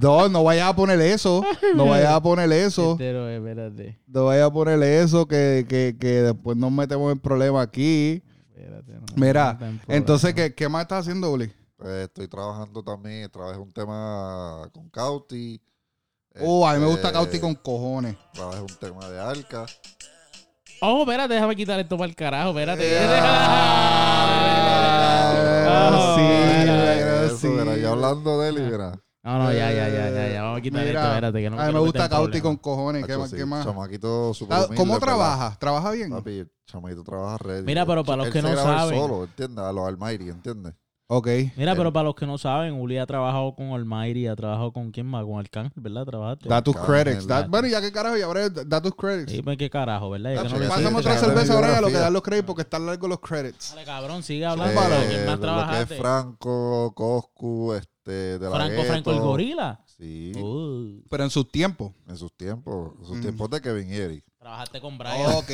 No, 0.00 0.28
no 0.28 0.42
vayas 0.44 0.68
a 0.68 0.74
poner 0.76 1.00
eso. 1.00 1.42
No 1.76 1.86
vayas 1.86 2.12
a 2.12 2.20
poner 2.22 2.50
eso. 2.52 2.92
Este 2.92 3.12
no, 3.12 3.28
espérate. 3.28 3.98
No 4.06 4.24
vayas 4.26 4.46
a 4.48 4.52
poner 4.52 4.82
eso, 4.82 5.26
que, 5.26 5.64
que, 5.68 5.96
que 5.98 6.22
después 6.22 6.56
nos 6.56 6.72
metemos 6.72 7.12
en 7.12 7.18
problemas 7.18 7.66
aquí. 7.66 8.22
espérate 8.48 8.92
no, 8.94 9.00
Mira, 9.16 9.56
no 9.60 9.78
Entonces. 9.86 10.34
¿qué, 10.34 10.54
qué 10.54 10.68
más 10.68 10.82
estás 10.82 11.00
haciendo, 11.00 11.30
Uli? 11.30 11.52
Pues 11.76 12.04
estoy 12.04 12.26
trabajando 12.28 12.82
también, 12.82 13.30
trabajé 13.30 13.58
un 13.58 13.72
tema 13.72 14.68
con 14.72 14.88
Cauti. 14.90 15.60
Oh, 16.40 16.66
a 16.66 16.74
mí 16.74 16.80
me 16.80 16.86
gusta 16.86 17.08
Este, 17.08 17.12
Cauti 17.12 17.38
con 17.38 17.54
cojones. 17.54 18.16
Trabajé 18.32 18.60
un 18.60 18.74
tema 18.80 19.08
de 19.08 19.20
Arca. 19.20 19.66
Oh, 20.80 21.02
espérate, 21.02 21.34
déjame 21.34 21.54
quitar 21.56 21.78
esto 21.78 21.96
para 21.96 22.08
el 22.08 22.16
carajo, 22.16 22.50
espérate. 22.50 22.84
Ah, 25.76 26.14
sí, 26.16 27.26
Eso, 27.26 27.38
sí. 27.38 27.46
mira, 27.48 27.76
yo 27.76 27.92
hablando 27.92 28.40
de 28.40 28.48
él 28.48 28.58
y 28.58 28.60
mira. 28.62 28.92
No, 29.22 29.38
no, 29.38 29.52
ya, 29.52 29.72
ya, 29.72 29.88
ya, 29.88 30.10
ya, 30.10 30.28
ya. 30.28 30.42
Vamos 30.42 30.58
a 30.58 30.62
quitar 30.62 30.80
esto, 30.86 30.88
Mira, 30.98 31.08
espérate, 31.14 31.42
que 31.42 31.50
no 31.50 31.60
a 31.60 31.66
mí 31.66 31.72
me 31.72 31.78
gusta 31.80 32.08
Cauti 32.10 32.40
con 32.42 32.56
cojones. 32.56 33.06
¿Qué 33.06 33.12
Hacho, 33.12 33.20
más? 33.20 33.30
sí, 33.30 33.36
¿Qué 33.36 33.46
más? 33.46 33.64
Chamaquito 33.64 34.34
súper 34.34 34.54
Ah, 34.56 34.60
humilde, 34.66 34.76
¿Cómo 34.76 34.94
¿verdad? 34.94 35.06
trabaja? 35.06 35.56
¿Trabaja 35.58 35.90
bien? 35.92 36.10
Papi, 36.10 36.38
el 36.40 36.52
chamaquito 36.66 37.02
trabaja 37.02 37.38
ready. 37.38 37.64
Mira, 37.64 37.86
pero 37.86 38.04
para 38.04 38.18
los 38.24 38.28
que 38.32 38.42
no 38.42 38.54
saben. 38.54 39.00
solo, 39.00 39.24
¿entiendes? 39.24 39.64
A 39.64 39.72
los 39.72 39.86
Almighty, 39.88 40.28
¿entiendes? 40.28 40.74
Ok. 41.06 41.28
Mira, 41.56 41.76
pero 41.76 41.92
para 41.92 42.04
los 42.04 42.14
que 42.14 42.26
no 42.26 42.38
saben, 42.38 42.72
Uli 42.80 42.96
ha 42.96 43.04
trabajado 43.04 43.54
con 43.54 43.66
Almighty, 43.72 44.26
ha 44.26 44.34
trabajado 44.34 44.72
con 44.72 44.90
quién 44.90 45.06
más, 45.06 45.22
con 45.24 45.38
Arcángel, 45.38 45.72
¿verdad? 45.82 46.06
Trabajaste. 46.06 46.48
Da 46.48 46.62
tus 46.62 46.74
credits. 46.76 47.26
Da- 47.26 47.46
bueno, 47.46 47.68
ya 47.68 47.80
que 47.82 47.92
carajo, 47.92 48.16
ya 48.16 48.24
habré, 48.24 48.48
da 48.48 48.80
tus 48.80 48.94
credits. 48.94 49.30
Sí, 49.30 49.42
pues 49.42 49.58
qué 49.58 49.68
carajo, 49.68 50.08
¿verdad? 50.10 50.30
Que 50.30 50.36
Tacho, 50.36 50.48
no 50.50 50.58
sí, 50.58 50.64
hiciste, 50.80 50.94
otra 50.96 51.14
sí, 51.18 51.24
cerveza 51.26 51.52
ahora 51.54 51.78
a 51.78 51.80
lo 51.82 51.88
que 51.88 51.92
dan 51.94 52.12
los 52.12 52.22
créditos 52.22 52.46
porque 52.46 52.62
están 52.62 52.86
largos 52.86 53.08
los 53.10 53.20
credits. 53.20 53.70
Dale, 53.74 53.84
cabrón, 53.84 54.22
sigue 54.22 54.46
hablando. 54.46 54.80
¿Con 54.80 54.90
quién 54.90 55.00
más 55.02 55.10
Eh, 55.12 55.26
lo 55.26 55.32
que 55.34 55.40
trabajaste? 55.42 55.94
es 55.94 56.00
Franco, 56.00 56.92
Coscu, 56.94 57.74
este, 57.74 58.38
de 58.38 58.48
la 58.48 58.56
Franco, 58.56 58.82
Franco 58.84 59.10
el 59.10 59.20
gorila. 59.20 59.80
Sí, 59.98 60.32
Uh, 60.36 61.02
Pero 61.10 61.22
en 61.24 61.30
sus 61.30 61.48
tiempos. 61.50 61.92
en 62.08 62.16
sus 62.16 62.32
tiempos, 62.34 62.92
en 62.98 63.04
sus 63.06 63.16
Mm. 63.18 63.20
tiempos 63.20 63.50
de 63.50 63.60
Kevin 63.60 63.90
Eri. 63.92 64.24
trabajaste 64.38 64.80
con 64.80 64.96
Brian. 64.98 65.32
Ok. 65.34 65.50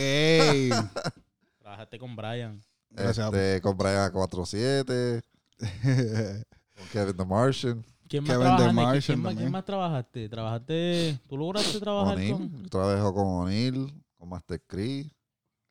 Trabajaste 1.61 1.99
con 1.99 2.17
Brian. 2.17 2.63
Gracias, 2.93 3.27
Este, 3.33 3.61
con 3.61 3.77
Brian 3.77 4.11
47, 4.11 5.23
con 6.77 6.87
Kevin 6.93 7.17
the 7.17 7.25
Martian, 7.25 7.85
¿Quién 8.09 8.25
más 8.25 8.33
Kevin 8.33 8.47
trabajaste? 8.47 8.57
The 8.57 8.65
¿Quién- 8.65 8.75
Martian 8.75 9.03
¿Quién, 9.03 9.19
más, 9.21 9.31
también. 9.31 9.37
quién 9.39 9.53
más 9.53 9.65
trabajaste? 9.65 10.29
¿Trabajaste? 10.29 11.19
¿Tú 11.29 11.37
lograste 11.37 11.81
trabajar 11.81 12.15
O'Neill. 12.17 12.33
con...? 12.33 12.69
Trabajo 12.71 13.15
con 13.15 13.27
O'Neill, 13.27 13.95
con 14.17 14.29
Master 14.29 14.63
Chris. 14.67 15.07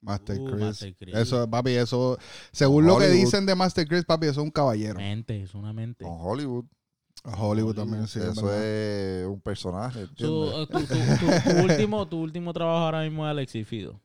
Master 0.02 0.40
Uh, 0.40 0.46
Chris. 0.46 0.60
Master 0.62 0.96
Chris. 0.96 1.16
Eso, 1.16 1.50
papi, 1.50 1.72
eso. 1.72 2.18
Según 2.54 2.86
lo 2.86 2.98
que 2.98 3.06
Hollywood. 3.06 3.20
dicen 3.26 3.46
de 3.46 3.56
Master 3.56 3.86
Chris, 3.88 4.06
papi, 4.06 4.28
eso 4.28 4.40
es 4.40 4.46
un 4.46 4.52
caballero. 4.52 4.96
Mente, 4.96 5.42
es 5.44 5.54
una 5.54 5.74
mente. 5.74 6.06
Con 6.06 6.16
Hollywood. 6.20 6.66
Hollywood 7.26 7.76
también, 7.76 8.08
sí. 8.08 8.18
es 8.20 8.26
Eso 8.28 8.46
verdad. 8.46 8.64
es 8.66 9.28
un 9.28 9.42
personaje, 9.42 10.04
eh, 10.04 10.08
tu, 10.16 10.66
tu- 10.68 10.80
tu- 10.86 10.86
tu 10.88 11.64
último, 11.66 12.08
tu 12.08 12.18
último 12.22 12.54
trabajo 12.54 12.86
ahora 12.86 13.02
mismo 13.02 13.26
es 13.28 13.32
Alexis 13.32 13.68
Fido. 13.68 14.00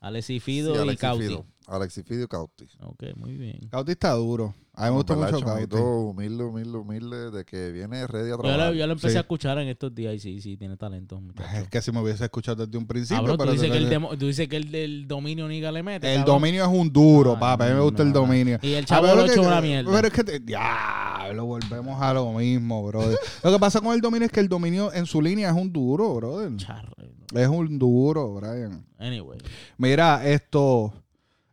Alexis 0.00 0.42
Fido 0.42 0.74
Sí, 0.82 0.90
y 0.90 0.96
Cauti. 0.96 1.26
Fido. 1.28 1.46
Alexis 1.66 2.04
Fido 2.04 2.24
y 2.24 2.26
Cauti. 2.28 2.66
Ok, 2.82 3.04
muy 3.16 3.36
bien. 3.36 3.58
Cauti 3.70 3.92
está 3.92 4.12
duro. 4.14 4.54
A 4.74 4.84
mí 4.84 4.90
me 4.90 4.96
gusta 4.96 5.14
mucho 5.14 5.40
Cauti. 5.40 5.76
Humilde, 5.76 6.42
humilde, 6.44 6.78
humilde, 6.78 7.30
de 7.30 7.44
que 7.44 7.70
viene 7.70 8.06
ready 8.06 8.28
a 8.28 8.30
Yo 8.30 8.38
trabajar. 8.38 8.68
lo, 8.70 8.74
yo 8.74 8.86
lo 8.86 8.92
empecé 8.94 9.10
Sí. 9.12 9.16
a 9.18 9.20
escuchar 9.20 9.58
en 9.58 9.68
estos 9.68 9.94
días 9.94 10.14
y 10.14 10.18
sí, 10.18 10.40
sí, 10.40 10.56
tiene 10.56 10.76
talento, 10.76 11.20
muchacho. 11.20 11.48
Es 11.56 11.68
que 11.68 11.82
si 11.82 11.92
me 11.92 12.00
hubiese 12.00 12.24
escuchado 12.24 12.64
desde 12.66 12.76
un 12.78 12.86
principio. 12.86 13.18
Cabrón, 13.18 13.36
tú 13.36 13.42
pero 13.44 13.52
dices, 13.52 13.70
que 13.70 13.76
el 13.76 13.88
demo- 13.90 14.16
tú 14.18 14.26
dices 14.26 14.48
que 14.48 14.56
el 14.56 14.70
del 14.72 15.06
dominio 15.06 15.46
niga 15.48 15.70
le 15.70 15.82
mete. 15.82 16.08
el 16.12 16.20
cabrón. 16.20 16.36
dominio 16.36 16.62
es 16.64 16.70
un 16.70 16.92
duro, 16.92 17.34
Ay, 17.34 17.40
papi. 17.40 17.64
A 17.64 17.66
mí 17.68 17.74
me 17.74 17.80
gusta 17.80 18.02
el 18.02 18.08
no, 18.08 18.14
dominio. 18.20 18.58
Y 18.62 18.72
el 18.72 18.84
Ah, 18.84 18.86
chavo 18.86 19.06
lo 19.14 19.24
echó 19.26 19.42
una 19.42 19.60
mierda. 19.60 19.92
Pero 19.92 20.06
es 20.08 20.12
que 20.14 20.24
te, 20.24 20.40
diablo, 20.40 21.44
volvemos 21.46 22.00
a 22.02 22.14
lo 22.14 22.32
mismo, 22.32 22.84
brother. 22.86 23.18
lo 23.44 23.52
que 23.52 23.58
pasa 23.58 23.80
con 23.80 23.94
el 23.94 24.00
dominio 24.00 24.26
es 24.26 24.32
que 24.32 24.40
el 24.40 24.48
dominio 24.48 24.92
en 24.92 25.06
su 25.06 25.20
línea 25.22 25.50
es 25.50 25.54
un 25.56 25.72
duro, 25.72 26.14
brother. 26.14 26.56
Charro. 26.56 26.92
Es 27.34 27.48
un 27.48 27.78
duro, 27.78 28.34
Brian. 28.34 28.84
Anyway. 28.98 29.38
Mira, 29.78 30.26
esto. 30.28 30.92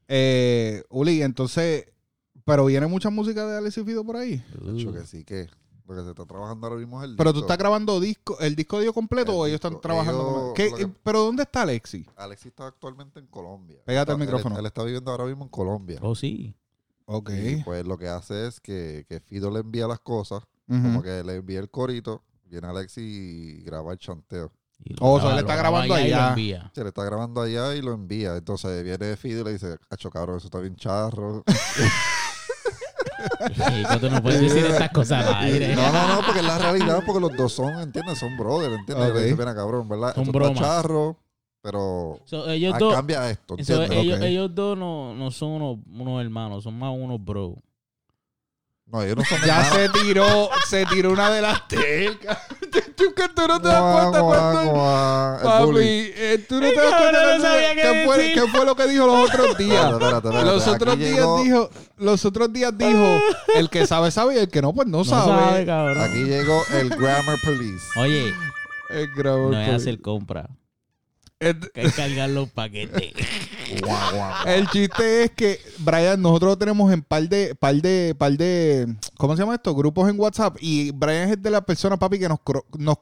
Eh, 0.08 0.84
Uli, 0.90 1.22
entonces. 1.22 1.86
Pero 2.46 2.66
viene 2.66 2.88
mucha 2.88 3.10
música 3.10 3.46
de 3.46 3.58
Alex 3.58 3.78
y 3.78 3.84
Fido 3.84 4.06
por 4.06 4.16
ahí. 4.16 4.38
Tacho, 4.38 4.94
que 4.94 5.06
sí 5.06 5.26
que 5.26 5.48
lo 5.86 5.96
que 5.96 6.02
se 6.04 6.10
está 6.12 6.26
trabajando 6.26 6.66
ahora 6.68 6.80
mismo 6.80 7.04
es 7.04 7.10
el 7.10 7.16
Pero 7.18 7.32
tú 7.32 7.40
disco. 7.40 7.46
estás 7.48 7.58
grabando 7.58 8.00
disco, 8.00 8.38
el 8.40 8.56
disco 8.56 8.80
dio 8.80 8.94
completo 8.94 9.32
El 9.34 9.38
o 9.38 9.46
ellos 9.46 9.56
están 9.56 9.72
disco. 9.72 9.82
trabajando 9.82 10.22
Ellos- 10.22 10.42
con 10.46 10.54
¿Qué- 10.54 10.70
lo 10.70 10.76
que- 10.78 10.88
Pero 11.04 11.20
¿dónde 11.24 11.44
está 11.44 11.64
Alexi? 11.64 12.06
Alexis 12.16 12.48
está 12.48 12.68
actualmente 12.68 13.20
en 13.20 13.28
Colombia. 13.28 13.80
Pégate 13.86 14.14
él- 14.14 14.18
micrófono. 14.18 14.58
Él, 14.58 14.66
está 14.66 14.84
viviendo 14.84 15.12
ahora 15.12 15.26
mismo 15.26 15.44
en 15.44 15.50
Colombia. 15.50 16.00
Oh, 16.02 16.16
sí. 16.16 16.56
Ok. 17.06 17.32
Y 17.32 17.64
pues 17.64 17.86
lo 17.86 17.98
que 17.98 18.08
hace 18.08 18.48
es 18.48 18.62
que, 18.62 19.06
que 19.10 19.20
Fido 19.20 19.52
le 19.52 19.60
envía 19.60 19.88
las 19.88 20.00
cosas, 20.00 20.42
como 20.68 21.02
que 21.02 21.22
le 21.24 21.36
envía 21.36 21.60
el 21.60 21.70
corito, 21.70 22.24
viene 22.46 22.68
Alexis 22.68 23.04
y 23.04 23.62
graba 23.64 23.92
el 23.92 23.98
chanteo. 24.00 24.52
Y 24.84 24.94
lo 24.94 24.98
Oh, 25.02 25.14
o 25.14 25.22
sea, 25.22 25.34
él 25.34 25.40
está 25.40 25.56
grabando 25.56 25.94
allá 25.96 26.08
y 26.08 26.10
lo 26.12 26.16
allá. 26.18 26.30
envía. 26.30 26.72
Se 26.74 26.82
le 26.84 26.90
está 26.90 27.04
grabando 27.04 27.42
allá 27.42 27.76
y 27.76 27.82
lo 27.82 27.94
envía. 27.94 28.36
Entonces 28.36 28.84
viene 28.84 29.18
Fido 29.18 29.42
y 29.42 29.44
le 29.46 29.54
dice, 29.54 29.78
cacho 29.90 30.10
cabrón, 30.10 30.38
eso 30.38 30.48
está 30.48 30.60
bien 30.60 30.76
charro. 30.76 31.44
Chico, 33.54 34.00
tú 34.00 34.10
no 34.10 34.22
puedes 34.22 34.42
decir 34.42 34.66
estas 34.66 34.90
cosas 34.92 35.26
al 35.26 35.36
aire. 35.46 35.76
No, 35.76 35.92
no, 35.92 36.08
no, 36.16 36.22
porque 36.26 36.40
es 36.40 36.46
la 36.46 36.58
realidad, 36.58 37.02
porque 37.06 37.20
los 37.20 37.36
dos 37.36 37.52
son, 37.54 37.80
¿entiendes? 37.80 38.20
Son 38.20 38.36
brothers, 38.38 38.76
¿entiendes? 38.80 39.10
Ok. 39.10 39.16
Le 39.16 39.24
dice, 39.24 39.36
"Mira, 39.36 39.56
cabrón, 39.56 39.90
¿verdad? 39.90 40.16
Son 40.16 40.32
bromas. 40.32 40.52
está 40.52 40.64
charro, 40.82 41.18
pero 41.62 42.20
So, 42.26 42.50
ellos 42.50 42.74
ah, 42.76 42.78
dos, 42.80 42.94
cambia 42.94 43.30
esto, 43.30 43.56
ellos, 43.58 44.54
dos 44.54 44.78
no, 44.78 45.14
no 45.16 45.32
son 45.32 45.50
unos, 45.50 45.78
unos 45.92 46.22
hermanos, 46.24 46.64
son 46.64 46.78
más 46.78 46.94
unos 46.96 47.24
bro. 47.24 47.56
No, 48.86 49.02
ellos 49.02 49.18
no 49.18 49.24
son 49.26 49.40
Ya 49.46 49.68
hermanos. 49.68 49.92
se 49.98 50.00
tiró, 50.06 50.50
se 50.68 50.86
tiró 50.86 51.12
una 51.12 51.30
de 51.32 51.42
las 51.42 51.68
tecas. 51.68 52.38
Tú 52.98 53.14
que 53.14 53.30
tú 53.30 53.48
no 53.48 53.62
te 53.62 53.68
das 53.68 53.82
cuenta 53.94 54.18
el 54.20 54.26
Papi, 55.44 55.80
eh, 56.16 56.46
tú 56.50 56.56
no 56.56 56.68
te 56.68 56.76
das 56.76 56.94
cuenta 56.96 57.38
no 57.38 57.44
qué 57.44 57.82
qué 57.82 58.04
fue, 58.06 58.18
decir. 58.18 58.34
qué 58.42 58.48
fue 58.50 58.66
lo 58.66 58.76
que 58.76 58.88
dijo 58.88 59.06
los 59.06 59.30
otros 59.30 59.58
días. 59.58 59.92
Espérate, 59.92 60.06
espérate, 60.06 60.28
espérate. 60.28 60.46
Los 60.52 60.62
Aquí 60.68 60.76
otros 60.76 60.98
días 60.98 61.12
llegó- 61.16 61.44
dijo, 61.44 61.70
los 61.98 62.26
otros 62.26 62.54
días 62.54 62.78
dijo, 62.78 63.20
el 63.56 63.70
que 63.70 63.86
sabe 63.86 64.10
sabe 64.12 64.36
y 64.36 64.38
el 64.40 64.50
que 64.50 64.62
no 64.64 64.74
pues 64.74 64.88
no, 64.88 64.98
No 65.00 65.04
sabe. 65.06 65.72
Aquí 65.72 66.24
llegó 66.24 66.64
el 66.74 66.90
Grammar 66.90 67.38
Police. 67.44 67.86
Oye, 68.00 68.34
El 68.90 69.08
grabador, 69.16 69.52
no 69.52 69.60
es 69.62 69.68
pues. 69.70 69.82
hacer 69.82 70.02
compra, 70.02 70.50
El- 71.40 71.60
que 71.72 71.92
cargar 71.92 72.30
los 72.32 72.50
paquetes. 72.50 73.14
Guau, 73.82 73.98
guau, 74.12 74.16
guau. 74.16 74.48
El 74.48 74.68
chiste 74.70 75.24
es 75.26 75.32
que, 75.32 75.60
Brian, 75.80 76.22
nosotros 76.22 76.58
tenemos 76.58 76.92
en 76.92 77.02
par 77.02 77.28
de, 77.28 77.54
par 77.54 77.76
de, 77.76 78.16
par 78.18 78.32
de, 78.32 78.96
¿cómo 79.18 79.36
se 79.36 79.42
llama 79.44 79.56
esto? 79.56 79.76
Grupos 79.76 80.10
en 80.10 80.18
WhatsApp. 80.18 80.56
Y 80.62 80.92
Brian 80.92 81.30
es 81.30 81.42
de 81.44 81.52
las 81.52 81.66
personas, 81.66 82.00
papi, 82.00 82.18
que 82.18 82.30
nos, 82.30 82.40
nos, 82.78 82.98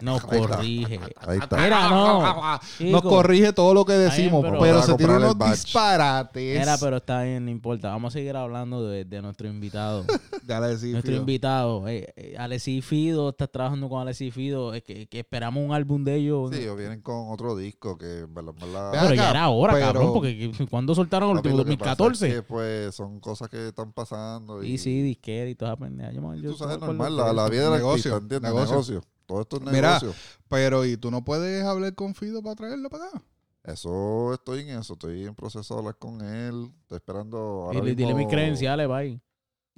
Nos 0.00 0.24
corrige. 0.24 1.00
Ahí 1.26 1.38
está. 1.38 1.56
Mira, 1.56 1.88
no. 1.88 2.60
nos 2.90 3.02
corrige 3.02 3.52
todo 3.52 3.74
lo 3.74 3.84
que 3.84 3.94
decimos. 3.94 4.44
pero- 4.48 4.82
se 4.82 4.94
tiene 4.94 5.16
unos 5.16 5.36
disparates. 5.36 6.60
Mira, 6.60 6.76
pero 6.78 6.98
está 6.98 7.22
bien, 7.24 7.44
no 7.44 7.50
importa. 7.50 7.88
Vamos 7.88 8.14
a 8.14 8.18
seguir 8.18 8.36
hablando 8.36 8.86
de, 8.88 9.04
de 9.04 9.20
nuestro 9.20 9.48
invitado. 9.48 10.04
Le 10.46 10.60
decía, 10.60 10.92
nuestro 10.92 11.10
Fido. 11.12 11.20
invitado, 11.20 11.88
eh, 11.88 12.12
eh, 12.16 12.36
Alexis 12.38 12.84
Fido, 12.84 13.30
estás 13.30 13.50
trabajando 13.50 13.88
con 13.88 14.00
Alexis 14.00 14.32
Fido. 14.32 14.72
Es 14.74 14.82
que, 14.82 15.06
que 15.08 15.18
esperamos 15.20 15.62
un 15.64 15.72
álbum 15.74 16.04
de 16.04 16.14
ellos. 16.16 16.50
Sí, 16.54 16.60
ellos 16.62 16.76
vienen 16.78 17.02
con 17.02 17.30
otro 17.30 17.56
disco 17.58 17.98
que 17.98 18.06
Ve 18.26 18.28
pero 18.32 19.14
ya 19.14 19.30
era 19.30 19.48
hora, 19.50 19.74
pero- 19.74 19.86
cabrón, 19.86 20.12
porque 20.14 20.52
que- 20.56 20.66
¿cuándo 20.68 20.94
soltaron 20.94 21.30
el 21.30 21.36
último? 21.36 21.56
lo 21.58 21.64
que 21.64 21.76
pasa 21.76 21.94
2014. 21.96 22.28
es 22.28 22.34
que, 22.34 22.42
pues 22.42 22.94
son 22.94 23.20
cosas 23.20 23.48
que 23.50 23.68
están 23.68 23.92
pasando. 23.92 24.62
Y, 24.62 24.78
Sí, 24.78 24.78
sí, 24.78 25.02
disquera 25.02 25.50
y 25.50 25.54
toda 25.54 25.76
pendeja. 25.76 26.12
Yo, 26.12 26.22
me- 26.22 26.40
yo 26.40 26.52
Tú 26.52 26.56
sabes, 26.56 26.78
normal, 26.78 27.16
la, 27.16 27.32
la 27.32 27.48
vida 27.48 27.64
del 27.64 27.72
Negocio, 27.78 28.14
artista, 28.14 28.36
¿entiendes? 28.36 28.50
negocio. 28.52 28.72
Negocio. 28.74 29.02
Todo 29.26 29.40
esto 29.42 29.56
es 29.56 29.62
Mira. 29.62 29.98
negocio. 30.00 30.14
Pero, 30.48 30.84
¿y 30.86 30.96
tú 30.96 31.10
no 31.10 31.22
puedes 31.22 31.62
hablar 31.64 31.94
con 31.94 32.14
Fido 32.14 32.42
para 32.42 32.54
traerlo 32.56 32.88
para 32.88 33.06
acá? 33.08 33.22
Eso 33.64 34.32
estoy 34.32 34.60
en 34.60 34.70
eso. 34.78 34.94
Estoy 34.94 35.26
en 35.26 35.34
proceso 35.34 35.74
de 35.74 35.78
hablar 35.80 35.96
con 35.98 36.22
él. 36.22 36.70
Estoy 36.82 36.96
esperando. 36.96 37.36
Ahora 37.66 37.80
Dile, 37.80 37.94
dile 37.94 38.14
mismo- 38.14 38.18
mis 38.18 38.28
credenciales, 38.28 38.88
bye. 38.88 39.20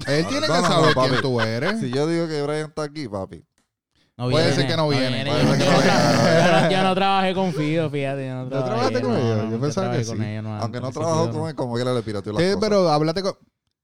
Él 0.06 0.26
tiene 0.28 0.46
No, 0.46 0.54
que 0.54 0.60
no, 0.60 0.68
no, 0.68 0.68
saber 0.68 0.94
quién 0.94 1.20
tú 1.22 1.40
eres. 1.40 1.80
Si 1.80 1.90
yo 1.90 2.06
digo 2.06 2.26
que 2.28 2.40
Brian 2.42 2.68
está 2.68 2.84
aquí, 2.84 3.08
papi. 3.08 3.44
No 4.20 4.28
Puede 4.30 4.44
viene, 4.48 4.56
ser 4.56 4.66
que 4.66 4.76
no 4.76 4.88
viene. 4.90 5.24
Yo, 5.24 5.32
Puede 5.32 5.46
ser 5.48 5.58
que 5.58 5.64
no 5.64 5.72
yo 5.72 5.82
viene. 5.82 6.60
no- 6.62 6.70
yo 6.70 6.82
no 6.82 6.94
trabajé 6.94 7.34
con 7.34 7.52
Fido, 7.54 7.88
fíjate. 7.90 8.26
Yo 8.26 8.34
no 8.34 8.42
¿Tú 8.44 8.50
trabajaste 8.50 9.00
trabajé, 9.00 9.00
con 9.00 9.12
no, 9.12 9.18
ellos? 9.18 9.44
no, 9.46 9.50
Yo 9.50 9.60
pensaba 9.60 9.92
que 9.96 10.04
sí. 10.04 10.12
ellos, 10.12 10.44
no, 10.44 10.56
Aunque 10.56 10.80
no 10.80 10.90
trabajó 10.92 11.30
con 11.30 11.48
él, 11.48 11.54
como 11.54 11.74
quiera 11.74 11.94
le 11.94 12.02
pirateó 12.02 12.32
las 12.34 12.42
cosas. 12.42 12.56
pero 12.60 12.90
háblate 12.90 13.22
con... 13.22 13.32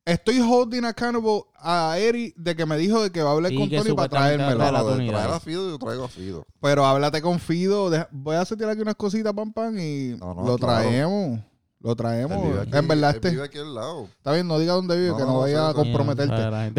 Estoy 0.04 0.40
holding 0.40 0.84
accountable 0.84 1.40
a 1.58 1.96
Eri 1.98 2.32
de 2.36 2.54
que 2.54 2.64
me 2.66 2.76
dijo 2.76 3.02
de 3.02 3.10
que 3.10 3.22
va 3.22 3.30
a 3.30 3.32
hablar 3.32 3.50
Sí, 3.50 3.56
con 3.56 3.68
que 3.70 3.78
Tony 3.78 3.92
para 3.94 4.08
traérmelo. 4.08 4.62
a 4.62 4.84
unidad. 4.84 5.12
traer 5.20 5.30
a 5.34 5.40
Fido, 5.40 5.68
yo 5.70 5.78
traigo 5.78 6.04
a 6.04 6.08
Fido. 6.08 6.46
Pero 6.60 6.84
háblate 6.86 7.22
con 7.22 7.40
Fido. 7.40 7.88
deja- 7.90 8.08
voy 8.12 8.36
a 8.36 8.42
hacer 8.42 8.62
aquí 8.68 8.82
unas 8.82 8.94
cositas, 8.94 9.32
pam, 9.32 9.52
pam, 9.52 9.76
y 9.78 10.16
No, 10.20 10.34
no, 10.34 10.42
lo 10.46 10.58
claro. 10.58 10.82
traemos. 10.88 11.40
Lo 11.86 11.94
traemos. 11.94 12.42
vive 12.42 12.60
aquí, 12.62 12.76
en 12.76 12.88
verdad, 12.88 13.14
este... 13.14 13.30
vive 13.30 13.44
aquí 13.44 13.58
al 13.58 13.74
lado. 13.74 14.08
Está 14.16 14.32
bien, 14.32 14.48
no 14.48 14.58
diga 14.58 14.72
dónde 14.72 14.96
vive, 14.96 15.10
No, 15.10 15.16
que 15.16 15.22
no 15.22 15.32
no, 15.34 15.38
vaya 15.38 15.68
a 15.68 15.74
comprometerte. 15.74 16.34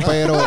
Pero... 0.06 0.38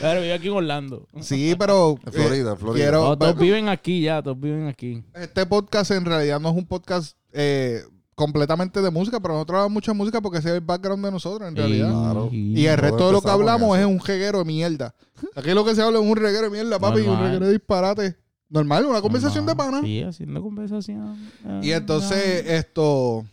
Pero 0.00 0.20
vive 0.20 0.32
aquí 0.34 0.48
en 0.48 0.54
Orlando. 0.54 1.06
sí, 1.20 1.54
pero... 1.58 1.96
En 2.04 2.12
Florida, 2.12 2.52
eh, 2.52 2.56
Florida. 2.56 2.84
quiero- 2.84 3.02
No, 3.04 3.18
todos 3.18 3.36
viven 3.36 3.68
aquí 3.68 4.02
ya, 4.02 4.20
todos 4.22 4.38
viven 4.40 4.66
aquí. 4.66 5.04
Este 5.14 5.46
podcast 5.46 5.92
en 5.92 6.04
realidad 6.04 6.40
no 6.40 6.50
es 6.50 6.56
un 6.56 6.66
podcast 6.66 7.16
eh, 7.32 7.82
completamente 8.16 8.82
de 8.82 8.90
música, 8.90 9.20
pero 9.20 9.34
nosotros 9.34 9.56
hablamos 9.58 9.72
mucha 9.74 9.92
música 9.92 10.20
porque 10.20 10.38
ese 10.38 10.48
es 10.48 10.54
el 10.56 10.60
background 10.60 11.04
de 11.04 11.10
nosotros, 11.12 11.48
en 11.48 11.54
realidad. 11.56 11.88
Claro. 11.90 12.28
Y 12.32 12.66
el 12.66 12.76
resto 12.78 13.06
de 13.06 13.12
lo 13.12 13.22
que 13.22 13.30
hablamos 13.30 13.78
es 13.78 13.86
un 13.86 14.00
reguero 14.00 14.38
de 14.40 14.44
mierda. 14.44 14.94
Aquí 15.36 15.50
lo 15.52 15.64
que 15.64 15.74
se 15.74 15.82
habla 15.82 16.00
es 16.00 16.04
un 16.04 16.16
reguero 16.16 16.44
de 16.44 16.50
mierda, 16.50 16.78
papi, 16.80 17.00
y 17.00 17.06
un 17.06 17.20
reguero 17.20 17.46
de 17.46 17.52
disparate. 17.52 18.16
Normal, 18.48 18.84
una 18.84 19.00
conversación 19.00 19.46
de 19.46 19.56
pana. 19.56 19.80
Sí, 19.80 20.02
haciendo 20.02 20.42
conversación. 20.42 21.16
Y 21.62 21.70
entonces, 21.70 22.44
esto. 22.46 23.24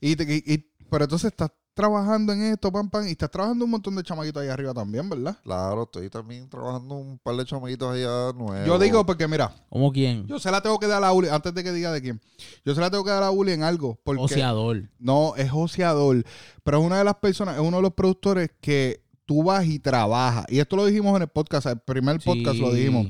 Y, 0.00 0.16
te- 0.16 0.24
y- 0.24 0.52
y- 0.54 0.66
pero 0.90 1.04
entonces 1.04 1.30
estás 1.30 1.50
trabajando 1.74 2.32
en 2.32 2.42
esto, 2.42 2.72
pam, 2.72 2.90
pam, 2.90 3.06
y 3.06 3.12
estás 3.12 3.30
trabajando 3.30 3.64
un 3.64 3.70
montón 3.70 3.94
de 3.94 4.02
chamaquitos 4.02 4.42
ahí 4.42 4.48
arriba 4.48 4.74
también, 4.74 5.08
¿verdad? 5.08 5.36
Claro, 5.44 5.84
estoy 5.84 6.10
también 6.10 6.48
trabajando 6.48 6.96
un 6.96 7.18
par 7.18 7.36
de 7.36 7.44
chamaquitos 7.44 7.94
allá 7.94 8.32
nuevos. 8.32 8.66
Yo 8.66 8.78
digo 8.80 9.06
porque, 9.06 9.28
mira, 9.28 9.54
¿Cómo 9.68 9.92
quién? 9.92 10.26
yo 10.26 10.40
se 10.40 10.50
la 10.50 10.60
tengo 10.60 10.78
que 10.80 10.88
dar 10.88 10.98
a 10.98 11.00
la 11.06 11.12
Uli, 11.12 11.28
antes 11.28 11.54
de 11.54 11.62
que 11.62 11.70
diga 11.72 11.92
de 11.92 12.02
quién, 12.02 12.20
yo 12.64 12.74
se 12.74 12.80
la 12.80 12.90
tengo 12.90 13.04
que 13.04 13.10
dar 13.10 13.22
a 13.22 13.30
Uli 13.30 13.52
en 13.52 13.62
algo. 13.62 13.96
Porque 14.02 14.22
Oceador. 14.24 14.90
No, 14.98 15.36
es 15.36 15.50
joseador, 15.52 16.24
pero 16.64 16.80
es 16.80 16.84
una 16.84 16.98
de 16.98 17.04
las 17.04 17.14
personas, 17.16 17.54
es 17.54 17.60
uno 17.60 17.76
de 17.76 17.82
los 17.84 17.92
productores 17.94 18.50
que 18.60 19.04
tú 19.24 19.44
vas 19.44 19.64
y 19.66 19.78
trabajas. 19.78 20.46
Y 20.48 20.58
esto 20.58 20.74
lo 20.74 20.84
dijimos 20.84 21.14
en 21.14 21.22
el 21.22 21.28
podcast, 21.28 21.66
el 21.66 21.78
primer 21.78 22.18
podcast 22.20 22.58
lo 22.58 22.72
dijimos. 22.72 23.06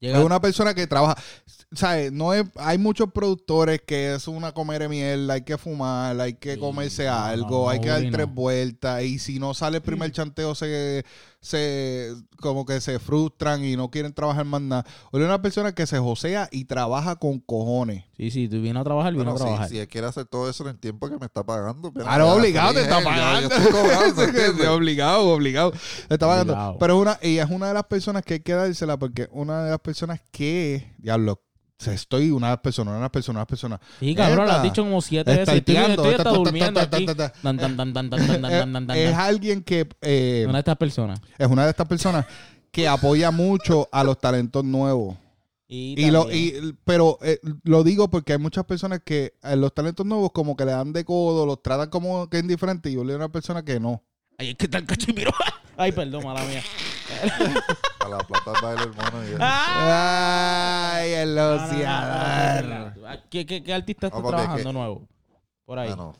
Llega- 0.00 0.18
Es 0.18 0.24
una 0.24 0.40
persona 0.40 0.74
que 0.74 0.86
trabaja, 0.86 1.16
¿sabes? 1.72 2.12
No 2.12 2.32
es, 2.32 2.44
hay 2.56 2.78
muchos 2.78 3.10
productores 3.12 3.80
que 3.84 4.14
es 4.14 4.28
una 4.28 4.52
comer 4.52 4.82
de 4.82 4.88
mierda, 4.88 5.34
hay 5.34 5.42
que 5.42 5.58
fumar, 5.58 6.20
hay 6.20 6.34
que 6.34 6.54
Sí, 6.54 6.60
comerse 6.60 7.06
no, 7.06 7.14
algo, 7.14 7.64
no, 7.64 7.68
hay 7.68 7.80
que 7.80 7.88
dar 7.88 8.02
tres 8.12 8.32
vueltas 8.32 9.02
y 9.02 9.18
si 9.18 9.38
no 9.40 9.54
sale 9.54 9.78
el 9.78 9.82
primer 9.82 10.12
chanteo 10.12 10.54
se, 10.54 11.04
se 11.40 12.14
como 12.40 12.64
que 12.66 12.80
se 12.80 12.98
frustran 12.98 13.64
y 13.64 13.76
no 13.76 13.90
quieren 13.90 14.12
trabajar 14.12 14.44
más 14.44 14.60
nada. 14.60 14.84
O 15.12 15.18
una 15.18 15.40
persona 15.42 15.72
que 15.74 15.86
se 15.86 15.98
josea 15.98 16.48
y 16.50 16.64
trabaja 16.64 17.16
con 17.16 17.38
cojones. 17.40 18.04
Sí, 18.16 18.30
sí, 18.30 18.48
tú 18.48 18.60
vienes 18.60 18.80
a 18.80 18.84
trabajar, 18.84 19.12
vienes 19.14 19.32
Bueno, 19.32 19.36
a 19.36 19.38
si, 19.38 19.44
trabajar. 19.44 19.68
si 19.68 19.78
él 19.78 19.88
quiere 19.88 20.06
hacer 20.06 20.26
todo 20.26 20.48
eso 20.50 20.64
en 20.64 20.70
el 20.70 20.78
tiempo 20.78 21.08
que 21.08 21.16
me 21.18 21.26
está 21.26 21.44
pagando. 21.44 21.92
ya, 21.94 22.24
obligado, 22.26 22.74
te 22.74 22.82
está 22.82 22.98
yo- 22.98 23.04
pagando. 23.04 23.48
Yo, 23.48 23.56
estoy 23.56 23.72
cobrando, 23.72 24.14
Sí, 24.22 24.28
¿entiendes? 24.28 24.68
obligado, 24.68 25.28
obligado. 25.28 25.70
Te 25.72 26.14
está 26.14 26.26
pagando. 26.26 26.52
Obligado. 26.54 26.78
Pero 26.78 26.94
es 26.96 27.02
una, 27.02 27.18
ella 27.22 27.44
es 27.44 27.50
una 27.50 27.68
de 27.68 27.74
las 27.74 27.84
personas 27.84 28.22
que 28.24 28.34
hay 28.34 28.40
que 28.40 28.52
dársela 28.54 28.98
porque 28.98 29.28
una 29.32 29.64
de 29.64 29.70
las 29.70 29.80
personas 29.80 30.20
que, 30.30 30.92
diablo, 30.98 31.40
estoy 31.86 32.30
una 32.30 32.60
persona, 32.60 32.96
una 32.96 33.10
persona, 33.10 33.38
una 33.40 33.46
persona. 33.46 33.80
Sí, 34.00 34.14
cabrón, 34.14 34.46
lo 34.46 34.52
has 34.52 34.62
dicho 34.62 34.82
como 34.82 35.00
siete 35.00 35.30
veces. 35.30 35.54
Estoy, 35.54 35.76
durmiendo. 36.34 36.80
Es 38.94 39.14
alguien 39.14 39.62
que... 39.62 39.88
Eh, 40.00 40.44
una 40.48 40.54
de 40.54 40.60
estas 40.60 40.76
personas. 40.76 41.20
Es 41.38 41.46
una 41.46 41.64
de 41.64 41.70
estas 41.70 41.86
personas 41.86 42.26
que 42.70 42.88
apoya 42.88 43.30
mucho 43.30 43.88
a 43.92 44.04
los 44.04 44.18
talentos 44.18 44.64
nuevos. 44.64 45.16
Y, 45.70 46.10
lo, 46.10 46.32
y, 46.32 46.74
pero 46.84 47.18
eh, 47.20 47.40
lo 47.62 47.84
digo 47.84 48.08
porque 48.08 48.32
hay 48.32 48.38
muchas 48.38 48.64
personas 48.64 49.02
que 49.04 49.34
eh, 49.42 49.54
los 49.54 49.74
talentos 49.74 50.06
nuevos 50.06 50.32
como 50.32 50.56
que 50.56 50.64
le 50.64 50.70
dan 50.70 50.94
de 50.94 51.04
codo, 51.04 51.44
los 51.44 51.62
tratan 51.62 51.90
como 51.90 52.30
que 52.30 52.38
es 52.38 52.42
indiferente 52.42 52.88
y 52.88 52.94
yo 52.94 53.04
le 53.04 53.12
digo 53.12 53.16
a 53.22 53.26
una 53.26 53.32
persona 53.32 53.62
que 53.62 53.78
no. 53.78 54.02
Ay, 54.38 54.50
es 54.50 54.56
que 54.56 54.66
tan 54.66 54.86
cachimiro. 54.86 55.30
Ay, 55.76 55.92
perdón, 55.92 56.24
mala 56.24 56.42
mía. 56.46 56.62
A 58.00 58.08
la 58.08 58.18
plata 58.18 58.52
va 58.62 58.72
el 58.72 58.78
hermano. 58.80 59.24
Y 59.28 59.34
Ah. 59.40 60.92
Ay, 60.96 61.12
el 61.12 61.34
No, 61.34 61.42
no, 61.50 61.56
no, 61.56 61.60
no, 61.60 61.66
ociador. 61.66 62.64
no, 62.64 62.78
no, 62.78 62.90
no. 62.90 63.18
¿Qué, 63.30 63.46
qué, 63.46 63.62
qué 63.62 63.74
artista 63.74 64.06
está 64.08 64.18
Ah, 64.18 64.22
papi, 64.22 64.34
es 64.36 64.40
trabajando 64.42 64.70
que- 64.70 64.72
nuevo? 64.78 65.08
Por 65.64 65.78
ahí. 65.78 65.88
Bueno, 65.88 66.14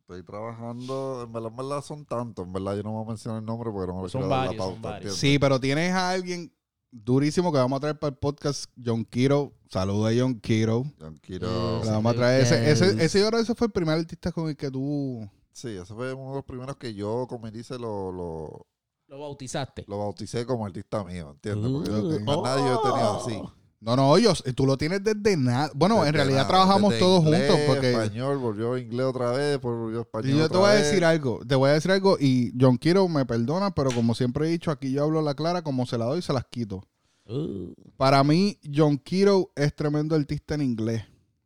estoy 0.00 0.22
trabajando, 0.22 1.22
en 1.24 1.32
verdad, 1.32 1.50
en 1.50 1.56
verdad 1.56 1.82
son 1.82 2.04
tantos, 2.04 2.44
en 2.46 2.52
verdad 2.52 2.76
yo 2.76 2.82
no 2.82 2.92
voy 2.92 3.04
a 3.04 3.08
mencionar 3.08 3.40
el 3.40 3.46
nombre 3.46 3.70
porque 3.70 3.92
no 3.92 4.02
me 4.02 4.08
Son 4.08 4.20
quiero 4.22 4.28
dar 4.28 4.38
la 4.40 4.46
varios, 4.46 4.64
son 4.64 4.72
pauta. 4.74 4.88
varios. 4.90 5.14
¿entiendes? 5.14 5.20
Sí, 5.32 5.38
pero 5.38 5.60
tienes 5.60 5.92
a 5.92 6.10
alguien 6.10 6.52
durísimo 6.90 7.52
que 7.52 7.58
vamos 7.58 7.76
a 7.78 7.80
traer 7.80 7.98
para 7.98 8.10
el 8.10 8.16
podcast, 8.16 8.70
John 8.82 9.04
Kiro. 9.04 9.52
Saluda 9.68 10.10
a 10.10 10.12
John 10.16 10.38
Kiro. 10.40 10.84
Quiero... 11.22 11.82
Le 11.84 11.90
vamos 11.90 12.12
a 12.12 12.16
traer 12.16 12.42
ese, 12.42 12.70
ese, 12.70 13.02
ese, 13.04 13.20
yo 13.20 13.26
creo 13.28 13.38
que 13.38 13.42
ese 13.44 13.54
fue 13.54 13.66
el 13.66 13.72
primer 13.72 13.98
artista 13.98 14.30
con 14.32 14.48
el 14.48 14.56
que 14.56 14.70
tú. 14.70 15.28
Sí, 15.52 15.68
ese 15.70 15.92
fue 15.94 16.12
uno 16.12 16.30
de 16.30 16.36
los 16.36 16.44
primeros 16.44 16.76
que 16.76 16.94
yo, 16.94 17.26
como 17.28 17.50
dice, 17.50 17.78
lo, 17.78 18.12
lo, 18.12 18.66
Lo 19.08 19.20
bautizaste. 19.20 19.84
lo 19.86 19.98
bauticé 19.98 20.44
como 20.44 20.66
artista 20.66 21.04
mío, 21.04 21.30
¿entiendes? 21.30 21.70
Porque 21.70 22.16
Uh, 22.16 22.20
más 22.24 22.38
nadie 22.42 22.64
yo 22.64 22.80
he 22.84 22.90
tenido 22.90 23.16
así. 23.24 23.42
No, 23.78 23.94
no, 23.94 24.18
yo, 24.18 24.32
tú 24.54 24.66
lo 24.66 24.76
tienes 24.76 25.04
desde 25.04 25.36
nada. 25.36 25.70
Bueno, 25.74 26.04
en 26.04 26.12
realidad 26.14 26.38
nada, 26.38 26.48
trabajamos 26.48 26.90
desde 26.90 27.04
todos 27.04 27.22
inglés, 27.24 27.50
juntos 27.50 27.66
porque. 27.68 27.90
español, 27.92 28.38
volvió 28.38 28.76
inglés 28.78 29.06
otra 29.06 29.30
vez, 29.32 29.60
volvió 29.60 30.00
español 30.00 30.30
Y 30.30 30.32
yo 30.32 30.38
te 30.38 30.44
otra 30.46 30.58
voy 30.58 30.70
a 30.70 30.72
vez. 30.72 30.86
decir 30.86 31.04
algo, 31.04 31.40
te 31.46 31.54
voy 31.54 31.70
a 31.70 31.72
decir 31.74 31.90
algo 31.92 32.16
y 32.18 32.52
John 32.58 32.78
Kiro 32.78 33.06
me 33.06 33.24
perdona, 33.26 33.72
pero 33.72 33.90
como 33.92 34.14
siempre 34.14 34.48
he 34.48 34.50
dicho, 34.50 34.70
aquí 34.70 34.90
yo 34.90 35.04
hablo 35.04 35.20
la 35.22 35.34
clara, 35.34 35.62
como 35.62 35.86
se 35.86 35.98
la 35.98 36.06
doy, 36.06 36.22
se 36.22 36.32
las 36.32 36.46
quito. 36.46 36.82
Uh, 37.28 37.72
Para 37.96 38.24
mí, 38.24 38.58
John 38.74 38.96
Kiro 38.98 39.50
es 39.54 39.74
tremendo 39.76 40.16
artista 40.16 40.54
en 40.54 40.62
inglés. 40.62 41.04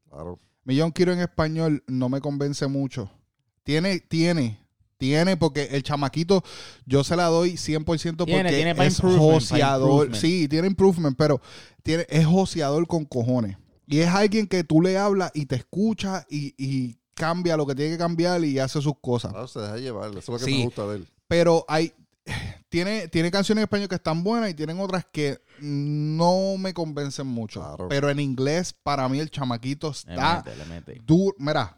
Claro. 0.08 0.38
Mi 0.64 0.78
John 0.78 0.92
Kiro 0.92 1.12
en 1.12 1.20
español 1.20 1.82
no 1.88 2.08
me 2.08 2.20
convence 2.20 2.66
mucho. 2.68 3.10
Tiene, 3.64 3.98
tiene, 4.00 4.64
tiene, 5.00 5.36
porque 5.36 5.64
el 5.72 5.82
chamaquito 5.82 6.44
yo 6.86 7.02
se 7.02 7.16
la 7.16 7.24
doy 7.24 7.54
100% 7.54 7.84
porque 8.18 8.32
Tiene, 8.32 8.50
tiene 8.52 8.74
pa' 8.76 8.86
es 8.86 9.00
joseador. 9.00 10.14
Sí, 10.14 10.46
tiene 10.46 10.68
improvement, 10.68 11.16
pero 11.16 11.40
tiene, 11.82 12.06
es 12.08 12.24
joseador 12.26 12.86
con 12.86 13.04
cojones. 13.06 13.56
Y 13.88 13.98
es 13.98 14.08
alguien 14.08 14.46
que 14.46 14.62
tú 14.62 14.80
le 14.82 14.96
hablas 14.96 15.32
y 15.34 15.46
te 15.46 15.56
escucha 15.56 16.24
y, 16.30 16.54
y 16.56 16.96
cambia 17.14 17.56
lo 17.56 17.66
que 17.66 17.74
tiene 17.74 17.92
que 17.92 17.98
cambiar 17.98 18.44
y 18.44 18.58
hace 18.60 18.80
sus 18.80 18.94
cosas. 19.00 19.32
Claro, 19.32 19.48
se 19.48 19.58
deja 19.60 19.76
llevar, 19.78 20.10
eso 20.10 20.18
es 20.18 20.28
lo 20.28 20.38
que 20.38 20.44
Sí. 20.44 20.58
me 20.58 20.64
gusta 20.66 20.86
de 20.86 20.96
él. 20.98 21.08
Pero 21.26 21.64
hay 21.66 21.92
tiene, 22.68 23.08
tiene 23.08 23.30
canciones 23.30 23.62
en 23.62 23.64
español 23.64 23.88
que 23.88 23.96
están 23.96 24.22
buenas 24.22 24.50
y 24.50 24.54
tienen 24.54 24.78
otras 24.78 25.04
que 25.10 25.40
no 25.60 26.56
me 26.58 26.72
convencen 26.72 27.26
mucho. 27.26 27.60
Claro. 27.60 27.88
Pero 27.88 28.08
en 28.10 28.20
inglés, 28.20 28.72
para 28.72 29.08
mí, 29.08 29.18
el 29.18 29.30
chamaquito 29.30 29.92
le 30.06 30.12
está 30.14 30.42
mete, 30.44 30.56
le 30.56 30.64
mete. 30.66 31.02
duro. 31.04 31.34
Mira. 31.38 31.76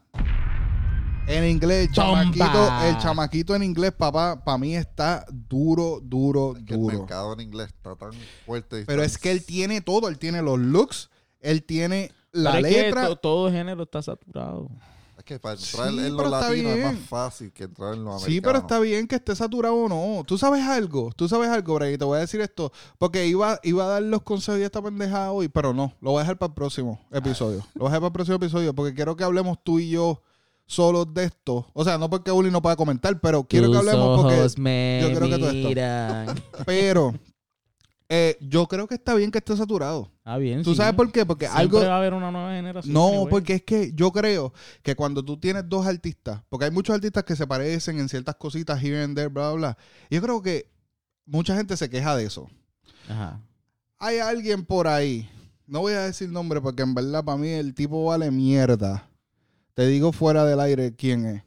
En 1.26 1.44
inglés, 1.44 1.88
el 1.88 1.94
chamaquito, 1.94 2.72
el 2.84 2.98
chamaquito 2.98 3.54
en 3.54 3.62
inglés, 3.62 3.92
papá, 3.92 4.42
para 4.44 4.58
mí 4.58 4.74
está 4.74 5.24
duro, 5.30 6.00
duro, 6.02 6.56
Es 6.56 6.64
que 6.64 6.74
el 6.74 6.80
duro. 6.80 6.98
mercado 6.98 7.32
en 7.34 7.40
inglés 7.40 7.68
está 7.68 7.94
tan 7.94 8.10
fuerte. 8.44 8.80
y 8.80 8.84
Pero 8.84 9.00
tan- 9.02 9.06
es 9.06 9.18
que 9.18 9.30
él 9.30 9.44
tiene 9.44 9.80
todo. 9.80 10.08
Él 10.08 10.18
tiene 10.18 10.42
los 10.42 10.58
looks, 10.58 11.10
él 11.40 11.62
tiene 11.64 12.10
la 12.32 12.52
Pero 12.52 12.66
es 12.66 12.74
que 12.74 12.82
letra. 12.82 13.06
to- 13.08 13.16
todo 13.16 13.50
género 13.50 13.84
está 13.84 14.02
saturado. 14.02 14.68
Es 15.16 15.24
que 15.24 15.38
para 15.38 15.56
Sí, 15.56 15.76
entrar 15.76 15.88
en 15.90 15.96
pero 15.96 16.14
los 16.16 16.24
está 16.24 16.48
latinos 16.50 16.72
es 16.72 16.84
más 16.84 16.92
bien. 16.94 17.04
fácil 17.06 17.52
que 17.52 17.64
entrar 17.64 17.94
en 17.94 18.04
los 18.04 18.14
americanos. 18.14 18.34
Sí, 18.34 18.40
pero 18.40 18.58
está 18.58 18.78
bien 18.80 19.06
que 19.06 19.14
esté 19.14 19.36
saturado 19.36 19.76
o 19.76 19.88
no. 19.88 20.24
Tú 20.24 20.36
sabes 20.36 20.64
algo, 20.64 21.12
tú 21.14 21.28
sabes 21.28 21.48
algo, 21.50 21.74
Bray, 21.76 21.96
te 21.96 22.04
voy 22.04 22.16
a 22.16 22.20
decir 22.22 22.40
esto, 22.40 22.72
porque 22.98 23.26
iba, 23.28 23.60
iba 23.62 23.84
a 23.84 23.88
dar 23.88 24.02
los 24.02 24.22
consejos 24.22 24.58
de 24.58 24.64
esta 24.66 24.82
pendejada 24.82 25.30
hoy, 25.30 25.48
pero 25.48 25.72
no, 25.72 25.94
lo 26.00 26.10
voy 26.10 26.18
a 26.18 26.22
dejar 26.22 26.38
para 26.38 26.48
el 26.48 26.54
próximo 26.54 27.00
episodio. 27.12 27.58
Lo 27.74 27.82
voy 27.82 27.86
a 27.86 27.90
dejar 27.90 28.00
para 28.00 28.08
el 28.08 28.12
próximo 28.12 28.36
episodio, 28.36 28.74
porque 28.74 28.92
quiero 28.94 29.14
que 29.14 29.22
hablemos 29.22 29.58
tú 29.62 29.78
y 29.78 29.90
yo 29.90 30.20
solos 30.72 31.12
de 31.12 31.24
esto. 31.24 31.66
O 31.72 31.84
sea, 31.84 31.98
no 31.98 32.08
porque 32.08 32.32
Uli 32.32 32.50
no 32.50 32.62
pueda 32.62 32.76
comentar, 32.76 33.20
pero 33.20 33.44
quiero 33.44 33.70
que 33.70 33.78
hablemos 33.78 34.22
porque... 34.22 34.60
me 34.60 35.00
yo 35.02 35.14
creo 35.14 35.28
que 35.28 35.38
todo 35.38 35.50
esto-. 35.50 36.42
Pero 36.66 37.14
eh, 38.08 38.36
yo 38.40 38.66
creo 38.66 38.86
que 38.86 38.94
está 38.94 39.14
bien 39.14 39.30
que 39.30 39.38
esté 39.38 39.56
saturado. 39.56 40.10
Está 40.18 40.36
bien, 40.36 40.62
¿Tú 40.62 40.72
sí. 40.72 40.76
sabes 40.76 40.94
por 40.94 41.10
qué? 41.10 41.24
Porque 41.24 41.46
Siempre 41.46 41.62
algo... 41.62 41.80
va 41.80 41.94
a 41.94 41.98
haber 41.98 42.14
una 42.14 42.30
nueva 42.30 42.52
generación. 42.52 42.92
No, 42.92 43.08
anyway. 43.08 43.30
porque 43.30 43.54
es 43.54 43.62
que 43.62 43.92
yo 43.94 44.12
creo 44.12 44.52
que 44.82 44.94
cuando 44.94 45.24
tú 45.24 45.38
tienes 45.38 45.68
dos 45.68 45.86
artistas, 45.86 46.42
porque 46.48 46.66
hay 46.66 46.70
muchos 46.70 46.94
artistas 46.94 47.24
que 47.24 47.36
se 47.36 47.46
parecen 47.46 47.98
en 47.98 48.08
ciertas 48.08 48.36
cositas 48.36 48.82
here 48.82 49.02
and 49.02 49.16
there, 49.16 49.28
bla, 49.28 49.52
bla, 49.52 49.56
bla. 49.56 49.78
Yo 50.10 50.20
creo 50.20 50.42
que 50.42 50.70
mucha 51.24 51.56
gente 51.56 51.76
se 51.76 51.88
queja 51.88 52.16
de 52.16 52.24
eso. 52.24 52.48
Ajá. 53.08 53.40
Hay 53.98 54.18
alguien 54.18 54.64
por 54.64 54.88
ahí, 54.88 55.30
no 55.66 55.80
voy 55.80 55.94
a 55.94 56.02
decir 56.02 56.28
nombre 56.28 56.60
porque 56.60 56.82
en 56.82 56.94
verdad 56.94 57.24
para 57.24 57.38
mí 57.38 57.48
el 57.48 57.72
tipo 57.72 58.04
vale 58.04 58.30
mierda. 58.30 59.08
Te 59.74 59.86
digo 59.86 60.12
fuera 60.12 60.44
del 60.44 60.60
aire 60.60 60.94
quién 60.94 61.26
es. 61.26 61.42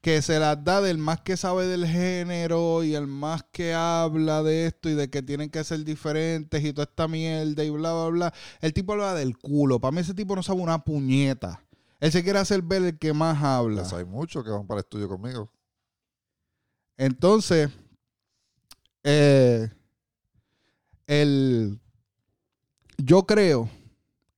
Que 0.00 0.22
se 0.22 0.38
las 0.38 0.62
da 0.62 0.80
del 0.80 0.98
más 0.98 1.20
que 1.20 1.36
sabe 1.36 1.66
del 1.66 1.86
género 1.86 2.84
y 2.84 2.94
el 2.94 3.06
más 3.06 3.42
que 3.50 3.74
habla 3.74 4.42
de 4.42 4.66
esto 4.66 4.88
y 4.88 4.94
de 4.94 5.10
que 5.10 5.22
tienen 5.22 5.50
que 5.50 5.64
ser 5.64 5.84
diferentes 5.84 6.64
y 6.64 6.72
toda 6.72 6.84
esta 6.84 7.08
mierda 7.08 7.64
y 7.64 7.70
bla, 7.70 7.92
bla, 7.92 8.08
bla. 8.08 8.34
El 8.60 8.72
tipo 8.72 8.92
habla 8.92 9.14
del 9.14 9.36
culo. 9.36 9.80
Para 9.80 9.92
mí 9.92 10.00
ese 10.00 10.14
tipo 10.14 10.36
no 10.36 10.42
sabe 10.42 10.60
una 10.60 10.78
puñeta. 10.84 11.60
Él 12.00 12.12
se 12.12 12.22
quiere 12.22 12.38
hacer 12.38 12.62
ver 12.62 12.82
el 12.82 12.98
que 12.98 13.12
más 13.12 13.42
habla. 13.42 13.82
Pues 13.82 13.92
hay 13.92 14.04
muchos 14.04 14.44
que 14.44 14.50
van 14.50 14.66
para 14.66 14.80
el 14.80 14.84
estudio 14.84 15.08
conmigo. 15.08 15.50
Entonces, 16.96 17.70
eh, 19.02 19.70
el, 21.06 21.80
yo 22.98 23.24
creo 23.24 23.68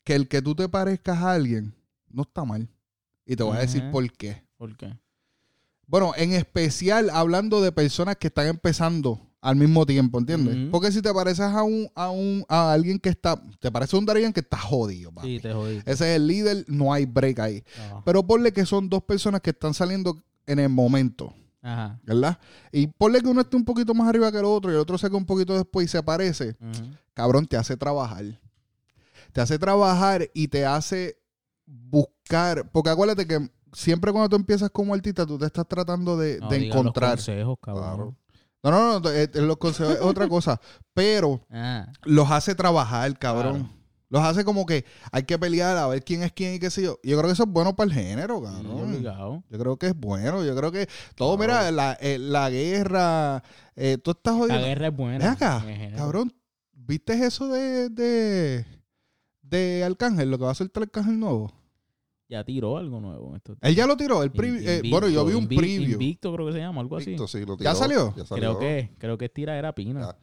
que 0.04 0.14
el 0.14 0.28
que 0.28 0.40
tú 0.40 0.54
te 0.54 0.68
parezcas 0.68 1.18
a 1.18 1.32
alguien 1.32 1.74
no 2.08 2.22
está 2.22 2.44
mal. 2.44 2.68
Y 3.30 3.36
te 3.36 3.44
voy 3.44 3.56
a 3.56 3.60
decir 3.60 3.88
por 3.92 4.10
qué. 4.10 4.42
¿Por 4.56 4.76
qué? 4.76 4.92
Bueno, 5.86 6.12
en 6.16 6.32
especial 6.32 7.10
hablando 7.10 7.62
de 7.62 7.70
personas 7.70 8.16
que 8.16 8.26
están 8.26 8.48
empezando 8.48 9.20
al 9.40 9.54
mismo 9.54 9.86
tiempo, 9.86 10.18
¿entiendes? 10.18 10.68
Porque 10.72 10.90
si 10.90 11.00
te 11.00 11.14
pareces 11.14 11.46
a 11.46 11.62
un, 11.62 11.88
a 11.94 12.10
un, 12.10 12.44
a 12.48 12.72
alguien 12.72 12.98
que 12.98 13.08
está, 13.08 13.40
te 13.60 13.70
parece 13.70 13.96
un 13.96 14.04
Darien 14.04 14.32
que 14.32 14.40
está 14.40 14.58
jodido, 14.58 15.12
papi. 15.12 15.36
Sí, 15.36 15.40
te 15.42 15.52
jodí. 15.52 15.76
Ese 15.86 16.10
es 16.10 16.16
el 16.16 16.26
líder, 16.26 16.64
no 16.66 16.92
hay 16.92 17.06
break 17.06 17.38
ahí. 17.38 17.62
Pero 18.04 18.26
ponle 18.26 18.52
que 18.52 18.66
son 18.66 18.88
dos 18.88 19.04
personas 19.04 19.40
que 19.42 19.50
están 19.50 19.74
saliendo 19.74 20.20
en 20.44 20.58
el 20.58 20.68
momento, 20.68 21.32
Ajá. 21.62 22.00
¿verdad? 22.02 22.36
Y 22.72 22.88
ponle 22.88 23.20
que 23.20 23.28
uno 23.28 23.42
esté 23.42 23.56
un 23.56 23.64
poquito 23.64 23.94
más 23.94 24.08
arriba 24.08 24.32
que 24.32 24.38
el 24.38 24.44
otro 24.44 24.72
y 24.72 24.74
el 24.74 24.80
otro 24.80 24.98
saca 24.98 25.16
un 25.16 25.24
poquito 25.24 25.54
después 25.54 25.84
y 25.84 25.88
se 25.88 26.02
parece. 26.02 26.56
Cabrón, 27.14 27.46
te 27.46 27.56
hace 27.56 27.76
trabajar. 27.76 28.24
Te 29.32 29.40
hace 29.40 29.56
trabajar 29.56 30.28
y 30.34 30.48
te 30.48 30.66
hace 30.66 31.16
buscar. 31.64 32.19
Porque 32.72 32.90
acuérdate 32.90 33.26
que 33.26 33.48
siempre 33.72 34.12
cuando 34.12 34.28
tú 34.28 34.36
empiezas 34.36 34.70
como 34.70 34.94
artista, 34.94 35.26
tú 35.26 35.38
te 35.38 35.46
estás 35.46 35.66
tratando 35.66 36.16
de, 36.16 36.38
No 36.40 36.48
de 36.48 36.58
digas 36.58 36.74
los 36.76 36.80
encontrar. 36.82 37.10
consejos, 37.16 37.58
cabrón. 37.60 37.84
Claro. 37.84 38.16
No, 38.62 38.70
no, 38.70 39.00
no, 39.00 39.10
eh, 39.10 39.28
los 39.34 39.56
consejos 39.56 39.94
es 39.94 40.00
otra 40.00 40.28
cosa. 40.28 40.60
Pero 40.94 41.40
Ah, 41.50 41.86
los 42.04 42.30
hace 42.30 42.54
trabajar, 42.54 43.18
cabrón. 43.18 43.60
Claro. 43.60 43.80
Los 44.12 44.22
hace 44.24 44.44
como 44.44 44.66
que 44.66 44.84
hay 45.12 45.22
que 45.22 45.38
pelear 45.38 45.76
a 45.76 45.86
ver 45.86 46.02
quién 46.02 46.24
es 46.24 46.32
quién 46.32 46.54
y 46.54 46.58
qué 46.58 46.68
sé 46.68 46.82
yo. 46.82 46.98
Yo 47.04 47.16
creo 47.16 47.28
que 47.28 47.32
eso 47.34 47.44
es 47.44 47.48
bueno 47.48 47.76
para 47.76 47.86
el 47.88 47.94
género, 47.94 48.42
cabrón. 48.42 49.02
Yo 49.48 49.58
creo 49.58 49.76
que 49.76 49.86
es 49.86 49.96
bueno. 49.96 50.44
Yo 50.44 50.56
creo 50.56 50.72
que 50.72 50.88
todo, 51.14 51.36
Claro. 51.36 51.52
mira, 51.60 51.70
la, 51.70 51.96
eh, 52.00 52.18
la 52.18 52.50
guerra, 52.50 53.42
eh, 53.76 53.98
tú 54.02 54.10
estás 54.10 54.34
La 54.34 54.40
jodiendo. 54.40 54.66
guerra 54.66 54.86
es 54.88 54.96
buena. 54.96 55.18
Ven 55.18 55.28
acá, 55.28 55.64
el 55.68 55.94
cabrón. 55.94 56.32
¿Viste 56.72 57.24
eso 57.24 57.46
de, 57.48 57.88
de, 57.88 58.66
de 59.42 59.84
Arcángel? 59.84 60.28
Lo 60.28 60.38
que 60.38 60.44
va 60.44 60.50
a 60.50 60.54
soltar 60.56 60.82
Arcángel 60.82 61.20
nuevo. 61.20 61.52
Ya 62.30 62.44
tiró 62.44 62.78
algo 62.78 63.00
nuevo. 63.00 63.30
en 63.30 63.36
estos 63.36 63.58
Él 63.60 63.74
ya 63.74 63.86
lo 63.86 63.96
tiró. 63.96 64.22
El 64.22 64.30
In- 64.30 64.32
preview- 64.40 64.66
eh, 64.68 64.76
Invicto, 64.76 64.90
bueno, 64.90 65.08
yo 65.08 65.24
vi 65.26 65.34
un 65.34 65.48
preview. 65.48 65.90
Invicto 65.92 66.32
creo 66.32 66.46
que 66.46 66.52
se 66.52 66.58
llama, 66.60 66.80
algo 66.80 66.96
así. 66.96 67.10
Víctor, 67.10 67.28
sí, 67.28 67.44
lo 67.44 67.56
¿Ya 67.58 67.74
salió? 67.74 68.14
Ya 68.16 68.24
Creo 68.24 68.58
que, 68.58 68.90
creo 68.98 69.18
que 69.18 69.24
es 69.24 69.32
tira 69.34 69.58
era 69.58 69.74
pina. 69.74 70.00
Ya. 70.00 70.16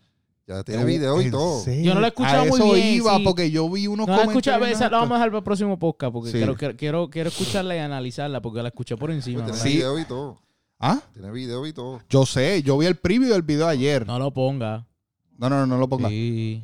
Ya 0.55 0.63
tiene 0.63 0.85
video 0.85 1.21
y 1.21 1.25
¿En 1.25 1.31
todo. 1.31 1.59
serio? 1.59 1.83
Yo 1.83 1.93
no 1.93 1.99
lo 1.99 2.05
he 2.05 2.09
escuchado 2.09 2.43
A 2.43 2.45
muy 2.45 2.57
eso 2.57 2.71
bien, 2.73 2.87
iba 2.95 3.17
sí. 3.17 3.23
porque 3.25 3.51
yo 3.51 3.69
vi 3.69 3.87
unos 3.87 4.07
No 4.07 4.15
la 4.15 4.25
comentarios. 4.25 4.69
esa 4.69 4.89
la 4.89 4.99
vamos 4.99 5.11
a 5.11 5.15
dejar 5.15 5.29
para 5.31 5.37
el 5.39 5.43
próximo 5.43 5.77
podcast 5.77 6.13
porque 6.13 6.31
Sí. 6.31 6.37
quiero, 6.37 6.55
quiero, 6.77 7.09
quiero, 7.09 7.27
escucharla 7.27 7.75
y 7.75 7.79
analizarla 7.79 8.41
porque 8.41 8.61
la 8.63 8.69
escuché 8.69 8.95
por 8.95 9.11
encima. 9.11 9.39
Tiene 9.43 9.57
¿no? 9.57 9.63
Sí. 9.63 9.69
video 9.75 9.99
y 9.99 10.05
todo. 10.05 10.39
¿Ah? 10.79 11.01
Tiene 11.11 11.31
video 11.31 11.67
y 11.67 11.73
todo. 11.73 11.99
Yo 12.09 12.25
sé, 12.25 12.63
yo 12.63 12.77
vi 12.77 12.85
el 12.85 12.95
preview 12.95 13.29
del 13.29 13.41
video 13.41 13.67
ayer. 13.67 14.07
No 14.07 14.17
lo 14.19 14.31
ponga. 14.31 14.87
No, 15.37 15.49
no, 15.49 15.57
no, 15.57 15.67
no 15.67 15.77
lo 15.77 15.89
ponga. 15.89 16.07
Sí. 16.07 16.63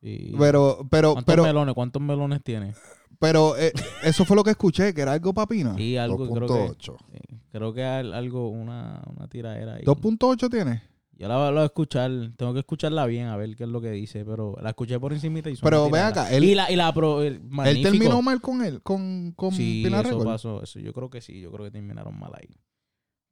Sí. 0.00 0.32
Pero, 0.38 0.86
pero, 0.88 1.14
¿Cuántos 1.14 1.32
pero, 1.34 1.42
melones? 1.42 1.74
¿Cuántos 1.74 2.00
melones 2.00 2.40
tiene? 2.44 2.74
Pero 3.18 3.56
eh, 3.56 3.72
eso 4.02 4.24
fue 4.24 4.36
lo 4.36 4.44
que 4.44 4.50
escuché, 4.50 4.92
que 4.94 5.00
era 5.02 5.12
algo 5.12 5.32
papina. 5.34 5.74
Sí, 5.76 5.96
algo 5.96 6.28
creo 6.32 6.46
que, 6.48 6.54
2.8. 6.76 6.96
sí, 7.12 7.36
creo 7.50 7.72
que 7.72 7.84
al- 7.84 8.12
algo, 8.14 8.48
una, 8.50 9.02
una 9.14 9.28
tiradera 9.28 9.74
ahí. 9.74 9.84
2.8 9.84 10.50
tiene. 10.50 10.82
Yo 11.18 11.28
la 11.28 11.36
voy 11.50 11.58
a 11.58 11.64
escuchar, 11.64 12.10
tengo 12.36 12.52
que 12.52 12.58
escucharla 12.58 13.06
bien 13.06 13.28
a 13.28 13.36
ver 13.38 13.56
qué 13.56 13.64
es 13.64 13.70
lo 13.70 13.80
que 13.80 13.90
dice, 13.90 14.22
pero 14.26 14.54
la 14.60 14.68
escuché 14.70 15.00
por 15.00 15.14
encimita 15.14 15.48
y 15.48 15.56
Pero 15.56 15.88
ve 15.88 16.00
acá, 16.00 16.30
él- 16.30 16.44
y 16.44 16.54
la, 16.54 16.70
y 16.70 16.76
la 16.76 16.92
pro, 16.92 17.22
el 17.22 17.40
Él 17.64 17.82
terminó 17.82 18.20
mal 18.20 18.42
con 18.42 18.62
él, 18.62 18.82
con, 18.82 19.32
con 19.32 19.50
Sí, 19.52 19.80
Pina 19.82 20.00
eso 20.00 20.10
Record. 20.10 20.26
pasó, 20.26 20.62
eso, 20.62 20.78
yo 20.78 20.92
creo 20.92 21.08
que 21.08 21.22
sí, 21.22 21.40
yo 21.40 21.50
creo 21.50 21.64
que 21.64 21.70
terminaron 21.70 22.18
mal 22.18 22.32
ahí. 22.34 22.54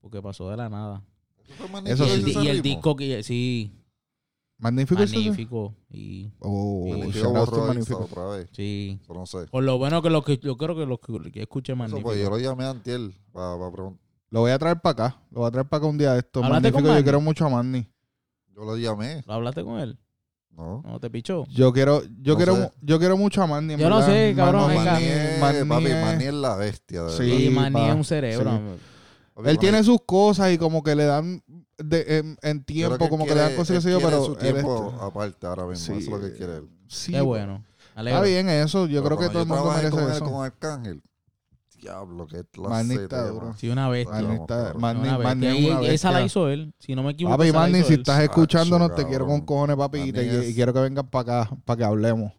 Porque 0.01 0.23
pasó 0.23 0.49
de 0.51 0.57
la 0.57 0.71
nada. 0.71 1.03
Eso 1.85 2.07
y, 2.07 2.11
el, 2.11 2.29
y 2.45 2.49
el 2.49 2.63
disco 2.63 2.97
que 2.97 3.23
sí, 3.23 3.71
Magnífico. 4.65 5.01
magnífico. 5.01 5.75
Y 5.91 6.31
Oh, 6.41 6.87
Magnífico 6.89 7.33
Magnífico. 7.33 7.73
Insta 7.75 7.97
otra 7.97 8.27
vez. 8.37 8.49
sí. 8.53 8.99
Eso 9.03 9.15
no 9.15 9.27
sé. 9.27 9.47
Por 9.51 9.63
lo 9.63 9.79
bueno 9.79 10.03
que 10.03 10.11
lo 10.11 10.23
que 10.23 10.39
yo 10.39 10.57
creo 10.57 10.75
que 10.75 10.87
lo 10.87 10.99
que, 10.99 11.31
que 11.31 11.43
escuché 11.43 11.73
Eso 11.73 11.77
magnífico. 11.79 12.09
pues 12.09 12.21
yo 12.23 12.31
lo 12.31 12.39
llamé 12.39 12.65
a 12.65 12.71
Antiel 12.71 13.15
para 13.33 13.57
preguntar. 13.71 14.01
Lo 14.31 14.41
voy 14.41 14.51
a 14.51 14.59
traer 14.59 14.81
para 14.81 14.93
acá. 15.09 15.23
Lo 15.31 15.41
voy 15.41 15.49
a 15.49 15.51
traer 15.53 15.69
para 15.69 15.79
acá 15.79 15.87
un 15.87 15.99
día 15.99 16.13
de 16.15 16.19
esto. 16.19 16.43
¿Hablaste 16.43 16.73
con 16.73 16.83
Magnífico, 16.83 16.99
yo 16.99 17.05
quiero 17.05 17.21
mucho 17.21 17.47
a 17.47 17.51
Manny. 17.51 17.87
Yo 18.57 18.65
lo 18.65 18.77
llamé. 18.77 19.23
¿Lo 19.27 19.35
hablaste 19.35 19.63
con 19.63 19.79
él? 19.79 19.99
No. 20.51 20.83
¿No 20.87 21.01
te 21.01 21.11
pichó? 21.11 21.45
Yo 21.49 21.73
quiero, 21.73 22.03
yo 22.23 22.33
No 22.33 22.37
quiero, 22.37 22.57
sé. 22.57 22.73
yo 22.81 22.99
quiero 22.99 23.17
mucho 23.17 23.43
a 23.43 23.47
Manny. 23.47 23.77
Yo 23.77 23.89
no 23.91 24.03
sé, 24.03 24.33
cabrón, 24.37 24.73
Manny- 24.75 25.05
es, 25.05 25.41
Manny 25.41 25.69
papi, 25.69 25.87
es- 25.87 26.05
Manny 26.05 26.25
es 26.25 26.35
la 26.35 26.57
bestia, 26.57 27.03
de 27.03 27.11
Sí, 27.11 27.49
verdad. 27.49 27.71
Manny 27.71 27.89
es 27.91 27.95
un 27.97 28.05
cerebro. 28.05 28.51
sí. 28.53 28.81
Él 29.37 29.43
Manny- 29.45 29.59
tiene 29.59 29.83
sus 29.85 29.99
cosas 30.07 30.53
y 30.53 30.59
como 30.59 30.83
que 30.83 30.95
le 30.95 31.05
dan 31.05 31.43
de- 31.79 32.19
en, 32.19 32.39
en 32.43 32.65
tiempo, 32.65 32.97
creo 32.97 33.09
como 33.11 33.25
él 33.25 33.29
que 33.31 33.35
le 33.35 33.41
dan 33.41 33.49
quiere- 33.51 33.59
cosas, 33.61 33.77
él 33.77 33.83
sé 33.83 33.91
yo, 33.91 33.99
quiere 33.99 34.13
pero 34.13 34.25
su 34.27 34.33
él 34.33 34.39
tiempo 34.39 34.93
es- 34.97 35.03
aparte 35.03 35.47
ahora 35.47 35.67
mismo. 35.67 35.85
Sí. 35.85 35.93
Eso 35.93 36.01
es 36.01 36.09
lo 36.09 36.21
que 36.21 36.37
quiere 36.37 36.57
él. 36.59 36.69
sí, 36.89 37.13
Qué 37.13 37.21
bueno. 37.21 37.65
Alegro. 37.97 38.19
Está 38.25 38.29
bien 38.29 38.49
eso. 38.49 38.87
Yo 38.87 39.03
Pero 39.03 39.17
creo 39.17 39.29
que 39.29 39.33
todo 39.33 39.43
el 39.43 39.49
mundo 39.49 39.71
merece 39.71 39.91
con 39.91 40.03
él, 40.05 40.11
eso. 40.11 40.25
con 40.25 40.45
Arcángel. 40.45 41.03
Diablo, 41.81 42.27
qué 42.27 42.45
clase 42.51 42.71
Manny 42.71 42.97
de. 42.97 43.09
Sí, 43.59 43.69
una 43.69 43.89
bestia. 43.89 44.15
Manny. 44.23 44.39
Manny- 44.79 45.01
Una 45.09 45.19
Manny 45.19 45.41
bestia. 45.47 45.53
es 45.53 45.71
una 45.73 45.83
Y- 45.83 45.87
y 45.87 45.95
esa 45.95 46.11
la 46.13 46.19
bestia. 46.21 46.27
hizo 46.27 46.49
él. 46.49 46.75
Si 46.79 46.95
no 46.95 47.03
me 47.03 47.11
equivoco. 47.13 47.37
Papi, 47.37 47.53
Manny, 47.53 47.83
si 47.83 47.93
él. 47.95 48.01
estás 48.01 48.23
escuchándonos, 48.23 48.89
te 48.89 48.95
cabrón. 49.03 49.09
quiero 49.11 49.27
con 49.27 49.41
cojones, 49.43 49.77
papi, 49.77 49.99
y, 50.01 50.13
te- 50.13 50.25
Manny 50.27 50.45
y 50.45 50.49
es- 50.49 50.55
quiero 50.55 50.73
que 50.73 50.81
vengas 50.81 51.05
para 51.11 51.43
acá, 51.45 51.57
para 51.65 51.77
que 51.77 51.85
hablemos. 51.85 52.33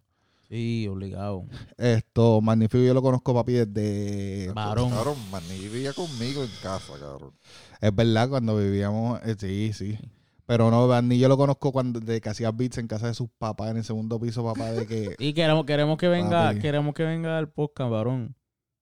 Sí, 0.56 0.88
obligado. 0.88 1.44
Esto, 1.78 2.40
Magnífico, 2.40 2.82
yo 2.82 2.94
lo 2.94 3.02
conozco, 3.02 3.34
papi, 3.34 3.52
desde... 3.66 4.54
Varón. 4.54 4.90
Cabrón, 4.90 5.18
vivía 5.50 5.92
conmigo 5.92 6.44
en 6.46 6.50
casa, 6.64 6.94
cabrón. 6.98 7.34
Es 7.82 7.94
verdad, 7.94 8.30
cuando 8.30 8.56
vivíamos... 8.56 9.20
eh, 9.26 9.36
sí, 9.38 9.74
sí. 9.74 10.00
Pero 10.46 10.72
no, 10.72 10.88
Manny 10.88 11.20
yo 11.20 11.28
lo 11.28 11.36
conozco 11.36 11.74
cuando 11.74 12.00
de 12.00 12.22
que 12.22 12.30
hacía 12.30 12.52
beats 12.52 12.78
en 12.78 12.88
casa 12.88 13.08
de 13.08 13.14
sus 13.14 13.28
papás, 13.38 13.72
en 13.72 13.78
el 13.78 13.84
segundo 13.84 14.18
piso, 14.18 14.46
papá, 14.46 14.72
de 14.72 14.88
que... 14.88 15.16
Y 15.20 15.34
queremos, 15.34 15.66
queremos 15.66 15.98
que 15.98 16.08
venga, 16.08 16.50
Papi. 16.50 16.60
queremos 16.62 16.94
que 16.94 17.04
venga 17.04 17.38
al 17.38 17.50
podcast, 17.50 17.92
varón. 17.92 18.34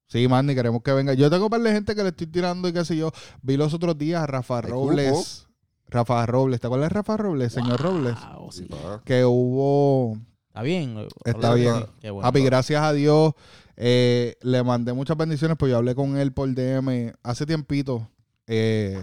Sí, 0.05 0.27
Manny, 0.27 0.53
queremos 0.53 0.83
que 0.83 0.91
venga. 0.91 1.15
Yo 1.15 1.27
tengo 1.31 1.45
un 1.45 1.49
par 1.49 1.61
de 1.61 1.71
gente 1.71 1.95
que 1.95 2.03
le 2.03 2.09
estoy 2.09 2.27
tirando 2.27 2.67
y 2.67 2.73
qué 2.73 2.85
sé 2.85 2.95
yo. 2.95 3.11
Vi 3.41 3.57
los 3.57 3.73
otros 3.73 3.97
días 3.97 4.21
a 4.21 4.27
Rafa 4.27 4.61
Robles. 4.61 5.47
Rafa 5.87 6.23
Robles, 6.27 6.59
¿te 6.61 6.67
acuerdas 6.67 6.89
de 6.89 6.93
Rafa 6.93 7.17
Robles, 7.17 7.51
señor 7.51 7.81
Robles? 7.81 8.15
Wow, 8.35 8.51
Sí, 8.51 8.67
sí. 8.69 8.75
Que 9.05 9.25
hubo... 9.25 10.19
Está 10.53 10.61
bien. 10.61 11.07
Está 11.25 11.53
bien. 11.55 11.85
Qué 11.99 12.11
bueno. 12.11 12.27
Papi, 12.27 12.43
gracias 12.43 12.83
a 12.83 12.93
Dios, 12.93 13.33
eh, 13.75 14.35
le 14.43 14.61
mandé 14.63 14.93
muchas 14.93 15.17
bendiciones, 15.17 15.57
pues 15.57 15.71
yo 15.71 15.77
hablé 15.77 15.95
con 15.95 16.15
él 16.17 16.31
por 16.31 16.47
DM 16.53 17.11
hace 17.23 17.45
tiempito 17.47 18.07
eh, 18.45 19.01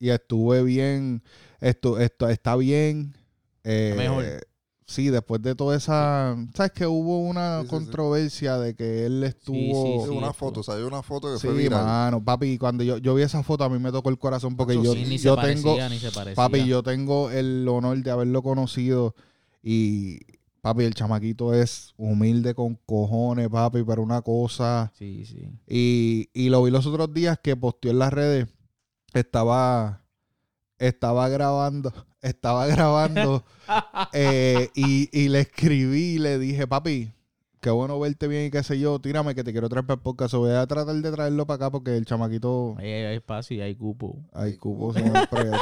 y 0.00 0.10
estuve 0.10 0.64
bien, 0.64 1.22
esto, 1.60 2.00
esto 2.00 2.28
está 2.28 2.56
bien. 2.56 3.14
eh, 3.62 3.94
Mejor. 3.96 4.24
Sí, 4.84 5.08
después 5.10 5.40
de 5.40 5.54
toda 5.54 5.76
esa, 5.76 6.36
sabes 6.54 6.72
que 6.72 6.86
hubo 6.86 7.20
una 7.20 7.58
Sí, 7.60 7.62
sí, 7.62 7.64
sí. 7.64 7.70
controversia 7.70 8.58
de 8.58 8.74
que 8.74 9.06
él 9.06 9.22
estuvo, 9.22 9.56
sí, 9.56 9.98
Sí, 10.00 10.10
sí. 10.10 10.18
una 10.18 10.32
foto, 10.34 10.62
salió 10.64 10.86
una 10.88 11.02
foto 11.04 11.32
que 11.32 11.38
Sí, 11.40 11.46
fue 11.46 11.56
viral. 11.56 11.84
mano, 11.84 12.22
papi, 12.22 12.58
cuando 12.58 12.82
yo, 12.82 12.98
yo 12.98 13.14
vi 13.14 13.22
esa 13.22 13.42
foto 13.44 13.62
a 13.62 13.70
mí 13.70 13.78
me 13.78 13.92
tocó 13.92 14.10
el 14.10 14.18
corazón 14.18 14.56
porque 14.56 14.74
yo, 14.74 14.92
Sí, 14.92 15.04
ni 15.08 15.16
yo 15.18 15.36
se 15.36 15.40
tengo, 15.54 15.78
papi, 16.34 16.66
yo 16.66 16.82
tengo 16.82 17.30
el 17.30 17.66
honor 17.68 18.02
de 18.02 18.10
haberlo 18.10 18.42
conocido 18.42 19.14
y 19.62 20.18
papi, 20.60 20.84
el 20.84 20.94
chamaquito 20.94 21.54
es 21.54 21.92
humilde 21.96 22.54
con 22.54 22.76
cojones, 22.86 23.48
papi, 23.48 23.82
pero 23.84 24.02
una 24.02 24.22
cosa 24.22 24.92
Sí, 24.96 25.24
sí. 25.26 25.48
y, 25.68 26.28
y 26.34 26.48
lo 26.50 26.62
vi 26.62 26.70
los 26.70 26.86
otros 26.86 27.12
días 27.12 27.38
que 27.42 27.56
posteó 27.56 27.90
en 27.90 27.98
las 27.98 28.12
redes, 28.12 28.48
estaba 29.14 30.02
estaba 30.78 31.28
grabando, 31.28 31.92
estaba 32.22 32.66
grabando 32.66 33.44
eh, 34.12 34.70
y, 34.74 35.08
y 35.16 35.28
le 35.28 35.40
escribí 35.40 36.14
y 36.14 36.18
le 36.18 36.38
dije, 36.38 36.66
papi, 36.66 37.12
qué 37.62 37.70
bueno 37.70 37.98
verte 38.00 38.26
bien 38.26 38.46
y 38.46 38.50
qué 38.50 38.62
sé 38.64 38.76
yo, 38.78 38.98
tírame 38.98 39.36
que 39.36 39.44
te 39.44 39.52
quiero 39.52 39.68
traer 39.68 39.86
para 39.86 39.94
el 39.94 40.02
podcast. 40.02 40.34
Voy 40.34 40.50
a 40.50 40.66
tratar 40.66 40.96
de 40.96 41.12
traerlo 41.12 41.46
para 41.46 41.54
acá 41.56 41.70
porque 41.70 41.96
el 41.96 42.04
chamaquito, 42.04 42.74
Ahí 42.76 42.90
hay, 42.90 43.04
hay 43.04 43.16
espacio 43.16 43.56
y 43.56 43.60
hay 43.60 43.76
cupo. 43.76 44.18
hay 44.32 44.56
cubo 44.56 44.92
siempre, 44.92 45.22
hay. 45.32 45.60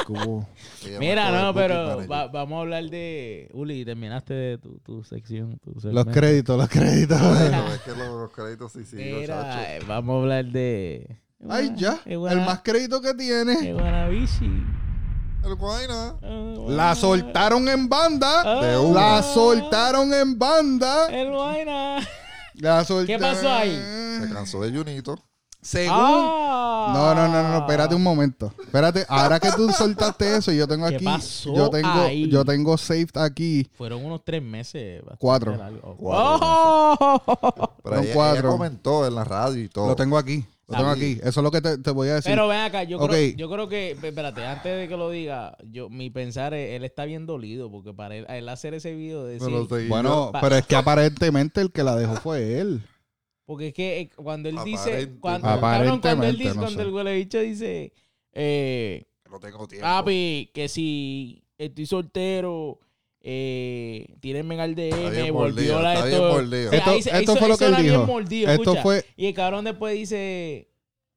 Que 0.83 0.97
Mira, 0.99 1.31
no, 1.31 1.53
pero 1.53 2.07
va- 2.07 2.27
vamos 2.27 2.57
a 2.57 2.61
hablar 2.61 2.89
de... 2.89 3.49
Uli, 3.53 3.85
terminaste 3.85 4.33
de 4.33 4.57
tu, 4.57 4.79
tu 4.79 5.03
sección. 5.03 5.59
tu 5.59 5.73
Los 5.89 6.05
créditos, 6.07 6.57
los 6.57 6.67
créditos. 6.69 7.21
Bueno, 7.21 7.67
es 7.71 7.81
que 7.81 7.91
los, 7.91 8.07
los 8.19 8.31
créditos 8.31 8.71
sí, 8.71 8.83
sí, 8.83 8.95
Mira, 8.95 9.75
eh, 9.75 9.79
vamos 9.87 10.15
a 10.15 10.19
hablar 10.21 10.45
de... 10.45 11.17
Ay, 11.47 11.71
ya, 11.75 11.99
el 12.05 12.19
más 12.19 12.61
crédito 12.63 12.99
que 12.99 13.13
tiene. 13.13 13.57
qué 13.61 13.73
El 15.43 15.55
guayna. 15.55 16.15
Ah, 16.21 16.53
La 16.67 16.95
soltaron 16.95 17.67
en 17.67 17.89
banda. 17.89 18.41
Ah, 18.45 18.65
de 18.65 18.77
una. 18.77 18.99
La 19.17 19.23
soltaron 19.23 20.13
en 20.13 20.37
banda. 20.37 21.07
El. 21.09 21.31
La 22.55 22.85
soltaron. 22.85 23.21
pasó 23.21 23.49
ahí? 23.51 23.75
Se 24.21 24.33
cansó 24.33 24.61
de 24.61 24.71
Junito. 24.77 25.17
Según. 25.63 25.93
Ah. 25.95 26.91
No, 26.93 27.13
no, 27.15 27.27
no, 27.27 27.49
no, 27.49 27.57
espérate 27.59 27.93
un 27.93 28.01
momento. 28.01 28.51
Espérate, 28.63 29.05
ahora 29.07 29.39
que 29.39 29.51
tú 29.51 29.71
soltaste 29.71 30.37
eso, 30.37 30.51
yo 30.51 30.67
tengo 30.67 30.87
¿Qué 30.89 30.95
aquí. 30.95 31.05
pasó 31.05 31.53
yo 31.55 31.69
tengo, 31.69 31.87
ahí? 31.89 32.27
yo 32.29 32.43
tengo 32.43 32.77
saved 32.77 33.15
aquí. 33.17 33.69
Fueron 33.77 34.03
unos 34.03 34.21
tres 34.25 34.41
meses. 34.41 35.03
Cuatro. 35.19 35.55
Cuatro 35.97 35.99
¡Oh! 36.01 37.73
Pero 37.83 37.95
Son 37.95 38.03
ella, 38.05 38.13
cuatro. 38.13 38.39
ella 38.39 38.49
comentó 38.57 39.07
en 39.07 39.15
la 39.15 39.23
radio 39.23 39.63
y 39.63 39.69
todo. 39.69 39.87
Lo 39.89 39.95
tengo 39.95 40.17
aquí. 40.17 40.45
Lo 40.71 40.77
tengo 40.77 40.89
aquí. 40.89 41.19
Eso 41.21 41.39
es 41.39 41.43
lo 41.43 41.51
que 41.51 41.61
te, 41.61 41.77
te 41.77 41.91
voy 41.91 42.09
a 42.09 42.15
decir. 42.15 42.31
Pero 42.31 42.47
ven 42.47 42.59
acá, 42.59 42.83
yo, 42.83 42.97
creo, 42.99 43.35
yo 43.35 43.49
creo 43.49 43.67
que, 43.67 43.91
espérate, 43.91 44.43
antes 44.45 44.77
de 44.77 44.87
que 44.87 44.97
lo 44.97 45.09
diga, 45.09 45.57
yo 45.69 45.89
mi 45.89 46.09
pensar 46.09 46.53
es, 46.53 46.71
él 46.75 46.83
está 46.83 47.05
bien 47.05 47.25
dolido, 47.25 47.69
porque 47.71 47.93
para 47.93 48.15
él, 48.15 48.25
a 48.27 48.37
él 48.37 48.49
hacer 48.49 48.73
ese 48.73 48.95
video, 48.95 49.25
decir, 49.25 49.47
Pero 49.47 49.67
te- 49.67 49.87
bueno, 49.87 50.31
pero 50.41 50.55
es 50.55 50.65
que 50.65 50.75
aparentemente 50.77 51.61
el 51.61 51.71
que 51.71 51.83
la 51.83 51.95
dejó 51.95 52.15
fue 52.15 52.59
él. 52.59 52.81
porque 53.45 53.67
es 53.67 53.73
que 53.73 53.99
eh, 53.99 54.09
cuando 54.15 54.49
él 54.49 54.57
dice, 54.65 55.11
cuando, 55.19 55.47
cabrón, 55.47 55.59
cuando 55.61 56.25
él 56.25 56.35
Aparentemente, 56.35 56.43
dice, 56.43 56.55
no 56.55 56.61
cuando 56.61 56.79
sé. 56.81 56.87
el 56.87 56.93
huele 56.93 57.15
bicho 57.17 57.39
dice, 57.39 57.93
eh, 58.33 59.05
no 59.29 59.39
tengo 59.39 59.67
tiempo. 59.67 59.85
papi, 59.85 60.49
que 60.53 60.67
si 60.69 61.43
estoy 61.57 61.85
soltero, 61.85 62.79
eh, 63.23 64.15
tírenme 64.19 64.59
al 64.59 64.75
DM, 64.75 65.31
volvió 65.31 65.81
la 65.81 65.93
está 65.93 66.05
bien 66.05 66.15
esto. 66.21 66.33
mordido. 66.33 66.71
Esto- 66.71 66.89
ahí 66.89 66.99
esto 67.21 67.35
fue 67.35 67.47
lo 67.49 67.57
que 67.57 67.65
él 67.65 67.75
dijo. 67.83 68.05
mordido, 68.05 68.51
Esto 68.51 68.75
fue. 68.77 69.05
Y 69.15 69.27
el 69.27 69.33
cabrón 69.33 69.63
después 69.65 69.93
dice, 69.95 70.67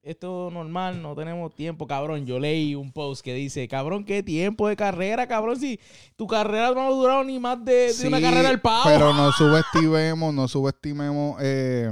esto 0.03 0.51
normal, 0.53 1.01
no 1.01 1.15
tenemos 1.15 1.55
tiempo, 1.55 1.87
cabrón. 1.87 2.27
Yo 2.27 2.39
leí 2.39 2.75
un 2.75 2.93
post 2.93 3.25
que 3.25 3.33
dice, 3.33 3.67
cabrón, 3.69 4.05
¿qué 4.05 4.23
tiempo 4.23 4.69
de 4.69 4.77
carrera, 4.77 5.27
cabrón? 5.27 5.59
Si 5.59 5.81
tu 6.15 6.27
carrera 6.27 6.73
no 6.75 6.83
ha 6.83 6.91
durado 6.91 7.25
ni 7.25 7.39
más 7.39 7.65
de, 7.65 7.93
de 7.95 8.09
una 8.09 8.21
carrera 8.21 8.51
del 8.51 8.61
pavo. 8.61 8.83
Pero 8.85 9.15
no 9.15 9.33
subestimemos, 9.39 10.35
no 10.35 10.47
subestimemos 10.47 11.39
eh, 11.41 11.91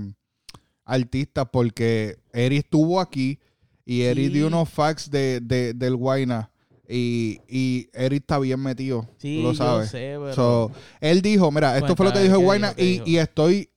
artistas 0.85 1.47
porque 1.51 2.17
Eri 2.35 2.59
estuvo 2.59 3.01
aquí 3.01 3.39
y 3.85 4.03
Eri 4.03 4.27
Sí. 4.27 4.33
dio 4.35 4.47
unos 4.49 4.69
facts 4.69 5.11
de, 5.11 5.41
de- 5.41 5.73
del 5.73 5.97
Guayna 5.97 6.51
y, 6.95 7.41
y 7.49 7.89
Eri 7.93 8.17
está 8.17 8.39
bien 8.39 8.61
metido. 8.61 9.09
sí, 9.19 9.39
tú 9.39 9.43
lo 9.45 9.53
yo 9.53 9.59
sabes. 9.59 9.91
sé, 9.91 10.17
pero... 10.21 10.35
So, 10.35 10.71
él 11.01 11.23
dijo, 11.23 11.51
mira, 11.51 11.77
esto 11.79 11.97
fue 11.97 12.07
lo 12.07 12.13
que 12.13 12.21
dijo 12.21 12.35
el 12.35 12.41
¿qué 12.41 12.45
Guayna 12.45 12.75
y, 12.77 12.85
dijo? 12.85 13.05
y 13.07 13.17
estoy 13.19 13.71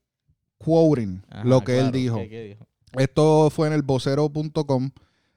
quoting 0.57 1.21
Ajá, 1.29 1.43
lo 1.43 1.61
que 1.61 1.79
él 1.79 1.91
dijo. 1.91 2.17
¿qué- 2.17 2.29
qué 2.29 2.43
dijo? 2.43 2.67
Esto 2.97 3.49
fue 3.49 3.67
en 3.67 3.73
el 3.73 3.81
vocero.com. 3.81 4.89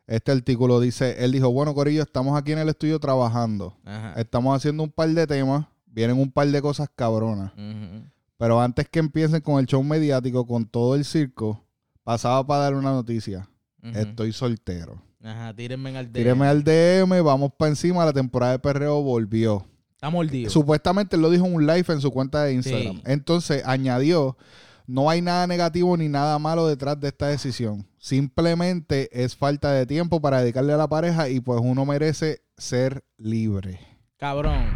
Este 0.07 0.33
artículo 0.33 0.81
dice, 0.81 1.23
él 1.25 1.33
dijo, 1.33 1.51
bueno, 1.51 1.75
Corillo, 1.75 2.03
estamos 2.03 2.39
aquí 2.39 2.53
en 2.53 2.59
el 2.59 2.69
estudio 2.69 2.99
trabajando. 2.99 3.77
Ajá. 3.85 4.15
Estamos 4.17 4.57
haciendo 4.57 4.83
un 4.85 4.91
par 4.91 5.09
de 5.11 5.27
temas, 5.27 5.67
vienen 5.87 6.19
un 6.19 6.31
par 6.31 6.47
de 6.49 6.63
cosas 6.63 6.89
cabronas. 6.95 7.53
Pero 8.39 8.61
antes 8.61 8.89
que 8.89 9.01
empiecen 9.01 9.41
con 9.41 9.59
el 9.59 9.67
show 9.67 9.83
mediático, 9.83 10.47
con 10.47 10.65
todo 10.67 10.95
el 10.95 11.05
circo, 11.05 11.63
pasaba 12.05 12.47
para 12.47 12.63
dar 12.65 12.75
una 12.75 12.93
noticia. 12.93 13.51
Estoy 13.83 14.33
soltero. 14.33 15.03
Ajá, 15.29 15.55
tírenme 15.55 15.97
al 15.97 16.07
DM. 16.07 16.13
Tíreme 16.13 16.47
al 16.47 16.65
DM, 16.65 17.23
vamos 17.23 17.53
para 17.57 17.69
encima, 17.69 18.05
la 18.05 18.13
temporada 18.13 18.53
de 18.53 18.59
perreo 18.59 19.03
volvió. 19.03 19.67
Está 19.95 20.11
mordido. 20.11 20.49
Supuestamente 20.49 21.17
él 21.17 21.23
lo 21.23 21.31
dijo 21.31 21.45
en 21.45 21.55
un 21.55 21.67
live 21.67 21.85
en 21.89 22.01
su 22.01 22.11
cuenta 22.11 22.45
de 22.45 22.55
Instagram. 22.55 22.97
Sí. 22.97 23.03
Entonces 23.05 23.63
añadió, 23.67 24.37
no 24.87 25.11
hay 25.11 25.21
nada 25.21 25.47
negativo 25.47 25.97
ni 25.97 26.09
nada 26.09 26.39
malo 26.39 26.67
detrás 26.67 26.99
de 26.99 27.09
esta 27.09 27.27
decisión. 27.27 27.87
Simplemente 27.99 29.11
es 29.13 29.37
falta 29.37 29.73
de 29.73 29.85
tiempo 29.85 30.21
para 30.21 30.41
dedicarle 30.41 30.73
a 30.73 30.77
la 30.77 30.89
pareja 30.89 31.29
y 31.29 31.41
pues 31.41 31.61
uno 31.63 31.85
merece 31.85 32.43
ser 32.57 33.05
libre. 33.19 33.81
Cabrón, 34.17 34.67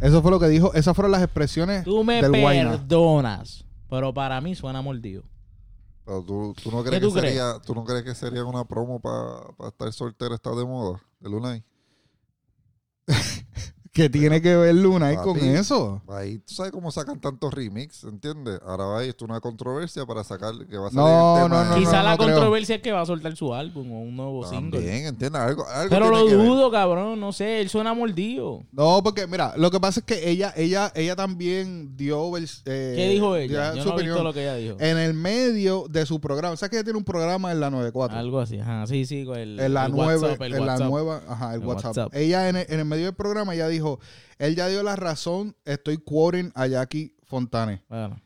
Eso 0.00 0.22
fue 0.22 0.30
lo 0.30 0.40
que 0.40 0.48
dijo, 0.48 0.72
esas 0.74 0.94
fueron 0.94 1.12
las 1.12 1.22
expresiones 1.22 1.84
tú 1.84 2.02
me 2.02 2.22
del 2.22 2.32
perdonas, 2.32 3.64
pero 3.90 4.14
para 4.14 4.40
mí 4.40 4.54
suena 4.54 4.80
mordido. 4.80 5.24
Pero 6.08 6.22
tú, 6.22 6.54
tú 6.62 6.70
no 6.70 6.82
crees 6.82 7.02
tú 7.02 7.12
que 7.12 7.20
crees? 7.20 7.34
sería, 7.34 7.60
tú 7.60 7.74
no 7.74 7.84
crees 7.84 8.02
que 8.02 8.14
sería 8.14 8.42
una 8.42 8.64
promo 8.64 8.98
para 8.98 9.68
estar 9.68 9.92
soltero 9.92 10.34
está 10.34 10.54
de 10.54 10.64
moda 10.64 11.02
de 11.20 11.28
Lunay. 11.28 11.62
¿Qué 13.98 14.08
tiene 14.08 14.40
que 14.40 14.54
ver 14.54 14.74
Luna 14.76 15.12
con 15.22 15.36
eso? 15.38 16.00
Ahí 16.08 16.38
tú 16.38 16.54
sabes 16.54 16.70
cómo 16.70 16.92
sacan 16.92 17.20
tantos 17.20 17.52
remix, 17.52 18.04
¿entiendes? 18.04 18.60
Ahora 18.64 18.84
va 18.84 19.02
esto 19.04 19.24
una 19.24 19.40
controversia 19.40 20.06
para 20.06 20.22
sacar 20.22 20.54
que 20.70 20.78
va 20.78 20.86
a 20.86 20.90
salir 20.90 21.04
No, 21.04 21.36
el 21.36 21.42
tema. 21.42 21.64
no, 21.64 21.70
no, 21.70 21.74
de- 21.74 21.80
Quizá 21.80 22.02
la 22.04 22.16
creo. 22.16 22.28
controversia 22.28 22.76
es 22.76 22.82
que 22.82 22.92
va 22.92 23.00
a 23.00 23.06
soltar 23.06 23.34
su 23.34 23.52
álbum 23.52 23.90
o 23.90 24.00
un 24.00 24.14
nuevo 24.16 24.46
single. 24.48 24.78
También, 24.78 25.06
¿entiendes? 25.06 25.40
Algo, 25.42 25.66
algo 25.66 25.90
Pero 25.90 26.10
lo 26.10 26.28
dudo, 26.28 26.70
cabrón. 26.70 27.18
No 27.18 27.32
sé, 27.32 27.60
él 27.60 27.68
suena 27.68 27.92
mordido. 27.92 28.62
No, 28.70 29.02
porque 29.02 29.26
mira, 29.26 29.54
lo 29.56 29.70
que 29.70 29.80
pasa 29.80 29.98
es 30.00 30.06
que 30.06 30.30
ella, 30.30 30.52
ella, 30.56 30.92
ella 30.94 31.16
también 31.16 31.96
dio 31.96 32.36
eh, 32.38 32.92
¿Qué 32.96 33.08
dijo 33.10 33.34
ella? 33.34 33.72
su 33.72 33.78
Yo 33.78 33.84
no 33.84 33.90
he 33.90 33.94
opinión 33.94 34.14
visto 34.14 34.22
lo 34.24 34.32
que 34.32 34.42
ella 34.42 34.54
dijo. 34.54 34.76
en 34.78 34.96
el 34.98 35.14
medio 35.14 35.86
de 35.90 36.06
su 36.06 36.20
programa. 36.20 36.56
¿Sabes 36.56 36.70
que 36.70 36.76
ella 36.76 36.84
tiene 36.84 36.98
un 36.98 37.04
programa 37.04 37.50
en 37.50 37.58
la 37.58 37.70
94? 37.70 38.16
Algo 38.16 38.38
así. 38.38 38.60
Ajá, 38.60 38.86
sí, 38.86 39.06
sí. 39.06 39.24
con 39.24 39.38
El, 39.38 39.58
en 39.58 39.74
la 39.74 39.86
el 39.86 39.92
nueva, 39.92 40.22
WhatsApp, 40.22 40.42
el 40.42 40.54
en 40.54 40.66
la 40.66 40.72
WhatsApp. 40.74 40.88
nueva, 40.88 41.22
ajá, 41.28 41.54
el, 41.54 41.60
El 41.62 41.66
WhatsApp. 41.66 41.96
WhatsApp. 41.96 42.14
Ella 42.14 42.48
en 42.48 42.56
el, 42.56 42.66
en 42.68 42.78
el 42.80 42.84
medio 42.84 43.04
del 43.06 43.14
programa 43.14 43.54
ella 43.54 43.66
dijo, 43.68 43.87
él 44.38 44.56
ya 44.56 44.68
dio 44.68 44.82
la 44.82 44.96
razón, 44.96 45.56
estoy 45.64 45.98
quoting 45.98 46.52
a 46.54 46.66
Jackie 46.66 47.14
Fontane. 47.24 47.82
Bueno, 47.88 48.20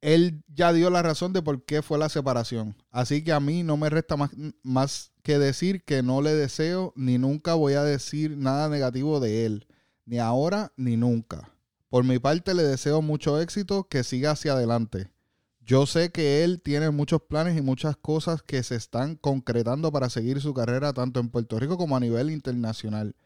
Él 0.00 0.42
ya 0.48 0.72
dio 0.72 0.90
la 0.90 1.02
razón 1.02 1.32
de 1.32 1.42
por 1.42 1.64
qué 1.64 1.82
fue 1.82 1.98
la 1.98 2.08
separación. 2.08 2.76
Así 2.90 3.24
que 3.24 3.32
a 3.32 3.40
mí 3.40 3.62
no 3.62 3.76
me 3.76 3.88
resta 3.88 4.16
más, 4.16 4.30
más 4.62 5.12
que 5.22 5.38
decir 5.38 5.82
que 5.84 6.02
no 6.02 6.20
le 6.20 6.34
deseo 6.34 6.92
ni 6.94 7.16
nunca 7.18 7.54
voy 7.54 7.74
a 7.74 7.82
decir 7.82 8.36
nada 8.36 8.68
negativo 8.68 9.18
de 9.18 9.46
él. 9.46 9.66
Ni 10.04 10.18
ahora 10.18 10.72
ni 10.76 10.96
nunca. 10.96 11.50
Por 11.88 12.04
mi 12.04 12.18
parte 12.18 12.54
le 12.54 12.64
deseo 12.64 13.00
mucho 13.00 13.40
éxito, 13.40 13.88
que 13.88 14.04
siga 14.04 14.32
hacia 14.32 14.52
adelante. 14.52 15.10
Yo 15.60 15.86
sé 15.86 16.10
que 16.10 16.44
él 16.44 16.60
tiene 16.60 16.90
muchos 16.90 17.22
planes 17.22 17.56
y 17.56 17.62
muchas 17.62 17.96
cosas 17.96 18.42
que 18.42 18.62
se 18.62 18.74
están 18.74 19.16
concretando 19.16 19.90
para 19.90 20.10
seguir 20.10 20.42
su 20.42 20.52
carrera 20.52 20.92
tanto 20.92 21.20
en 21.20 21.30
Puerto 21.30 21.58
Rico 21.58 21.78
como 21.78 21.96
a 21.96 22.00
nivel 22.00 22.30
internacional. 22.30 23.16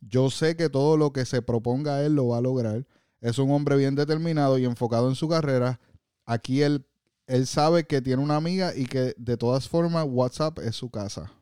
Yo 0.00 0.30
sé 0.30 0.56
que 0.56 0.68
todo 0.68 0.96
lo 0.96 1.12
que 1.12 1.24
se 1.24 1.42
proponga 1.42 2.02
él 2.02 2.14
lo 2.14 2.28
va 2.28 2.38
a 2.38 2.42
lograr. 2.42 2.86
Es 3.20 3.38
un 3.38 3.50
hombre 3.52 3.76
bien 3.76 3.94
determinado 3.94 4.58
y 4.58 4.64
enfocado 4.64 5.08
en 5.08 5.14
su 5.14 5.28
carrera. 5.28 5.78
Aquí 6.24 6.62
él, 6.62 6.84
él 7.26 7.46
sabe 7.46 7.84
que 7.84 8.02
tiene 8.02 8.22
una 8.22 8.36
amiga 8.36 8.74
y 8.76 8.86
que 8.86 9.14
de 9.16 9.36
todas 9.36 9.68
formas 9.68 10.06
WhatsApp 10.08 10.58
es 10.58 10.74
su 10.76 10.90
casa. 10.90 11.32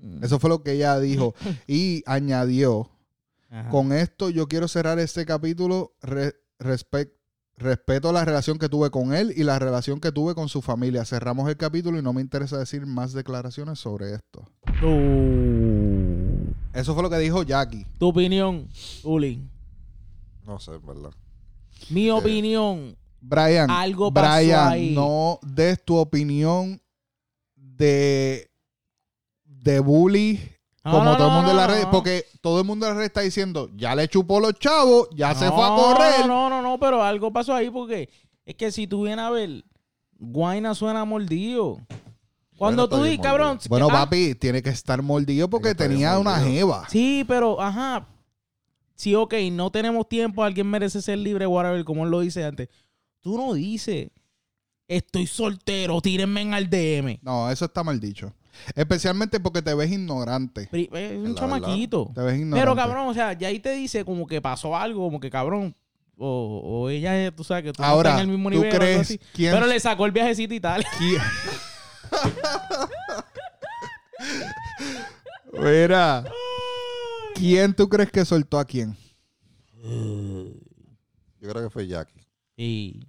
mm, 0.00 0.22
Eso 0.24 0.38
fue 0.38 0.50
lo 0.50 0.62
que 0.62 0.72
ella 0.72 0.98
dijo. 1.00 1.34
Y 1.66 2.02
añadió, 2.06 2.90
ajá. 3.50 3.68
con 3.70 3.92
esto 3.92 4.30
yo 4.30 4.46
quiero 4.48 4.68
cerrar 4.68 4.98
este 5.00 5.26
capítulo. 5.26 5.94
Re- 6.00 6.34
respec- 6.60 7.12
respeto 7.56 8.12
la 8.12 8.24
relación 8.24 8.56
que 8.58 8.68
tuve 8.68 8.90
con 8.90 9.12
él 9.12 9.32
y 9.36 9.42
la 9.42 9.58
relación 9.58 9.98
que 9.98 10.12
tuve 10.12 10.36
con 10.36 10.48
su 10.48 10.62
familia. 10.62 11.04
Cerramos 11.04 11.48
el 11.48 11.56
capítulo 11.56 11.98
y 11.98 12.02
no 12.02 12.12
me 12.12 12.20
interesa 12.20 12.56
decir 12.56 12.86
más 12.86 13.12
declaraciones 13.14 13.80
sobre 13.80 14.14
esto. 14.14 14.48
Eso 16.72 16.94
fue 16.94 17.02
lo 17.02 17.10
que 17.10 17.18
dijo 17.18 17.42
Jackie. 17.42 17.86
tu 17.98 18.08
opinión, 18.08 18.68
Uli. 19.02 19.42
No 20.44 20.58
sé, 20.60 20.72
en 20.74 20.86
verdad. 20.86 21.10
Mi 21.90 22.10
opinión. 22.10 22.96
Brian, 23.20 23.68
Algo 23.70 24.12
pasó 24.12 24.36
Brian, 24.38 24.68
ahí. 24.68 24.94
no 24.94 25.40
des 25.42 25.84
tu 25.84 25.96
opinión 25.96 26.80
de, 27.56 28.48
de 29.44 29.80
bully 29.80 30.40
No, 30.84 30.92
como 30.92 31.04
no, 31.04 31.16
todo 31.16 31.26
el 31.26 31.32
no, 31.32 31.36
mundo 31.38 31.50
en 31.50 31.56
la 31.56 31.66
red, 31.66 31.82
no. 31.82 31.90
porque 31.90 32.24
todo 32.40 32.60
el 32.60 32.64
mundo 32.66 32.86
en 32.86 32.92
la 32.92 32.98
red 33.00 33.06
está 33.06 33.20
diciendo, 33.22 33.70
ya 33.74 33.94
le 33.96 34.06
chupó 34.08 34.38
los 34.38 34.54
chavos, 34.60 35.08
ya 35.16 35.34
se 35.34 35.50
fue 35.50 35.64
a 35.64 35.68
No, 35.68 35.76
correr. 35.76 36.26
No, 36.28 36.48
no, 36.48 36.62
no, 36.62 36.78
pero 36.78 37.02
algo 37.02 37.32
pasó 37.32 37.54
ahí 37.54 37.70
porque 37.70 38.08
es 38.46 38.54
que 38.54 38.70
si 38.70 38.86
tú 38.86 39.02
vienes 39.02 39.24
a 39.24 39.30
ver, 39.30 39.64
Guayna 40.20 40.74
suena 40.76 41.04
mordido. 41.04 41.78
Cuando 42.58 42.88
tú 42.88 43.02
dices, 43.04 43.20
cabrón. 43.22 43.58
Bueno, 43.68 43.88
ah, 43.90 43.92
papi, 44.04 44.34
tiene 44.34 44.62
que 44.62 44.70
estar 44.70 45.00
mordido 45.00 45.48
porque 45.48 45.74
tenía 45.74 46.18
una 46.18 46.38
jeva. 46.40 46.88
Sí, 46.90 47.24
pero, 47.26 47.60
ajá. 47.60 48.06
Sí, 48.96 49.14
ok, 49.14 49.34
no 49.52 49.70
tenemos 49.70 50.08
tiempo, 50.08 50.42
alguien 50.42 50.68
merece 50.68 51.00
ser 51.00 51.18
libre, 51.18 51.46
whatever, 51.46 51.84
como 51.84 52.04
él 52.04 52.10
lo 52.10 52.20
dice 52.20 52.44
antes. 52.44 52.68
Tú 53.20 53.36
no 53.36 53.54
dices, 53.54 54.10
estoy 54.88 55.28
soltero, 55.28 56.00
tírenme 56.00 56.40
en 56.40 56.54
al 56.54 56.68
DM. 56.68 57.20
No, 57.22 57.48
eso 57.48 57.66
está 57.66 57.84
mal 57.84 58.00
dicho. 58.00 58.34
Especialmente 58.74 59.38
porque 59.38 59.62
te 59.62 59.72
ves 59.72 59.92
ignorante. 59.92 60.68
Es 60.72 61.16
un 61.16 61.34
La 61.34 61.40
chamaquito. 61.40 62.10
Te 62.12 62.22
ves 62.22 62.34
ignorante. 62.40 62.60
Pero 62.60 62.74
cabrón, 62.74 63.06
o 63.06 63.14
sea, 63.14 63.34
ya 63.34 63.48
ahí 63.48 63.60
te 63.60 63.70
dice 63.70 64.04
como 64.04 64.26
que 64.26 64.40
pasó 64.42 64.76
algo, 64.76 65.04
como 65.04 65.20
que 65.20 65.30
cabrón. 65.30 65.76
O, 66.20 66.62
o 66.64 66.88
ella, 66.90 67.30
tú 67.30 67.44
sabes 67.44 67.62
que 67.62 67.72
tú 67.72 67.80
no 67.80 67.96
estás 67.98 68.14
en 68.14 68.20
el 68.22 68.26
mismo 68.26 68.50
¿tú 68.50 68.56
nivel. 68.56 68.68
o 68.68 68.72
algo 68.72 68.84
crees 68.84 69.00
así. 69.02 69.20
quién- 69.32 69.54
Pero 69.54 69.66
le 69.66 69.78
sacó 69.78 70.04
el 70.04 70.10
viajecito 70.10 70.52
y 70.52 70.58
tal. 70.58 70.84
¿Quién? 74.18 75.62
Mira, 75.64 76.24
¿quién 77.34 77.74
tú 77.74 77.88
crees 77.88 78.10
que 78.10 78.24
soltó 78.24 78.58
a 78.58 78.64
quién? 78.64 78.96
Yo 79.82 81.48
creo 81.50 81.62
que 81.64 81.70
fue 81.70 81.86
Jackie. 81.86 82.20
Y. 82.56 83.00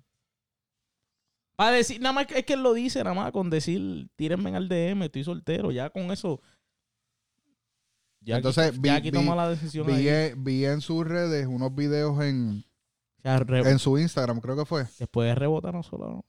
Para 1.55 1.71
decir, 1.71 1.99
nada 1.99 2.13
más 2.13 2.25
que 2.27 2.39
es 2.39 2.45
que 2.45 2.53
él 2.53 2.63
lo 2.63 2.73
dice, 2.73 3.03
nada 3.03 3.13
más 3.15 3.31
con 3.33 3.49
decir, 3.49 4.07
tírenme 4.15 4.55
al 4.55 4.69
DM, 4.69 5.03
estoy 5.05 5.23
soltero, 5.25 5.71
ya 5.71 5.89
con 5.89 6.09
eso. 6.11 6.41
Ya 8.21 8.37
Entonces, 8.37 8.79
vi- 8.79 8.89
aquí 8.89 9.11
vi- 9.11 9.17
toma 9.17 9.35
la 9.35 9.49
decisión. 9.49 9.85
Vi, 9.87 9.93
ahí. 9.93 10.07
en- 10.07 10.43
vi 10.43 10.65
en 10.65 10.79
sus 10.81 11.05
redes 11.05 11.47
unos 11.47 11.75
videos 11.75 12.21
en, 12.23 12.63
O 13.17 13.21
sea, 13.23 13.39
re- 13.39 13.69
en 13.69 13.79
su 13.79 13.97
Instagram, 13.97 14.39
creo 14.39 14.55
que 14.55 14.65
fue. 14.65 14.85
Después 14.97 15.35
rebota 15.37 15.71
no 15.73 15.83
solo. 15.83 16.23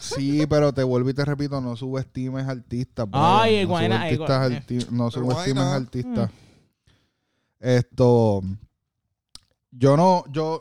Sí, 0.00 0.46
pero 0.48 0.72
te 0.72 0.82
vuelvo 0.82 1.10
y 1.10 1.14
te 1.14 1.24
repito, 1.24 1.60
no 1.60 1.76
subestimes 1.76 2.46
artistas. 2.46 3.06
Ay, 3.12 3.62
no 3.62 3.68
Guayna, 3.68 4.08
arti- 4.08 4.88
no 4.90 5.10
subestimes 5.10 5.64
artistas. 5.64 6.30
Esto, 7.58 8.42
yo 9.70 9.96
no, 9.96 10.24
yo, 10.30 10.60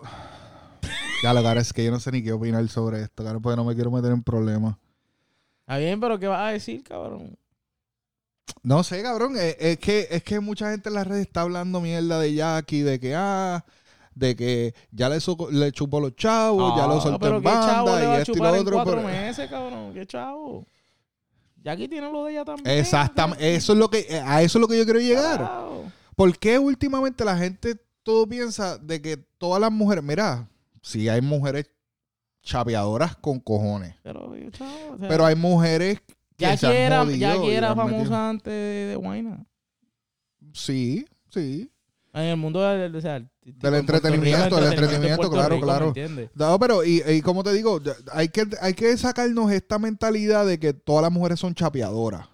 ya 1.23 1.33
lo 1.33 1.43
cara 1.43 1.61
es 1.61 1.73
que 1.73 1.83
yo 1.83 1.91
no 1.91 1.99
sé 1.99 2.11
ni 2.11 2.23
qué 2.23 2.31
opinar 2.31 2.67
sobre 2.69 3.01
esto, 3.01 3.23
cara, 3.23 3.39
porque 3.39 3.57
no 3.57 3.65
me 3.65 3.75
quiero 3.75 3.91
meter 3.91 4.11
en 4.11 4.23
problemas. 4.23 4.75
Está 5.61 5.77
bien, 5.77 5.99
pero 5.99 6.17
¿qué 6.19 6.27
vas 6.27 6.41
a 6.49 6.51
decir, 6.51 6.83
cabrón? 6.83 7.37
No 8.63 8.83
sé, 8.83 9.01
cabrón. 9.03 9.35
Es, 9.35 9.57
es 9.59 9.79
que, 9.79 10.07
es 10.09 10.23
que 10.23 10.39
mucha 10.39 10.71
gente 10.71 10.89
en 10.89 10.95
las 10.95 11.05
redes 11.07 11.27
está 11.27 11.41
hablando 11.41 11.81
mierda 11.81 12.19
de 12.19 12.33
Jackie, 12.33 12.81
de 12.81 12.99
que, 12.99 13.13
ah, 13.15 13.65
de 14.15 14.35
que 14.35 14.73
ya 14.91 15.09
le, 15.09 15.19
chupó 15.71 15.99
los 15.99 16.15
chavos, 16.15 16.75
ya 16.75 16.87
lo 16.87 16.97
Ah, 16.97 17.01
soltó 17.01 17.19
pero 17.19 17.37
en 17.37 17.43
banda 17.43 18.17
y 18.17 18.21
esto 18.21 18.31
y 18.31 18.35
lo 18.37 18.51
otro. 18.53 18.73
cuatro 18.77 18.95
pero- 18.95 19.07
meses, 19.07 19.49
cabrón. 19.49 19.93
Qué 19.93 20.05
chavo. 20.07 20.65
Ya 21.63 21.73
aquí 21.73 21.87
tiene 21.87 22.11
lo 22.11 22.23
de 22.25 22.31
ella 22.31 22.45
también. 22.45 22.77
Exactamente. 22.79 23.55
Eso 23.55 23.73
es 23.73 23.79
lo 23.79 23.89
que, 23.89 24.21
a 24.25 24.41
eso 24.41 24.57
es 24.57 24.61
lo 24.61 24.67
que 24.67 24.77
yo 24.77 24.85
quiero 24.85 24.99
llegar. 24.99 25.37
Carajo. 25.39 25.83
¿Por 26.15 26.37
qué 26.37 26.57
últimamente 26.57 27.25
la 27.25 27.37
gente 27.37 27.75
todo 28.03 28.25
piensa 28.27 28.77
de 28.77 29.01
que 29.01 29.17
todas 29.17 29.59
las 29.59 29.71
mujeres, 29.71 30.03
mira, 30.03 30.47
sí 30.81 31.09
hay 31.09 31.21
mujeres 31.21 31.69
chapeadoras 32.43 33.15
con 33.17 33.39
cojones, 33.39 33.95
Pero, 34.03 34.31
chavo, 34.51 34.93
o 34.93 34.97
sea, 34.99 35.07
pero 35.09 35.25
hay 35.25 35.35
mujeres 35.35 35.99
que 36.01 36.15
ya 36.37 36.55
se 36.55 36.67
han 36.67 36.71
que 36.73 36.79
era, 36.83 36.99
jodido 36.99 37.17
ya 37.17 37.35
y 37.35 37.41
que 37.41 37.55
era 37.55 37.75
metido- 37.75 37.97
famosa 37.97 38.29
antes 38.29 38.53
de, 38.53 38.85
de 38.89 38.95
Guayna. 38.95 39.45
Sí, 40.53 41.05
sí. 41.29 41.71
En 42.15 42.23
el 42.23 42.37
mundo 42.37 42.61
del, 42.61 42.95
o 42.95 43.01
sea, 43.01 43.17
en 43.17 43.29
entretenimiento, 43.61 44.55
del 44.55 44.69
de 44.69 44.75
entretenimiento, 44.75 45.29
claro, 45.29 45.55
Rico, 45.55 45.65
claro. 45.65 45.93
No, 46.33 46.57
pero, 46.57 46.85
y, 46.85 47.03
y 47.05 47.21
como 47.21 47.43
te 47.43 47.51
digo, 47.51 47.81
hay 48.13 48.29
que, 48.29 48.47
hay 48.61 48.73
que 48.73 48.95
sacarnos 48.95 49.51
esta 49.51 49.79
mentalidad 49.79 50.45
de 50.45 50.57
que 50.57 50.73
todas 50.73 51.03
las 51.03 51.11
mujeres 51.11 51.41
son 51.41 51.53
chapeadoras. 51.53 52.27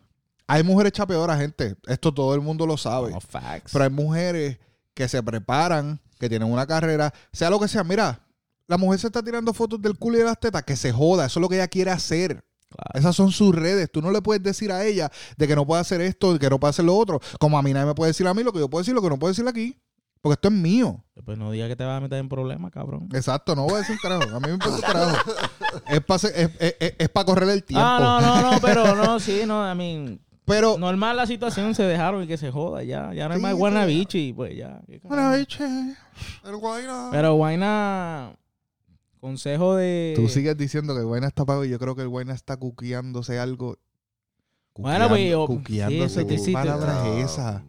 Hay 0.45 0.62
mujeres 0.64 0.91
chapeadoras, 0.91 1.40
gente. 1.40 1.76
Esto 1.88 2.14
todo 2.14 2.36
el 2.36 2.41
mundo 2.41 2.68
lo 2.68 2.78
sabe. 2.78 3.10
No, 3.10 3.20
facts. 3.20 3.72
Pero 3.74 3.84
hay 3.84 3.90
mujeres 3.90 4.60
que 4.94 5.08
se 5.08 5.24
preparan, 5.24 5.99
que 6.20 6.30
tienen 6.30 6.52
una 6.52 6.68
carrera, 6.68 7.12
sea 7.34 7.49
lo 7.49 7.60
que 7.60 7.68
sea. 7.68 7.84
Mira, 7.84 8.20
la 8.68 8.78
mujer 8.78 8.99
se 8.99 9.08
está 9.08 9.24
tirando 9.24 9.52
fotos 9.52 9.82
del 9.82 9.98
culo 9.98 10.18
y 10.18 10.20
de 10.20 10.26
las 10.26 10.40
tetas, 10.40 10.62
que 10.62 10.76
se 10.76 10.91
joda. 10.91 11.26
Eso 11.26 11.40
es 11.40 11.41
lo 11.41 11.49
que 11.49 11.56
ella 11.56 11.68
quiere 11.68 11.90
hacer. 11.90 12.44
Claro. 12.72 12.91
Esas 12.99 13.15
son 13.15 13.31
sus 13.31 13.53
redes. 13.53 13.91
Tú 13.91 14.02
no 14.02 14.11
le 14.11 14.22
puedes 14.22 14.41
decir 14.41 14.72
a 14.72 14.84
ella 14.85 15.11
de 15.38 15.48
que 15.48 15.56
no 15.56 15.65
puede 15.68 15.81
hacer 15.81 15.99
esto, 16.02 16.34
de 16.34 16.39
que 16.39 16.49
no 16.49 16.60
puede 16.60 16.69
hacer 16.69 16.85
lo 16.85 16.95
otro. 16.98 17.19
Como 17.39 17.57
a 17.57 17.61
mí 17.61 17.73
nadie 17.73 17.85
me 17.88 17.95
puede 17.95 18.11
decir 18.11 18.26
a 18.27 18.34
mí 18.34 18.43
lo 18.43 18.53
que 18.53 18.60
yo 18.60 18.69
puedo 18.69 18.81
decir, 18.81 18.93
lo 18.95 19.02
que 19.02 19.10
no 19.10 19.19
puedo 19.19 19.31
decir 19.31 19.48
aquí. 19.48 19.77
Porque 20.22 20.34
esto 20.35 20.49
es 20.49 20.53
mío. 20.53 21.03
Pues 21.26 21.35
no 21.38 21.49
digas 21.52 21.68
que 21.68 21.76
te 21.76 21.84
vas 21.84 21.98
a 21.98 21.99
meter 21.99 22.19
en 22.19 22.30
problemas, 22.30 22.72
cabrón. 22.72 23.10
Exacto, 23.11 23.56
no 23.56 23.64
voy 23.64 23.73
a 23.73 23.77
decir 23.80 23.95
un 23.95 24.10
carajo. 24.10 24.35
A 24.35 24.39
mí 24.39 24.48
me 24.48 24.53
importa 24.53 24.76
un 24.76 24.81
carajo. 24.81 25.31
Es 25.89 26.02
para 26.02 26.18
es, 26.18 26.52
es- 26.60 26.76
es- 26.80 26.93
es 26.99 27.10
pa 27.10 27.26
correr 27.26 27.49
el 27.49 27.64
tiempo. 27.64 27.84
Ah, 27.84 27.98
no, 27.99 28.22
no, 28.22 28.52
no, 28.52 28.60
pero 28.61 28.95
no, 28.95 29.19
sí, 29.19 29.41
no, 29.48 29.69
I 29.69 29.76
mean, 29.76 30.19
Pero, 30.45 30.77
normal 30.77 31.18
la 31.18 31.26
situación, 31.26 31.73
se 31.73 31.84
dejaron 31.84 32.23
y 32.23 32.27
que 32.27 32.38
se 32.38 32.52
joda, 32.52 32.84
ya, 32.84 33.11
ya 33.15 33.27
no 33.27 33.34
hay 33.34 33.39
Sí, 33.39 33.43
más. 33.43 33.56
Guanabichi, 33.56 34.34
pues 34.34 34.56
ya. 34.56 34.80
qué 34.85 34.99
carajo. 34.99 35.07
bueno, 35.23 35.38
biche. 35.39 35.65
El 36.45 36.56
Guayna. 36.57 37.07
Pero 37.11 37.34
Guayna, 37.34 38.34
consejo 39.22 39.76
de... 39.76 40.11
Tú 40.18 40.27
sigues 40.27 40.57
diciendo 40.57 40.93
que 40.93 40.99
el 40.99 41.06
Guayna 41.06 41.27
está 41.27 41.45
pago 41.45 41.64
y 41.64 41.69
yo 41.69 41.80
creo 41.80 41.95
que 41.95 42.02
el 42.02 42.10
Guayna 42.10 42.34
está 42.34 42.57
cuqueándose 42.57 43.39
algo. 43.39 43.77
Bueno, 44.76 45.07
pues, 45.07 45.30
yo- 45.30 45.45
Cuqueándose. 45.48 46.22
sí, 46.22 46.27
¿Qué 46.27 46.38
sí, 46.38 46.45
sí, 46.45 46.52
palabra 46.53 47.07
es 47.18 47.26
esa? 47.31 47.64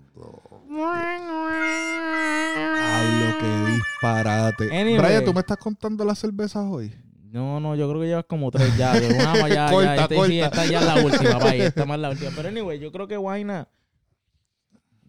Hablo 2.94 3.38
que 3.38 3.72
disparate. 3.72 4.64
Anyway. 4.80 4.98
Brian, 4.98 5.24
¿tú 5.24 5.32
me 5.32 5.40
estás 5.40 5.58
contando 5.58 6.04
las 6.04 6.18
cervezas 6.18 6.64
hoy? 6.68 6.92
No, 7.30 7.60
no, 7.60 7.74
yo 7.74 7.88
creo 7.88 8.00
que 8.00 8.06
llevas 8.08 8.24
como 8.26 8.50
tres 8.50 8.76
ya. 8.76 8.98
de 8.98 9.08
una 9.14 9.34
más 9.34 9.48
ya, 9.54 9.70
Corta, 9.70 9.96
ya, 9.96 10.02
este, 10.02 10.14
sí, 10.14 10.20
corta. 10.20 10.46
esta 10.46 10.66
ya 10.66 10.78
es 10.80 10.84
la 10.86 11.04
última, 11.04 11.38
vaya, 11.44 11.66
esta 11.66 11.84
más 11.86 11.98
la 11.98 12.10
última. 12.10 12.30
Pero 12.36 12.48
anyway, 12.48 12.78
yo 12.78 12.92
creo 12.92 13.08
que 13.08 13.16
Guayna, 13.16 13.68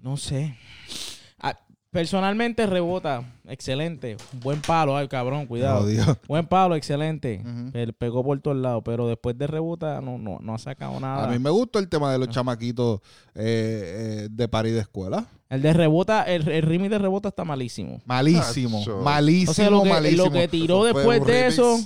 no 0.02 0.16
sé. 0.18 0.58
Personalmente 1.94 2.66
rebota, 2.66 3.24
excelente. 3.48 4.18
Buen 4.42 4.60
palo, 4.62 4.98
ay 4.98 5.08
cabrón, 5.08 5.46
cuidado. 5.46 5.86
Buen 6.28 6.48
palo, 6.48 6.76
excelente. 6.76 7.44
Él 7.74 7.94
pegó 7.94 8.24
por 8.24 8.40
todos 8.42 8.58
lados, 8.58 8.82
pero 8.84 9.08
después 9.08 9.38
de 9.38 9.46
rebota 9.46 10.02
no, 10.02 10.18
no, 10.18 10.40
no 10.42 10.56
ha 10.56 10.58
sacado 10.58 11.00
nada. 11.00 11.26
A 11.26 11.28
mí 11.28 11.38
me 11.38 11.52
gustó 11.52 11.78
el 11.78 11.88
tema 11.88 12.12
de 12.12 12.18
los 12.18 12.30
chamaquitos 12.30 13.00
eh, 13.36 14.24
eh, 14.26 14.28
de 14.32 14.48
París 14.48 14.74
de 14.74 14.80
escuela. 14.80 15.28
El 15.52 15.62
de 15.62 15.72
rebota, 15.72 16.24
el, 16.24 16.48
el 16.48 16.90
de 16.90 16.98
rebota 16.98 17.30
está 17.30 17.46
malísimo. 17.46 18.02
Malísimo, 18.06 18.84
malísimo, 19.04 19.52
O 19.52 19.54
sea, 19.54 19.70
lo 19.70 19.84
que, 19.84 19.90
malísimo. 19.90 20.26
lo 20.26 20.32
que 20.32 20.48
tiró 20.48 20.88
Eso 20.88 20.96
después 20.98 21.24
de 21.28 21.32
remix 21.44 21.54
eso, 21.54 21.80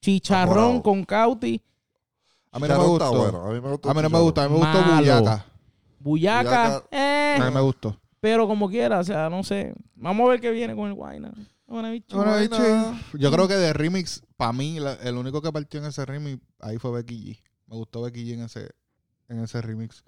chicharrón 0.00 0.82
con 0.82 1.04
Cauti, 1.04 1.62
A 2.50 2.58
mí 2.58 2.66
no 2.66 2.78
me 2.78 2.84
gustó. 2.84 3.14
bueno. 3.16 3.46
A 3.46 3.52
mí 3.52 3.60
me 3.60 3.70
gustó. 3.70 3.90
A 3.90 3.94
mí 3.94 4.02
no 4.02 4.10
me 4.10 4.18
gustó. 4.18 4.40
A 4.40 4.48
mí 4.48 4.54
me 4.54 4.58
gustó. 4.58 4.82
Buyaca, 4.96 5.46
Buyaca. 6.00 6.82
eh, 6.90 7.38
A 7.40 7.44
mí 7.48 7.54
me 7.54 7.60
gustó. 7.60 7.96
Pero 8.22 8.46
como 8.46 8.68
quiera, 8.70 9.00
o 9.00 9.04
sea, 9.04 9.28
no 9.28 9.42
sé. 9.42 9.74
Vamos 9.96 10.28
a 10.28 10.30
ver 10.30 10.40
qué 10.40 10.52
viene 10.52 10.76
con 10.76 10.86
el 10.86 10.94
Guayna. 10.94 11.32
Yo 13.18 13.32
creo 13.32 13.48
que 13.48 13.54
de 13.54 13.72
remix, 13.72 14.22
para 14.36 14.52
mí, 14.52 14.78
la- 14.78 14.94
el 14.94 15.16
único 15.16 15.42
que 15.42 15.50
partió 15.50 15.80
en 15.80 15.86
ese 15.86 16.04
remix, 16.06 16.40
ahí 16.60 16.78
fue 16.78 16.92
Becky 16.92 17.16
G. 17.34 17.42
Me 17.66 17.74
gustó 17.76 18.00
Becky 18.02 18.24
G 18.24 18.34
en 18.34 18.42
ese, 18.42 18.70
en 19.28 19.40
ese 19.40 19.60
remix. 19.60 20.04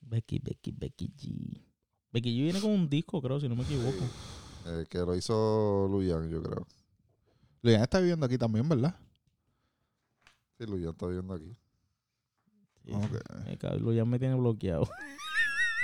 Becky, 0.00 0.38
Becky, 0.38 0.72
Becky 0.72 1.12
G. 1.18 1.60
Becky 2.12 2.30
G 2.30 2.42
viene 2.44 2.60
con 2.62 2.70
un 2.70 2.88
disco, 2.88 3.20
creo, 3.20 3.38
si 3.38 3.46
no 3.46 3.54
me 3.54 3.64
equivoco. 3.64 4.02
Eh, 4.68 4.86
que 4.88 4.98
lo 5.00 5.14
hizo 5.14 5.86
Luyan, 5.90 6.30
yo 6.30 6.42
creo. 6.42 6.66
Luyan 7.60 7.82
está 7.82 7.98
viviendo 8.00 8.24
aquí 8.24 8.38
también, 8.38 8.66
¿verdad? 8.66 8.94
Sí, 10.58 10.64
Luyan 10.64 10.92
está 10.92 11.06
viendo 11.08 11.34
aquí. 11.34 11.54
Sí. 12.86 12.92
Ok. 12.92 13.58
Cabrón, 13.58 13.94
ya 13.94 14.04
me 14.06 14.18
tiene 14.18 14.34
bloqueado. 14.34 14.88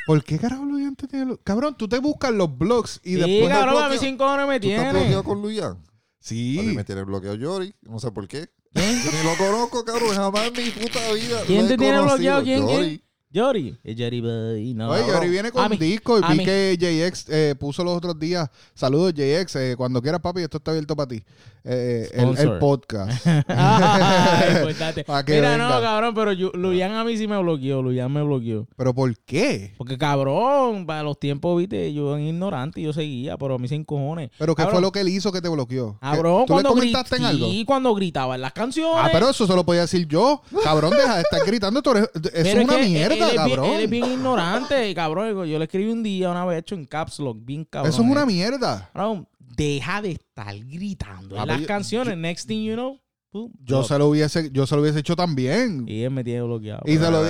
¿Por 0.06 0.22
qué 0.24 0.38
carajo 0.38 0.64
Luyan 0.64 0.94
te 0.96 1.06
tiene... 1.08 1.26
lo- 1.26 1.38
Cabrón, 1.38 1.76
tú 1.76 1.88
te 1.88 1.98
buscas 1.98 2.30
los 2.32 2.56
blogs 2.58 3.00
y 3.04 3.14
sí, 3.14 3.20
después... 3.20 3.48
cabrón, 3.48 3.82
a 3.82 3.88
mí 3.88 3.96
sin 3.98 4.16
cojones 4.16 4.46
me 4.46 4.60
¿Tú 4.60 4.68
estás 4.68 4.84
tiene. 4.84 4.98
bloqueado 4.98 5.24
con 5.24 5.42
Luyan? 5.42 5.72
A 5.72 5.74
mí 5.76 5.80
Sí. 6.20 6.72
me 6.74 6.84
tiene 6.84 7.02
bloqueado 7.04 7.36
Yori. 7.36 7.74
No 7.82 7.98
sé 7.98 8.10
por 8.10 8.26
qué. 8.28 8.48
Yo 8.74 8.82
ni 8.82 9.22
lo 9.22 9.36
conozco, 9.36 9.84
cabrón. 9.84 10.14
Jamás 10.14 10.46
en 10.48 10.64
mi 10.64 10.70
puta 10.70 11.12
vida. 11.12 11.42
¿Quién 11.46 11.68
te 11.68 11.76
tiene 11.78 12.00
bloqueado? 12.00 12.42
¿Quién, 12.42 13.02
Yori. 13.34 13.76
Yori. 13.82 14.20
Boy, 14.20 14.74
no. 14.74 14.90
Oye. 14.90 15.06
Yori 15.08 15.28
viene 15.28 15.50
con 15.50 15.68
mí- 15.68 15.76
disco 15.76 16.18
y 16.20 16.22
vi 16.32 16.38
mí- 16.38 16.44
que 16.44 16.76
JX 16.78 17.26
eh, 17.28 17.54
puso 17.58 17.82
los 17.82 17.96
otros 17.96 18.16
días. 18.18 18.48
Saludos, 18.74 19.12
JX. 19.12 19.56
eh, 19.56 19.74
cuando 19.76 20.00
quieras, 20.00 20.20
papi, 20.20 20.42
esto 20.42 20.58
está 20.58 20.70
abierto 20.70 20.94
para 20.94 21.08
ti. 21.08 21.22
Eh, 21.66 22.10
el, 22.12 22.36
el 22.38 22.58
podcast. 22.58 23.26
Ah, 23.48 24.44
importante. 24.56 25.04
Mira, 25.28 25.56
no, 25.56 25.68
cabrón, 25.80 26.14
pero 26.14 26.32
yo- 26.32 26.52
Luyan 26.54 26.92
a 26.92 27.04
mí 27.04 27.16
sí 27.16 27.26
me 27.26 27.38
bloqueó. 27.38 27.82
Luyan 27.82 28.12
me 28.12 28.22
bloqueó. 28.22 28.66
¿Pero 28.76 28.94
por 28.94 29.16
qué? 29.20 29.74
Porque, 29.78 29.98
cabrón, 29.98 30.86
para 30.86 31.02
los 31.02 31.18
tiempos, 31.18 31.58
viste, 31.58 31.92
yo 31.92 32.16
en 32.16 32.24
ignorante, 32.26 32.80
yo 32.82 32.92
seguía, 32.92 33.36
pero 33.36 33.54
a 33.54 33.58
mí 33.58 33.66
sin 33.66 33.82
cojones. 33.84 34.30
¿Pero 34.38 34.54
qué 34.54 34.62
Cabrón. 34.62 34.74
fue 34.76 34.82
lo 34.82 34.92
que 34.92 35.00
él 35.00 35.08
hizo 35.08 35.32
que 35.32 35.40
te 35.40 35.48
bloqueó? 35.48 35.98
Cabrón, 36.00 36.46
¿Tú 36.46 36.52
le 36.54 36.62
cuando 36.62 36.68
comentaste 36.70 37.16
en 37.16 37.24
algo? 37.24 37.46
Sí, 37.50 37.64
cuando 37.64 37.94
gritaban 37.94 38.40
las 38.40 38.52
canciones. 38.52 38.96
Ah, 39.02 39.08
pero 39.12 39.28
eso 39.30 39.46
se 39.46 39.54
lo 39.54 39.64
podía 39.64 39.80
decir 39.82 40.06
yo. 40.06 40.42
Cabrón, 40.62 40.90
deja 40.92 41.16
de 41.16 41.22
estar 41.22 41.40
gritando. 41.46 41.82
tú 41.82 41.90
eres- 41.92 42.10
Eso 42.14 42.30
Pero 42.32 42.60
es 42.60 42.64
una 42.68 42.76
que 42.76 42.82
mierda, 42.86 43.23
él 43.30 43.36
es 43.38 43.44
bien- 43.44 43.56
cabrón. 43.56 43.74
él 43.76 43.80
es 43.84 43.90
bien 43.90 44.04
ignorante, 44.04 44.94
cabrón. 44.94 45.46
Yo 45.46 45.58
le 45.58 45.64
escribí 45.64 45.90
un 45.90 46.02
día 46.02 46.30
una 46.30 46.44
vez 46.44 46.58
hecho 46.60 46.74
en 46.74 46.84
Caps 46.86 47.18
Lock, 47.18 47.38
bien 47.42 47.64
cabrón. 47.64 47.92
Eso 47.92 48.02
es 48.02 48.08
una 48.08 48.24
mierda. 48.26 48.90
Cabrón, 48.92 49.28
deja 49.38 50.02
de 50.02 50.12
estar 50.12 50.54
gritando 50.58 51.36
Ah, 51.36 51.40
en 51.40 51.44
pero 51.44 51.52
las 51.52 51.60
yo- 51.60 51.66
canciones. 51.66 52.16
Next 52.18 52.46
thing 52.48 52.64
you 52.64 52.74
know, 52.74 52.98
Yo 53.32 53.48
block. 53.78 53.86
se 53.88 53.98
lo 53.98 54.08
hubiese, 54.08 54.50
yo 54.52 54.66
se 54.66 54.74
lo 54.76 54.82
hubiese 54.82 55.00
hecho 55.00 55.16
también. 55.16 55.84
Y 55.88 56.02
él 56.02 56.10
me 56.10 56.22
tiene 56.24 56.42
bloqueado. 56.42 56.82
Y 56.86 56.96
se 56.98 57.10
lo, 57.10 57.22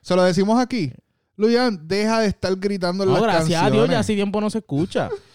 se 0.00 0.14
decimos 0.16 0.58
aquí. 0.60 0.92
Luyan, 1.36 1.88
deja 1.88 2.20
de 2.20 2.26
estar 2.26 2.54
gritando 2.56 3.04
en 3.04 3.08
No, 3.10 3.14
las 3.14 3.22
gracias 3.22 3.42
canciones. 3.60 3.72
a 3.72 3.74
Dios, 3.74 3.88
ya 3.90 3.98
hace 4.00 4.14
tiempo 4.14 4.40
no 4.40 4.50
se 4.50 4.58
escucha. 4.58 5.08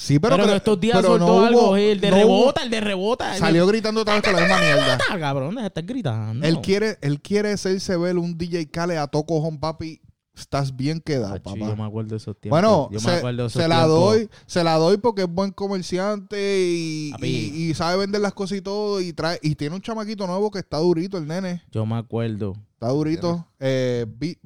Sí, 0.00 0.20
pero, 0.20 0.36
Pero, 0.36 0.48
que- 0.48 0.56
estos 0.56 0.78
días 0.78 0.96
pero 0.98 1.08
soltó 1.18 1.26
no 1.40 1.44
algo. 1.46 1.60
hubo- 1.70 1.76
el 1.76 2.00
de 2.00 2.10
no 2.10 2.16
hubo- 2.18 2.22
rebota, 2.22 2.62
el 2.62 2.70
de 2.70 2.80
rebota. 2.80 3.36
Salió 3.36 3.66
gritando 3.66 4.02
otra 4.02 4.14
vez 4.14 4.22
con 4.22 4.32
la 4.32 4.40
misma 4.42 4.60
mierda. 4.60 4.96
Cabrón, 5.18 5.56
deja 5.56 5.66
estar 5.66 5.84
gritando. 5.84 6.46
Él 6.46 6.60
quiere, 6.60 6.98
él 7.00 7.20
quiere 7.20 7.50
hacerse 7.52 7.96
ver 7.96 8.16
un 8.16 8.38
DJ 8.38 8.66
Kale 8.70 8.96
a 8.96 9.08
to 9.08 9.24
cojón, 9.24 9.58
papi. 9.58 10.00
Estás 10.36 10.76
bien 10.76 11.00
quedado, 11.00 11.34
papá. 11.42 11.58
Yo 11.58 11.74
me 11.74 11.82
acuerdo 11.82 12.10
de 12.10 12.18
esos 12.18 12.38
tiempos. 12.38 12.60
Bueno, 12.60 12.88
yo 12.92 13.00
me 13.00 13.00
se, 13.00 13.10
acuerdo 13.10 13.42
de 13.42 13.48
esos 13.48 13.60
se 13.60 13.66
la 13.68 13.74
tiempos. 13.78 13.98
doy, 14.00 14.28
se 14.46 14.62
la 14.62 14.74
doy 14.76 14.96
porque 14.98 15.22
es 15.22 15.28
buen 15.28 15.50
comerciante 15.50 16.60
y, 16.64 17.10
Papi. 17.10 17.26
y- 17.26 17.70
y 17.70 17.74
sabe 17.74 17.96
vender 17.98 18.20
las 18.20 18.34
cosas 18.34 18.58
y 18.58 18.60
todo 18.60 19.00
y 19.00 19.12
trae 19.12 19.40
y 19.42 19.56
tiene 19.56 19.74
un 19.74 19.82
chamaquito 19.82 20.28
nuevo 20.28 20.52
que 20.52 20.60
está 20.60 20.78
durito 20.78 21.18
el 21.18 21.26
nene, 21.26 21.62
Yo 21.72 21.84
me 21.86 21.96
acuerdo. 21.96 22.54
está 22.74 22.88
durito, 22.90 23.48
eh, 23.58 24.06
Be- 24.16 24.38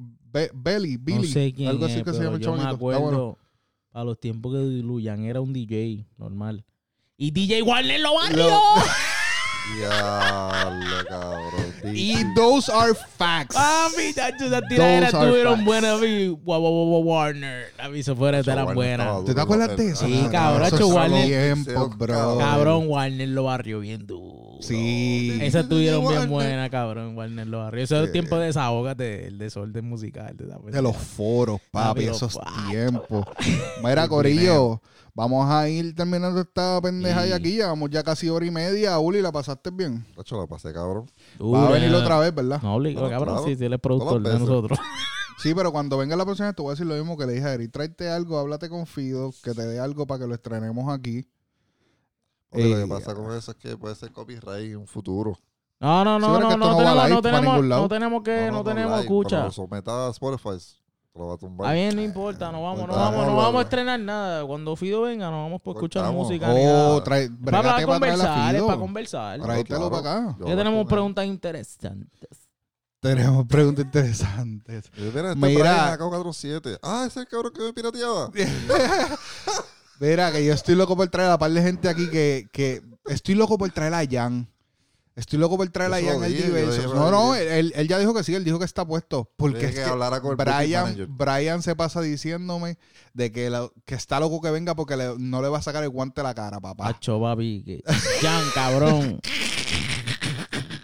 Belly, 0.51 0.97
Billy, 0.97 1.27
no 1.27 1.31
sé 1.31 1.53
quién 1.55 1.69
algo 1.69 1.85
así 1.85 1.97
es, 1.99 2.03
que 2.03 2.11
se 2.11 2.23
llama 2.23 2.37
el 2.37 2.41
yo 2.41 2.53
me 2.53 2.57
chamaquito. 2.57 2.69
Está 2.73 2.75
acuerdo 2.75 3.01
bueno. 3.03 3.37
A 3.93 4.03
los 4.03 4.19
tiempos 4.19 4.53
que 4.53 4.59
Luyan 4.59 5.23
era 5.23 5.39
un 5.41 5.53
DJ 5.53 6.05
normal. 6.17 6.65
Y 7.17 7.31
DJ 7.31 7.61
Warner 7.61 7.99
lo 8.01 8.15
barrió. 8.15 8.47
Lo- 8.49 8.59
Diablo, 9.77 10.95
cabrón. 11.07 11.73
Y 11.95 12.15
those 12.33 12.71
are 12.71 12.93
facts. 13.17 13.55
Ah, 13.57 13.87
mi 13.97 14.13
tacho, 14.13 14.45
esas 14.45 14.61
tiraderas 14.67 15.11
facts. 15.11 15.65
buenas. 15.65 15.99
Warner. 17.03 17.65
A 17.77 17.89
mí 17.89 18.01
se 18.03 18.15
fuera, 18.15 18.39
eran 18.39 18.73
buenas. 18.73 19.25
¿Te 19.25 19.39
acuerdas 19.39 19.75
de 19.77 19.89
eso? 19.89 20.05
Sí, 20.05 20.27
cabrón, 20.31 20.63
Warner-. 20.93 21.27
Cabrón, 22.39 22.85
Warner 22.87 23.29
lo 23.29 23.43
barrió 23.45 23.79
bien 23.81 24.05
duro. 24.07 24.42
Sí. 24.67 25.37
Esas 25.41 25.63
estuvieron 25.63 26.07
bien 26.07 26.29
buenas, 26.29 26.69
cabrón, 26.69 27.15
Warner 27.17 27.47
los 27.47 27.61
Barrios. 27.63 27.83
Eso 27.91 27.97
es 28.01 28.05
el 28.07 28.11
tiempo 28.11 28.37
de 28.37 28.47
desahógate, 28.47 29.27
el 29.27 29.37
desorden 29.37 29.85
musical. 29.85 30.35
De, 30.37 30.45
De 30.71 30.81
los 30.81 30.95
foros, 30.95 31.59
papi, 31.71 32.05
esos 32.05 32.33
cuatro. 32.33 32.53
tiempos. 32.69 33.25
Mira, 33.83 34.07
Corillo, 34.07 34.81
vamos 35.13 35.49
a 35.49 35.67
ir 35.69 35.93
terminando 35.95 36.41
esta 36.41 36.79
pendeja 36.81 37.23
Sí. 37.23 37.29
y 37.29 37.31
aquí. 37.33 37.51
Llevamos 37.53 37.89
ya 37.89 38.03
casi 38.03 38.29
hora 38.29 38.45
y 38.45 38.51
media. 38.51 38.97
Uli, 38.99 39.21
¿la 39.21 39.31
pasaste 39.31 39.69
bien? 39.71 40.05
Tacho, 40.15 40.39
la 40.39 40.47
pasé, 40.47 40.71
cabrón. 40.73 41.05
Va 41.41 41.67
a 41.67 41.71
venir 41.71 41.93
otra 41.93 42.19
vez, 42.19 42.33
¿verdad? 42.33 42.61
No, 42.61 42.75
obligo, 42.75 43.01
Bueno, 43.01 43.15
cabrón, 43.15 43.35
claro. 43.35 43.47
sí, 43.49 43.55
sí, 43.57 43.65
él 43.65 43.73
es 43.73 43.79
productor 43.79 44.21
de 44.21 44.39
nosotros. 44.39 44.79
Sí, 45.39 45.53
pero 45.53 45.73
cuando 45.73 45.97
venga 45.97 46.15
la 46.15 46.23
próxima 46.23 46.47
vez 46.47 46.55
te 46.55 46.61
voy 46.61 46.69
a 46.69 46.73
decir 46.73 46.85
lo 46.85 46.93
mismo 46.95 47.17
que 47.17 47.25
le 47.25 47.33
dije 47.33 47.45
a 47.45 47.53
Eric. 47.55 47.71
Tráete 47.71 48.07
algo, 48.07 48.37
háblate 48.37 48.69
con 48.69 48.85
Fido, 48.85 49.33
que 49.43 49.51
te 49.53 49.63
dé 49.65 49.77
algo 49.79 50.05
para 50.07 50.21
que 50.21 50.27
lo 50.27 50.35
estrenemos 50.35 50.93
aquí. 50.93 51.25
Porque 52.53 52.69
lo 52.69 52.77
Eh, 52.77 52.83
que 52.83 52.87
pasa 52.87 53.15
con 53.15 53.35
eso 53.35 53.51
es 53.51 53.57
que 53.57 53.75
puede 53.75 53.95
ser 53.95 54.11
copyright 54.11 54.71
en 54.71 54.77
un 54.77 54.87
futuro. 54.87 55.37
No, 55.79 56.05
no, 56.05 56.19
no, 56.19 56.39
no, 56.39 56.55
no, 56.55 56.77
tenemos, 56.77 57.09
no, 57.09 57.21
tenemos, 57.21 57.63
no 57.65 57.89
tenemos 57.89 58.23
que, 58.23 58.51
no, 58.51 58.63
tenemos 58.63 58.91
live, 58.91 59.01
escucha. 59.01 59.43
Lo 59.45 59.51
someta 59.51 60.07
a 60.07 60.11
Spotify, 60.11 60.63
lo 61.15 61.27
va 61.27 61.33
a 61.33 61.37
tumbar. 61.37 61.71
A 61.71 61.73
mí 61.73 61.89
no 61.95 62.01
importa, 62.01 62.51
no 62.51 62.63
vamos, 62.63 62.87
no 62.87 62.93
vamos, 62.93 63.25
no 63.25 63.35
vamos, 63.35 63.59
a 63.59 63.63
estrenar 63.63 63.99
nada. 63.99 64.45
Cuando 64.45 64.75
Fido 64.75 65.01
venga, 65.01 65.29
no 65.29 65.43
vamos 65.43 65.61
por 65.61 65.75
escuchar 65.75 66.09
música. 66.13 66.47
ni 66.53 66.63
nada. 66.63 66.89
Oh, 66.89 67.03
trae, 67.03 67.29
para, 67.29 67.85
conversar, 67.85 68.55
es 68.55 68.61
para 68.61 68.77
conversar. 68.79 69.41
Tráetelo 69.41 69.89
para 69.89 70.21
acá. 70.21 70.37
Ya 70.45 70.55
tenemos 70.55 70.85
preguntas 70.87 71.25
interesantes. 71.25 72.29
Tenemos 73.01 73.45
preguntas 73.47 73.83
interesantes. 73.83 74.89
Mira, 74.95 75.33
este 75.33 75.35
Mira. 75.35 75.59
Brian 75.59 75.93
acá 75.93 76.07
47. 76.07 76.77
Ah, 76.81 77.03
ese 77.05 77.19
es 77.19 77.25
el 77.25 77.27
cabrón 77.27 77.51
que 77.51 77.61
me 77.61 77.73
pirateaba. 77.73 78.31
Mira, 80.03 80.31
que 80.33 80.43
yo 80.43 80.53
estoy 80.53 80.75
loco 80.75 80.97
por 80.97 81.07
traer 81.07 81.27
a 81.29 81.31
la 81.31 81.37
par 81.37 81.49
de 81.51 81.61
gente 81.61 81.87
aquí 81.87 82.09
que, 82.09 82.47
que 82.51 82.81
estoy 83.05 83.35
loco 83.35 83.57
por 83.57 83.69
traer 83.71 83.93
a 83.93 84.03
Jan. 84.05 84.49
Estoy 85.15 85.39
loco 85.39 85.55
por 85.55 85.69
traer 85.69 85.93
a 85.93 86.01
Jan 86.01 86.21
el 86.25 86.33
dije, 86.35 86.49
dije, 86.65 86.87
No, 86.87 87.09
no, 87.09 87.35
él, 87.35 87.71
él 87.73 87.87
ya 87.87 87.99
dijo 87.99 88.13
que 88.13 88.21
sí, 88.23 88.35
él 88.35 88.43
dijo 88.43 88.59
que 88.59 88.65
está 88.65 88.85
puesto. 88.85 89.31
Porque 89.37 89.67
es 89.67 89.75
que 89.75 89.83
con 90.21 90.35
Brian. 90.35 91.07
Brian 91.09 91.61
se 91.61 91.73
pasa 91.77 92.01
diciéndome 92.01 92.77
de 93.13 93.31
que, 93.31 93.49
la- 93.49 93.69
que 93.85 93.95
está 93.95 94.19
loco 94.19 94.41
que 94.41 94.51
venga 94.51 94.75
porque 94.75 94.97
le- 94.97 95.15
no 95.19 95.41
le 95.41 95.47
va 95.47 95.59
a 95.59 95.61
sacar 95.61 95.83
el 95.83 95.89
guante 95.89 96.19
a 96.19 96.25
la 96.25 96.33
cara, 96.33 96.59
papá. 96.59 96.83
Pacho, 96.85 97.21
papi. 97.21 97.63
que- 97.63 97.83
Jan, 98.21 98.43
cabrón. 98.53 99.21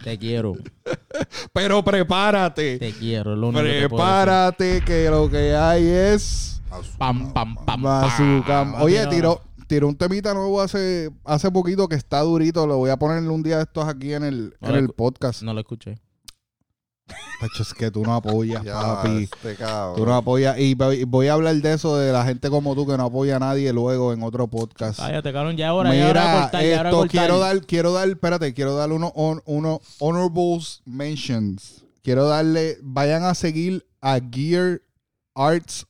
Te 0.03 0.17
quiero, 0.17 0.53
Pero 1.53 1.83
prepárate. 1.83 2.79
te 2.79 2.93
quiero. 2.93 3.33
es 3.33 3.37
lo 3.39 3.49
único 3.49 3.63
que 3.65 3.69
te 3.81 3.89
puedo 3.89 4.03
decir. 4.05 4.15
Prepárate 4.23 4.81
que 4.85 5.09
lo 5.09 5.29
que 5.29 5.53
hay 5.55 5.85
es 5.87 6.58
Pam, 6.97 7.33
pam, 7.33 7.55
pam, 7.65 7.83
pam. 8.45 8.75
Oye, 8.81 8.99
Mira, 8.99 9.09
tiró, 9.09 9.41
tiró 9.67 9.87
un 9.87 9.95
temita 9.95 10.33
nuevo 10.33 10.61
hace, 10.61 11.09
hace 11.25 11.49
poquito 11.51 11.87
que 11.87 11.95
está 11.95 12.21
durito. 12.21 12.67
Lo 12.67 12.77
voy 12.77 12.89
a 12.89 12.97
poner 12.97 13.27
un 13.29 13.41
día 13.43 13.57
de 13.57 13.63
estos 13.63 13.87
aquí 13.87 14.13
en 14.13 14.23
el, 14.23 14.55
No 14.61 14.69
en 14.69 14.75
el 14.75 14.89
podcast. 14.89 15.41
No 15.41 15.53
lo 15.53 15.59
escuché. 15.61 15.99
Pacho, 17.41 17.63
es 17.63 17.73
que 17.73 17.89
tú 17.89 18.03
no 18.03 18.13
apoyas, 18.13 18.63
Ya, 18.65 18.73
papi. 18.73 19.23
este. 19.23 19.55
Tú 19.95 20.05
no 20.05 20.13
apoyas. 20.15 20.59
Y 20.59 20.75
voy 20.75 21.05
voy 21.05 21.27
a 21.27 21.33
hablar 21.33 21.55
de 21.55 21.73
eso, 21.73 21.97
de 21.97 22.11
la 22.11 22.23
gente 22.25 22.49
como 22.49 22.75
tú 22.75 22.85
que 22.85 22.97
no 22.97 23.05
apoya 23.05 23.37
a 23.37 23.39
nadie 23.39 23.73
luego 23.73 24.13
en 24.13 24.21
otro 24.21 24.47
podcast. 24.47 24.99
Cállate, 24.99 25.33
cabrón. 25.33 25.57
Ya 25.57 25.69
ahora, 25.69 25.95
ya 25.95 26.07
ahora 26.07 26.21
Mira, 26.21 26.41
cortar, 26.41 26.63
ya 26.63 26.77
ahora 26.77 26.89
esto 26.89 27.07
quiero 27.07 27.39
dar, 27.39 27.61
quiero 27.65 27.93
dar, 27.93 28.09
espérate, 28.09 28.53
quiero 28.53 28.75
dar 28.75 28.91
unos 28.91 29.11
uno, 29.15 29.41
uno 29.45 29.81
honorables 29.99 30.81
mentions. 30.85 31.83
Quiero 32.03 32.27
darle, 32.27 32.77
vayan 32.83 33.23
a 33.23 33.33
seguir 33.33 33.85
a 34.01 34.19
Gear 34.19 34.81
Arts, 35.33 35.85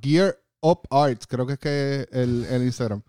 Gear 0.00 0.36
Up 0.60 0.80
Arts, 0.90 1.26
creo 1.26 1.46
que 1.46 1.54
es 1.54 1.58
que 1.58 2.06
el, 2.12 2.44
el 2.44 2.62
Instagram. 2.62 3.02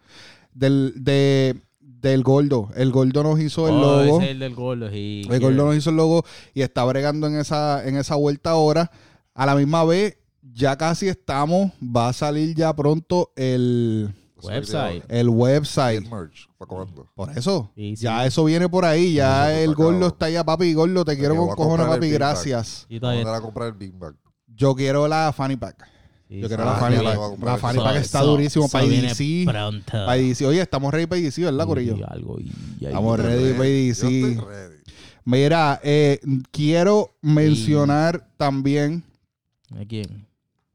Del, 0.54 0.94
de, 0.98 1.62
del 1.80 2.24
Gordo. 2.24 2.70
El 2.76 2.91
Gordo 2.91 3.24
nos 3.24 3.40
hizo 3.40 3.68
el 3.68 3.76
Oh, 3.76 4.04
logo. 4.04 4.22
es 4.22 4.30
el 4.30 4.40
del 4.40 4.56
gordo, 4.56 4.90
sí. 4.90 5.22
El 5.30 5.40
Gordo 5.40 5.66
nos 5.66 5.76
hizo 5.76 5.90
el 5.91 5.95
logo 5.98 6.24
y 6.54 6.62
está 6.62 6.84
bregando 6.86 7.28
en 7.28 7.36
esa, 7.38 7.86
en 7.88 7.95
esa 7.98 8.16
vuelta 8.16 8.52
ahora. 8.52 8.91
A 9.36 9.45
la 9.45 9.56
misma 9.56 9.84
vez, 9.84 10.18
ya 10.41 10.76
casi 10.78 11.08
estamos. 11.08 11.72
Va 11.84 12.10
a 12.10 12.14
salir 12.14 12.56
ya 12.56 12.76
pronto 12.76 13.32
el, 13.36 14.14
Website. 14.41 15.04
el 15.08 15.30
website. 15.30 16.04
el 16.04 16.10
merch. 16.10 16.50
¿Para 16.58 16.70
cuándo? 16.70 17.08
Por 17.16 17.30
eso. 17.38 17.72
Sí, 17.76 17.95
sí. 17.95 18.04
Ya 18.04 18.26
eso 18.26 18.44
viene 18.44 18.68
por 18.70 18.86
ahí. 18.86 19.14
Ya 19.14 19.58
el 19.60 19.74
gordo 19.74 20.08
está 20.08 20.26
allá, 20.26 20.44
papi. 20.44 20.74
Gordo, 20.74 21.06
te 21.06 21.18
quiero 21.18 21.34
que 21.36 21.40
con 21.40 21.56
cojones, 21.56 21.88
papi. 21.88 22.10
Gracias. 22.12 22.86
Y 22.90 22.98
a 22.98 23.41
comprar 23.41 23.70
el 23.70 23.74
Big 23.74 23.94
Bag. 23.94 24.16
Yo 24.48 24.76
quiero 24.76 25.08
la 25.08 25.34
Fanny 25.36 25.56
Pack. 25.56 25.93
Yo 26.42 26.48
quiero 26.48 26.66
la 26.66 26.76
Fanny 26.76 26.98
Pack. 26.98 27.20
La 27.44 27.58
Fanny 27.58 27.80
Pack 27.80 27.96
está 27.98 28.22
durísimo. 28.22 28.68
Para 28.70 28.86
IDC. 28.86 29.46
Para 29.46 30.18
IDC. 30.18 30.42
Oye, 30.48 30.62
estamos 30.62 30.92
ready 30.94 31.06
para 31.08 31.20
IDC, 31.22 31.38
¿verdad, 31.44 31.66
Corillo? 31.66 31.96
Estamos 32.82 33.20
ready 33.20 33.54
para 33.54 33.68
IDC. 33.70 34.44
Mira, 35.26 35.80
eh, 35.84 36.20
quiero 36.52 37.12
mencionar 37.22 38.28
también 38.36 39.04
¿A 39.80 39.86
quién? 39.86 40.26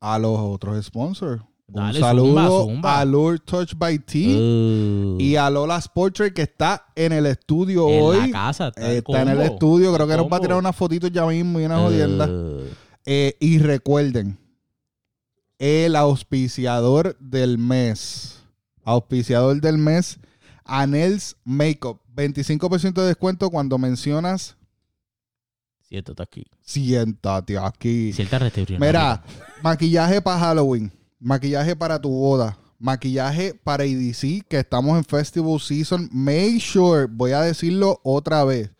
a 0.01 0.19
los 0.19 0.39
otros 0.39 0.85
sponsors. 0.87 1.43
Dale, 1.71 1.99
Un 1.99 2.03
saludo 2.03 2.29
zumba, 2.29 2.49
zumba. 2.49 3.01
a 3.01 3.05
Lure 3.05 3.39
Touch 3.45 3.75
by 3.77 3.99
T 3.99 4.19
Uh, 4.39 5.21
y 5.21 5.37
a 5.37 5.51
Lola 5.51 5.79
Sportrait 5.83 6.33
que 6.33 6.41
está 6.43 6.87
en 6.97 7.13
el 7.13 7.27
estudio 7.27 7.91
en 7.91 8.03
hoy. 8.03 8.17
la 8.23 8.31
casa. 8.31 8.69
Está, 8.69 8.91
Eh, 8.91 8.97
está 8.99 9.21
en 9.21 9.29
el 9.29 9.41
estudio, 9.43 9.93
creo 9.93 10.07
que 10.09 10.17
nos 10.17 10.33
va 10.33 10.39
a 10.39 10.41
tirar 10.41 10.57
unas 10.57 10.75
fotitos 10.75 11.13
ya 11.13 11.27
mismo 11.27 11.61
y 11.61 11.67
una 11.67 11.79
Uh, 11.79 11.85
jodienda. 11.85 12.27
Eh, 13.05 13.37
y 13.39 13.59
recuerden, 13.59 14.39
el 15.59 15.97
auspiciador 15.97 17.17
del 17.19 17.59
mes, 17.59 18.43
auspiciador 18.85 19.61
del 19.61 19.79
mes, 19.79 20.19
Anels 20.65 21.37
Makeup, 21.45 22.01
25% 22.15 22.93
de 22.95 23.07
descuento 23.07 23.51
cuando 23.51 23.79
mencionas 23.79 24.57
Siéntate 25.89 26.23
aquí. 26.23 26.45
siéntate 26.61 27.57
aquí. 27.57 28.13
Restricción. 28.13 28.79
Mira, 28.79 29.23
maquillaje 29.63 30.21
para 30.21 30.39
Halloween, 30.39 30.93
maquillaje 31.19 31.75
para 31.75 31.99
tu 31.99 32.11
boda, 32.11 32.59
maquillaje 32.79 33.55
para 33.55 33.85
EDC, 33.85 34.47
que 34.47 34.59
estamos 34.59 34.99
en 34.99 35.05
Festival 35.05 35.59
Season. 35.61 36.09
Make 36.13 36.61
sure, 36.61 37.07
voy 37.07 37.33
a 37.33 37.41
decirlo 37.41 38.01
otra 38.05 38.45
vez, 38.45 38.71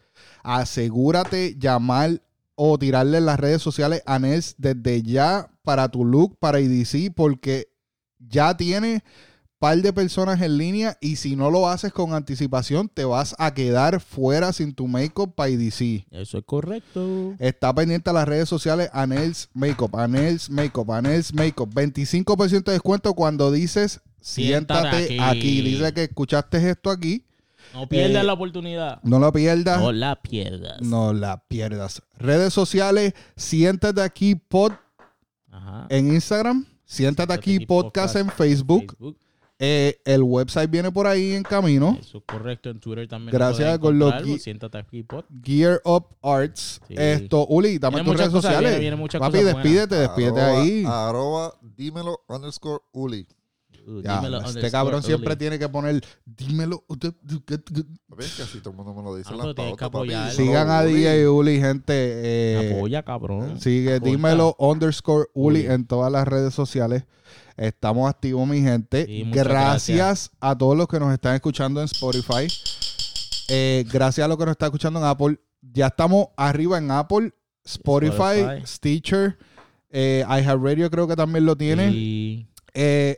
asegúrate 0.43 1.57
llamar 1.59 2.21
o 2.55 2.79
tirarle 2.79 3.19
en 3.19 3.27
las 3.27 3.41
redes 3.41 3.63
sociales 3.63 4.03
a 4.05 4.19
Nels 4.19 4.55
desde 4.59 5.03
ya 5.03 5.51
para 5.69 5.91
tu 5.91 6.03
look, 6.03 6.39
para 6.39 6.61
EDC, 6.61 7.13
porque 7.15 7.69
ya 8.19 8.57
tiene 8.57 9.05
par 9.59 9.77
de 9.83 9.93
personas 9.93 10.41
en 10.41 10.57
línea 10.57 10.97
y 10.99 11.17
si 11.17 11.37
no 11.37 11.51
lo 11.51 11.69
haces 11.69 11.93
con 11.93 12.15
anticipación 12.15 12.89
te 12.89 13.05
vas 13.05 13.35
a 13.39 13.53
quedar 13.53 14.01
fuera 14.01 14.55
sin 14.55 14.73
tu 14.75 14.89
makeup 14.89 15.35
para 15.35 15.51
EDC. 15.51 16.07
Eso 16.11 16.39
es 16.39 16.45
correcto. 16.47 17.35
Está 17.39 17.75
pendiente 17.75 18.09
a 18.09 18.15
las 18.15 18.27
redes 18.27 18.49
sociales 18.49 18.89
Anels 18.95 19.51
Makeup, 19.53 19.95
Anels 19.95 20.49
Makeup, 20.49 20.91
Anels 20.91 21.35
Makeup. 21.35 21.69
25% 21.75 22.65
de 22.65 22.73
descuento 22.73 23.13
cuando 23.13 23.53
dices 23.53 24.01
siéntate, 24.23 25.07
Siéntate 25.07 25.21
aquí. 25.21 25.39
aquí. 25.39 25.61
Dice 25.61 25.93
que 25.93 26.05
escuchaste 26.05 26.71
esto 26.71 26.89
aquí. 26.91 27.27
No 27.75 27.87
pierdas 27.87 28.23
Eh, 28.23 28.27
la 28.27 28.33
oportunidad. 28.33 29.01
No 29.03 29.19
lo 29.19 29.31
pierdas. 29.35 29.79
No 29.81 29.93
la 29.93 30.17
pierdas. 30.23 30.81
No 30.81 31.13
la 31.13 31.43
pierdas. 31.47 32.01
Redes 32.17 32.55
sociales, 32.55 33.13
siéntate 33.37 34.01
aquí 34.01 34.35
pod 34.37 34.73
Ajá. 35.59 35.87
en 35.91 36.13
Instagram, 36.15 36.65
siéntate 36.85 37.33
aquí 37.33 37.61
podcast 37.61 38.17
en 38.17 38.31
Facebook. 38.31 38.97
Eh, 39.61 39.99
el 40.05 40.23
website 40.23 40.71
viene 40.71 40.93
por 40.93 41.09
ahí 41.09 41.33
en 41.33 41.43
camino. 41.43 41.97
Eso 42.01 42.19
es 42.19 42.25
correcto. 42.25 42.71
En 42.71 42.79
Twitter 42.79 43.09
también. 43.09 43.33
Gracias, 43.33 43.73
lo 43.75 43.81
puedes 43.81 43.97
encontrar, 43.97 44.13
Gorloqui. 44.21 44.31
pues, 44.35 44.43
Siéntate 44.45 44.79
aquí, 44.79 45.03
pod. 45.03 45.25
Gear 45.43 45.81
Up 45.85 46.07
Arts. 46.23 46.81
Sí. 46.87 46.95
Esto, 46.97 47.45
Uli, 47.49 47.77
dame 47.79 47.97
Vienen 47.97 48.05
tus 48.05 48.13
muchas 48.15 48.21
redes 48.21 48.35
cosas, 48.35 48.55
sociales. 48.55 48.81
viene- 48.81 48.97
Papi, 48.97 49.19
buenas. 49.39 49.45
despídete, 49.55 49.95
despídete 49.97 50.41
Arroba- 50.41 50.63
ahí. 50.63 50.85
Arroba, 50.87 51.55
dímelo, 51.77 52.21
underscore, 52.29 52.85
Uli. 52.93 53.27
Uh, 53.89 54.03
Ya, 54.03 54.17
dímelo 54.17 54.41
este 54.43 54.71
cabrón 54.71 55.03
siempre 55.03 55.31
Uli. 55.31 55.39
tiene 55.39 55.59
que 55.59 55.69
poner, 55.69 56.05
dímelo. 56.27 56.85
¿Ves 58.17 58.35
que 58.35 58.43
así 58.43 58.59
todo 58.61 58.71
el 58.71 58.77
mundo 58.77 58.93
me 58.95 59.03
lo 59.03 59.17
dice 59.17 59.31
Ah, 59.33 59.53
papi? 59.55 59.73
apoyarlo. 59.85 60.35
Sigan 60.35 60.69
a. 60.71 60.83
DJ 60.83 61.27
Uli, 61.29 61.59
gente. 61.61 61.93
eh, 61.95 62.73
Apoya, 62.75 63.03
cabrón. 63.03 63.61
sigue, 63.61 63.99
dímelo 64.01 64.55
underscore 64.59 65.27
Uli 65.35 65.61
Uli. 65.61 65.73
en 65.73 65.87
todas 65.87 66.13
las 66.13 66.29
redes 66.29 66.53
sociales. 66.55 67.05
Estamos 67.57 68.09
activos, 68.09 68.47
mi 68.47 68.61
gente. 68.61 69.07
Sí, 69.07 69.25
gracias, 69.33 69.97
gracias. 69.97 70.31
a 70.41 70.57
todos 70.57 70.77
los 70.77 70.87
que 70.87 71.01
nos 71.01 71.13
están 71.13 71.35
escuchando 71.35 71.81
en 71.81 71.87
Spotify. 71.87 72.47
Eh, 73.49 73.85
gracias 73.91 74.25
a 74.25 74.29
los 74.29 74.37
que 74.37 74.45
nos 74.45 74.53
están 74.53 74.67
escuchando 74.69 74.99
en 75.01 75.07
Apple. 75.07 75.41
Ya 75.63 75.87
estamos 75.89 76.29
arriba 76.37 76.79
en 76.79 76.91
Apple, 76.91 77.33
Spotify, 77.65 78.41
Spotify. 78.41 78.67
Stitcher, 78.67 79.39
eh, 79.91 80.25
iHeartRadio 80.29 80.91
creo 80.91 81.09
que 81.09 81.17
también 81.17 81.47
lo 81.47 81.57
tiene. 81.57 81.91
Y 81.91 82.47
Eh, 82.75 83.17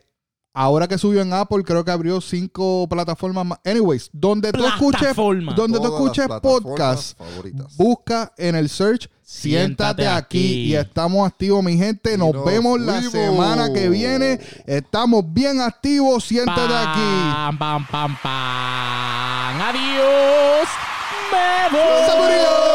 ahora 0.53 0.87
que 0.87 0.97
subió 0.97 1.21
en 1.21 1.33
Apple, 1.33 1.63
creo 1.63 1.83
que 1.85 1.91
abrió 1.91 2.19
cinco 2.21 2.87
plataformas 2.89 3.45
más. 3.45 3.59
Anyways, 3.65 4.09
donde 4.11 4.51
tú 4.51 4.65
escuches, 4.65 5.15
donde 5.55 5.79
tú 5.79 5.85
escuches 5.85 6.27
podcast, 6.41 7.17
favoritas. 7.17 7.75
busca 7.77 8.31
en 8.37 8.55
el 8.55 8.69
search, 8.69 9.09
siéntate, 9.21 10.03
Siéntate 10.03 10.07
aquí. 10.07 10.37
aquí. 10.39 10.63
y 10.65 10.75
estamos 10.75 11.27
activos, 11.27 11.63
mi 11.63 11.77
gente. 11.77 12.17
Nos 12.17 12.33
nos 12.33 12.45
vemos 12.45 12.79
la 12.79 13.01
semana 13.01 13.71
que 13.73 13.89
viene. 13.89 14.39
Estamos 14.65 15.23
bien 15.33 15.61
activos, 15.61 16.23
siéntate 16.25 16.73
aquí. 16.75 16.99
Pam, 16.99 17.57
pam, 17.57 17.87
pam, 17.87 18.17
pam. 18.21 19.61
Adiós. 19.61 20.67
me 21.31 21.77
voy. 21.77 22.70